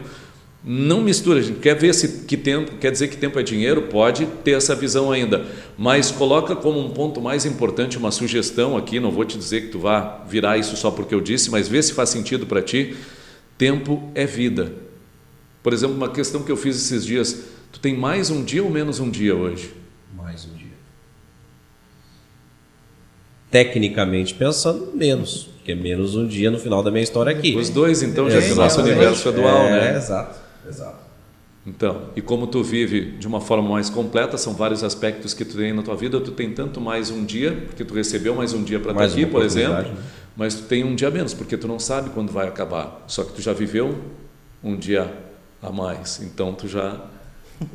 não 0.63 1.01
mistura, 1.01 1.39
a 1.39 1.41
gente 1.41 1.59
quer 1.59 1.75
ver 1.75 1.93
se 1.93 2.25
que 2.25 2.35
tempo, 2.35 2.73
quer 2.77 2.91
dizer 2.91 3.07
que 3.07 3.15
tempo 3.15 3.39
é 3.39 3.43
dinheiro, 3.43 3.83
pode 3.83 4.25
ter 4.43 4.51
essa 4.51 4.75
visão 4.75 5.11
ainda, 5.11 5.45
mas 5.77 6.11
coloca 6.11 6.55
como 6.55 6.79
um 6.79 6.89
ponto 6.89 7.21
mais 7.21 7.45
importante 7.45 7.97
uma 7.97 8.11
sugestão 8.11 8.75
aqui, 8.75 8.99
não 8.99 9.11
vou 9.11 9.23
te 9.23 9.37
dizer 9.37 9.61
que 9.61 9.67
tu 9.67 9.79
vá 9.79 10.21
virar 10.27 10.57
isso 10.57 10.75
só 10.75 10.91
porque 10.91 11.15
eu 11.15 11.21
disse, 11.21 11.49
mas 11.49 11.69
vê 11.69 11.81
se 11.81 11.93
faz 11.93 12.09
sentido 12.09 12.45
para 12.45 12.61
ti. 12.61 12.95
Tempo 13.57 14.09
é 14.15 14.25
vida. 14.25 14.88
Por 15.61 15.73
exemplo, 15.73 15.95
uma 15.95 16.09
questão 16.09 16.43
que 16.43 16.51
eu 16.51 16.57
fiz 16.57 16.75
esses 16.77 17.05
dias: 17.05 17.45
tu 17.71 17.79
tem 17.79 17.95
mais 17.95 18.29
um 18.29 18.43
dia 18.43 18.63
ou 18.63 18.69
menos 18.69 18.99
um 18.99 19.09
dia 19.09 19.35
hoje? 19.35 19.73
Mais 20.15 20.45
um 20.45 20.55
dia. 20.55 20.67
Tecnicamente 23.51 24.35
pensando, 24.35 24.91
menos, 24.93 25.49
porque 25.55 25.71
é 25.71 25.75
menos 25.75 26.15
um 26.15 26.27
dia 26.27 26.51
no 26.51 26.59
final 26.59 26.83
da 26.83 26.91
minha 26.91 27.03
história 27.03 27.31
aqui. 27.31 27.55
Os 27.55 27.69
dois, 27.69 28.03
então, 28.03 28.29
já 28.29 28.37
é, 28.37 28.41
que 28.41 28.51
o 28.51 28.55
nosso 28.55 28.79
universo 28.81 29.29
é 29.29 29.31
dual, 29.31 29.63
é, 29.63 29.71
né? 29.71 29.97
Exato, 29.97 30.39
exato. 30.67 31.09
Então, 31.65 32.03
e 32.15 32.21
como 32.21 32.47
tu 32.47 32.63
vive 32.63 33.11
de 33.17 33.27
uma 33.27 33.41
forma 33.41 33.69
mais 33.69 33.89
completa, 33.89 34.37
são 34.37 34.53
vários 34.53 34.83
aspectos 34.83 35.33
que 35.33 35.43
tu 35.43 35.57
tem 35.57 35.73
na 35.73 35.81
tua 35.81 35.95
vida, 35.95 36.19
tu 36.21 36.31
tem 36.31 36.51
tanto 36.51 36.79
mais 36.79 37.11
um 37.11 37.25
dia, 37.25 37.51
porque 37.67 37.83
tu 37.83 37.93
recebeu 37.93 38.33
mais 38.33 38.53
um 38.53 38.63
dia 38.63 38.79
para 38.79 38.91
estar 38.91 39.03
aqui, 39.03 39.25
por 39.25 39.43
exemplo, 39.43 39.83
né? 39.83 39.97
mas 40.37 40.55
tu 40.55 40.63
tem 40.63 40.83
um 40.83 40.95
dia 40.95 41.11
menos, 41.11 41.33
porque 41.33 41.57
tu 41.57 41.67
não 41.67 41.79
sabe 41.79 42.11
quando 42.11 42.31
vai 42.31 42.47
acabar. 42.47 43.03
Só 43.07 43.23
que 43.23 43.33
tu 43.33 43.41
já 43.41 43.51
viveu 43.51 43.95
um 44.63 44.75
dia 44.77 45.11
a 45.61 45.71
mais. 45.71 46.21
Então 46.23 46.53
tu 46.53 46.67
já 46.67 46.99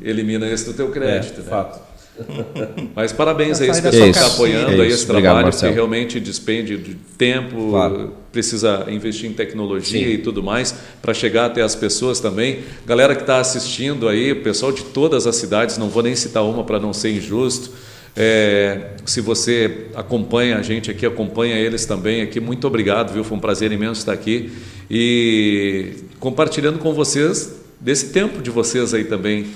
elimina 0.01 0.47
esse 0.47 0.65
do 0.65 0.73
teu 0.73 0.89
crédito. 0.89 1.41
É, 1.41 1.43
né? 1.43 1.49
fato. 1.49 1.95
Mas 2.95 3.11
parabéns 3.11 3.59
a 3.59 3.67
esse 3.67 3.81
pessoal 3.81 4.11
que 4.11 4.17
está 4.17 4.27
apoiando 4.27 4.81
é 4.81 4.87
esse 4.87 5.05
trabalho, 5.05 5.47
Obrigado, 5.47 5.59
que 5.59 5.69
realmente 5.69 6.19
despende 6.19 6.77
de 6.77 6.95
tempo, 6.95 7.71
claro. 7.71 8.13
precisa 8.31 8.85
investir 8.89 9.29
em 9.29 9.33
tecnologia 9.33 10.07
Sim. 10.07 10.13
e 10.13 10.17
tudo 10.17 10.41
mais 10.41 10.73
para 11.01 11.13
chegar 11.13 11.47
até 11.47 11.61
as 11.61 11.75
pessoas 11.75 12.19
também. 12.19 12.59
Galera 12.85 13.15
que 13.15 13.21
está 13.21 13.39
assistindo 13.39 14.07
aí, 14.07 14.33
pessoal 14.33 14.71
de 14.71 14.83
todas 14.85 15.27
as 15.27 15.35
cidades, 15.35 15.77
não 15.77 15.89
vou 15.89 16.03
nem 16.03 16.15
citar 16.15 16.43
uma 16.43 16.63
para 16.63 16.79
não 16.79 16.93
ser 16.93 17.11
injusto. 17.11 17.71
É, 18.15 18.91
se 19.05 19.19
você 19.19 19.87
acompanha 19.93 20.57
a 20.57 20.61
gente 20.61 20.89
aqui, 20.89 21.05
acompanha 21.05 21.57
eles 21.57 21.85
também 21.85 22.21
aqui, 22.21 22.39
muito 22.39 22.65
obrigado, 22.65 23.11
viu? 23.11 23.25
Foi 23.25 23.37
um 23.37 23.41
prazer 23.41 23.73
imenso 23.73 23.99
estar 23.99 24.13
aqui 24.13 24.53
e 24.89 25.95
compartilhando 26.17 26.79
com 26.79 26.93
vocês 26.93 27.64
desse 27.79 28.09
tempo 28.09 28.41
de 28.41 28.49
vocês 28.49 28.93
aí 28.93 29.03
também, 29.03 29.47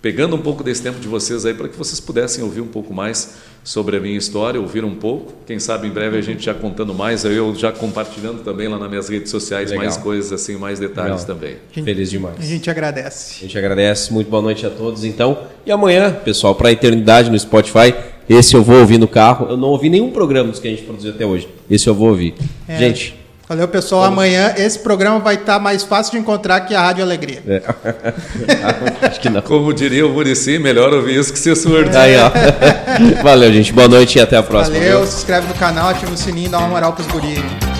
pegando 0.00 0.36
um 0.36 0.40
pouco 0.40 0.62
desse 0.62 0.82
tempo 0.82 1.00
de 1.00 1.08
vocês 1.08 1.46
aí 1.46 1.54
para 1.54 1.68
que 1.68 1.76
vocês 1.76 1.98
pudessem 1.98 2.44
ouvir 2.44 2.60
um 2.60 2.66
pouco 2.66 2.92
mais 2.92 3.36
sobre 3.64 3.96
a 3.96 4.00
minha 4.00 4.18
história, 4.18 4.60
ouvir 4.60 4.84
um 4.84 4.94
pouco. 4.94 5.32
Quem 5.46 5.58
sabe 5.58 5.88
em 5.88 5.90
breve 5.90 6.18
a 6.18 6.20
gente 6.20 6.44
já 6.44 6.52
contando 6.52 6.92
mais, 6.92 7.24
eu 7.24 7.54
já 7.54 7.72
compartilhando 7.72 8.44
também 8.44 8.68
lá 8.68 8.78
nas 8.78 8.88
minhas 8.90 9.08
redes 9.08 9.30
sociais 9.30 9.70
Legal. 9.70 9.86
mais 9.86 9.96
coisas 9.96 10.30
assim, 10.32 10.56
mais 10.56 10.78
detalhes 10.78 11.22
Legal. 11.22 11.36
também. 11.36 11.56
Gente, 11.72 11.84
Feliz 11.84 12.10
demais. 12.10 12.36
A 12.38 12.42
gente 12.42 12.68
agradece. 12.70 13.36
A 13.38 13.42
gente 13.42 13.58
agradece. 13.58 14.12
Muito 14.12 14.30
boa 14.30 14.42
noite 14.42 14.66
a 14.66 14.70
todos, 14.70 15.04
então. 15.04 15.38
E 15.64 15.72
amanhã, 15.72 16.12
pessoal, 16.12 16.54
para 16.54 16.68
a 16.68 16.72
eternidade 16.72 17.30
no 17.30 17.38
Spotify. 17.38 17.94
Esse 18.28 18.54
eu 18.54 18.62
vou 18.62 18.78
ouvir 18.80 18.98
no 18.98 19.08
carro. 19.08 19.46
Eu 19.50 19.56
não 19.56 19.68
ouvi 19.68 19.90
nenhum 19.90 20.10
programa 20.10 20.50
dos 20.50 20.58
que 20.58 20.68
a 20.68 20.70
gente 20.70 20.82
produziu 20.82 21.10
até 21.10 21.26
hoje. 21.26 21.48
Esse 21.70 21.88
eu 21.88 21.94
vou 21.94 22.08
ouvir. 22.08 22.34
É. 22.66 22.78
Gente, 22.78 23.14
Valeu, 23.54 23.68
pessoal. 23.68 24.02
Vamos. 24.02 24.18
Amanhã 24.18 24.52
esse 24.56 24.80
programa 24.80 25.20
vai 25.20 25.36
estar 25.36 25.60
mais 25.60 25.84
fácil 25.84 26.12
de 26.12 26.18
encontrar 26.18 26.60
que 26.62 26.74
a 26.74 26.82
Rádio 26.82 27.04
Alegria. 27.04 27.40
É. 27.46 27.62
Acho 29.06 29.20
que 29.20 29.30
não. 29.30 29.40
Como 29.40 29.72
diria 29.72 30.04
o 30.04 30.10
Murici, 30.10 30.58
melhor 30.58 30.92
ouvir 30.92 31.20
isso 31.20 31.32
que 31.32 31.38
ser 31.38 31.54
surdo. 31.54 31.96
É. 31.96 32.00
Aí, 32.00 32.16
ó. 32.16 33.22
Valeu, 33.22 33.52
gente. 33.52 33.72
Boa 33.72 33.86
noite 33.86 34.18
e 34.18 34.20
até 34.20 34.36
a 34.36 34.42
próxima. 34.42 34.76
Valeu, 34.76 34.98
viu? 34.98 35.06
se 35.06 35.18
inscreve 35.18 35.46
no 35.46 35.54
canal, 35.54 35.88
ativa 35.90 36.12
o 36.12 36.16
sininho, 36.16 36.50
dá 36.50 36.58
uma 36.58 36.68
moral 36.68 36.92
pros 36.94 37.06
guris. 37.06 37.73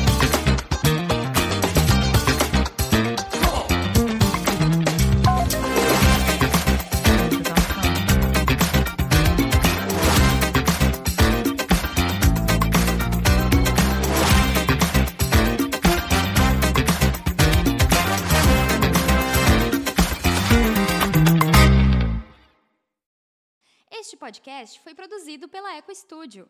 Podcast 24.64 24.80
foi 24.80 24.94
produzido 24.94 25.48
pela 25.48 25.76
Eco 25.76 25.94
Studio. 25.94 26.48